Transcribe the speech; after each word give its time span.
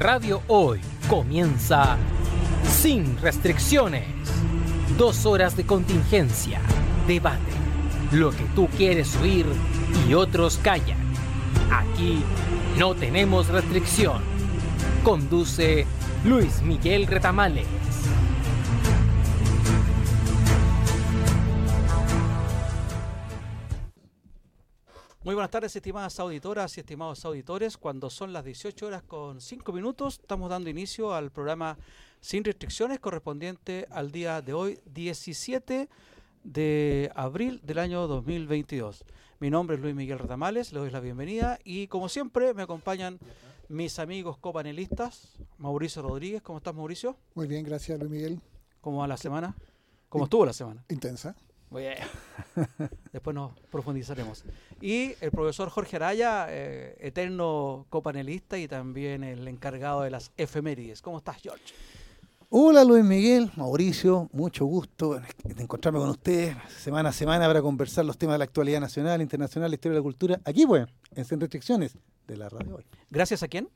Radio 0.00 0.40
Hoy 0.46 0.80
comienza 1.10 1.98
Sin 2.64 3.18
Restricciones. 3.18 4.06
Dos 4.96 5.26
horas 5.26 5.58
de 5.58 5.66
contingencia, 5.66 6.58
debate, 7.06 7.52
lo 8.10 8.30
que 8.30 8.44
tú 8.54 8.66
quieres 8.78 9.14
oír 9.16 9.44
y 10.08 10.14
otros 10.14 10.56
callan. 10.56 10.96
Aquí 11.70 12.24
no 12.78 12.94
tenemos 12.94 13.48
restricción. 13.48 14.22
Conduce 15.04 15.86
Luis 16.24 16.62
Miguel 16.62 17.06
Retamales. 17.06 17.79
Buenas 25.50 25.62
tardes, 25.62 25.74
estimadas 25.74 26.20
auditoras 26.20 26.76
y 26.76 26.80
estimados 26.80 27.24
auditores. 27.24 27.76
Cuando 27.76 28.08
son 28.08 28.32
las 28.32 28.44
18 28.44 28.86
horas 28.86 29.02
con 29.02 29.40
5 29.40 29.72
minutos, 29.72 30.20
estamos 30.22 30.48
dando 30.48 30.70
inicio 30.70 31.12
al 31.12 31.32
programa 31.32 31.76
Sin 32.20 32.44
Restricciones 32.44 33.00
correspondiente 33.00 33.88
al 33.90 34.12
día 34.12 34.42
de 34.42 34.52
hoy, 34.52 34.78
17 34.94 35.88
de 36.44 37.10
abril 37.16 37.60
del 37.64 37.80
año 37.80 38.06
2022. 38.06 39.04
Mi 39.40 39.50
nombre 39.50 39.74
es 39.74 39.82
Luis 39.82 39.92
Miguel 39.92 40.20
Retamales, 40.20 40.72
le 40.72 40.78
doy 40.78 40.90
la 40.90 41.00
bienvenida 41.00 41.58
y 41.64 41.88
como 41.88 42.08
siempre 42.08 42.54
me 42.54 42.62
acompañan 42.62 43.18
mis 43.68 43.98
amigos 43.98 44.38
copanelistas, 44.38 45.36
Mauricio 45.58 46.02
Rodríguez. 46.02 46.42
¿Cómo 46.42 46.58
estás, 46.58 46.76
Mauricio? 46.76 47.16
Muy 47.34 47.48
bien, 47.48 47.64
gracias, 47.64 47.98
Luis 47.98 48.12
Miguel. 48.12 48.40
¿Cómo 48.80 48.98
va 48.98 49.08
la 49.08 49.16
semana? 49.16 49.56
¿Cómo 50.08 50.24
estuvo 50.24 50.46
la 50.46 50.52
semana? 50.52 50.84
Intensa. 50.88 51.34
Muy 51.70 51.82
bien. 51.82 51.98
Después 53.12 53.34
nos 53.34 53.52
profundizaremos. 53.70 54.44
Y 54.80 55.14
el 55.20 55.30
profesor 55.30 55.70
Jorge 55.70 55.96
Araya, 55.96 56.46
eh, 56.50 56.96
eterno 57.00 57.86
copanelista 57.88 58.58
y 58.58 58.66
también 58.66 59.22
el 59.22 59.46
encargado 59.46 60.02
de 60.02 60.10
las 60.10 60.32
efemérides. 60.36 61.00
¿Cómo 61.00 61.18
estás, 61.18 61.36
George? 61.40 61.72
Hola 62.52 62.82
Luis 62.82 63.04
Miguel, 63.04 63.48
Mauricio, 63.54 64.28
mucho 64.32 64.64
gusto 64.64 65.20
de 65.44 65.62
encontrarme 65.62 66.00
con 66.00 66.08
ustedes 66.08 66.56
semana 66.78 67.10
a 67.10 67.12
semana 67.12 67.46
para 67.46 67.62
conversar 67.62 68.04
los 68.04 68.18
temas 68.18 68.34
de 68.34 68.38
la 68.38 68.44
actualidad 68.44 68.80
nacional, 68.80 69.22
internacional, 69.22 69.70
la 69.70 69.76
historia 69.76 69.94
de 69.94 70.00
la 70.00 70.02
cultura, 70.02 70.40
aquí 70.44 70.66
pues, 70.66 70.88
en 71.14 71.24
Sin 71.24 71.38
Restricciones 71.38 71.96
de 72.26 72.36
la 72.36 72.48
radio 72.48 72.74
hoy. 72.74 72.84
¿Gracias 73.08 73.44
a 73.44 73.48
quién? 73.48 73.68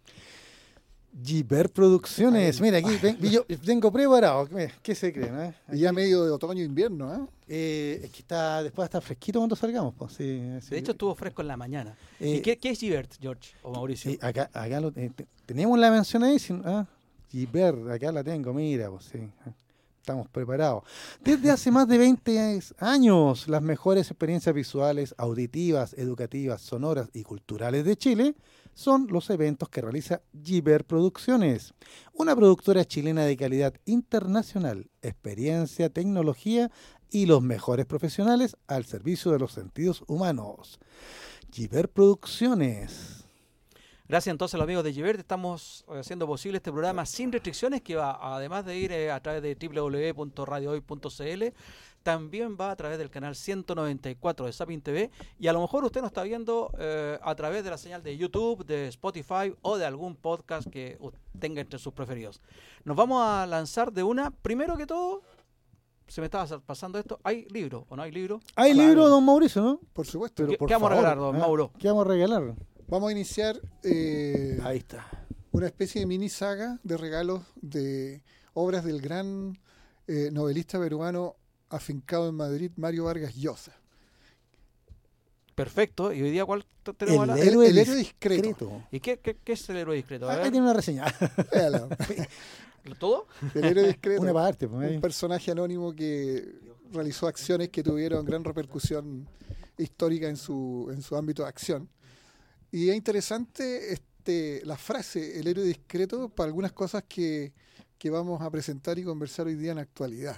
Giver 1.22 1.70
Producciones. 1.70 2.60
Mira, 2.60 2.78
aquí 2.78 2.96
ven- 3.02 3.18
yo 3.20 3.44
tengo 3.64 3.92
preparado. 3.92 4.46
¿Qué, 4.48 4.70
qué 4.82 4.94
se 4.94 5.12
creen? 5.12 5.38
eh? 5.40 5.54
Y 5.72 5.78
ya 5.80 5.92
medio 5.92 6.24
de 6.24 6.30
otoño 6.30 6.60
e 6.62 6.64
invierno, 6.64 7.14
¿eh? 7.14 7.26
Eh, 7.46 8.00
es 8.04 8.10
que 8.10 8.20
está, 8.20 8.62
después 8.62 8.80
va 8.80 8.84
a 8.84 8.86
estar 8.86 9.02
fresquito 9.02 9.38
cuando 9.38 9.54
salgamos. 9.54 9.94
Pues, 9.96 10.12
sí, 10.14 10.42
sí. 10.62 10.70
De 10.70 10.78
hecho, 10.78 10.92
estuvo 10.92 11.14
fresco 11.14 11.42
en 11.42 11.48
la 11.48 11.56
mañana. 11.56 11.96
Eh, 12.18 12.36
¿Y 12.36 12.40
qué, 12.40 12.56
qué 12.58 12.70
es 12.70 12.80
Givert, 12.80 13.12
George 13.20 13.52
o 13.62 13.70
Mauricio? 13.72 14.10
Sí, 14.10 14.18
acá, 14.22 14.50
acá 14.52 14.80
lo, 14.80 14.88
eh, 14.96 15.10
te- 15.14 15.26
tenemos 15.46 15.78
la 15.78 15.90
mención 15.90 16.24
ahí. 16.24 16.38
sin- 16.38 16.62
ah, 16.64 16.86
Giver, 17.30 17.74
acá 17.90 18.10
la 18.12 18.22
tengo, 18.24 18.52
mira, 18.54 18.90
pues 18.90 19.04
sí. 19.04 19.18
ah, 19.46 19.50
Estamos 20.00 20.28
preparados. 20.28 20.82
Desde 21.24 21.50
hace 21.50 21.70
más 21.70 21.88
de 21.88 21.96
20 21.96 22.60
años, 22.78 23.48
las 23.48 23.62
mejores 23.62 24.10
experiencias 24.10 24.54
visuales, 24.54 25.14
auditivas, 25.16 25.94
educativas, 25.94 26.60
sonoras 26.60 27.08
y 27.14 27.22
culturales 27.22 27.86
de 27.86 27.96
Chile 27.96 28.34
son 28.74 29.06
los 29.10 29.30
eventos 29.30 29.68
que 29.68 29.80
realiza 29.80 30.22
Giver 30.42 30.84
Producciones, 30.84 31.74
una 32.12 32.34
productora 32.36 32.84
chilena 32.84 33.24
de 33.24 33.36
calidad 33.36 33.74
internacional, 33.84 34.90
experiencia, 35.02 35.88
tecnología 35.88 36.70
y 37.10 37.26
los 37.26 37.42
mejores 37.42 37.86
profesionales 37.86 38.56
al 38.66 38.84
servicio 38.84 39.32
de 39.32 39.38
los 39.38 39.52
sentidos 39.52 40.02
humanos. 40.06 40.78
Giver 41.52 41.88
Producciones. 41.88 43.24
Gracias 44.06 44.32
entonces 44.32 44.54
a 44.54 44.58
los 44.58 44.64
amigos 44.64 44.84
de 44.84 44.92
Givert. 44.92 45.18
Estamos 45.18 45.82
eh, 45.88 46.00
haciendo 46.00 46.26
posible 46.26 46.58
este 46.58 46.70
programa 46.70 47.06
sin 47.06 47.32
restricciones 47.32 47.80
que 47.80 47.96
va, 47.96 48.18
además 48.36 48.66
de 48.66 48.76
ir 48.76 48.92
eh, 48.92 49.10
a 49.10 49.18
través 49.20 49.40
de 49.42 49.54
www.radiohoy.cl, 49.56 51.44
también 52.04 52.56
va 52.60 52.70
a 52.70 52.76
través 52.76 52.98
del 52.98 53.10
canal 53.10 53.34
194 53.34 54.46
de 54.46 54.52
Sapin 54.52 54.80
TV 54.82 55.10
y 55.40 55.48
a 55.48 55.52
lo 55.52 55.60
mejor 55.60 55.84
usted 55.84 56.00
nos 56.02 56.10
está 56.10 56.22
viendo 56.22 56.70
eh, 56.78 57.18
a 57.20 57.34
través 57.34 57.64
de 57.64 57.70
la 57.70 57.78
señal 57.78 58.02
de 58.02 58.16
YouTube, 58.16 58.64
de 58.64 58.86
Spotify 58.88 59.52
o 59.62 59.76
de 59.78 59.86
algún 59.86 60.14
podcast 60.14 60.68
que 60.68 60.98
tenga 61.38 61.60
entre 61.62 61.78
sus 61.80 61.92
preferidos. 61.92 62.40
Nos 62.84 62.94
vamos 62.96 63.22
a 63.24 63.46
lanzar 63.46 63.90
de 63.92 64.02
una, 64.02 64.30
primero 64.30 64.76
que 64.76 64.86
todo, 64.86 65.22
se 66.06 66.20
me 66.20 66.26
estaba 66.26 66.46
pasando 66.60 66.98
esto, 66.98 67.18
¿hay 67.24 67.46
libro 67.48 67.86
o 67.88 67.96
no 67.96 68.02
hay 68.02 68.12
libro? 68.12 68.40
Hay 68.54 68.72
Claro. 68.74 68.88
libro, 68.88 69.08
don 69.08 69.24
Mauricio, 69.24 69.62
¿no? 69.62 69.80
Por 69.94 70.06
supuesto. 70.06 70.42
¿Qué, 70.44 70.48
Pero 70.48 70.58
por 70.58 70.68
qué 70.68 70.74
vamos 70.74 70.90
a 70.90 70.94
regalar, 70.94 71.18
don 71.18 71.34
Ah, 71.36 71.38
Mauro? 71.38 71.72
¿Qué 71.78 71.88
vamos 71.88 72.04
a 72.04 72.08
regalar? 72.08 72.54
Vamos 72.86 73.08
a 73.08 73.12
iniciar 73.12 73.58
eh, 73.82 74.60
Ahí 74.62 74.76
está. 74.76 75.06
una 75.52 75.66
especie 75.66 76.02
de 76.02 76.06
mini 76.06 76.28
saga 76.28 76.78
de 76.82 76.96
regalos 76.98 77.40
de 77.56 78.22
obras 78.52 78.84
del 78.84 79.00
gran 79.00 79.58
eh, 80.06 80.28
novelista 80.30 80.78
peruano 80.78 81.36
afincado 81.70 82.28
en 82.28 82.34
Madrid, 82.34 82.70
Mario 82.76 83.04
Vargas 83.04 83.34
Llosa. 83.34 83.72
Perfecto, 85.54 86.12
y 86.12 86.20
hoy 86.20 86.30
día 86.32 86.44
cuál 86.44 86.64
tenemos 86.96 87.26
la- 87.28 87.34
El- 87.38 87.62
el 87.62 87.78
héroe 87.78 87.96
discreto. 87.96 88.82
¿Y 88.90 88.98
qué, 89.00 89.18
qué- 89.20 89.36
qué 89.44 89.52
es 89.52 89.68
el 89.70 89.76
héroe 89.76 89.94
discreto? 89.96 90.28
Ah, 90.28 90.34
ahí 90.34 90.42
tiene 90.50 90.62
una 90.62 90.72
reseña. 90.74 91.04
¿Todo? 92.98 93.26
El 93.54 93.64
héroe 93.64 93.86
discreto. 93.86 94.20
una 94.22 94.32
parte. 94.32 94.68
Pues, 94.68 94.90
un 94.96 95.00
personaje 95.00 95.50
anónimo 95.52 95.94
que 95.94 96.54
realizó 96.92 97.26
acciones 97.28 97.68
que 97.70 97.82
tuvieron 97.82 98.24
gran 98.26 98.42
repercusión 98.44 99.26
histórica 99.78 100.28
en 100.28 100.36
su, 100.36 100.88
en 100.92 101.00
su 101.02 101.16
ámbito 101.16 101.42
de 101.44 101.48
acción. 101.48 101.88
Y 102.72 102.88
es 102.90 102.96
interesante 102.96 103.92
este, 103.92 104.60
la 104.64 104.76
frase, 104.76 105.38
el 105.38 105.46
héroe 105.46 105.64
discreto, 105.64 106.28
para 106.28 106.48
algunas 106.48 106.72
cosas 106.72 107.04
que, 107.08 107.52
que 107.96 108.10
vamos 108.10 108.42
a 108.42 108.50
presentar 108.50 108.98
y 108.98 109.04
conversar 109.04 109.46
hoy 109.46 109.54
día 109.54 109.70
en 109.70 109.76
la 109.76 109.82
actualidad. 109.82 110.36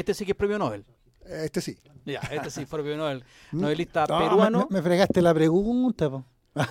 Este 0.00 0.14
sí 0.14 0.24
que 0.24 0.32
es 0.32 0.36
premio 0.36 0.58
Nobel. 0.58 0.86
Este 1.26 1.60
sí. 1.60 1.78
Ya, 2.06 2.20
este 2.20 2.50
sí 2.50 2.64
fue 2.64 2.78
premio 2.80 2.96
Nobel. 2.96 3.22
Novelista 3.52 4.06
No, 4.08 4.18
peruano. 4.18 4.66
Me, 4.70 4.76
me 4.76 4.82
fregaste 4.82 5.20
la 5.20 5.34
pregunta. 5.34 6.08
po. 6.08 6.24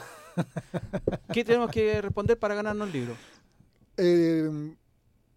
¿Qué 1.31 1.43
tenemos 1.43 1.69
que 1.69 2.01
responder 2.01 2.39
para 2.39 2.55
ganarnos 2.55 2.87
el 2.87 2.93
libro? 2.93 3.15
Eh, 3.97 4.75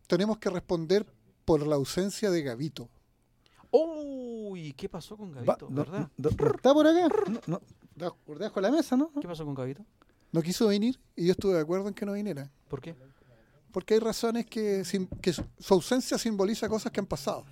tenemos 0.06 0.38
que 0.38 0.48
responder 0.48 1.04
por 1.44 1.66
la 1.66 1.75
ausencia 1.75 2.31
de 2.31 2.42
Gavito. 2.42 2.88
Uy, 3.70 4.72
¿qué 4.72 4.88
pasó 4.88 5.14
con 5.19 5.31
Gavito? 5.31 5.69
¿Verdad? 5.69 6.08
¿Está 6.16 6.72
por 6.72 6.86
acá? 6.86 7.08
No, 7.47 7.60
no, 7.94 8.16
debajo 8.26 8.54
de 8.54 8.62
la 8.62 8.70
mesa, 8.70 8.97
¿no? 8.97 9.10
¿Qué 9.20 9.28
pasó 9.28 9.44
con 9.44 9.54
Gavito? 9.54 9.84
No 10.31 10.41
quiso 10.41 10.69
venir 10.69 10.98
y 11.14 11.26
yo 11.26 11.32
estuve 11.32 11.52
de 11.52 11.60
acuerdo 11.60 11.88
en 11.88 11.94
que 11.94 12.06
no 12.06 12.14
viniera. 12.14 12.50
¿Por 12.69 12.81
qué? 12.81 12.94
Porque 13.70 13.94
hay 13.94 14.00
razones 14.00 14.47
que, 14.47 14.82
su 14.84 15.75
ausencia 15.75 16.16
simboliza 16.16 16.70
cosas 16.70 16.91
que 16.91 17.00
han 17.00 17.06
pasado. 17.06 17.44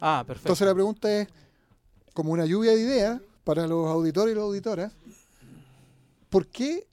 Ah, 0.00 0.24
perfecto. 0.26 0.48
Entonces 0.48 0.66
la 0.66 0.74
pregunta 0.74 1.20
es, 1.20 1.28
como 2.14 2.32
una 2.32 2.46
lluvia 2.46 2.72
de 2.72 2.80
ideas 2.80 3.20
para 3.44 3.66
los 3.66 3.86
auditores 3.86 4.32
y 4.32 4.34
las 4.34 4.42
auditoras, 4.42 4.92
¿por 6.28 6.46
qué 6.46 6.86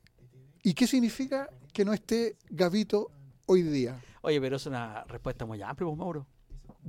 y 0.63 0.73
qué 0.73 0.87
significa 0.87 1.49
que 1.73 1.85
no 1.85 1.93
esté 1.93 2.35
Gavito 2.49 3.09
hoy 3.45 3.63
día? 3.63 4.01
Oye, 4.21 4.41
pero 4.41 4.57
es 4.57 4.65
una 4.65 5.03
respuesta 5.05 5.45
muy 5.45 5.61
amplia, 5.61 5.87
pues, 5.87 5.97
Mauro. 5.97 6.25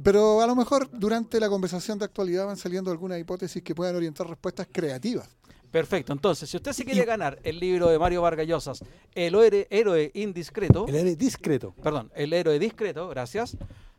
Pero 0.03 0.41
a 0.41 0.47
lo 0.47 0.55
mejor 0.55 0.89
durante 0.93 1.41
la 1.41 1.49
conversación 1.49 1.99
de 1.99 2.05
actualidad 2.05 2.47
van 2.47 2.57
saliendo 2.57 2.91
algunas 2.91 3.19
hipótesis 3.19 3.63
que 3.63 3.75
puedan 3.75 3.97
orientar 3.97 4.29
respuestas 4.29 4.69
creativas. 4.71 5.29
Perfecto. 5.71 6.13
Entonces, 6.13 6.49
si 6.49 6.57
usted 6.57 6.73
se 6.73 6.85
quiere 6.85 7.05
ganar 7.05 7.39
el 7.43 7.59
libro 7.59 7.89
de 7.89 7.99
Mario 7.99 8.23
Vargas 8.23 8.47
Llosas, 8.47 8.83
El 9.15 9.35
héroe 9.71 10.11
indiscreto, 10.15 10.87
El 10.89 10.95
héroe 10.95 11.17
discreto. 11.17 11.75
perdón, 11.83 12.11
el 12.15 12.33
héroe 12.33 12.59
discreto, 12.59 13.09
gracias, 13.09 13.57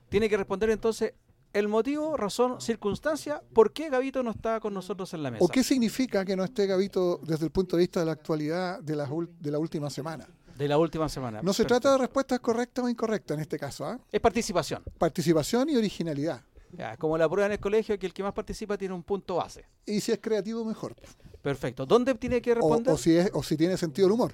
tiene 0.10 0.30
que 0.30 0.38
responder 0.38 0.72
entonces 0.72 1.14
el 1.54 1.68
motivo, 1.68 2.16
razón, 2.18 2.62
circunstancia, 2.62 3.42
por 3.54 3.74
qué 3.74 3.90
Gavito 3.90 4.22
no 4.24 4.32
está 4.32 4.60
con 4.60 4.74
nosotros 4.74 5.14
en 5.14 5.24
la 5.24 5.32
mesa. 5.32 5.44
¿O 5.44 5.48
qué 5.48 5.64
significa 5.64 6.24
que 6.26 6.36
no 6.36 6.44
esté 6.44 6.68
Gavito 6.68 7.20
desde 7.24 7.46
el 7.46 7.52
punto 7.52 7.76
de 7.76 7.82
vista 7.82 8.00
de 8.02 8.06
la 8.06 8.12
actualidad 8.14 8.80
de 8.82 8.96
la, 8.96 9.08
ul- 9.10 9.30
de 9.40 9.52
la 9.52 9.60
última 9.60 9.90
semana? 9.90 10.28
De 10.58 10.68
la 10.68 10.78
última 10.78 11.08
semana. 11.10 11.42
No 11.42 11.54
se 11.54 11.64
Perfecto. 11.64 11.82
trata 11.82 11.92
de 11.94 11.98
respuestas 12.00 12.40
correctas 12.42 12.84
o 12.86 12.90
incorrectas 12.90 13.36
en 13.36 13.42
este 13.42 13.58
caso, 13.58 13.86
¿ah? 13.86 14.00
Es 14.12 14.20
participación. 14.20 14.84
participación 14.98 15.70
y 15.70 15.78
originalidad. 15.78 16.42
Ya, 16.74 16.98
como 16.98 17.18
la 17.18 17.28
prueba 17.28 17.48
en 17.48 17.54
el 17.54 17.60
colegio, 17.60 17.98
que 17.98 18.06
el 18.06 18.14
que 18.14 18.22
más 18.22 18.34
participa 18.34 18.78
tiene 18.78 18.94
un 18.94 19.02
punto 19.02 19.36
base. 19.38 19.66
Y 19.88 20.02
si 20.02 20.12
es 20.12 20.20
creativo, 20.22 20.64
mejor. 20.64 20.96
Perfecto. 21.42 21.86
¿Dónde 21.86 22.14
tiene 22.16 22.42
que 22.42 22.52
O, 22.52 22.56
responder? 22.56 22.94
o 22.94 22.98
si, 22.98 23.16
es, 23.16 23.32
o 23.34 23.42
si 23.42 23.58
tiene 23.58 23.76
sentido 23.78 24.08
del 24.08 24.14
humor, 24.14 24.34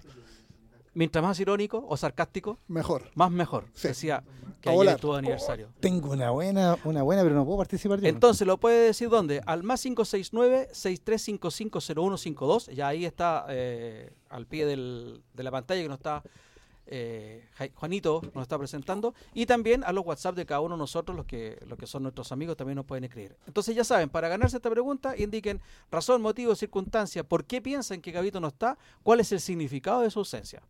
Mientras 0.96 1.22
más 1.24 1.40
irónico 1.40 1.86
o 1.88 1.96
sarcástico, 1.98 2.58
mejor. 2.68 3.12
más 3.16 3.30
mejor. 3.30 3.66
Sí. 3.74 3.90
Decía 3.90 4.24
que 4.62 4.70
ayer 4.70 4.88
estuvo 4.96 5.14
aniversario. 5.16 5.70
Tengo 5.80 6.12
una 6.12 6.32
buena, 6.32 6.78
una 6.86 7.04
buena, 7.04 7.22
pero 7.22 7.36
no 7.36 7.46
puedo 7.46 7.58
participar 7.60 8.00
yo. 8.00 8.08
Entonces, 8.08 8.48
¿lo 8.48 8.58
puede 8.58 8.86
decir 8.88 9.10
dónde? 9.10 9.42
Al 9.46 9.62
más 9.64 9.86
569-6355-0152. 9.86 12.72
Ya 12.74 12.88
ahí 12.88 13.06
está 13.06 13.46
eh, 13.50 14.12
al 14.30 14.48
pie 14.48 14.66
del- 14.66 15.22
de 15.34 15.44
la 15.44 15.52
pantalla 15.52 15.82
que 15.82 15.90
nos 15.90 15.98
está 16.00 16.24
eh, 16.88 17.48
Juanito 17.74 18.22
nos 18.34 18.44
está 18.44 18.58
presentando. 18.58 19.14
Y 19.34 19.46
también 19.46 19.84
a 19.84 19.92
los 19.92 20.06
WhatsApp 20.06 20.36
de 20.36 20.46
cada 20.46 20.62
uno 20.62 20.76
de 20.76 20.80
nosotros, 20.80 21.16
los 21.16 21.26
que, 21.26 21.58
los 21.68 21.78
que 21.78 21.88
son 21.88 22.04
nuestros 22.04 22.32
amigos, 22.32 22.58
también 22.58 22.76
nos 22.76 22.86
pueden 22.86 23.04
escribir. 23.04 23.36
Entonces 23.48 23.76
ya 23.76 23.84
saben, 23.84 24.10
para 24.10 24.30
ganarse 24.30 24.58
esta 24.58 24.70
pregunta, 24.70 25.18
indiquen 25.18 25.62
razón, 25.92 26.22
motivo, 26.22 26.56
circunstancia, 26.56 27.24
por 27.24 27.46
qué 27.46 27.62
piensan 27.62 28.02
que 28.02 28.12
Gabito 28.12 28.40
no 28.40 28.48
está, 28.48 28.78
cuál 29.04 29.20
es 29.20 29.32
el 29.32 29.40
significado 29.40 30.02
de 30.02 30.12
su 30.12 30.20
ausencia. 30.20 30.62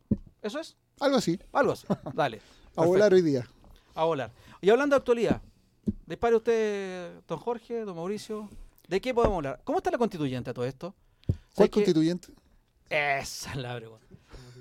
¿Eso 0.42 0.60
es? 0.60 0.76
Algo 1.00 1.18
así, 1.18 1.40
Algo 1.52 1.74
así. 1.74 1.88
Dale. 2.14 2.42
a 2.76 2.86
volar 2.86 3.14
hoy 3.14 3.22
día. 3.22 3.48
A 3.94 4.06
volar. 4.06 4.32
Y 4.62 4.70
hablando 4.70 4.96
de 4.96 5.00
actualidad, 5.00 5.42
dispare 6.06 6.36
usted, 6.36 7.22
don 7.28 7.40
Jorge, 7.40 7.82
don 7.82 7.96
Mauricio. 7.96 8.50
¿De 8.88 9.02
qué 9.02 9.14
podemos 9.14 9.38
hablar? 9.38 9.62
¿Cómo 9.64 9.80
está 9.80 9.90
la 9.90 9.98
constituyente 9.98 10.52
a 10.52 10.54
todo 10.54 10.66
esto? 10.66 10.94
¿Cuál 11.56 11.70
constituyente? 11.70 12.28
Esa 12.90 13.52
es 13.52 13.58
la 13.58 13.76
pregunta. 13.76 14.06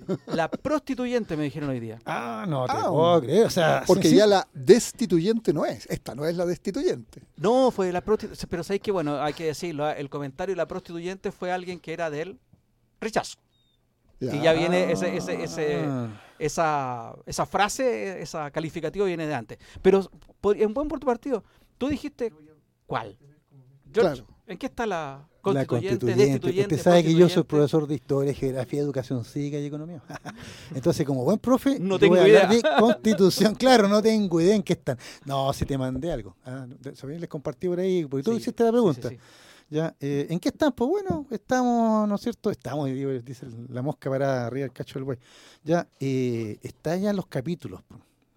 La 0.26 0.50
prostituyente 0.50 1.36
me 1.36 1.44
dijeron 1.44 1.70
hoy 1.70 1.80
día. 1.80 1.98
Ah, 2.04 2.44
no 2.48 2.66
te 2.66 2.72
Ah, 2.72 2.88
puedo 2.88 3.20
creer. 3.22 3.46
O 3.46 3.50
sea, 3.50 3.82
Porque 3.86 4.08
sí, 4.10 4.16
ya 4.16 4.24
sí. 4.24 4.30
la 4.30 4.48
destituyente 4.52 5.52
no 5.52 5.64
es. 5.66 5.86
Esta 5.86 6.14
no 6.14 6.24
es 6.26 6.36
la 6.36 6.46
destituyente. 6.46 7.22
No, 7.36 7.70
fue 7.70 7.92
la 7.92 8.00
prostituyente. 8.02 8.46
Pero 8.46 8.62
sabéis 8.64 8.82
que, 8.82 8.92
bueno, 8.92 9.20
hay 9.22 9.32
que 9.34 9.44
decirlo, 9.46 9.88
el 9.90 10.08
comentario 10.10 10.52
de 10.54 10.56
la 10.56 10.66
prostituyente 10.68 11.32
fue 11.32 11.52
alguien 11.52 11.78
que 11.80 11.92
era 11.92 12.10
del 12.10 12.38
rechazo. 13.00 13.38
Y 14.20 14.40
ya 14.40 14.52
viene 14.54 14.90
ese, 14.90 15.16
ese, 15.16 15.42
ese, 15.44 15.84
Ah. 15.86 16.08
esa, 16.38 17.14
esa 17.26 17.44
frase, 17.46 18.22
esa 18.22 18.50
calificativa 18.50 19.04
viene 19.04 19.26
de 19.26 19.34
antes. 19.34 19.58
Pero 19.82 20.08
en 20.54 20.72
buen 20.72 20.88
punto 20.88 21.06
partido, 21.06 21.44
tú 21.76 21.88
dijiste, 21.88 22.32
¿cuál? 22.86 23.18
George, 23.92 24.22
Claro. 24.22 24.26
¿En 24.46 24.56
qué 24.58 24.66
está 24.66 24.86
la 24.86 25.28
La 25.52 25.66
constituyente? 25.66 26.60
Usted 26.60 26.80
sabe 26.80 27.04
que 27.04 27.14
yo 27.14 27.28
soy 27.28 27.42
profesor 27.44 27.86
de 27.86 27.94
historia, 27.94 28.32
geografía, 28.34 28.80
educación 28.80 29.24
cívica 29.24 29.58
y 29.58 29.66
economía. 29.66 30.02
Entonces, 30.74 31.04
como 31.06 31.24
buen 31.24 31.38
profe, 31.38 31.78
No 31.78 31.98
tengo 31.98 32.14
voy 32.16 32.24
a 32.24 32.28
idea. 32.28 32.46
de 32.46 32.62
constitución. 32.78 33.54
Claro, 33.58 33.88
no 33.88 34.00
tengo 34.02 34.40
idea 34.40 34.54
en 34.54 34.62
qué 34.62 34.74
están. 34.74 34.98
No, 35.24 35.52
si 35.52 35.64
te 35.64 35.76
mandé 35.78 36.10
algo. 36.12 36.36
Ah. 36.44 36.66
Les 37.18 37.28
compartí 37.28 37.68
por 37.68 37.80
ahí, 37.80 38.04
porque 38.06 38.22
tú 38.22 38.30
Sí, 38.32 38.38
hiciste 38.38 38.64
la 38.64 38.72
pregunta. 38.72 39.08
sí, 39.08 39.16
sí. 39.16 39.20
¿Ya? 39.70 39.96
Eh, 39.98 40.26
¿En 40.28 40.38
qué 40.38 40.50
están? 40.50 40.72
Pues 40.72 40.88
bueno, 40.90 41.26
estamos, 41.30 42.06
¿no 42.08 42.14
es 42.14 42.20
cierto? 42.20 42.50
Estamos, 42.50 42.86
digo, 42.86 43.10
dice 43.12 43.46
la 43.70 43.80
mosca 43.82 44.10
para 44.10 44.46
arriba 44.46 44.64
del 44.64 44.72
cacho 44.72 44.94
del 44.98 45.04
buey. 45.04 45.18
Ya, 45.64 45.88
eh, 45.98 46.58
está 46.62 46.96
ya 46.96 47.12
los 47.12 47.26
capítulos. 47.26 47.80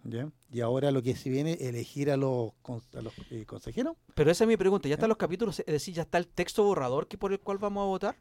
¿Ya? 0.10 0.30
Y 0.54 0.62
ahora 0.62 0.90
lo 0.92 1.04
que 1.04 1.16
se 1.18 1.30
viene, 1.30 1.54
elegir 1.60 2.10
a 2.10 2.16
los, 2.16 2.52
con- 2.62 2.82
a 2.98 3.02
los 3.02 3.12
eh, 3.30 3.46
consejeros. 3.46 3.98
Pero 4.16 4.32
esa 4.32 4.46
es 4.46 4.48
mi 4.48 4.56
pregunta. 4.56 4.88
¿Ya 4.88 4.94
están 4.96 5.10
los 5.10 5.18
capítulos? 5.18 5.60
Es 5.60 5.66
decir, 5.66 5.94
¿ya 5.96 6.04
está 6.04 6.18
el 6.18 6.28
texto 6.28 6.64
borrador 6.64 7.08
que 7.10 7.18
por 7.18 7.34
el 7.34 7.40
cual 7.42 7.58
vamos 7.58 7.82
a 7.82 7.86
votar? 7.88 8.16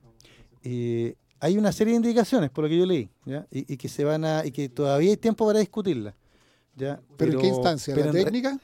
Eh, 0.64 1.14
hay 1.38 1.56
una 1.56 1.70
serie 1.70 1.92
de 1.92 1.98
indicaciones, 1.98 2.50
por 2.50 2.64
lo 2.64 2.68
que 2.70 2.76
yo 2.78 2.86
leí, 2.86 3.08
¿ya? 3.24 3.46
Y, 3.52 3.72
y 3.72 3.76
que 3.76 3.88
se 3.88 4.02
van 4.04 4.24
a, 4.24 4.44
y 4.44 4.50
que 4.50 4.68
todavía 4.68 5.10
hay 5.10 5.16
tiempo 5.16 5.46
para 5.46 5.60
discutirla. 5.60 6.16
¿ya? 6.74 7.00
¿Pero, 7.16 7.32
en 7.34 7.38
qué 7.38 7.46
instancia? 7.46 7.94
pero 7.94 8.06
¿La 8.12 8.12
técnica? 8.24 8.58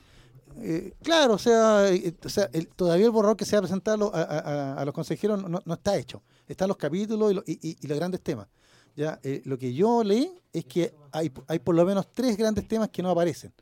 Eh, 0.60 0.92
claro, 1.02 1.34
o 1.34 1.38
sea, 1.38 1.90
eh, 1.92 2.12
o 2.24 2.28
sea, 2.28 2.50
el- 2.52 2.66
todavía 2.68 3.06
el 3.06 3.12
borrador 3.12 3.36
que 3.36 3.44
se 3.44 3.54
va 3.56 3.60
a 3.60 3.62
presentar 3.62 3.94
a, 3.94 3.96
lo- 3.98 4.14
a- 4.14 4.22
a- 4.22 4.74
a 4.74 4.84
los 4.84 4.92
consejeros 4.94 5.42
no, 5.48 5.62
no 5.64 5.74
está 5.74 5.96
hecho. 5.96 6.22
Están 6.48 6.68
los 6.68 6.76
capítulos 6.76 7.30
y, 7.30 7.34
lo- 7.34 7.44
y- 7.46 7.58
y- 7.62 7.76
y 7.80 7.86
los 7.86 7.96
grandes 7.98 8.20
temas. 8.20 8.48
Ya, 8.96 9.18
Eh, 9.22 9.42
lo 9.44 9.58
que 9.58 9.72
yo 9.72 10.04
leí 10.04 10.30
es 10.52 10.64
que 10.66 10.94
hay, 11.12 11.32
hay 11.48 11.58
por 11.58 11.74
lo 11.74 11.84
menos 11.84 12.10
tres 12.12 12.36
grandes 12.36 12.66
temas 12.68 12.88
que 12.90 13.02
no 13.02 13.10
aparecen. 13.10 13.52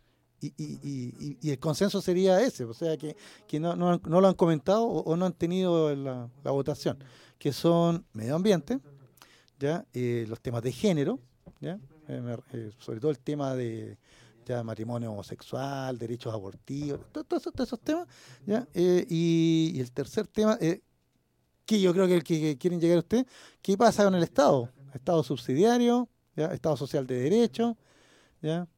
Y, 0.42 0.46
y- 0.56 1.36
y- 1.42 1.50
el 1.50 1.58
consenso 1.58 2.00
sería 2.00 2.40
ese, 2.40 2.64
o 2.64 2.72
sea, 2.72 2.96
que, 2.96 3.14
que 3.46 3.60
no, 3.60 3.76
no 3.76 4.00
no 4.02 4.20
lo 4.22 4.26
han 4.28 4.34
comentado 4.34 4.84
o, 4.86 5.14
no 5.14 5.26
han 5.26 5.34
tenido 5.34 5.94
la, 5.94 6.30
votación, 6.44 6.96
que 7.38 7.52
son 7.52 8.06
medio 8.14 8.36
ambiente, 8.36 8.80
ya 9.58 9.84
Eh, 9.92 10.24
los 10.28 10.40
temas 10.40 10.62
de 10.62 10.72
género, 10.72 11.20
ya 11.60 11.78
Eh, 12.08 12.36
eh, 12.54 12.70
sobre 12.78 13.00
todo 13.00 13.10
el 13.10 13.18
tema 13.18 13.54
de 13.54 13.98
ya 14.46 14.64
matrimonio 14.64 15.12
homosexual, 15.12 15.96
derechos 15.98 16.32
abortivos, 16.32 17.00
to- 17.12 17.22
to- 17.22 17.38
todos 17.38 17.68
esos 17.68 17.80
temas, 17.80 18.08
¿ya? 18.46 18.66
Y, 18.74 19.78
el 19.78 19.92
tercer 19.92 20.26
tema, 20.26 20.58
que 21.66 21.80
yo 21.80 21.92
creo 21.92 22.06
que 22.06 22.14
el 22.16 22.24
que, 22.24 22.40
que 22.40 22.58
quieren 22.58 22.80
llegar 22.80 22.96
a 22.96 23.00
usted, 23.00 23.26
¿qué 23.62 23.76
pasa 23.76 24.04
con 24.04 24.14
el 24.14 24.22
Estado? 24.22 24.70
Estado 24.94 25.22
subsidiario, 25.22 26.08
¿ya? 26.37 26.46
Estado 26.54 26.76
social 26.76 27.06
de 27.06 27.16
derecho, 27.20 27.76
¿ya? 28.42 28.69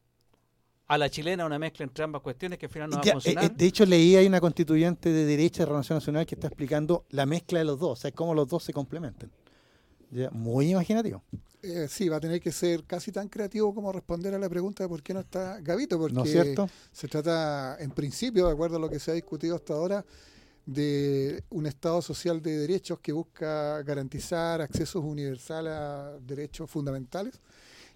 A 0.87 0.97
la 0.97 1.09
chilena 1.09 1.45
una 1.45 1.59
mezcla 1.59 1.83
entre 1.83 2.03
ambas 2.05 2.21
cuestiones 2.21 2.57
que 2.59 2.67
al 2.67 2.71
final 2.71 2.89
no 2.89 2.97
va 2.97 3.01
Ya, 3.03 3.11
a 3.11 3.13
funcionar. 3.15 3.43
eh, 3.43 3.47
eh, 3.47 3.53
de 3.55 3.65
hecho, 3.65 3.85
leí 3.85 4.15
hay 4.15 4.27
una 4.27 4.39
constituyente 4.41 5.09
de 5.11 5.25
derecha 5.25 5.63
de 5.63 5.65
Renovación 5.67 5.97
Nacional 5.97 6.25
que 6.25 6.35
está 6.35 6.47
explicando 6.47 7.05
la 7.09 7.25
mezcla 7.25 7.59
de 7.59 7.65
los 7.65 7.79
dos, 7.79 7.99
o 7.99 8.01
sea, 8.01 8.11
cómo 8.11 8.33
los 8.33 8.47
dos 8.47 8.63
se 8.63 8.73
complementan. 8.73 9.31
¿Ya? 10.11 10.29
Muy 10.31 10.71
imaginativo, 10.71 11.23
Eh, 11.61 11.87
sí, 11.89 12.09
va 12.09 12.17
a 12.17 12.19
tener 12.19 12.41
que 12.41 12.51
ser 12.51 12.83
casi 12.85 13.11
tan 13.11 13.29
creativo 13.29 13.73
como 13.73 13.91
responder 13.93 14.33
a 14.33 14.39
la 14.39 14.49
pregunta 14.49 14.83
de 14.83 14.89
por 14.89 15.01
qué 15.01 15.13
no 15.13 15.21
está 15.21 15.61
Gavito, 15.61 15.97
porque 15.97 16.13
¿no 16.13 16.23
es 16.23 16.31
cierto? 16.31 16.69
se 16.91 17.07
trata, 17.07 17.77
en 17.79 17.91
principio, 17.91 18.47
de 18.47 18.51
acuerdo 18.53 18.75
a 18.77 18.79
lo 18.79 18.89
que 18.89 18.99
se 18.99 19.11
ha 19.11 19.13
discutido 19.13 19.55
hasta 19.55 19.73
ahora, 19.73 20.05
de 20.65 21.43
un 21.49 21.65
Estado 21.65 22.01
social 22.01 22.41
de 22.41 22.57
derechos 22.57 22.99
que 22.99 23.11
busca 23.11 23.81
garantizar 23.83 24.61
accesos 24.61 25.03
universales 25.03 25.73
a 25.73 26.17
derechos 26.25 26.69
fundamentales 26.69 27.39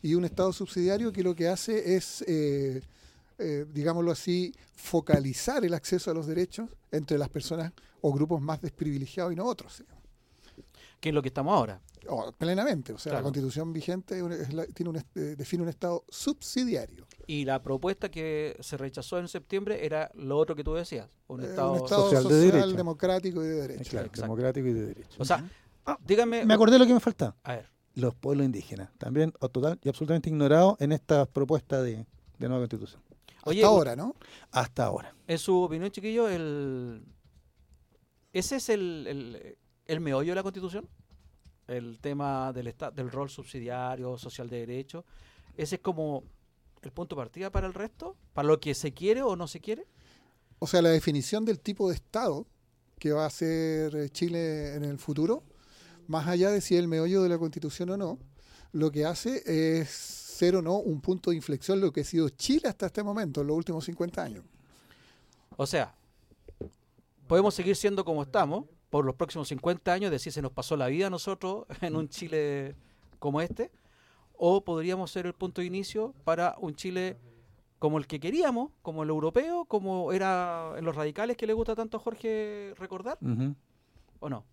y 0.02 0.14
un 0.16 0.26
Estado 0.26 0.52
subsidiario 0.54 1.12
que 1.12 1.24
lo 1.24 1.34
que 1.34 1.48
hace 1.48 1.96
es, 1.96 2.24
eh, 2.28 2.82
eh, 3.40 3.66
digámoslo 3.74 4.12
así, 4.12 4.54
focalizar 4.76 5.64
el 5.66 5.74
acceso 5.74 6.12
a 6.12 6.14
los 6.14 6.28
derechos 6.28 6.70
entre 6.92 7.18
las 7.18 7.30
personas 7.30 7.72
o 8.02 8.12
grupos 8.14 8.42
más 8.42 8.62
desprivilegiados 8.62 9.34
y 9.34 9.36
no 9.36 9.46
otros. 9.46 9.84
Que 11.00 11.10
es 11.10 11.16
lo 11.16 11.22
que 11.22 11.30
estamos 11.30 11.54
ahora. 11.54 11.80
O, 12.10 12.32
plenamente, 12.32 12.94
o 12.94 12.98
sea, 12.98 13.12
Claro. 13.12 13.20
la 13.20 13.24
constitución 13.24 13.74
vigente 13.74 14.20
es 14.42 14.54
la- 14.54 14.66
tiene 14.68 14.90
un, 14.90 14.98
eh, 14.98 15.36
define 15.38 15.64
un 15.64 15.70
Estado 15.70 16.04
subsidiario. 16.10 17.06
Y 17.30 17.44
la 17.44 17.62
propuesta 17.62 18.10
que 18.10 18.56
se 18.62 18.78
rechazó 18.78 19.20
en 19.20 19.28
septiembre 19.28 19.86
era 19.86 20.10
lo 20.16 20.38
otro 20.38 20.56
que 20.56 20.64
tú 20.64 20.74
decías. 20.74 21.10
Un 21.28 21.42
Eh, 21.42 21.46
estado... 21.48 21.74
un 21.74 21.78
Estado 21.84 22.04
social 22.04 22.24
social, 22.24 22.40
de 22.40 22.46
derecho. 22.52 22.78
democrático 22.78 23.44
y 23.44 23.48
de 23.48 23.56
derecho. 23.68 23.90
claro, 23.92 24.10
democrático 24.16 24.68
y 24.68 24.74
de 24.74 24.86
derecho. 24.88 25.18
O 25.20 25.26
sea, 25.26 25.44
dígame... 26.06 26.46
Me 26.46 26.54
acordé 26.54 26.74
de 26.74 26.80
lo 26.80 26.86
que 26.88 26.94
me 26.94 27.00
faltaba. 27.02 27.36
A 27.44 27.56
ver, 27.56 27.70
los 27.96 28.16
pueblos 28.16 28.46
indígenas, 28.46 28.90
también 28.98 29.34
o 29.40 29.50
total 29.50 29.78
y 29.84 29.90
absolutamente 29.90 30.30
ignorados 30.30 30.80
en 30.80 30.92
esta 30.94 31.26
propuesta 31.26 31.82
de, 31.82 32.06
de 32.40 32.48
nueva 32.48 32.60
constitución. 32.62 33.02
oye, 33.44 33.60
Hasta 33.62 33.68
ahora, 33.68 33.96
¿no? 33.98 34.16
Hasta 34.52 34.86
ahora. 34.86 35.14
en 35.28 35.38
su 35.38 35.62
opinión, 35.64 35.92
chiquillo, 35.92 36.30
el... 36.30 37.04
¿ese 38.32 38.58
es 38.58 38.70
el, 38.70 39.06
el, 39.08 39.58
el 39.86 40.00
meollo 40.00 40.32
de 40.32 40.36
la 40.36 40.44
Constitución? 40.44 40.88
El 41.68 42.00
tema 42.00 42.54
del, 42.54 42.74
del 42.94 43.12
rol 43.12 43.30
subsidiario, 43.30 44.18
social 44.18 44.48
de 44.50 44.60
derecho. 44.66 45.04
¿Ese 45.58 45.76
es 45.76 45.82
como 45.82 46.24
el 46.88 46.94
punto 46.94 47.16
de 47.16 47.22
partida 47.22 47.52
para 47.52 47.68
el 47.68 47.74
resto? 47.74 48.16
¿Para 48.34 48.48
lo 48.48 48.60
que 48.60 48.74
se 48.74 48.94
quiere 48.94 49.22
o 49.22 49.36
no 49.36 49.48
se 49.48 49.60
quiere? 49.60 49.86
O 50.60 50.68
sea, 50.68 50.82
la 50.82 50.90
definición 50.90 51.46
del 51.46 51.60
tipo 51.60 51.90
de 51.90 51.96
Estado 51.96 52.48
que 52.98 53.12
va 53.12 53.26
a 53.26 53.30
ser 53.30 53.96
eh, 53.96 54.10
Chile 54.10 54.74
en 54.76 54.84
el 54.84 54.98
futuro, 54.98 55.44
más 56.08 56.28
allá 56.28 56.50
de 56.50 56.62
si 56.62 56.76
es 56.76 56.80
el 56.80 56.88
meollo 56.88 57.22
de 57.22 57.30
la 57.30 57.38
Constitución 57.38 57.92
o 57.92 57.98
no, 57.98 58.20
lo 58.72 58.92
que 58.92 59.06
hace 59.06 59.44
es 59.46 59.90
ser 59.90 60.56
o 60.56 60.62
no 60.62 60.78
un 60.78 61.02
punto 61.02 61.30
de 61.30 61.36
inflexión 61.36 61.82
lo 61.82 61.92
que 61.92 62.02
ha 62.02 62.04
sido 62.04 62.30
Chile 62.30 62.68
hasta 62.68 62.88
este 62.88 63.04
momento, 63.04 63.42
en 63.42 63.48
los 63.48 63.58
últimos 63.58 63.86
50 63.86 64.24
años. 64.24 64.44
O 65.56 65.66
sea, 65.66 65.94
podemos 67.28 67.54
seguir 67.54 67.76
siendo 67.76 68.06
como 68.06 68.24
estamos 68.24 68.66
por 68.90 69.06
los 69.06 69.16
próximos 69.16 69.48
50 69.50 69.92
años, 69.92 70.12
decir 70.12 70.32
se 70.32 70.42
nos 70.42 70.52
pasó 70.52 70.78
la 70.78 70.88
vida 70.88 71.08
a 71.08 71.10
nosotros 71.10 71.66
en 71.82 71.96
un 71.96 72.10
Chile 72.10 72.76
como 73.20 73.42
este, 73.42 73.72
o 74.38 74.62
podríamos 74.64 75.12
ser 75.12 75.26
el 75.26 75.34
punto 75.34 75.62
de 75.62 75.68
inicio 75.68 76.14
para 76.24 76.56
un 76.60 76.76
Chile 76.76 77.18
como 77.80 77.98
el 77.98 78.08
que 78.08 78.20
queríamos, 78.20 78.72
como 78.82 79.04
el 79.04 79.10
europeo, 79.10 79.66
como 79.66 80.12
era 80.12 80.74
en 80.78 80.86
los 80.86 80.96
radicales 80.96 81.38
que 81.38 81.48
le 81.48 81.54
gusta 81.54 81.76
tanto 81.76 81.98
a 81.98 82.00
Jorge 82.00 82.74
recordar. 82.78 83.18
¿o 84.20 84.30
no? 84.30 84.46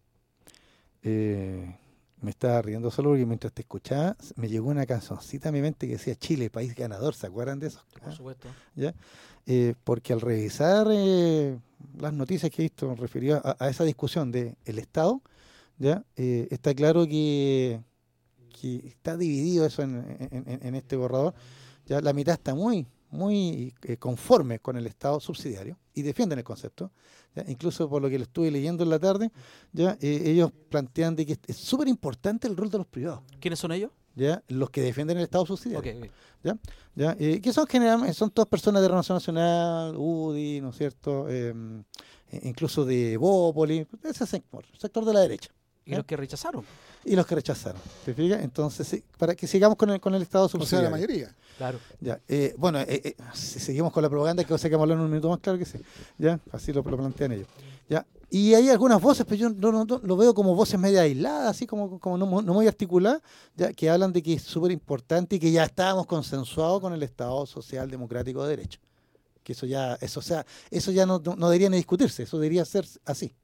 Eh, 1.02 1.76
me 2.20 2.30
estaba 2.30 2.60
riendo 2.62 2.90
solo 2.90 3.10
porque 3.10 3.26
mientras 3.26 3.52
te 3.52 3.62
escuchaba 3.62 4.16
me 4.36 4.48
llegó 4.48 4.70
una 4.70 4.86
cancioncita 4.86 5.50
a 5.50 5.52
mi 5.52 5.60
mente 5.60 5.86
que 5.86 5.94
decía 5.94 6.14
Chile, 6.14 6.50
país 6.50 6.74
ganador, 6.74 7.14
¿se 7.14 7.26
acuerdan 7.26 7.58
de 7.58 7.68
eso? 7.68 7.82
Por 8.02 8.12
supuesto. 8.12 8.48
¿Ya? 8.74 8.94
Eh, 9.46 9.74
porque 9.84 10.12
al 10.12 10.20
revisar 10.20 10.86
eh, 10.90 11.58
las 11.98 12.12
noticias 12.12 12.50
que 12.50 12.62
he 12.62 12.64
visto 12.64 12.94
referidas 12.94 13.42
a, 13.44 13.56
a 13.58 13.68
esa 13.68 13.84
discusión 13.84 14.32
del 14.32 14.56
el 14.64 14.78
Estado, 14.78 15.20
¿ya? 15.78 16.04
Está 16.16 16.74
claro 16.74 17.06
que, 17.06 17.80
que 18.58 18.76
está 18.86 19.16
dividido 19.16 19.66
eso 19.66 19.82
en, 19.82 19.96
en- 20.30 20.44
en- 20.48 20.66
en 20.66 20.74
este 20.74 20.96
borrador. 20.96 21.34
Ya 21.86 22.00
la 22.00 22.12
mitad 22.12 22.34
está 22.34 22.54
muy, 22.54 22.86
muy 23.10 23.74
eh, 23.82 23.96
conforme 23.96 24.58
con 24.60 24.76
el 24.76 24.86
Estado 24.86 25.20
subsidiario 25.20 25.78
y 25.94 26.02
defienden 26.02 26.38
el 26.38 26.44
concepto. 26.44 26.90
¿ya? 27.34 27.44
Incluso 27.48 27.88
por 27.88 28.00
lo 28.00 28.08
que 28.08 28.18
lo 28.18 28.24
estuve 28.24 28.50
leyendo 28.50 28.84
en 28.84 28.90
la 28.90 28.98
tarde, 28.98 29.30
ya 29.72 29.96
eh, 30.00 30.22
ellos 30.26 30.50
plantean 30.70 31.14
de 31.16 31.26
que 31.26 31.38
es 31.46 31.56
súper 31.56 31.88
importante 31.88 32.46
el 32.48 32.56
rol 32.56 32.70
de 32.70 32.78
los 32.78 32.86
privados, 32.86 33.22
¿Quiénes 33.40 33.58
son 33.58 33.72
ellos? 33.72 33.90
ya 34.16 34.42
los 34.48 34.70
que 34.70 34.80
defienden 34.80 35.16
el 35.18 35.24
Estado 35.24 35.44
subsidiario. 35.44 35.92
Ok, 35.98 36.10
ok. 36.44 36.58
¿ya? 36.94 37.16
Eh, 37.18 37.40
que 37.42 37.52
son 37.52 37.66
generalmente 37.66 38.14
son 38.14 38.30
todas 38.30 38.48
personas 38.48 38.80
de 38.80 38.88
Renovación 38.88 39.16
Nacional, 39.16 39.94
UDI, 39.96 40.60
¿no 40.60 40.70
es 40.70 40.76
cierto? 40.76 41.26
Eh, 41.28 41.52
e- 42.30 42.48
incluso 42.48 42.84
de 42.84 43.16
Bópoli, 43.16 43.86
ese 44.04 44.24
sector, 44.26 44.64
sector 44.78 45.04
de 45.04 45.12
la 45.12 45.20
derecha. 45.20 45.50
¿Y 45.86 45.94
los 45.94 46.04
que 46.06 46.16
rechazaron? 46.16 46.64
Y 47.04 47.14
los 47.14 47.26
que 47.26 47.34
rechazaron. 47.34 47.80
¿Te 48.04 48.14
fijas? 48.14 48.42
Entonces, 48.42 48.88
sí, 48.88 49.02
para 49.18 49.34
que 49.34 49.46
sigamos 49.46 49.76
con 49.76 49.90
el, 49.90 50.00
con 50.00 50.14
el 50.14 50.22
Estado 50.22 50.46
O 50.46 50.48
sea, 50.48 50.58
subsidiario. 50.60 50.88
la 50.88 50.96
mayoría. 50.96 51.34
Claro. 51.58 51.78
Ya, 52.00 52.18
eh, 52.26 52.54
bueno, 52.56 52.80
eh, 52.80 52.86
eh, 53.04 53.14
si 53.34 53.60
seguimos 53.60 53.92
con 53.92 54.02
la 54.02 54.08
propaganda, 54.08 54.42
que 54.42 54.48
cosa 54.48 54.68
que 54.68 54.74
vamos 54.76 54.82
a 54.82 54.92
hablar 54.92 54.98
en 54.98 55.04
un 55.04 55.10
minuto 55.10 55.28
más, 55.28 55.40
claro 55.40 55.58
que 55.58 55.66
sí. 55.66 55.78
Ya, 56.18 56.40
así 56.52 56.72
lo, 56.72 56.82
lo 56.82 56.96
plantean 56.96 57.32
ellos. 57.32 57.46
Ya, 57.88 58.06
Y 58.30 58.54
hay 58.54 58.70
algunas 58.70 59.00
voces, 59.00 59.26
pero 59.28 59.36
yo 59.36 59.50
no, 59.50 59.70
no- 59.70 59.84
no- 59.84 60.00
lo 60.02 60.16
veo 60.16 60.32
como 60.34 60.54
voces 60.54 60.80
media 60.80 61.02
aisladas, 61.02 61.50
así 61.50 61.66
como, 61.66 62.00
como 62.00 62.16
no, 62.16 62.24
mu- 62.26 62.40
no 62.42 62.54
muy 62.54 62.66
articuladas, 62.66 63.20
ya, 63.54 63.72
que 63.74 63.90
hablan 63.90 64.10
de 64.12 64.22
que 64.22 64.32
es 64.32 64.42
súper 64.42 64.72
importante 64.72 65.36
y 65.36 65.38
que 65.38 65.52
ya 65.52 65.64
estábamos 65.64 66.06
consensuados 66.06 66.80
con 66.80 66.94
el 66.94 67.02
Estado 67.02 67.44
Social 67.44 67.90
Democrático 67.90 68.42
de 68.44 68.56
Derecho. 68.56 68.80
Que 69.42 69.52
eso 69.52 69.66
ya, 69.66 69.96
eso, 70.00 70.20
o 70.20 70.22
sea, 70.22 70.46
eso 70.70 70.90
ya 70.90 71.04
no, 71.04 71.20
no, 71.22 71.36
no 71.36 71.50
debería 71.50 71.68
ni 71.68 71.76
discutirse, 71.76 72.22
eso 72.22 72.38
debería 72.38 72.64
ser 72.64 72.86
así. 73.04 73.34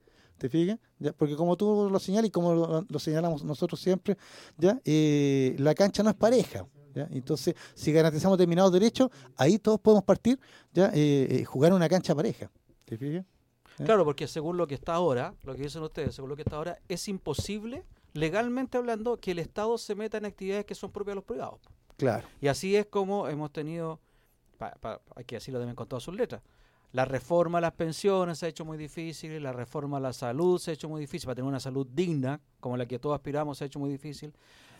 ¿Te 0.41 0.49
fijas? 0.49 0.79
Ya, 0.99 1.13
porque 1.13 1.37
como 1.37 1.55
tú 1.55 1.91
lo 1.93 1.99
señalas 1.99 2.29
y 2.29 2.31
como 2.31 2.55
lo, 2.55 2.87
lo 2.89 2.99
señalamos 2.99 3.45
nosotros 3.45 3.79
siempre, 3.79 4.17
ya 4.57 4.81
Eh, 4.87 5.55
la 5.59 5.75
cancha 5.75 6.03
no 6.03 6.09
es 6.09 6.17
pareja. 6.17 6.67
¿ya? 6.95 7.07
Entonces, 7.13 7.55
si 7.75 7.93
garantizamos 7.93 8.39
determinados 8.39 8.73
derechos, 8.73 9.11
ahí 9.37 9.59
todos 9.59 9.79
podemos 9.81 10.03
partir, 10.03 10.41
ya 10.73 10.87
eh, 10.95 11.27
eh, 11.31 11.45
jugar 11.45 11.75
una 11.75 11.91
cancha 11.91 12.15
pareja. 12.15 12.51
¿Te 12.87 12.97
fijas? 12.97 13.23
¿Eh? 13.79 13.85
Claro, 13.85 14.03
porque 14.07 14.27
según 14.27 14.57
lo 14.57 14.67
que 14.67 14.75
está 14.77 14.95
ahora, 14.95 15.35
lo 15.45 15.55
que 15.55 15.63
dicen 15.65 15.83
ustedes, 15.83 16.15
según 16.15 16.31
lo 16.31 16.37
que 16.37 16.43
está 16.43 16.57
ahora, 16.57 16.79
es 16.89 17.07
imposible, 17.07 17.85
legalmente 18.15 18.79
hablando, 18.79 19.19
que 19.21 19.33
el 19.33 19.39
Estado 19.41 19.77
se 19.77 19.95
meta 19.95 20.17
en 20.17 20.25
actividades 20.25 20.65
que 20.65 20.75
son 20.75 20.91
propias 20.91 21.13
de 21.13 21.17
los 21.17 21.25
privados. 21.25 21.61
Claro. 21.99 22.27
Y 22.41 22.49
así 22.49 22.77
es 22.77 22.87
como 22.87 23.29
hemos 23.29 23.53
tenido, 23.53 24.01
pa- 24.57 24.75
pa- 24.81 25.03
hay 25.15 25.25
que 25.27 25.37
decirlo 25.37 25.61
también 25.61 25.77
con 25.77 25.87
todas 25.87 26.03
sus 26.03 26.17
letras, 26.17 26.41
la 26.93 27.05
reforma 27.05 27.59
a 27.59 27.61
las 27.61 27.73
pensiones 27.73 28.39
se 28.39 28.47
ha 28.47 28.49
hecho 28.49 28.65
muy 28.65 28.77
difícil, 28.77 29.43
la 29.43 29.53
reforma 29.53 29.99
a 29.99 30.01
la 30.01 30.13
salud 30.13 30.59
se 30.59 30.73
ha 30.73 30.75
hecho 30.75 30.89
muy 30.89 31.01
difícil, 31.01 31.27
para 31.27 31.37
tener 31.37 31.49
una 31.49 31.61
salud 31.61 31.87
digna, 31.87 32.41
como 32.59 32.77
la 32.77 32.87
que 32.87 32.99
todos 32.99 33.15
aspiramos, 33.15 33.59
se 33.59 33.65
ha 33.65 33.67
hecho 33.69 33.79
muy 33.79 33.91
difícil. 33.91 34.33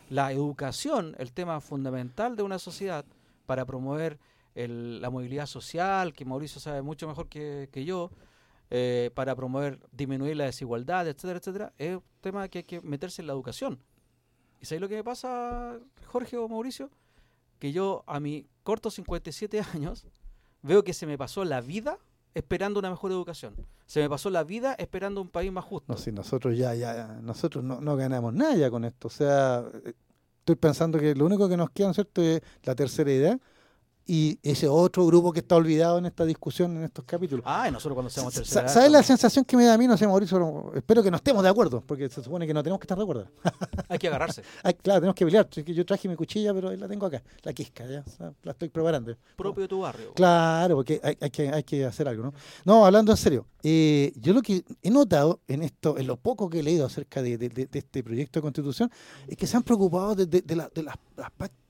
La 0.09 0.31
educación, 0.33 1.15
el 1.19 1.31
tema 1.31 1.61
fundamental 1.61 2.35
de 2.35 2.43
una 2.43 2.59
sociedad 2.59 3.05
para 3.45 3.65
promover 3.65 4.19
la 4.53 5.09
movilidad 5.09 5.45
social, 5.45 6.13
que 6.13 6.25
Mauricio 6.25 6.59
sabe 6.59 6.81
mucho 6.81 7.07
mejor 7.07 7.29
que, 7.29 7.85
yo, 7.85 8.11
eh, 8.69 9.09
para 9.13 9.33
promover, 9.33 9.79
disminuir 9.93 10.35
la 10.35 10.45
desigualdad, 10.45 11.07
etcétera, 11.07 11.39
etcétera, 11.39 11.73
es 11.77 11.95
un 11.95 12.03
tema 12.19 12.49
que 12.49 12.59
hay 12.59 12.63
que 12.65 12.81
meterse 12.81 13.21
en 13.21 13.27
la 13.27 13.33
educación. 13.33 13.79
¿Y 14.59 14.65
sabéis 14.65 14.81
lo 14.81 14.89
que 14.89 14.95
me 14.95 15.03
pasa, 15.05 15.79
Jorge 16.07 16.35
o 16.35 16.49
Mauricio? 16.49 16.91
Que 17.57 17.71
yo 17.71 18.03
a 18.05 18.19
mis 18.19 18.45
cortos 18.63 18.95
57 18.95 19.61
años 19.73 20.05
veo 20.61 20.83
que 20.83 20.93
se 20.93 21.05
me 21.05 21.17
pasó 21.17 21.43
la 21.43 21.61
vida 21.61 21.97
esperando 22.33 22.79
una 22.79 22.89
mejor 22.89 23.11
educación. 23.11 23.55
Se 23.85 23.99
me 23.99 24.09
pasó 24.09 24.29
la 24.29 24.43
vida 24.43 24.73
esperando 24.75 25.21
un 25.21 25.29
país 25.29 25.51
más 25.51 25.65
justo. 25.65 25.91
No, 25.91 25.97
si 25.97 26.11
nosotros 26.11 26.57
ya, 26.57 26.73
ya, 26.75 27.19
nosotros 27.21 27.63
no, 27.63 27.81
no 27.81 27.95
ganamos 27.95 28.33
nada 28.33 28.55
ya 28.55 28.69
con 28.69 28.85
esto. 28.85 29.07
O 29.07 29.11
sea, 29.11 29.65
eh, 29.85 29.93
estoy 30.39 30.55
pensando 30.55 30.97
que 30.97 31.13
lo 31.13 31.25
único 31.25 31.49
que 31.49 31.57
nos 31.57 31.69
queda, 31.71 31.87
¿no 31.87 31.91
es 31.91 31.95
cierto?, 31.95 32.21
es 32.21 32.41
la 32.63 32.75
tercera 32.75 33.11
edad 33.11 33.39
y 34.05 34.37
ese 34.43 34.67
otro 34.67 35.05
grupo 35.05 35.31
que 35.31 35.39
está 35.39 35.55
olvidado 35.55 35.97
en 35.97 36.05
esta 36.05 36.25
discusión, 36.25 36.75
en 36.77 36.83
estos 36.83 37.05
capítulos. 37.05 37.43
Ah, 37.47 37.67
y 37.69 37.71
nosotros 37.71 37.93
cuando 37.95 38.09
seamos 38.09 38.33
tercera 38.33 38.67
¿Sabes 38.67 38.91
la 38.91 39.03
sensación 39.03 39.45
que 39.45 39.55
me 39.55 39.63
da 39.65 39.75
a 39.75 39.77
mí? 39.77 39.87
No 39.87 39.95
sé, 39.97 40.05
Mauricio, 40.07 40.71
espero 40.75 41.01
que 41.03 41.11
no 41.11 41.17
estemos 41.17 41.43
de 41.43 41.49
acuerdo, 41.49 41.81
porque 41.85 42.09
se 42.09 42.23
supone 42.23 42.45
que 42.47 42.53
no 42.53 42.61
tenemos 42.63 42.79
que 42.79 42.85
estar 42.85 42.97
de 42.97 43.03
acuerdo. 43.03 43.27
Hay 43.89 43.97
que 43.99 44.07
agarrarse. 44.07 44.41
Ay, 44.63 44.73
claro, 44.73 45.01
tenemos 45.01 45.15
que 45.15 45.25
pelear. 45.25 45.47
Yo 45.49 45.85
traje 45.85 46.09
mi 46.09 46.15
cuchilla, 46.15 46.53
pero 46.53 46.71
la 46.75 46.87
tengo 46.87 47.05
acá, 47.05 47.21
la 47.43 47.53
quisca, 47.53 47.85
ya, 47.87 48.03
la 48.43 48.51
estoy 48.51 48.69
preparando. 48.69 49.15
Propio 49.35 49.61
de 49.61 49.67
tu 49.67 49.79
barrio. 49.81 50.13
Claro, 50.13 50.75
porque 50.75 50.99
hay, 51.03 51.17
hay 51.21 51.29
que, 51.29 51.49
hay 51.49 51.63
que 51.63 51.85
hacer 51.85 52.07
algo, 52.07 52.23
¿no? 52.23 52.33
No, 52.65 52.85
hablando 52.85 53.11
en 53.11 53.17
serio, 53.17 53.45
eh, 53.63 54.11
yo 54.15 54.33
lo 54.33 54.41
que 54.41 54.63
he 54.81 54.89
notado 54.89 55.39
en 55.47 55.61
esto, 55.61 55.97
en 55.97 56.07
lo 56.07 56.17
poco 56.17 56.49
que 56.49 56.59
he 56.59 56.63
leído 56.63 56.85
acerca 56.85 57.21
de, 57.21 57.37
de- 57.37 57.49
de- 57.49 57.65
de 57.67 57.79
este 57.79 58.03
proyecto 58.03 58.39
de 58.39 58.41
constitución, 58.41 58.91
es 59.27 59.37
que 59.37 59.45
se 59.47 59.55
han 59.57 59.63
preocupado 59.63 60.15
de, 60.15 60.25
de- 60.25 60.41
de 60.41 60.55
la- 60.55 60.69
del 60.73 60.87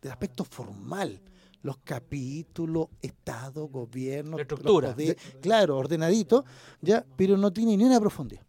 aspecto 0.10 0.44
formal. 0.44 1.20
Los 1.64 1.78
capítulos, 1.84 2.88
Estado, 3.02 3.68
gobierno, 3.68 4.38
La 4.38 4.42
estructura. 4.44 4.88
los 4.90 4.96
poderes, 4.96 5.16
claro, 5.42 5.78
ordenadito, 5.78 6.44
ya, 6.82 7.06
pero 7.16 7.38
no 7.38 7.52
tiene 7.54 7.78
ni 7.78 7.84
una 7.84 8.00
profundidad. 8.00 8.44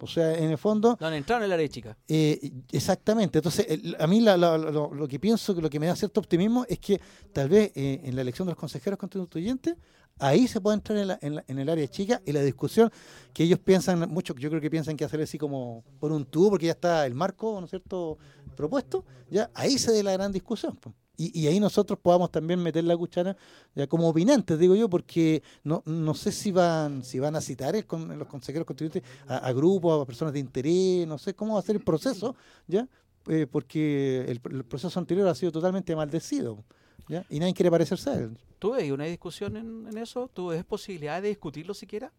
O 0.00 0.06
sea, 0.06 0.38
en 0.38 0.50
el 0.50 0.58
fondo, 0.58 0.96
No 1.00 1.06
han 1.08 1.14
entrado 1.14 1.40
en 1.42 1.46
el 1.46 1.52
área 1.52 1.68
chica. 1.68 1.98
eh, 2.06 2.52
exactamente. 2.70 3.38
Entonces, 3.38 3.66
el- 3.68 3.96
a 3.98 4.06
mí 4.06 4.20
la- 4.20 4.36
la- 4.36 4.56
lo, 4.56 4.94
lo 4.94 5.08
que 5.08 5.18
pienso, 5.18 5.54
que 5.54 5.60
lo 5.60 5.68
que 5.68 5.80
me 5.80 5.86
da 5.88 5.96
cierto 5.96 6.20
optimismo 6.20 6.64
es 6.68 6.78
que 6.78 7.00
tal 7.32 7.48
vez 7.48 7.72
eh, 7.74 8.00
en 8.04 8.14
la 8.14 8.22
elección 8.22 8.46
de 8.46 8.52
los 8.52 8.58
consejeros 8.60 8.96
constituyentes, 8.96 9.74
ahí 10.20 10.46
se 10.46 10.60
puede 10.60 10.76
entrar 10.76 10.98
en, 10.98 11.08
la- 11.08 11.18
en 11.20 11.34
la- 11.36 11.44
en 11.48 11.58
el 11.58 11.68
área 11.68 11.88
chica 11.88 12.22
y 12.24 12.30
la 12.32 12.42
discusión 12.42 12.92
que 13.32 13.42
ellos 13.42 13.58
piensan, 13.58 14.08
mucho, 14.08 14.34
yo 14.36 14.48
creo 14.50 14.60
que 14.60 14.70
piensan 14.70 14.96
que 14.96 15.04
hacer 15.04 15.20
así 15.20 15.36
como 15.36 15.82
por 15.98 16.12
un 16.12 16.24
tubo, 16.26 16.50
porque 16.50 16.66
ya 16.66 16.72
está 16.72 17.04
el 17.04 17.14
marco, 17.16 17.56
¿no 17.58 17.64
es 17.64 17.70
cierto?, 17.70 18.18
propuesto, 18.56 19.04
ya 19.30 19.50
ahí 19.54 19.78
se 19.78 19.90
dé 19.90 20.02
la 20.04 20.12
gran 20.12 20.30
discusión. 20.30 20.78
Y, 21.20 21.36
y 21.38 21.48
ahí 21.48 21.58
nosotros 21.58 21.98
podamos 22.00 22.30
también 22.30 22.62
meter 22.62 22.84
la 22.84 22.96
cuchara 22.96 23.36
ya 23.74 23.86
como 23.88 24.08
opinantes, 24.08 24.56
digo 24.58 24.74
yo, 24.76 24.88
porque 24.88 25.42
no, 25.64 25.82
no 25.84 26.14
sé 26.14 26.30
si 26.32 26.52
van 26.52 27.02
si 27.04 27.18
van 27.18 27.34
a 27.34 27.40
citar 27.40 27.74
el 27.74 27.84
con- 27.86 28.16
los 28.16 28.28
consejeros 28.28 28.64
constituyentes 28.64 29.02
a, 29.26 29.38
a 29.38 29.52
grupos, 29.52 30.00
a 30.00 30.06
personas 30.06 30.32
de 30.32 30.38
interés, 30.40 31.06
no 31.08 31.18
sé 31.18 31.34
cómo 31.34 31.54
va 31.54 31.58
a 31.60 31.62
ser 31.62 31.74
el 31.76 31.82
proceso, 31.82 32.36
¿ya? 32.68 32.88
Eh, 33.26 33.46
porque 33.50 34.20
el, 34.28 34.40
el 34.52 34.64
proceso 34.64 34.98
anterior 34.98 35.26
ha 35.28 35.34
sido 35.34 35.50
totalmente 35.52 35.94
maldecido, 35.96 36.64
¿ya? 37.08 37.26
Y 37.28 37.40
nadie 37.40 37.52
quiere 37.52 37.70
parecerse 37.70 38.10
a 38.10 38.14
él. 38.14 38.38
¿Tú 38.60 38.72
ves 38.72 38.90
una 38.90 39.04
discusión 39.04 39.56
en, 39.56 39.86
en 39.88 39.98
eso? 39.98 40.30
¿Tú 40.32 40.46
ves 40.48 40.64
posibilidad 40.64 41.20
de 41.20 41.28
discutirlo 41.28 41.74
siquiera? 41.74 42.12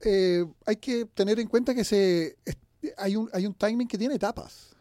Eh, 0.00 0.44
hay 0.66 0.76
que 0.76 1.06
tener 1.06 1.40
en 1.40 1.48
cuenta 1.48 1.74
que 1.74 1.84
se 1.84 2.36
es- 2.44 2.58
hay 2.98 3.16
un, 3.16 3.30
hay 3.32 3.46
un 3.46 3.54
timing 3.54 3.88
que 3.88 3.96
tiene 3.98 4.14
etapas. 4.16 4.75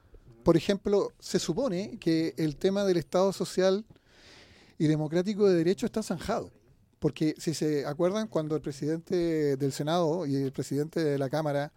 Por 0.46 0.58
ejemplo, 0.58 1.12
se 1.18 1.40
supone 1.40 1.98
que 1.98 2.36
el 2.38 2.56
tema 2.56 2.84
del 2.84 2.98
Estado 2.98 3.34
social 3.34 3.84
y 4.78 4.86
democrático 4.86 5.50
de 5.50 5.56
derecho 5.56 5.88
está 5.88 6.04
zanjado. 6.04 6.52
Porque 7.00 7.34
si 7.40 7.56
se 7.56 7.84
acuerdan, 7.88 8.28
cuando 8.28 8.56
el 8.56 8.62
presidente 8.62 9.58
del 9.58 9.72
Senado 9.72 10.28
y 10.28 10.36
el 10.36 10.52
presidente 10.52 11.04
de 11.04 11.18
la 11.18 11.32
Cámara 11.32 11.74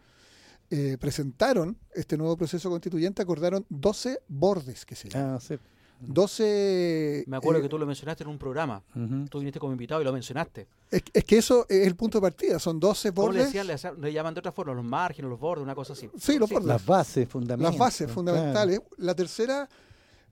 eh, 0.69 0.99
presentaron 1.01 1.79
este 1.95 2.19
nuevo 2.19 2.37
proceso 2.37 2.69
constituyente, 2.69 3.23
acordaron 3.23 3.65
12 3.71 4.21
bordes 4.29 4.85
que 4.85 4.97
se. 4.97 5.09
Ah, 5.15 5.39
sí. 5.41 5.55
12... 6.01 7.25
Me 7.27 7.37
acuerdo 7.37 7.61
eh, 7.61 7.63
que 7.63 7.69
tú 7.69 7.79
lo 7.79 7.87
mencionaste 7.87 8.23
en 8.25 8.31
un 8.31 8.39
programa. 8.39 8.83
Tú 9.31 9.39
viniste 9.39 9.59
como 9.59 9.73
invitado 9.73 10.01
y 10.01 10.05
lo 10.05 10.13
mencionaste. 10.13 10.67
es, 10.91 11.03
es 11.13 11.25
que 11.25 11.39
eso 11.39 11.67
es 11.69 11.87
el 11.87 11.97
punto 11.97 12.19
de 12.19 12.23
partida, 12.23 12.59
son 12.59 12.79
12 12.81 13.13
¿Cómo 13.13 13.33
le 13.33 13.39
bordes. 13.41 13.53
decían? 13.53 14.01
Le, 14.01 14.13
llaman 14.13 14.35
de 14.35 14.41
otra 14.41 14.53
forma, 14.53 14.75
los 14.75 14.85
márgenes, 14.85 15.31
los 15.31 15.39
bordes, 15.41 15.63
una 15.63 15.75
cosa 15.75 15.93
así. 15.95 16.09
Sí, 16.19 16.39
los 16.39 16.49
bordes. 16.51 16.67
Las 16.67 16.85
bases 16.85 17.29
fundamentales. 17.29 17.73
las 17.73 17.79
bases 17.79 18.11
fundamentales. 18.11 18.81
La 18.97 19.15
tercera, 19.15 19.69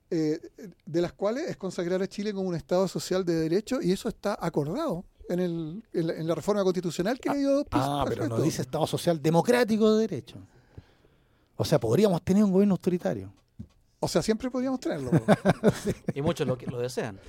eh, 0.09 0.39
de 0.85 1.01
las 1.01 1.13
cuales 1.13 1.49
es 1.49 1.57
consagrar 1.57 2.01
a 2.01 2.07
Chile 2.07 2.33
como 2.33 2.47
un 2.49 2.55
Estado 2.55 2.87
social 2.87 3.25
de 3.25 3.35
derecho, 3.35 3.81
y 3.81 3.91
eso 3.91 4.07
está 4.09 4.37
acordado 4.39 5.03
en, 5.29 5.39
el, 5.41 5.83
en, 5.93 6.07
la, 6.07 6.13
en 6.13 6.27
la 6.27 6.35
reforma 6.35 6.63
constitucional 6.63 7.19
que 7.19 7.29
le 7.29 7.39
dio 7.39 7.65
Ah, 7.71 8.03
pero 8.07 8.15
perfecto. 8.15 8.37
no 8.37 8.43
dice 8.43 8.61
Estado 8.61 8.87
Social 8.87 9.21
Democrático 9.21 9.93
de 9.95 10.07
Derecho. 10.07 10.37
O 11.57 11.65
sea, 11.65 11.79
podríamos 11.79 12.21
tener 12.21 12.43
un 12.43 12.51
gobierno 12.51 12.75
autoritario. 12.75 13.33
O 13.99 14.07
sea, 14.07 14.21
siempre 14.21 14.49
podríamos 14.51 14.79
tenerlo. 14.79 15.11
Y 16.13 16.21
muchos 16.21 16.47
lo, 16.47 16.57
lo 16.67 16.79
desean. 16.79 17.19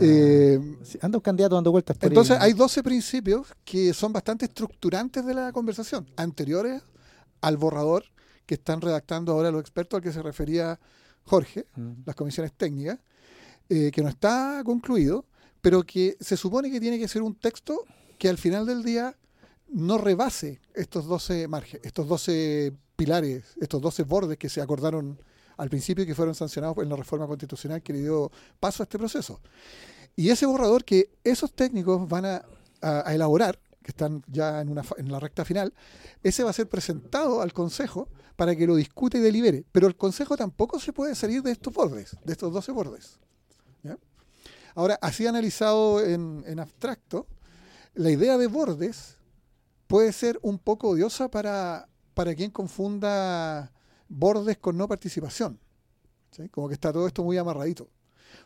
Eh, 0.00 0.58
Sí, 0.82 0.98
anda 1.02 1.18
un 1.18 1.22
candidato 1.22 1.54
dando 1.54 1.70
vueltas 1.70 1.96
por 1.98 2.08
entonces, 2.08 2.38
ahí. 2.38 2.48
hay 2.50 2.52
12 2.54 2.82
principios 2.82 3.48
que 3.64 3.92
son 3.92 4.12
bastante 4.12 4.46
estructurantes 4.46 5.24
de 5.26 5.34
la 5.34 5.52
conversación, 5.52 6.06
anteriores 6.16 6.82
al 7.40 7.56
borrador 7.56 8.04
que 8.46 8.54
están 8.54 8.80
redactando 8.80 9.32
ahora 9.32 9.50
los 9.50 9.60
expertos 9.60 9.98
al 9.98 10.02
que 10.02 10.12
se 10.12 10.22
refería 10.22 10.78
Jorge. 11.24 11.66
Las 12.06 12.16
comisiones 12.16 12.52
técnicas, 12.52 12.98
eh, 13.68 13.90
que 13.92 14.02
no 14.02 14.08
está 14.08 14.62
concluido, 14.64 15.26
pero 15.60 15.82
que 15.84 16.16
se 16.20 16.36
supone 16.36 16.70
que 16.70 16.80
tiene 16.80 16.98
que 16.98 17.06
ser 17.08 17.22
un 17.22 17.34
texto 17.34 17.84
que 18.18 18.28
al 18.28 18.38
final 18.38 18.66
del 18.66 18.82
día 18.82 19.16
no 19.68 19.98
rebase 19.98 20.60
estos 20.74 21.06
12 21.06 21.48
márgenes, 21.48 21.86
estos 21.86 22.08
12 22.08 22.72
pilares, 22.96 23.44
estos 23.60 23.80
12 23.80 24.02
bordes 24.04 24.38
que 24.38 24.48
se 24.48 24.60
acordaron 24.60 25.18
al 25.56 25.68
principio 25.68 26.06
que 26.06 26.14
fueron 26.14 26.34
sancionados 26.34 26.78
en 26.78 26.88
la 26.88 26.96
reforma 26.96 27.26
constitucional 27.26 27.82
que 27.82 27.92
le 27.92 28.00
dio 28.00 28.30
paso 28.60 28.82
a 28.82 28.84
este 28.84 28.98
proceso. 28.98 29.40
Y 30.16 30.30
ese 30.30 30.46
borrador 30.46 30.84
que 30.84 31.10
esos 31.24 31.52
técnicos 31.52 32.08
van 32.08 32.24
a, 32.26 32.42
elaborar, 33.12 33.58
que 33.82 33.90
están 33.90 34.22
ya 34.26 34.60
en, 34.60 34.74
la 34.74 35.20
recta 35.20 35.44
final, 35.44 35.72
ese 36.22 36.42
va 36.42 36.50
a 36.50 36.52
ser 36.52 36.68
presentado 36.68 37.40
al 37.40 37.52
Consejo 37.52 38.08
para 38.36 38.56
que 38.56 38.66
lo 38.66 38.76
discute 38.76 39.18
y 39.18 39.20
delibere. 39.20 39.64
Pero 39.72 39.86
el 39.86 39.96
Consejo 39.96 40.36
tampoco 40.36 40.80
se 40.80 40.92
puede 40.92 41.14
salir 41.14 41.42
de 41.42 41.52
estos 41.52 41.72
bordes, 41.72 42.16
de 42.24 42.32
estos 42.32 42.52
12 42.52 42.72
bordes. 42.72 43.18
Ahora, 44.74 44.98
así 45.02 45.26
analizado 45.26 46.02
en, 46.02 46.44
en 46.46 46.58
abstracto, 46.58 47.26
la 47.92 48.10
idea 48.10 48.38
de 48.38 48.46
bordes 48.46 49.18
puede 49.86 50.12
ser 50.14 50.38
un 50.40 50.58
poco 50.58 50.88
odiosa 50.88 51.30
para, 51.30 51.90
para 52.14 52.34
quien 52.34 52.50
confunda 52.50 53.70
bordes 54.12 54.58
con 54.58 54.76
no 54.76 54.86
participación. 54.86 55.58
¿sí? 56.30 56.48
Como 56.50 56.68
que 56.68 56.74
está 56.74 56.92
todo 56.92 57.06
esto 57.06 57.24
muy 57.24 57.38
amarradito. 57.38 57.88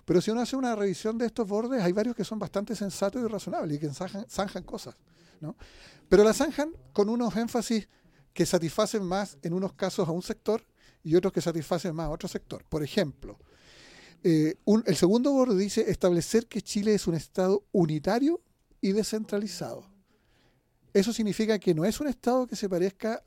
Pero 0.04 0.20
si 0.20 0.30
uno 0.30 0.40
hace 0.40 0.56
una 0.56 0.74
revisión 0.74 1.18
de 1.18 1.26
estos 1.26 1.46
bordes, 1.46 1.82
hay 1.82 1.92
varios 1.92 2.14
que 2.14 2.24
son 2.24 2.38
bastante 2.38 2.74
sensatos 2.74 3.22
y 3.22 3.26
razonables 3.26 3.76
y 3.76 3.80
que 3.80 3.90
zanjan, 3.90 4.62
cosas. 4.64 4.96
¿no? 5.40 5.56
Pero 6.08 6.24
las 6.24 6.36
zanjan 6.36 6.70
con 6.92 7.08
unos 7.08 7.36
énfasis 7.36 7.88
que 8.32 8.46
satisfacen 8.46 9.04
más 9.04 9.38
en 9.42 9.52
unos 9.52 9.72
casos 9.72 10.08
a 10.08 10.12
un 10.12 10.22
sector 10.22 10.64
y 11.02 11.14
otros 11.14 11.32
que 11.32 11.40
satisfacen 11.40 11.94
más 11.94 12.06
a 12.06 12.10
otro 12.10 12.28
sector. 12.28 12.64
Por 12.68 12.82
ejemplo, 12.82 13.38
eh, 14.22 14.56
el 14.86 14.96
segundo 14.96 15.32
borde 15.32 15.56
dice 15.56 15.90
establecer 15.90 16.46
que 16.46 16.62
Chile 16.62 16.94
es 16.94 17.06
un 17.06 17.14
Estado 17.14 17.64
unitario 17.72 18.40
y 18.80 18.92
descentralizado. 18.92 19.88
eso 20.92 21.12
significa 21.12 21.58
que 21.58 21.74
no 21.74 21.84
es 21.84 22.00
un 22.00 22.08
Estado 22.08 22.46
que 22.46 22.56
se 22.56 22.68
parezca 22.68 23.22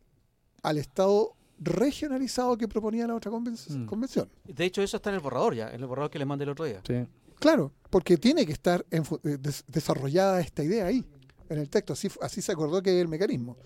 al 0.62 0.77
Estado 0.77 1.36
regionalizado 1.60 2.58
que 2.58 2.68
proponía 2.68 3.06
la 3.08 3.16
otra 3.16 3.32
conven- 3.32 3.58
Mm. 3.70 3.86
convención. 3.86 4.30
De 4.46 4.66
hecho, 4.66 4.82
eso 4.82 4.98
está 4.98 5.10
en 5.10 5.16
el 5.16 5.22
borrador 5.22 5.54
ya, 5.56 5.70
en 5.70 5.82
el 5.82 5.88
borrador 5.88 6.10
que 6.12 6.20
le 6.20 6.25
mandé 6.25 6.44
el 6.46 6.51
otro 6.51 6.66
día. 6.66 6.82
Sí. 6.86 7.06
Claro, 7.39 7.72
porque 7.89 8.18
tiene 8.18 8.46
que 8.46 8.51
estar 8.54 8.86
en 8.92 9.04
eh, 9.24 9.38
des- 9.39 9.63
desarrollada 9.68 10.39
esta 10.42 10.63
idea 10.63 10.86
ahí, 10.86 11.06
en 11.50 11.58
el 11.58 11.70
texto. 11.70 11.94
Así, 11.94 12.10
así 12.22 12.42
se 12.42 12.51
acordó 12.51 12.82
que 12.82 12.96
es 12.96 13.01
el 13.01 13.08
mecanismo. 13.08 13.58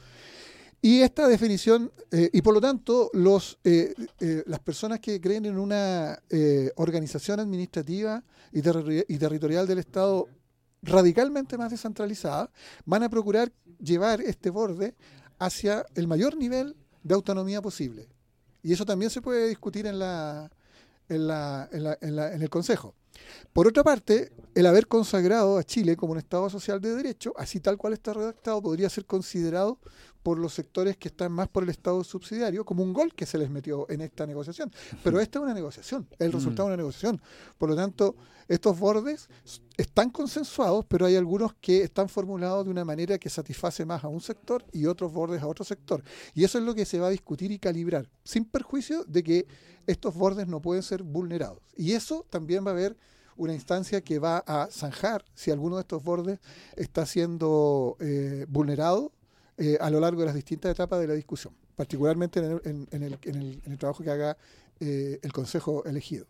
Y 0.81 0.99
esta 1.01 1.27
definición, 1.27 1.91
eh, 2.11 2.29
y 2.33 2.41
por 2.41 2.53
lo 2.53 2.59
tanto, 2.61 3.09
los, 3.13 3.57
eh, 3.63 3.93
eh, 4.19 4.43
las 4.47 4.59
personas 4.59 4.99
que 4.99 5.21
creen 5.21 5.45
en 5.45 5.57
una 5.57 6.19
eh, 6.29 6.71
organización 6.75 7.39
administrativa 7.39 8.21
y, 8.51 8.61
terri- 8.61 9.05
y 9.07 9.17
territorial 9.17 9.65
del 9.65 9.79
Estado 9.79 10.27
radicalmente 10.81 11.57
más 11.57 11.71
descentralizada, 11.71 12.51
van 12.85 13.03
a 13.03 13.09
procurar 13.09 13.51
llevar 13.79 14.19
este 14.21 14.49
borde 14.49 14.93
hacia 15.39 15.85
el 15.95 16.07
mayor 16.07 16.35
nivel 16.35 16.75
de 17.03 17.13
autonomía 17.15 17.61
posible. 17.61 18.07
Y 18.61 18.73
eso 18.73 18.85
también 18.85 19.11
se 19.11 19.21
puede 19.21 19.49
discutir 19.49 19.85
en, 19.85 19.99
la, 19.99 20.49
en, 21.09 21.27
la, 21.27 21.69
en, 21.71 21.83
la- 21.83 21.97
en 22.01 22.17
en 22.19 22.41
el 22.41 22.49
Consejo. 22.49 22.95
Por 23.51 23.67
otra 23.67 23.83
parte, 23.83 24.31
el 24.55 24.65
haber 24.65 24.87
consagrado 24.87 25.57
a 25.57 25.63
Chile 25.63 25.95
como 25.95 26.13
un 26.13 26.17
Estado 26.17 26.49
social 26.49 26.81
de 26.81 26.95
derecho, 26.95 27.33
así 27.37 27.59
tal 27.59 27.77
cual 27.77 27.93
está 27.93 28.13
redactado, 28.13 28.61
podría 28.61 28.89
ser 28.89 29.05
considerado 29.05 29.77
por 30.23 30.39
los 30.39 30.53
sectores 30.53 30.97
que 30.97 31.09
están 31.09 31.31
más 31.33 31.49
por 31.49 31.63
el 31.63 31.69
Estado 31.69 32.03
subsidiario 32.03 32.65
como 32.65 32.81
un 32.81 32.93
gol 32.93 33.13
que 33.13 33.25
se 33.25 33.37
les 33.37 33.49
metió 33.49 33.85
en 33.89 34.01
esta 34.01 34.25
negociación. 34.25 34.71
Pero 35.03 35.19
esta 35.19 35.39
es 35.39 35.43
una 35.43 35.53
negociación, 35.53 36.07
el 36.17 36.29
Mm. 36.29 36.33
resultado 36.33 36.69
de 36.69 36.73
una 36.73 36.77
negociación. 36.77 37.21
Por 37.57 37.69
lo 37.69 37.75
tanto, 37.75 38.15
estos 38.47 38.79
bordes 38.79 39.29
están 39.77 40.09
consensuados, 40.09 40.85
pero 40.87 41.05
hay 41.05 41.15
algunos 41.15 41.53
que 41.61 41.83
están 41.83 42.09
formulados 42.09 42.65
de 42.65 42.71
una 42.71 42.85
manera 42.85 43.17
que 43.17 43.29
satisface 43.29 43.85
más 43.85 44.03
a 44.03 44.07
un 44.07 44.21
sector 44.21 44.65
y 44.71 44.85
otros 44.85 45.11
bordes 45.11 45.41
a 45.41 45.47
otro 45.47 45.63
sector. 45.65 46.03
Y 46.33 46.43
eso 46.43 46.57
es 46.57 46.63
lo 46.63 46.73
que 46.73 46.85
se 46.85 46.99
va 46.99 47.07
a 47.07 47.11
discutir 47.11 47.51
y 47.51 47.59
calibrar, 47.59 48.09
sin 48.23 48.45
perjuicio 48.45 49.03
de 49.05 49.23
que 49.23 49.47
estos 49.87 50.15
bordes 50.15 50.47
no 50.47 50.61
pueden 50.61 50.83
ser 50.83 51.03
vulnerados. 51.03 51.59
Y 51.75 51.91
eso 51.93 52.25
también 52.29 52.65
va 52.65 52.69
a 52.69 52.73
haber 52.73 52.97
una 53.35 53.53
instancia 53.53 53.99
que 54.01 54.19
va 54.19 54.43
a 54.45 54.67
zanjar 54.71 55.25
si 55.33 55.49
alguno 55.51 55.77
de 55.77 55.81
estos 55.81 56.03
bordes 56.03 56.39
está 56.77 57.05
siendo 57.05 57.97
eh, 57.99 58.45
vulnerado 58.47 59.11
eh, 59.63 59.77
a 59.79 59.89
lo 59.89 60.01
largo 60.01 60.19
de 60.19 60.25
las 60.25 60.35
distintas 60.35 60.73
etapas 60.73 60.99
de 60.99 61.07
la 61.07 61.13
discusión, 61.13 61.55
particularmente 61.77 62.39
en 62.41 62.87
el, 62.91 63.77
trabajo 63.77 64.03
que 64.03 64.11
haga 64.11 64.35
eh, 64.81 65.19
el 65.21 65.31
Consejo 65.31 65.85
elegido. 65.85 66.25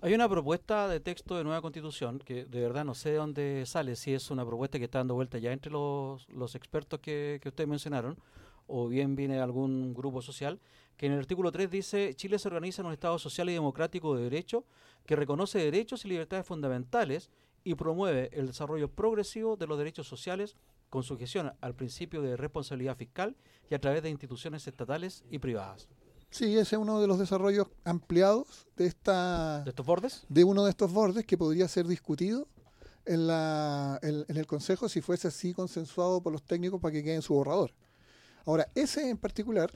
Hay 0.00 0.14
una 0.14 0.28
propuesta 0.28 0.88
de 0.88 0.98
texto 0.98 1.36
de 1.36 1.44
nueva 1.44 1.62
constitución 1.62 2.18
que 2.18 2.44
de 2.44 2.60
verdad 2.60 2.84
no 2.84 2.96
sé 2.96 3.10
de 3.10 3.16
dónde 3.18 3.62
sale, 3.66 3.94
si 3.94 4.14
es 4.14 4.32
una 4.32 4.44
propuesta 4.44 4.80
que 4.80 4.86
está 4.86 4.98
dando 4.98 5.14
vuelta 5.14 5.38
ya 5.38 5.52
entre 5.52 5.70
los, 5.70 6.28
los 6.28 6.56
expertos 6.56 6.98
que, 6.98 7.38
que 7.40 7.50
ustedes 7.50 7.68
mencionaron, 7.68 8.18
o 8.66 8.88
bien 8.88 9.14
viene 9.14 9.34
de 9.34 9.40
algún 9.40 9.94
grupo 9.94 10.20
social, 10.20 10.58
que 10.96 11.06
en 11.06 11.12
el 11.12 11.20
artículo 11.20 11.52
3 11.52 11.70
dice, 11.70 12.14
Chile 12.16 12.40
se 12.40 12.48
organiza 12.48 12.82
en 12.82 12.86
un 12.86 12.94
Estado 12.94 13.16
social 13.20 13.48
y 13.48 13.52
democrático 13.52 14.16
de 14.16 14.24
derecho 14.24 14.64
que 15.06 15.14
reconoce 15.14 15.60
derechos 15.60 16.04
y 16.04 16.08
libertades 16.08 16.46
fundamentales 16.46 17.30
y 17.62 17.76
promueve 17.76 18.28
el 18.32 18.48
desarrollo 18.48 18.88
progresivo 18.88 19.56
de 19.56 19.68
los 19.68 19.78
derechos 19.78 20.08
sociales 20.08 20.56
con 20.94 21.02
sujeción 21.02 21.52
al 21.60 21.74
principio 21.74 22.22
de 22.22 22.36
responsabilidad 22.36 22.96
fiscal 22.96 23.34
y 23.68 23.74
a 23.74 23.80
través 23.80 24.00
de 24.04 24.10
instituciones 24.10 24.64
estatales 24.68 25.24
y 25.28 25.40
privadas. 25.40 25.88
Sí, 26.30 26.56
ese 26.56 26.76
es 26.76 26.80
uno 26.80 27.00
de 27.00 27.08
los 27.08 27.18
desarrollos 27.18 27.66
ampliados 27.84 28.68
de 28.76 28.86
esta 28.86 29.62
¿De 29.64 29.70
estos 29.70 29.84
bordes? 29.84 30.24
de 30.28 30.44
uno 30.44 30.62
de 30.64 30.70
estos 30.70 30.92
bordes 30.92 31.26
que 31.26 31.36
podría 31.36 31.66
ser 31.66 31.88
discutido 31.88 32.46
en, 33.06 33.26
la, 33.26 33.98
en, 34.02 34.24
en 34.28 34.36
el 34.36 34.46
Consejo 34.46 34.88
si 34.88 35.00
fuese 35.00 35.26
así 35.28 35.52
consensuado 35.52 36.22
por 36.22 36.32
los 36.32 36.44
técnicos 36.44 36.80
para 36.80 36.92
que 36.92 37.02
quede 37.02 37.16
en 37.16 37.22
su 37.22 37.34
borrador. 37.34 37.72
Ahora, 38.46 38.68
ese 38.76 39.10
en 39.10 39.18
particular 39.18 39.72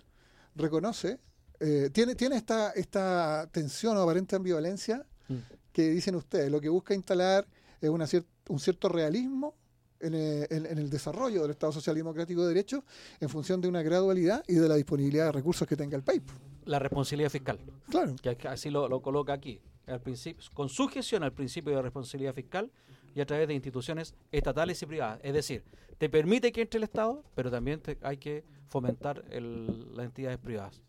reconoce, 0.54 1.18
eh, 1.58 1.90
tiene, 1.92 2.14
tiene 2.14 2.36
esta, 2.36 2.70
esta 2.70 3.48
tensión 3.50 3.96
o 3.96 4.00
aparente 4.02 4.36
ambivalencia 4.36 5.04
Mm. 5.30 5.36
que 5.72 5.90
dicen 5.90 6.14
ustedes, 6.14 6.48
lo 6.50 6.60
que 6.60 6.68
busca 6.70 6.94
instalar 6.94 7.46
es 7.82 7.90
una 7.90 8.06
cier- 8.06 8.24
un 8.48 8.58
cierto 8.60 8.88
realismo 8.88 9.54
en 10.00 10.14
el, 10.14 10.46
en- 10.50 10.66
en 10.66 10.78
el 10.78 10.90
desarrollo 10.90 11.42
del 11.42 11.50
Estado 11.52 11.72
Social 11.72 11.96
Democrático 11.96 12.42
de 12.42 12.48
Derecho 12.48 12.84
en 13.20 13.28
función 13.28 13.60
de 13.60 13.68
una 13.68 13.82
gradualidad 13.82 14.42
y 14.46 14.54
de 14.54 14.68
la 14.68 14.76
disponibilidad 14.76 15.26
de 15.26 15.32
recursos 15.32 15.66
que 15.66 15.76
tenga 15.76 15.96
el 15.96 16.02
país. 16.02 16.22
La 16.64 16.78
responsabilidad 16.78 17.30
fiscal. 17.30 17.58
Claro. 17.90 18.14
que 18.22 18.48
así 18.48 18.70
lo, 18.70 18.88
lo 18.88 19.00
coloca 19.00 19.32
aquí, 19.32 19.60
al 19.86 20.00
principio, 20.00 20.44
con 20.54 20.68
sujeción 20.68 21.22
al 21.22 21.32
principio 21.32 21.74
de 21.74 21.82
responsabilidad 21.82 22.34
fiscal 22.34 22.70
y 23.14 23.20
a 23.20 23.26
través 23.26 23.48
de 23.48 23.54
instituciones 23.54 24.14
estatales 24.30 24.80
y 24.82 24.86
privadas. 24.86 25.18
Es 25.22 25.32
decir, 25.32 25.64
te 25.96 26.08
permite 26.08 26.52
que 26.52 26.60
entre 26.62 26.78
el 26.78 26.84
Estado, 26.84 27.24
pero 27.34 27.50
también 27.50 27.80
te- 27.80 27.98
hay 28.02 28.18
que 28.18 28.44
fomentar 28.68 29.24
el- 29.30 29.96
las 29.96 30.06
entidades 30.06 30.38
privadas. 30.38 30.80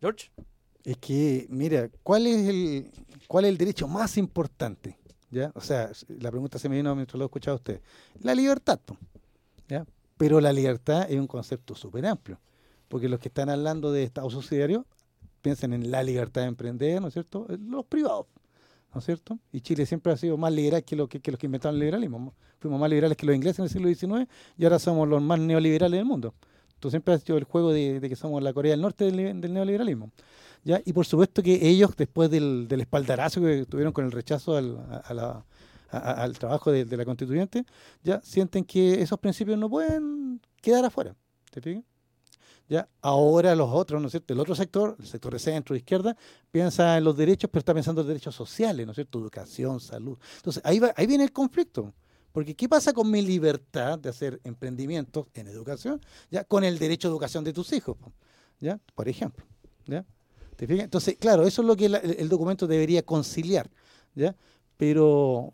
George, 0.00 0.30
Es 0.84 0.96
que, 0.98 1.46
mira, 1.50 1.90
¿cuál 2.04 2.28
es 2.28 2.48
el 2.48 2.92
cuál 3.26 3.44
es 3.46 3.48
el 3.50 3.58
derecho 3.58 3.88
más 3.88 4.16
importante? 4.16 4.96
¿Ya? 5.30 5.50
O 5.54 5.60
sea, 5.60 5.90
la 6.08 6.30
pregunta 6.30 6.58
se 6.58 6.68
me 6.68 6.76
vino 6.76 6.94
mientras 6.94 7.18
lo 7.18 7.24
escuchaba 7.24 7.56
usted. 7.56 7.80
La 8.20 8.34
libertad, 8.34 8.78
¿ya? 9.68 9.84
Pero 10.16 10.40
la 10.40 10.52
libertad 10.52 11.10
es 11.10 11.18
un 11.18 11.26
concepto 11.26 11.74
súper 11.74 12.06
amplio, 12.06 12.38
porque 12.88 13.08
los 13.08 13.20
que 13.20 13.28
están 13.28 13.50
hablando 13.50 13.92
de 13.92 14.04
Estado 14.04 14.30
subsidiario 14.30 14.86
piensan 15.42 15.72
en 15.72 15.90
la 15.90 16.02
libertad 16.02 16.42
de 16.42 16.48
emprender, 16.48 17.00
¿no 17.00 17.08
es 17.08 17.14
cierto? 17.14 17.46
Eh, 17.48 17.58
Los 17.60 17.84
privados, 17.86 18.26
¿no 18.94 19.00
es 19.00 19.04
cierto? 19.04 19.38
Y 19.52 19.60
Chile 19.60 19.84
siempre 19.84 20.12
ha 20.12 20.16
sido 20.16 20.36
más 20.36 20.52
liberal 20.52 20.82
que, 20.84 20.96
lo 20.96 21.08
que, 21.08 21.20
los 21.24 21.38
que 21.38 21.46
inventaron 21.46 21.74
el 21.76 21.80
liberalismo. 21.80 22.34
Fuimos 22.58 22.80
más 22.80 22.88
liberales 22.88 23.16
que 23.16 23.26
los 23.26 23.36
ingleses 23.36 23.58
en 23.58 23.64
el 23.64 23.70
siglo 23.70 24.16
XIX 24.16 24.28
y 24.56 24.64
ahora 24.64 24.78
somos 24.78 25.08
los 25.08 25.20
más 25.22 25.38
neoliberales 25.38 25.98
del 25.98 26.06
mundo. 26.06 26.34
Tú 26.80 26.90
siempre 26.90 27.14
has 27.14 27.22
hecho 27.22 27.36
el 27.36 27.44
juego 27.44 27.72
de, 27.72 28.00
que 28.00 28.16
somos 28.16 28.42
la 28.42 28.52
Corea 28.52 28.72
del 28.72 28.80
Norte 28.80 29.10
del 29.10 29.52
neoliberalismo. 29.52 30.10
Y 30.84 30.92
por 30.92 31.06
supuesto 31.06 31.42
que 31.42 31.68
ellos, 31.68 31.94
después 31.96 32.30
del, 32.30 32.66
espaldarazo 32.70 33.40
que 33.40 33.66
tuvieron 33.66 33.92
con 33.92 34.04
el 34.04 34.12
rechazo 34.12 34.56
al, 34.56 34.76
a- 34.78 35.44
al 35.90 36.38
trabajo 36.38 36.72
de, 36.72 36.84
la 36.96 37.04
constituyente, 37.04 37.64
ya 38.02 38.20
sienten 38.22 38.64
que 38.64 39.00
esos 39.00 39.18
principios 39.18 39.58
no 39.58 39.68
pueden 39.70 40.40
quedar 40.60 40.84
afuera. 40.84 41.14
¿Te 41.50 41.60
fijas? 41.60 41.84
Ya, 42.68 42.88
ahora 43.00 43.54
los 43.54 43.70
otros, 43.70 44.00
¿no 44.00 44.08
es 44.08 44.10
cierto? 44.10 44.34
El 44.34 44.40
otro 44.40 44.56
sector, 44.56 44.96
el 44.98 45.06
sector 45.06 45.32
de 45.32 45.38
centro, 45.38 45.74
de 45.74 45.78
izquierda, 45.78 46.16
piensa 46.50 46.98
en 46.98 47.04
los 47.04 47.16
derechos, 47.16 47.48
pero 47.48 47.60
está 47.60 47.72
pensando 47.72 48.00
en 48.00 48.08
derechos 48.08 48.34
sociales, 48.34 48.84
¿no 48.84 48.90
es 48.90 48.96
cierto? 48.96 49.20
Educación, 49.20 49.78
salud. 49.78 50.18
Entonces, 50.36 50.60
ahí, 50.64 50.80
va, 50.80 50.92
ahí 50.96 51.06
viene 51.06 51.22
el 51.22 51.32
conflicto. 51.32 51.94
Porque, 52.32 52.56
¿qué 52.56 52.68
pasa 52.68 52.92
con 52.92 53.08
mi 53.08 53.22
libertad 53.22 53.98
de 54.00 54.08
hacer 54.08 54.40
emprendimientos 54.42 55.26
en 55.32 55.46
educación? 55.46 56.00
Ya, 56.28 56.42
con 56.42 56.64
el 56.64 56.78
derecho 56.78 57.06
a 57.06 57.10
educación 57.12 57.44
de 57.44 57.52
tus 57.52 57.72
hijos, 57.72 57.96
¿ya? 58.58 58.80
Por 58.96 59.08
ejemplo, 59.08 59.46
¿ya? 59.86 60.04
¿Te 60.56 60.66
fijas? 60.66 60.84
Entonces, 60.84 61.16
claro, 61.18 61.46
eso 61.46 61.62
es 61.62 61.68
lo 61.68 61.76
que 61.76 61.88
la- 61.88 61.98
el, 61.98 62.16
el 62.18 62.28
documento 62.28 62.66
debería 62.66 63.02
conciliar, 63.04 63.70
¿ya? 64.14 64.34
Pero, 64.76 65.52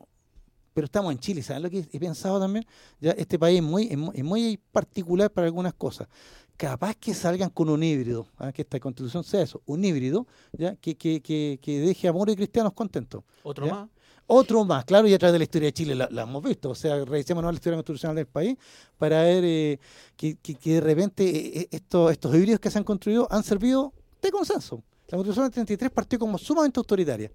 pero 0.74 0.84
estamos 0.86 1.12
en 1.12 1.18
Chile, 1.18 1.42
¿saben 1.42 1.62
lo 1.64 1.70
que 1.70 1.86
he 1.92 2.00
pensado 2.00 2.40
también? 2.40 2.64
Ya, 3.00 3.10
este 3.12 3.38
país 3.38 3.58
es 3.58 3.64
muy, 3.64 3.88
es 4.14 4.24
muy, 4.24 4.58
particular 4.72 5.30
para 5.30 5.46
algunas 5.46 5.74
cosas. 5.74 6.08
Capaz 6.56 6.94
que 6.96 7.14
salgan 7.14 7.50
con 7.50 7.68
un 7.68 7.82
híbrido, 7.82 8.26
¿ah? 8.38 8.52
que 8.52 8.62
esta 8.62 8.78
constitución 8.78 9.24
sea 9.24 9.42
eso, 9.42 9.62
un 9.66 9.84
híbrido, 9.84 10.26
¿ya? 10.52 10.76
Que, 10.76 10.96
que, 10.96 11.20
que, 11.20 11.58
que 11.60 11.80
deje 11.80 12.06
a 12.08 12.12
moros 12.12 12.32
y 12.34 12.36
cristianos 12.36 12.72
contentos. 12.72 13.24
otro 13.42 13.66
¿Ya? 13.66 13.72
más. 13.74 13.88
Otro 14.28 14.64
más, 14.64 14.84
claro, 14.84 15.08
y 15.08 15.12
a 15.14 15.18
través 15.18 15.32
de 15.32 15.38
la 15.40 15.44
historia 15.44 15.66
de 15.66 15.72
Chile 15.72 15.94
la, 15.96 16.08
la 16.10 16.22
hemos 16.22 16.42
visto. 16.44 16.70
O 16.70 16.74
sea, 16.74 17.04
revisemos 17.04 17.42
la 17.44 17.52
historia 17.52 17.76
constitucional 17.76 18.14
del 18.16 18.26
país 18.26 18.56
para 18.96 19.22
ver 19.24 19.42
eh, 19.44 19.80
que, 20.16 20.36
que- 20.36 20.54
que 20.54 20.74
de 20.74 20.80
repente 20.80 21.24
eh, 21.28 21.60
eh, 21.62 21.68
estos, 21.72 22.10
estos 22.12 22.34
híbridos 22.34 22.60
que 22.60 22.70
se 22.70 22.78
han 22.78 22.84
construido 22.84 23.26
han 23.30 23.42
servido 23.42 23.92
de 24.22 24.30
consenso. 24.30 24.82
La 25.12 25.18
constitución 25.18 25.44
del 25.44 25.52
33 25.52 25.90
partió 25.90 26.18
como 26.18 26.38
sumamente 26.38 26.80
autoritaria, 26.80 27.30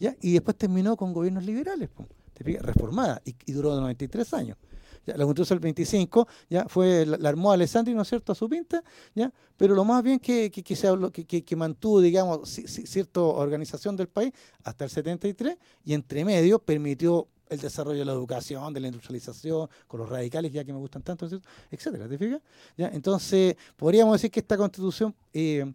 ¿ya? 0.00 0.16
Y 0.20 0.32
después 0.32 0.56
terminó 0.56 0.96
con 0.96 1.12
gobiernos 1.12 1.44
liberales, 1.44 1.88
po, 1.88 2.04
¿te 2.34 2.42
fijas? 2.42 2.60
reformada, 2.64 3.22
y, 3.24 3.52
duró 3.52 3.72
93 3.76 4.34
años. 4.34 4.58
Ya, 5.06 5.16
la 5.16 5.24
constitución 5.24 5.58
del 5.58 5.62
25 5.62 6.26
ya 6.50 6.66
fue 6.68 7.06
la, 7.06 7.16
la 7.18 7.28
armó 7.28 7.52
Alessandri, 7.52 7.94
¿no 7.94 8.02
es 8.02 8.08
cierto?, 8.08 8.32
a 8.32 8.34
su 8.34 8.48
pinta, 8.48 8.82
¿ya? 9.14 9.32
pero 9.56 9.76
lo 9.76 9.84
más 9.84 10.02
bien 10.02 10.18
que, 10.18 10.50
que, 10.50 10.62
que 10.64 10.74
se 10.74 10.88
habló- 10.88 11.12
que, 11.12 11.24
que- 11.24 11.56
mantuvo, 11.56 12.00
digamos, 12.00 12.40
ci- 12.40 12.64
ci- 12.64 12.84
cierta 12.84 13.20
organización 13.20 13.94
del 13.96 14.08
país 14.08 14.32
hasta 14.64 14.84
el 14.84 14.90
73 14.90 15.56
y 15.84 15.94
entre 15.94 16.24
medio 16.24 16.58
permitió 16.58 17.28
el 17.48 17.60
desarrollo 17.60 18.00
de 18.00 18.04
la 18.06 18.12
educación, 18.12 18.74
de 18.74 18.80
la 18.80 18.88
industrialización, 18.88 19.68
con 19.86 20.00
los 20.00 20.08
radicales 20.08 20.52
ya 20.52 20.64
que 20.64 20.72
me 20.72 20.78
gustan 20.80 21.02
tanto, 21.02 21.26
etcétera, 21.70 22.08
¿te 22.08 22.18
fijas? 22.18 22.40
¿Ya? 22.76 22.88
Entonces, 22.88 23.54
podríamos 23.76 24.14
decir 24.16 24.30
que 24.32 24.40
esta 24.40 24.56
constitución 24.56 25.14
eh, 25.32 25.72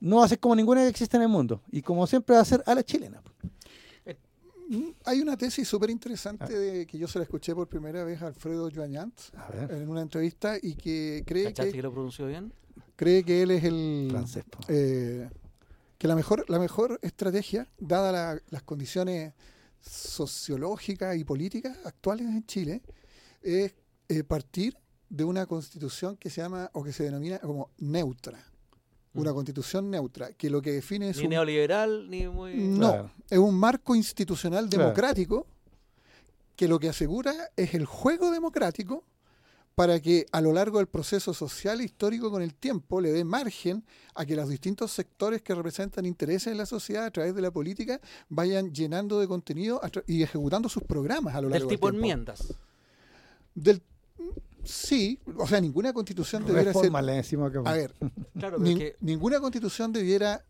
no 0.00 0.16
va 0.18 0.24
a 0.24 0.28
ser 0.28 0.38
como 0.38 0.54
ninguna 0.56 0.82
que 0.82 0.88
existe 0.88 1.16
en 1.16 1.22
el 1.24 1.28
mundo, 1.28 1.62
y 1.70 1.82
como 1.82 2.06
siempre 2.06 2.34
va 2.36 2.42
a 2.42 2.44
ser 2.44 2.62
a 2.66 2.74
la 2.74 2.82
chilena. 2.82 3.22
Mm, 4.68 4.88
Hay 5.04 5.20
una 5.20 5.36
tesis 5.36 5.68
súper 5.68 5.90
interesante 5.90 6.58
de, 6.58 6.86
que 6.86 6.96
yo 6.96 7.06
se 7.06 7.18
la 7.18 7.24
escuché 7.24 7.54
por 7.54 7.68
primera 7.68 8.02
vez 8.02 8.22
a 8.22 8.28
Alfredo 8.28 8.70
Joañant 8.74 9.14
en 9.68 9.88
una 9.90 10.00
entrevista 10.00 10.56
y 10.60 10.74
que 10.74 11.22
cree 11.26 11.44
¿Cachaste 11.44 11.70
que, 11.72 11.76
que 11.78 11.82
lo 11.82 11.92
pronunció 11.92 12.26
bien? 12.26 12.50
cree 12.96 13.22
que 13.24 13.42
él 13.42 13.50
es 13.50 13.62
el 13.64 14.08
francés. 14.10 14.44
eh, 14.68 15.28
que 15.98 16.08
la 16.08 16.14
mejor 16.16 16.48
la 16.48 16.58
mejor 16.58 16.98
estrategia 17.02 17.68
dada 17.78 18.10
la- 18.10 18.40
las 18.48 18.62
condiciones 18.62 19.34
sociológicas 19.82 21.16
y 21.16 21.24
políticas 21.24 21.76
actuales 21.84 22.26
en 22.26 22.46
Chile 22.46 22.82
es 23.42 23.74
eh, 24.08 24.24
partir 24.24 24.76
de 25.10 25.24
una 25.24 25.44
constitución 25.44 26.16
que 26.16 26.30
se 26.30 26.40
llama 26.40 26.70
o 26.72 26.82
que 26.82 26.92
se 26.94 27.04
denomina 27.04 27.38
como 27.38 27.70
neutra. 27.78 28.42
Una 29.14 29.30
Mm. 29.30 29.34
constitución 29.34 29.90
neutra, 29.90 30.32
que 30.32 30.50
lo 30.50 30.60
que 30.60 30.72
define 30.72 31.10
es 31.10 31.18
Ni 31.18 31.24
un 31.24 31.30
neoliberal, 31.30 32.10
ni 32.10 32.26
muy... 32.26 32.54
no, 32.56 32.90
Claro. 32.90 33.10
es 33.30 33.38
un 33.38 33.54
marco 33.54 33.94
institucional 33.94 34.68
Claro. 34.68 34.84
democrático 34.84 35.46
que 36.56 36.68
lo 36.68 36.78
que 36.78 36.88
asegura 36.88 37.32
es 37.56 37.74
el 37.74 37.84
juego 37.86 38.30
democrático 38.30 39.04
para 39.76 39.98
que 40.00 40.24
a 40.30 40.40
lo 40.40 40.52
largo 40.52 40.78
del 40.78 40.86
proceso 40.86 41.34
social 41.34 41.80
e 41.80 41.84
histórico 41.84 42.30
con 42.30 42.42
el 42.42 42.54
tiempo 42.54 43.00
le 43.00 43.10
dé 43.10 43.24
margen 43.24 43.84
a 44.14 44.24
que 44.24 44.36
los 44.36 44.48
distintos 44.48 44.92
sectores 44.92 45.42
que 45.42 45.52
representan 45.52 46.06
intereses 46.06 46.48
en 46.52 46.58
la 46.58 46.66
sociedad 46.66 47.04
a 47.06 47.10
través 47.10 47.34
de 47.34 47.42
la 47.42 47.50
política 47.50 48.00
vayan 48.28 48.72
llenando 48.72 49.18
de 49.18 49.26
contenido 49.26 49.80
y 50.06 50.22
ejecutando 50.22 50.68
sus 50.68 50.84
programas 50.84 51.34
a 51.34 51.40
lo 51.40 51.48
largo 51.48 51.68
Del 51.68 51.76
tipo 51.76 51.86
del 51.90 52.00
tiempo. 52.00 52.04
enmiendas. 52.12 52.54
Del, 53.56 53.82
sí, 54.64 55.18
o 55.36 55.46
sea, 55.46 55.60
ninguna 55.60 55.92
constitución 55.92 56.42
debiera 56.44 56.72
ser... 56.72 56.74
Reforma 56.74 57.02
le 57.02 57.12
decimos 57.12 57.50
que 57.52 57.58
A 57.64 57.72
ver, 57.72 57.92
Claro, 58.38 58.58
pero 58.58 58.58
Nin- 58.58 58.72
es 58.72 58.78
que 58.78 58.96
ninguna 59.00 59.40
constitución 59.40 59.92
debiera 59.92 60.44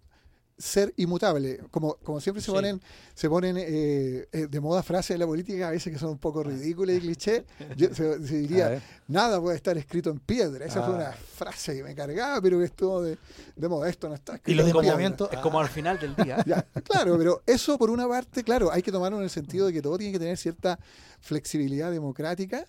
ser 0.57 0.95
inmutable. 0.99 1.59
Como, 1.73 1.97
como 1.97 2.21
siempre 2.21 2.41
se 2.41 2.47
Sí. 2.47 2.53
ponen, 2.53 2.81
se 3.13 3.29
ponen 3.29 3.57
eh, 3.59 4.29
eh, 4.31 4.47
de 4.49 4.61
moda 4.61 4.85
frases 4.85 5.15
de 5.17 5.19
la 5.19 5.27
política, 5.27 5.67
a 5.67 5.71
veces 5.73 5.93
que 5.93 5.99
son 5.99 6.11
un 6.11 6.19
poco 6.19 6.45
ridículas 6.45 6.95
y 6.95 7.01
cliché, 7.01 7.45
yo- 7.77 7.93
se, 7.93 8.19
diría, 8.21 8.81
nada 9.09 9.41
puede 9.41 9.57
estar 9.57 9.77
escrito 9.77 10.11
en 10.11 10.21
piedra. 10.21 10.65
Esa 10.65 10.83
fue 10.85 10.95
Ah. 10.95 10.97
una 10.97 11.13
frase 11.13 11.75
que 11.75 11.83
me 11.83 11.93
cargaba, 11.97 12.41
pero 12.41 12.61
que 12.61 12.67
estuvo 12.67 13.03
de, 13.03 13.19
de 13.57 13.69
moda. 13.69 13.89
Esto 13.91 14.09
no 14.09 14.15
está 14.15 14.35
Y 14.35 14.37
escrito 14.37 14.59
los 14.63 14.67
en 14.69 14.73
piedra. 14.75 14.97
desmontamientos- 14.97 15.33
es 15.33 15.39
como 15.41 15.59
al 15.59 15.69
final 15.69 15.99
del 15.99 16.15
día. 16.15 16.37
Ya, 16.47 16.63
claro, 16.85 17.19
pero 17.19 17.43
eso 17.47 17.77
por 17.77 17.91
una 17.91 18.07
parte, 18.07 18.45
claro, 18.45 18.71
hay 18.71 18.83
que 18.83 18.93
tomarlo 18.93 19.19
en 19.19 19.25
el 19.25 19.31
sentido 19.31 19.67
de 19.67 19.73
que 19.73 19.83
todo 19.83 19.99
tiene 19.99 20.13
que 20.13 20.21
tener 20.21 20.37
cierta 20.37 20.79
flexibilidad 21.21 21.91
democrática 21.91 22.65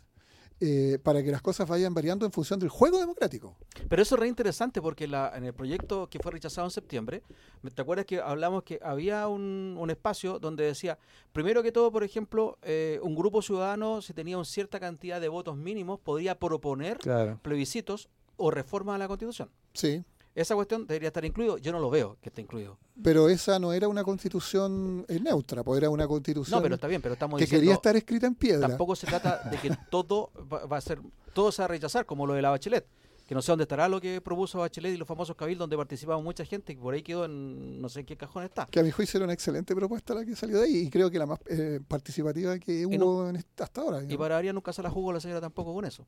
eh, 0.61 0.99
para 1.03 1.21
que 1.21 1.31
las 1.31 1.41
cosas 1.41 1.67
vayan 1.67 1.93
variando 1.93 2.25
en 2.25 2.31
función 2.31 2.59
del 2.59 2.69
juego 2.69 2.97
democrático. 2.99 3.57
Pero 3.89 4.01
eso 4.01 4.15
es 4.15 4.19
re 4.21 4.27
interesante 4.27 4.81
porque 4.81 5.07
la, 5.07 5.31
en 5.35 5.43
el 5.43 5.53
proyecto 5.53 6.07
que 6.09 6.19
fue 6.19 6.31
rechazado 6.31 6.65
en 6.67 6.71
septiembre, 6.71 7.23
¿me- 7.61 7.71
¿te 7.71 7.81
acuerdas 7.81 8.05
que 8.05 8.21
hablamos 8.21 8.63
que 8.63 8.79
había 8.81 9.27
un, 9.27 9.75
un 9.77 9.89
espacio 9.89 10.39
donde 10.39 10.63
decía, 10.63 10.97
primero 11.33 11.61
que 11.61 11.71
todo, 11.73 11.91
por 11.91 12.03
ejemplo, 12.03 12.57
eh, 12.61 12.99
un 13.03 13.15
grupo 13.15 13.41
ciudadano, 13.41 14.01
si 14.01 14.13
tenía 14.13 14.37
una 14.37 14.45
cierta 14.45 14.79
cantidad 14.79 15.19
de 15.19 15.27
votos 15.27 15.57
mínimos, 15.57 15.99
podría 15.99 16.39
proponer 16.39 16.97
Claro. 16.99 17.39
plebiscitos 17.41 18.07
o 18.37 18.49
reformas 18.51 18.95
a 18.95 18.99
la 18.99 19.07
Constitución? 19.07 19.49
Sí. 19.73 20.03
Esa 20.35 20.53
cuestión 20.53 20.85
debería 20.85 21.07
estar 21.07 21.23
incluido. 21.23 21.57
Yo 21.57 21.71
no 21.71 21.79
lo 21.79 21.89
veo 21.89 22.17
que 22.21 22.27
esté 22.27 22.41
incluido. 22.41 22.77
Pero 23.01 23.29
esa 23.29 23.57
no 23.57 23.71
era 23.71 23.87
una 23.87 24.03
constitución 24.03 25.05
eh, 25.07 25.17
neutra, 25.19 25.63
pues 25.63 25.77
era 25.77 25.89
una 25.89 26.07
constitución 26.07 26.57
No, 26.59 26.61
pero 26.61 26.75
está 26.75 26.87
bien, 26.87 27.01
pero 27.01 27.13
estamos 27.13 27.37
que 27.39 27.45
diciendo... 27.45 27.61
quería 27.61 27.73
estar 27.73 27.95
escrita 27.95 28.27
en 28.27 28.35
piedra. 28.35 28.67
Tampoco 28.67 28.95
se 28.97 29.07
trata 29.07 29.49
de 29.49 29.57
que 29.57 29.71
todo 29.89 30.31
va, 30.51 30.77
a 30.77 30.81
ser, 30.81 30.99
todo 31.33 31.53
se 31.53 31.61
va 31.61 31.65
a 31.65 31.69
rechazar, 31.69 32.05
como 32.05 32.27
lo 32.27 32.33
de 32.33 32.41
la 32.41 32.49
Bachelet. 32.49 32.85
Que 33.25 33.33
no 33.33 33.41
sé 33.41 33.51
dónde 33.51 33.63
estará 33.63 33.87
lo 33.89 33.99
que 33.99 34.21
propuso 34.21 34.59
Bachelet 34.59 34.93
y 34.93 34.97
los 34.97 35.07
famosos 35.07 35.35
cabildos 35.35 35.63
donde 35.63 35.77
participaba 35.77 36.21
mucha 36.21 36.45
gente, 36.45 36.75
que 36.75 36.81
por 36.81 36.93
ahí 36.93 37.01
quedó 37.01 37.25
en 37.25 37.81
no 37.81 37.87
sé 37.89 38.01
en 38.01 38.05
qué 38.05 38.17
cajón 38.17 38.43
está. 38.43 38.67
Que 38.67 38.81
a 38.81 38.83
mi 38.83 38.91
juicio 38.91 39.17
era 39.17 39.23
una 39.23 39.33
excelente 39.33 39.73
propuesta 39.73 40.13
la 40.13 40.25
que 40.25 40.35
salió 40.35 40.59
de 40.59 40.65
ahí 40.65 40.77
y 40.79 40.89
creo 40.91 41.09
que 41.09 41.17
la 41.17 41.25
más 41.25 41.39
eh, 41.47 41.79
participativa 41.87 42.59
que 42.59 42.81
Y 42.81 42.85
hubo 42.85 43.27
en 43.29 43.37
esta- 43.37 43.63
hasta 43.63 43.81
ahora. 43.81 44.03
Y 44.07 44.15
para 44.17 44.35
variar 44.35 44.53
nunca 44.53 44.73
se 44.73 44.83
la 44.83 44.91
jugó 44.91 45.11
la 45.13 45.19
señora 45.21 45.41
tampoco 45.41 45.73
con 45.73 45.85
eso. 45.85 46.05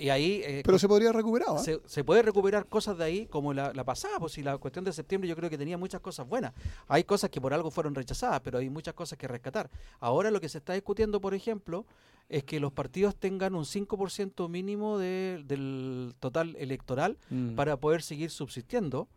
Y 0.00 0.08
ahí 0.08 0.40
eh, 0.44 0.62
Pero 0.64 0.78
se 0.78 0.88
podría 0.88 1.12
recuperar. 1.12 1.48
¿ah? 1.50 1.58
se, 1.58 1.80
se 1.86 2.02
puede 2.04 2.22
recuperar 2.22 2.66
cosas 2.66 2.96
de 2.96 3.04
ahí 3.04 3.26
como 3.26 3.52
la, 3.52 3.72
la 3.74 3.84
pasada, 3.84 4.18
pues 4.18 4.32
si 4.32 4.42
la 4.42 4.56
cuestión 4.58 4.84
de 4.84 4.92
septiembre 4.92 5.28
yo 5.28 5.36
creo 5.36 5.50
que 5.50 5.58
tenía 5.58 5.76
muchas 5.76 6.00
cosas 6.00 6.26
buenas. 6.26 6.52
Hay 6.88 7.04
cosas 7.04 7.28
que 7.30 7.40
por 7.40 7.52
algo 7.52 7.70
fueron 7.70 7.94
rechazadas, 7.94 8.40
pero 8.40 8.58
hay 8.58 8.70
muchas 8.70 8.94
cosas 8.94 9.18
que 9.18 9.28
rescatar. 9.28 9.68
Ahora 10.00 10.30
lo 10.30 10.40
que 10.40 10.48
se 10.48 10.58
está 10.58 10.72
discutiendo, 10.72 11.20
por 11.20 11.34
ejemplo, 11.34 11.84
es 12.28 12.44
que 12.44 12.60
los 12.60 12.72
partidos 12.72 13.14
tengan 13.16 13.54
un 13.54 13.64
5% 13.64 14.48
mínimo 14.48 14.98
de- 14.98 15.42
del 15.46 16.14
total 16.20 16.56
electoral 16.58 17.18
Mm. 17.28 17.54
para 17.56 17.76
poder 17.76 18.02
seguir 18.02 18.30
subsistiendo. 18.30 19.08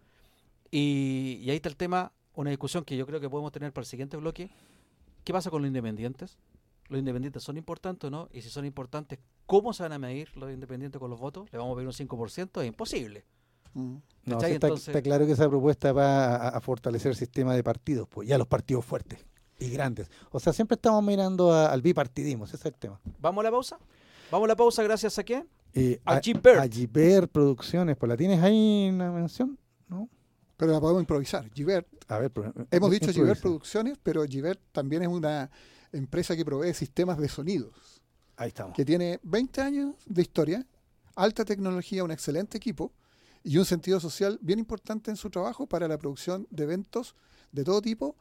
Y, 0.71 1.39
y 1.43 1.49
ahí 1.49 1.57
está 1.57 1.69
el 1.69 1.75
tema, 1.75 2.11
una 2.35 2.49
discusión 2.49 2.83
que 2.83 2.97
yo 2.97 3.05
creo 3.05 3.19
que 3.19 3.29
podemos 3.29 3.51
tener 3.51 3.71
para 3.71 3.83
el 3.83 3.87
siguiente 3.87 4.17
bloque. 4.17 4.49
¿Qué 5.23 5.31
pasa 5.31 5.49
con 5.49 5.61
los 5.61 5.67
independientes? 5.67 6.37
¿Los 6.89 6.99
independientes 6.99 7.41
son 7.43 7.57
importantes 7.57 8.07
o 8.07 8.11
no? 8.11 8.29
Y 8.31 8.41
si 8.41 8.49
son 8.49 8.65
importantes, 8.65 9.19
¿cómo 9.45 9.73
se 9.73 9.83
van 9.83 9.93
a 9.93 9.99
medir 9.99 10.35
los 10.37 10.51
independientes 10.51 10.99
con 10.99 11.09
los 11.09 11.19
votos? 11.19 11.51
¿Le 11.51 11.57
vamos 11.57 11.73
a 11.73 11.75
pedir 11.77 11.87
un 11.87 11.93
5%? 11.93 12.61
Es 12.61 12.67
imposible. 12.67 13.25
Mm. 13.73 13.95
Está, 14.27 14.49
Entonces- 14.49 14.87
está 14.89 15.01
claro 15.01 15.25
que 15.25 15.31
esa 15.31 15.49
propuesta 15.49 15.91
va 15.93 16.35
a, 16.35 16.49
a 16.49 16.61
fortalecer 16.61 17.11
el 17.11 17.17
sistema 17.17 17.55
de 17.55 17.63
partidos, 17.63 18.07
pues 18.09 18.27
ya 18.27 18.37
los 18.37 18.47
partidos 18.47 18.85
fuertes 18.85 19.25
y 19.59 19.69
grandes. 19.69 20.09
O 20.31 20.39
sea, 20.39 20.53
siempre 20.53 20.75
estamos 20.75 21.03
mirando 21.03 21.51
a- 21.51 21.71
al 21.71 21.81
bipartidismo, 21.81 22.45
ese 22.45 22.57
es 22.57 22.65
el 22.65 22.73
tema. 22.75 22.99
¿Vamos 23.19 23.41
a 23.41 23.43
la 23.45 23.51
pausa? 23.51 23.79
¿Vamos 24.31 24.45
a 24.45 24.49
la 24.49 24.55
pausa 24.55 24.83
gracias 24.83 25.17
a 25.17 25.23
quién? 25.23 25.47
Eh, 25.73 25.99
A 26.05 26.19
Gibert. 26.19 26.59
A 26.59 26.67
Gibert 26.67 27.31
Producciones, 27.31 27.97
pues 27.97 28.07
la 28.09 28.15
tienes 28.17 28.41
ahí 28.43 28.85
en 28.89 28.97
la 28.99 29.09
mención, 29.11 29.57
¿no? 29.87 30.07
Pero 30.57 30.71
la 30.71 30.79
podemos 30.79 31.01
improvisar. 31.01 31.49
Givert, 31.51 31.87
A 32.07 32.19
ver, 32.19 32.29
pero- 32.31 32.53
hemos 32.69 32.91
dicho 32.91 33.05
improvisa. 33.05 33.13
Givert 33.13 33.41
Producciones, 33.41 33.97
pero 34.03 34.23
Givert 34.25 34.59
también 34.71 35.01
es 35.01 35.07
una 35.07 35.49
empresa 35.93 36.35
que 36.35 36.43
provee 36.43 36.73
sistemas 36.73 37.17
de 37.17 37.29
sonidos, 37.29 38.01
Ahí 38.35 38.49
estamos. 38.49 38.75
que 38.75 38.83
tiene 38.83 39.19
20 39.23 39.61
años 39.61 39.95
de 40.05 40.21
historia, 40.21 40.65
alta 41.15 41.45
tecnología, 41.45 42.03
un 42.03 42.11
excelente 42.11 42.57
equipo 42.57 42.91
y 43.43 43.57
un 43.57 43.65
sentido 43.65 43.99
social 43.99 44.37
bien 44.41 44.59
importante 44.59 45.11
en 45.11 45.17
su 45.17 45.29
trabajo 45.29 45.67
para 45.67 45.87
la 45.87 45.97
producción 45.97 46.47
de 46.49 46.63
eventos 46.63 47.15
de 47.51 47.63
todo 47.63 47.81
tipo 47.81 48.15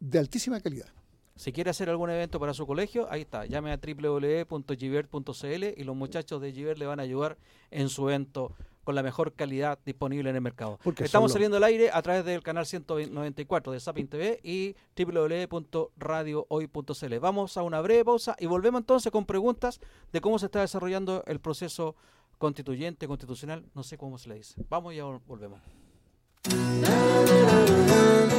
de 0.00 0.18
altísima 0.18 0.60
calidad. 0.60 0.88
Si 1.36 1.52
quiere 1.52 1.70
hacer 1.70 1.90
algún 1.90 2.08
evento 2.10 2.40
para 2.40 2.54
su 2.54 2.66
colegio, 2.66 3.10
ahí 3.10 3.20
está. 3.22 3.44
Llame 3.46 3.70
a 3.72 3.76
www.givert.cl 3.78 5.64
y 5.76 5.84
los 5.84 5.96
muchachos 5.96 6.40
de 6.40 6.52
Givert 6.52 6.78
le 6.78 6.86
van 6.86 6.98
a 7.00 7.02
ayudar 7.02 7.36
en 7.70 7.88
su 7.88 8.08
evento 8.08 8.54
con 8.86 8.94
la 8.94 9.02
mejor 9.02 9.32
calidad 9.34 9.78
disponible 9.84 10.30
en 10.30 10.36
el 10.36 10.42
mercado. 10.42 10.78
Porque 10.84 11.04
Estamos 11.04 11.30
solo- 11.32 11.34
saliendo 11.34 11.56
al 11.58 11.64
aire 11.64 11.90
a 11.92 12.00
través 12.00 12.24
del 12.24 12.40
canal 12.42 12.64
194 12.64 13.72
de 13.72 13.80
Sapin 13.80 14.06
TV 14.08 14.40
y 14.44 14.74
www.radiohoy.cl. 14.96 17.18
Vamos 17.20 17.56
a 17.56 17.62
una 17.64 17.80
breve 17.80 18.04
pausa 18.04 18.36
y 18.38 18.46
volvemos 18.46 18.80
entonces 18.80 19.10
con 19.10 19.26
preguntas 19.26 19.80
de 20.12 20.20
cómo 20.20 20.38
se 20.38 20.46
está 20.46 20.60
desarrollando 20.60 21.24
el 21.26 21.40
proceso 21.40 21.96
constituyente, 22.38 23.08
constitucional, 23.08 23.64
no 23.74 23.82
sé 23.82 23.98
cómo 23.98 24.18
se 24.18 24.28
le 24.28 24.36
dice. 24.36 24.54
Vamos 24.68 24.94
y 24.94 24.98
ya 24.98 25.04
vol- 25.04 25.20
volvemos. 25.26 25.58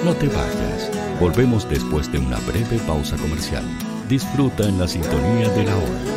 No 0.05 0.13
te 0.15 0.27
vayas. 0.27 1.19
Volvemos 1.19 1.67
después 1.69 2.09
de 2.11 2.19
una 2.19 2.39
breve 2.39 2.79
pausa 2.87 3.17
comercial. 3.17 3.65
Disfruta 4.07 4.63
en 4.63 4.79
la 4.79 4.87
sintonía 4.87 5.49
de 5.49 5.63
la 5.65 5.75
hora. 5.75 6.16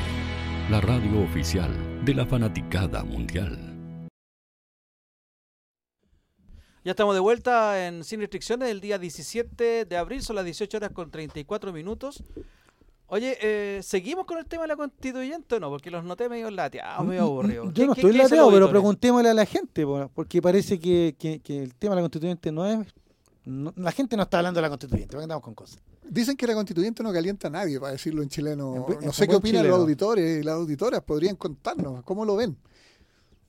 la 0.70 0.80
radio 0.80 1.20
oficial 1.20 1.70
de 2.02 2.14
la 2.14 2.24
fanaticada 2.24 3.04
mundial. 3.04 3.70
Ya 6.82 6.92
estamos 6.92 7.14
de 7.14 7.20
vuelta 7.20 7.86
en 7.86 8.02
Sin 8.02 8.20
Restricciones 8.20 8.70
el 8.70 8.80
día 8.80 8.98
17 8.98 9.84
de 9.84 9.96
abril, 9.98 10.22
son 10.22 10.36
las 10.36 10.46
18 10.46 10.78
horas 10.78 10.92
con 10.92 11.10
34 11.10 11.74
minutos. 11.74 12.24
Oye, 13.12 13.36
eh, 13.40 13.82
¿seguimos 13.82 14.24
con 14.24 14.38
el 14.38 14.46
tema 14.46 14.62
de 14.62 14.68
la 14.68 14.76
constituyente 14.76 15.56
o 15.56 15.60
no? 15.60 15.68
Porque 15.68 15.90
los 15.90 16.04
noté 16.04 16.28
medio 16.28 16.48
lateados, 16.48 17.04
medio 17.04 17.22
aburridos. 17.22 17.74
Yo 17.74 17.86
no 17.86 17.92
estoy 17.94 18.12
lateado, 18.12 18.52
pero 18.52 18.70
preguntémosle 18.70 19.28
a 19.28 19.34
la 19.34 19.46
gente, 19.46 19.84
porque 20.14 20.40
parece 20.40 20.78
que, 20.78 21.16
que, 21.18 21.40
que 21.40 21.60
el 21.60 21.74
tema 21.74 21.96
de 21.96 22.02
la 22.02 22.02
constituyente 22.02 22.52
no 22.52 22.64
es... 22.64 22.86
No, 23.44 23.72
la 23.74 23.90
gente 23.90 24.16
no 24.16 24.22
está 24.22 24.38
hablando 24.38 24.58
de 24.58 24.62
la 24.62 24.68
constituyente, 24.68 25.10
porque 25.10 25.24
andamos 25.24 25.42
con 25.42 25.54
cosas. 25.54 25.80
Dicen 26.08 26.36
que 26.36 26.46
la 26.46 26.54
constituyente 26.54 27.02
no 27.02 27.12
calienta 27.12 27.48
a 27.48 27.50
nadie, 27.50 27.80
para 27.80 27.92
decirlo 27.92 28.22
en 28.22 28.28
chileno. 28.28 28.86
no 29.02 29.12
sé 29.12 29.26
qué 29.26 29.34
opinan 29.34 29.66
los 29.66 29.80
auditores 29.80 30.40
y 30.40 30.44
las 30.44 30.54
auditoras, 30.54 31.02
podrían 31.02 31.34
contarnos 31.34 32.04
cómo 32.04 32.24
lo 32.24 32.36
ven. 32.36 32.56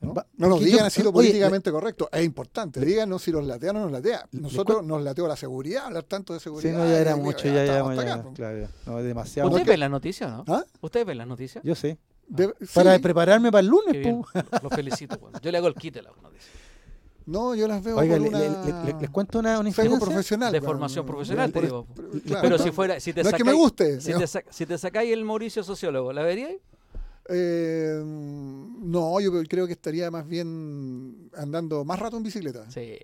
No, 0.01 0.13
nos 0.37 0.59
digan 0.59 0.85
así 0.85 1.03
lo 1.03 1.13
políticamente 1.13 1.71
correcto. 1.71 2.09
Es 2.11 2.25
importante. 2.25 2.79
Díganos 2.79 3.21
si 3.21 3.31
los 3.31 3.45
latean 3.45 3.75
o 3.75 3.79
no 3.79 3.85
nos 3.85 3.91
latea. 3.91 4.27
Nosotros 4.31 4.83
nos 4.83 5.03
lateó 5.03 5.27
la 5.27 5.35
seguridad, 5.35 5.85
hablar 5.85 6.03
tanto 6.03 6.33
de 6.33 6.39
seguridad. 6.39 6.71
Sí, 6.71 6.75
no, 6.75 6.85
ya 6.85 6.99
era 6.99 7.15
mucho, 7.15 7.45
ya, 7.45 7.65
ya, 7.65 7.93
ya, 7.93 8.23
claro, 8.33 8.67
no, 8.85 9.03
demasiado. 9.03 9.49
¿Ustedes 9.49 9.67
ven 9.67 9.79
las 9.79 9.91
noticias, 9.91 10.31
no? 10.31 10.43
¿Ah? 10.47 10.63
¿Ustedes 10.81 11.05
ven 11.05 11.17
las 11.19 11.27
noticias? 11.27 11.63
Yo 11.63 11.75
sí. 11.75 11.97
para 12.73 12.97
prepararme 12.99 13.51
para 13.51 13.61
el 13.61 13.67
lunes, 13.67 14.25
Los 14.63 14.73
felicito. 14.73 15.17
Bueno. 15.19 15.39
Yo 15.39 15.51
le 15.51 15.57
hago 15.59 15.67
el 15.67 15.75
kit 15.75 15.93
de 15.93 16.01
las 16.01 16.17
noticias. 16.21 16.51
No, 17.27 17.53
yo 17.53 17.67
las 17.67 17.83
veo 17.83 17.97
Oiga, 17.97 18.17
por 18.17 18.27
una... 18.27 18.99
les 18.99 19.09
cuento 19.11 19.39
una, 19.39 19.59
una 19.59 19.71
profesional. 19.99 20.51
De 20.51 20.61
formación 20.61 21.05
profesional, 21.05 21.51
te 21.51 21.61
digo. 21.61 21.85
Pero 22.41 22.57
si 22.57 22.71
fuera... 22.71 22.99
Si 22.99 23.13
te 23.13 23.23
no 23.23 23.29
es 23.29 23.35
que 23.35 23.43
me 23.43 23.53
guste. 23.53 24.01
Si, 24.01 24.13
te, 24.13 24.25
si 24.27 24.65
te 24.65 24.77
sacáis 24.77 25.13
el 25.13 25.23
Mauricio 25.23 25.63
sociólogo, 25.63 26.11
¿la 26.11 26.23
veríais? 26.23 26.57
Eh, 27.31 28.01
no, 28.03 29.19
yo 29.19 29.31
creo 29.43 29.65
que 29.65 29.73
estaría 29.73 30.11
más 30.11 30.27
bien 30.27 31.29
andando 31.35 31.85
más 31.85 31.99
rato 31.99 32.17
en 32.17 32.23
bicicleta. 32.23 32.69
Sí. 32.69 32.97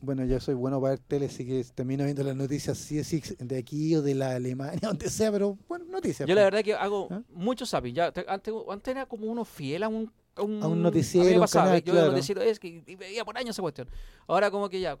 Bueno, 0.00 0.24
yo 0.24 0.38
soy 0.40 0.54
bueno 0.54 0.80
para 0.80 0.90
ver 0.92 1.00
tele, 1.00 1.26
así 1.26 1.46
que 1.46 1.64
termino 1.74 2.04
viendo 2.04 2.22
las 2.22 2.36
noticias 2.36 2.78
si 2.78 2.98
es 2.98 3.36
de 3.38 3.58
aquí 3.58 3.96
o 3.96 4.02
de 4.02 4.14
la 4.14 4.36
Alemania, 4.36 4.78
donde 4.82 5.10
sea, 5.10 5.32
pero 5.32 5.58
bueno, 5.68 5.84
noticias. 5.86 6.28
Yo 6.28 6.34
la 6.34 6.42
pues. 6.42 6.52
verdad 6.52 6.64
que 6.64 6.74
hago 6.74 7.08
¿Ah? 7.10 7.22
mucho 7.30 7.66
zapping. 7.66 7.94
Ya, 7.94 8.12
antes, 8.28 8.54
antes 8.68 8.92
era 8.94 9.06
como 9.06 9.26
uno 9.26 9.44
fiel 9.44 9.82
a 9.82 9.88
un, 9.88 10.12
a 10.36 10.42
un, 10.42 10.82
noticiero. 10.82 11.42
A 11.42 11.48
canal, 11.48 11.82
yo 11.82 11.92
claro. 11.92 12.12
noticiero 12.12 12.42
es 12.42 12.58
que 12.58 12.82
veía 12.98 13.24
por 13.24 13.36
años 13.36 13.50
esa 13.50 13.62
cuestión. 13.62 13.88
Ahora 14.26 14.50
como 14.50 14.68
que 14.68 14.80
ya, 14.80 14.98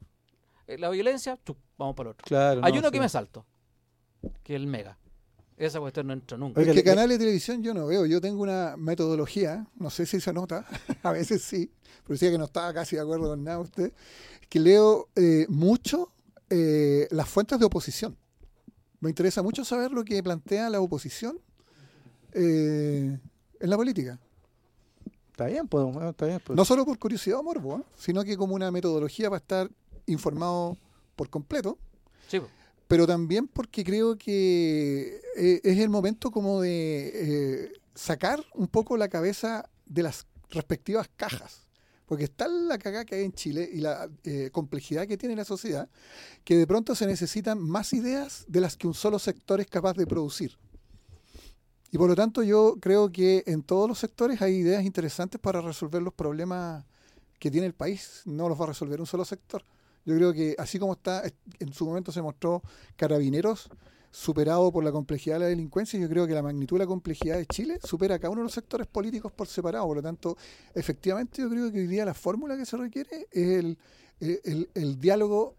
eh, 0.66 0.78
la 0.78 0.90
violencia, 0.90 1.38
vamos 1.76 1.94
para 1.94 2.08
el 2.08 2.12
otro. 2.12 2.24
Claro, 2.26 2.60
Hay 2.64 2.76
uno 2.76 2.90
que 2.90 3.00
me 3.00 3.08
salto, 3.08 3.44
que 4.42 4.54
es 4.54 4.60
el 4.60 4.66
Mega. 4.66 4.98
Esa 5.56 5.80
cuestión 5.80 6.06
no 6.06 6.12
entra 6.12 6.36
nunca. 6.36 6.60
Es 6.60 6.70
que 6.70 6.84
canales 6.84 7.18
de 7.18 7.24
televisión 7.24 7.62
yo 7.62 7.72
no 7.72 7.86
veo. 7.86 8.04
Yo 8.04 8.20
tengo 8.20 8.42
una 8.42 8.76
metodología, 8.76 9.66
no 9.76 9.88
sé 9.88 10.04
si 10.04 10.20
se 10.20 10.32
nota, 10.32 10.66
a 11.02 11.12
veces 11.12 11.42
sí, 11.42 11.70
pero 12.02 12.14
decía 12.14 12.30
que 12.30 12.38
no 12.38 12.44
estaba 12.44 12.74
casi 12.74 12.96
de 12.96 13.02
acuerdo 13.02 13.28
con 13.28 13.42
nada 13.42 13.60
usted, 13.60 13.92
que 14.50 14.60
leo 14.60 15.08
eh, 15.16 15.46
mucho 15.48 16.12
eh, 16.50 17.08
las 17.10 17.28
fuentes 17.28 17.58
de 17.58 17.64
oposición. 17.64 18.16
Me 19.00 19.08
interesa 19.08 19.42
mucho 19.42 19.64
saber 19.64 19.92
lo 19.92 20.04
que 20.04 20.22
plantea 20.22 20.68
la 20.68 20.80
oposición 20.80 21.38
eh, 22.32 23.18
en 23.60 23.70
la 23.70 23.76
política. 23.76 24.18
Está 25.30 25.46
bien, 25.46 25.68
pues, 25.68 25.86
está 26.06 26.26
bien. 26.26 26.40
Pues. 26.44 26.56
No 26.56 26.64
solo 26.64 26.84
por 26.84 26.98
curiosidad 26.98 27.38
o 27.38 27.42
morbo, 27.42 27.82
sino 27.96 28.24
que 28.24 28.36
como 28.36 28.54
una 28.54 28.70
metodología 28.70 29.30
para 29.30 29.38
estar 29.38 29.70
informado 30.06 30.76
por 31.14 31.30
completo. 31.30 31.78
Sí 32.28 32.40
pero 32.88 33.06
también 33.06 33.48
porque 33.48 33.82
creo 33.84 34.16
que 34.16 35.20
eh, 35.36 35.60
es 35.64 35.78
el 35.78 35.88
momento 35.88 36.30
como 36.30 36.60
de 36.60 37.10
eh, 37.14 37.72
sacar 37.94 38.44
un 38.54 38.68
poco 38.68 38.96
la 38.96 39.08
cabeza 39.08 39.68
de 39.86 40.02
las 40.02 40.26
respectivas 40.50 41.08
cajas. 41.16 41.66
Porque 42.06 42.24
está 42.24 42.46
la 42.46 42.78
cagada 42.78 43.04
que 43.04 43.16
hay 43.16 43.24
en 43.24 43.32
Chile 43.32 43.68
y 43.72 43.78
la 43.80 44.08
eh, 44.22 44.50
complejidad 44.52 45.08
que 45.08 45.16
tiene 45.16 45.34
la 45.34 45.44
sociedad, 45.44 45.88
que 46.44 46.56
de 46.56 46.66
pronto 46.66 46.94
se 46.94 47.04
necesitan 47.04 47.58
más 47.58 47.92
ideas 47.92 48.44
de 48.46 48.60
las 48.60 48.76
que 48.76 48.86
un 48.86 48.94
solo 48.94 49.18
sector 49.18 49.60
es 49.60 49.66
capaz 49.66 49.94
de 49.94 50.06
producir. 50.06 50.56
Y 51.90 51.98
por 51.98 52.08
lo 52.08 52.14
tanto 52.14 52.44
yo 52.44 52.76
creo 52.80 53.10
que 53.10 53.42
en 53.46 53.64
todos 53.64 53.88
los 53.88 53.98
sectores 53.98 54.40
hay 54.40 54.54
ideas 54.54 54.84
interesantes 54.84 55.40
para 55.40 55.60
resolver 55.60 56.00
los 56.00 56.14
problemas 56.14 56.84
que 57.40 57.50
tiene 57.50 57.66
el 57.66 57.74
país. 57.74 58.22
No 58.24 58.48
los 58.48 58.60
va 58.60 58.64
a 58.64 58.68
resolver 58.68 59.00
un 59.00 59.06
solo 59.06 59.24
sector. 59.24 59.64
Yo 60.06 60.14
creo 60.16 60.32
que 60.32 60.54
así 60.58 60.78
como 60.78 60.94
está, 60.94 61.22
en 61.58 61.72
su 61.72 61.84
momento 61.84 62.12
se 62.12 62.22
mostró 62.22 62.62
Carabineros 62.96 63.68
superado 64.10 64.72
por 64.72 64.82
la 64.82 64.92
complejidad 64.92 65.34
de 65.34 65.40
la 65.40 65.46
delincuencia, 65.46 66.00
yo 66.00 66.08
creo 66.08 66.26
que 66.26 66.32
la 66.32 66.42
magnitud 66.42 66.76
de 66.76 66.84
la 66.84 66.86
complejidad 66.86 67.36
de 67.36 67.44
Chile 67.44 67.78
supera 67.84 68.14
a 68.14 68.18
cada 68.18 68.30
uno 68.30 68.40
de 68.40 68.44
los 68.44 68.54
sectores 68.54 68.86
políticos 68.86 69.30
por 69.30 69.46
separado. 69.46 69.84
Por 69.86 69.96
lo 69.96 70.02
tanto, 70.02 70.38
efectivamente 70.74 71.42
yo 71.42 71.50
creo 71.50 71.70
que 71.70 71.80
hoy 71.80 71.86
día 71.86 72.06
la 72.06 72.14
fórmula 72.14 72.56
que 72.56 72.64
se 72.64 72.78
requiere 72.78 73.26
es 73.30 73.76
el, 74.18 74.68
el 74.74 74.98
diálogo 74.98 75.56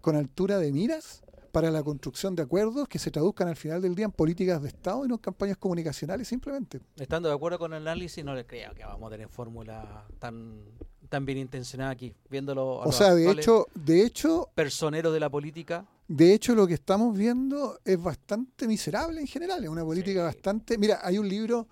con 0.00 0.16
altura 0.16 0.58
de 0.58 0.72
miras 0.72 1.22
para 1.52 1.70
la 1.70 1.82
construcción 1.82 2.34
de 2.34 2.42
acuerdos 2.42 2.88
que 2.88 2.98
se 2.98 3.10
traduzcan 3.10 3.48
al 3.48 3.56
final 3.56 3.82
del 3.82 3.94
día 3.94 4.06
en 4.06 4.12
políticas 4.12 4.62
de 4.62 4.68
Estado 4.68 5.04
y 5.04 5.08
no 5.08 5.14
en 5.14 5.20
campañas 5.20 5.56
comunicacionales 5.56 6.28
simplemente. 6.28 6.80
Estando 6.96 7.28
de 7.28 7.34
acuerdo 7.34 7.58
con 7.58 7.72
el 7.74 7.82
análisis, 7.82 8.24
no 8.24 8.34
le 8.34 8.46
creo 8.46 8.74
que 8.74 8.84
vamos 8.84 9.06
a 9.08 9.10
tener 9.10 9.28
fórmula 9.28 10.06
tan 10.18 10.64
tan 11.10 11.26
bien 11.26 11.38
intencionada 11.38 11.90
aquí, 11.90 12.14
viéndolo. 12.30 12.78
o 12.78 12.92
sea, 12.92 13.14
de 13.14 13.30
hecho, 13.30 13.66
de 13.74 14.06
hecho, 14.06 14.48
personero 14.54 15.12
de 15.12 15.20
la 15.20 15.28
política. 15.28 15.84
De 16.08 16.32
hecho, 16.32 16.54
lo 16.54 16.66
que 16.66 16.74
estamos 16.74 17.16
viendo 17.16 17.78
es 17.84 18.00
bastante 18.00 18.66
miserable 18.66 19.20
en 19.20 19.26
general, 19.26 19.62
es 19.62 19.68
una 19.68 19.84
política 19.84 20.22
bastante. 20.22 20.78
Mira, 20.78 21.00
hay 21.02 21.18
un 21.18 21.28
libro 21.28 21.68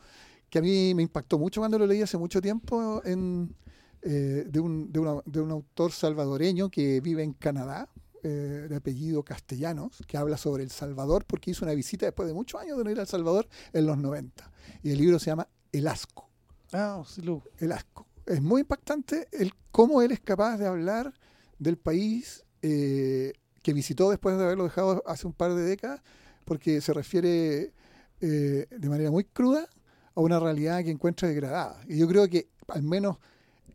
que 0.51 0.59
a 0.59 0.63
mí 0.63 0.93
me 0.95 1.03
impactó 1.03 1.39
mucho 1.39 1.61
cuando 1.61 1.79
lo 1.79 1.87
leí 1.87 2.03
hace 2.03 2.19
mucho 2.19 2.41
tiempo 2.41 3.01
en, 3.05 3.55
eh, 4.03 4.45
de, 4.49 4.61
un, 4.61 4.93
de, 4.93 4.99
una, 4.99 5.23
de, 5.25 5.41
un 5.41 5.51
autor 5.53 5.93
salvadoreño 5.93 6.69
que 6.69 7.01
vive 7.01 7.23
en 7.23 7.33
Canadá, 7.33 7.89
eh, 8.25 8.67
de 8.69 8.77
apellido 8.77 9.23
Castellanos, 9.23 10.03
que 10.07 10.17
habla 10.17 10.37
sobre 10.37 10.65
El 10.65 10.71
Salvador, 10.71 11.25
porque 11.25 11.53
hizo 11.53 11.65
una 11.65 11.75
visita 11.75 12.07
después 12.07 12.27
de 12.27 12.35
muchos 12.35 12.61
años 12.61 12.77
de 12.77 12.85
no 12.85 12.91
ir 12.91 12.99
al 12.99 13.07
Salvador 13.07 13.49
en 13.73 13.87
los 13.87 13.99
90. 13.99 14.51
Y 14.83 14.91
el 14.91 14.99
libro 14.99 15.21
se 15.21 15.27
llama 15.27 15.47
El 15.71 15.87
Asco. 15.87 16.29
Ah, 16.73 17.03
sí. 17.07 17.23
El 17.59 17.73
Asco 17.73 18.08
es 18.29 18.43
muy 18.43 18.61
impactante 18.61 19.29
el 19.33 19.53
cómo 19.71 20.03
él 20.03 20.13
es 20.13 20.21
capaz 20.21 20.59
de 20.59 20.67
hablar 20.67 21.13
del 21.59 21.77
país 21.77 22.45
eh, 22.63 23.33
que 23.63 23.73
visitó 23.73 24.11
después 24.11 24.37
de 24.37 24.45
haberlo 24.45 24.65
dejado 24.65 25.03
hace 25.07 25.27
un 25.27 25.33
par 25.33 25.55
de 25.55 25.63
décadas, 25.63 26.01
porque 26.45 26.81
se 26.81 26.93
refiere 26.93 27.73
eh, 28.21 28.67
de 28.71 28.89
manera 28.89 29.11
muy 29.11 29.25
cruda 29.25 29.69
a 30.15 30.21
una 30.21 30.39
realidad 30.39 30.83
que 30.85 30.91
encuentra 30.91 31.29
degradada. 31.29 31.81
Y 31.89 31.99
yo 31.99 32.09
creo 32.09 32.29
que 32.29 32.49
al 32.69 32.83
menos 32.83 33.19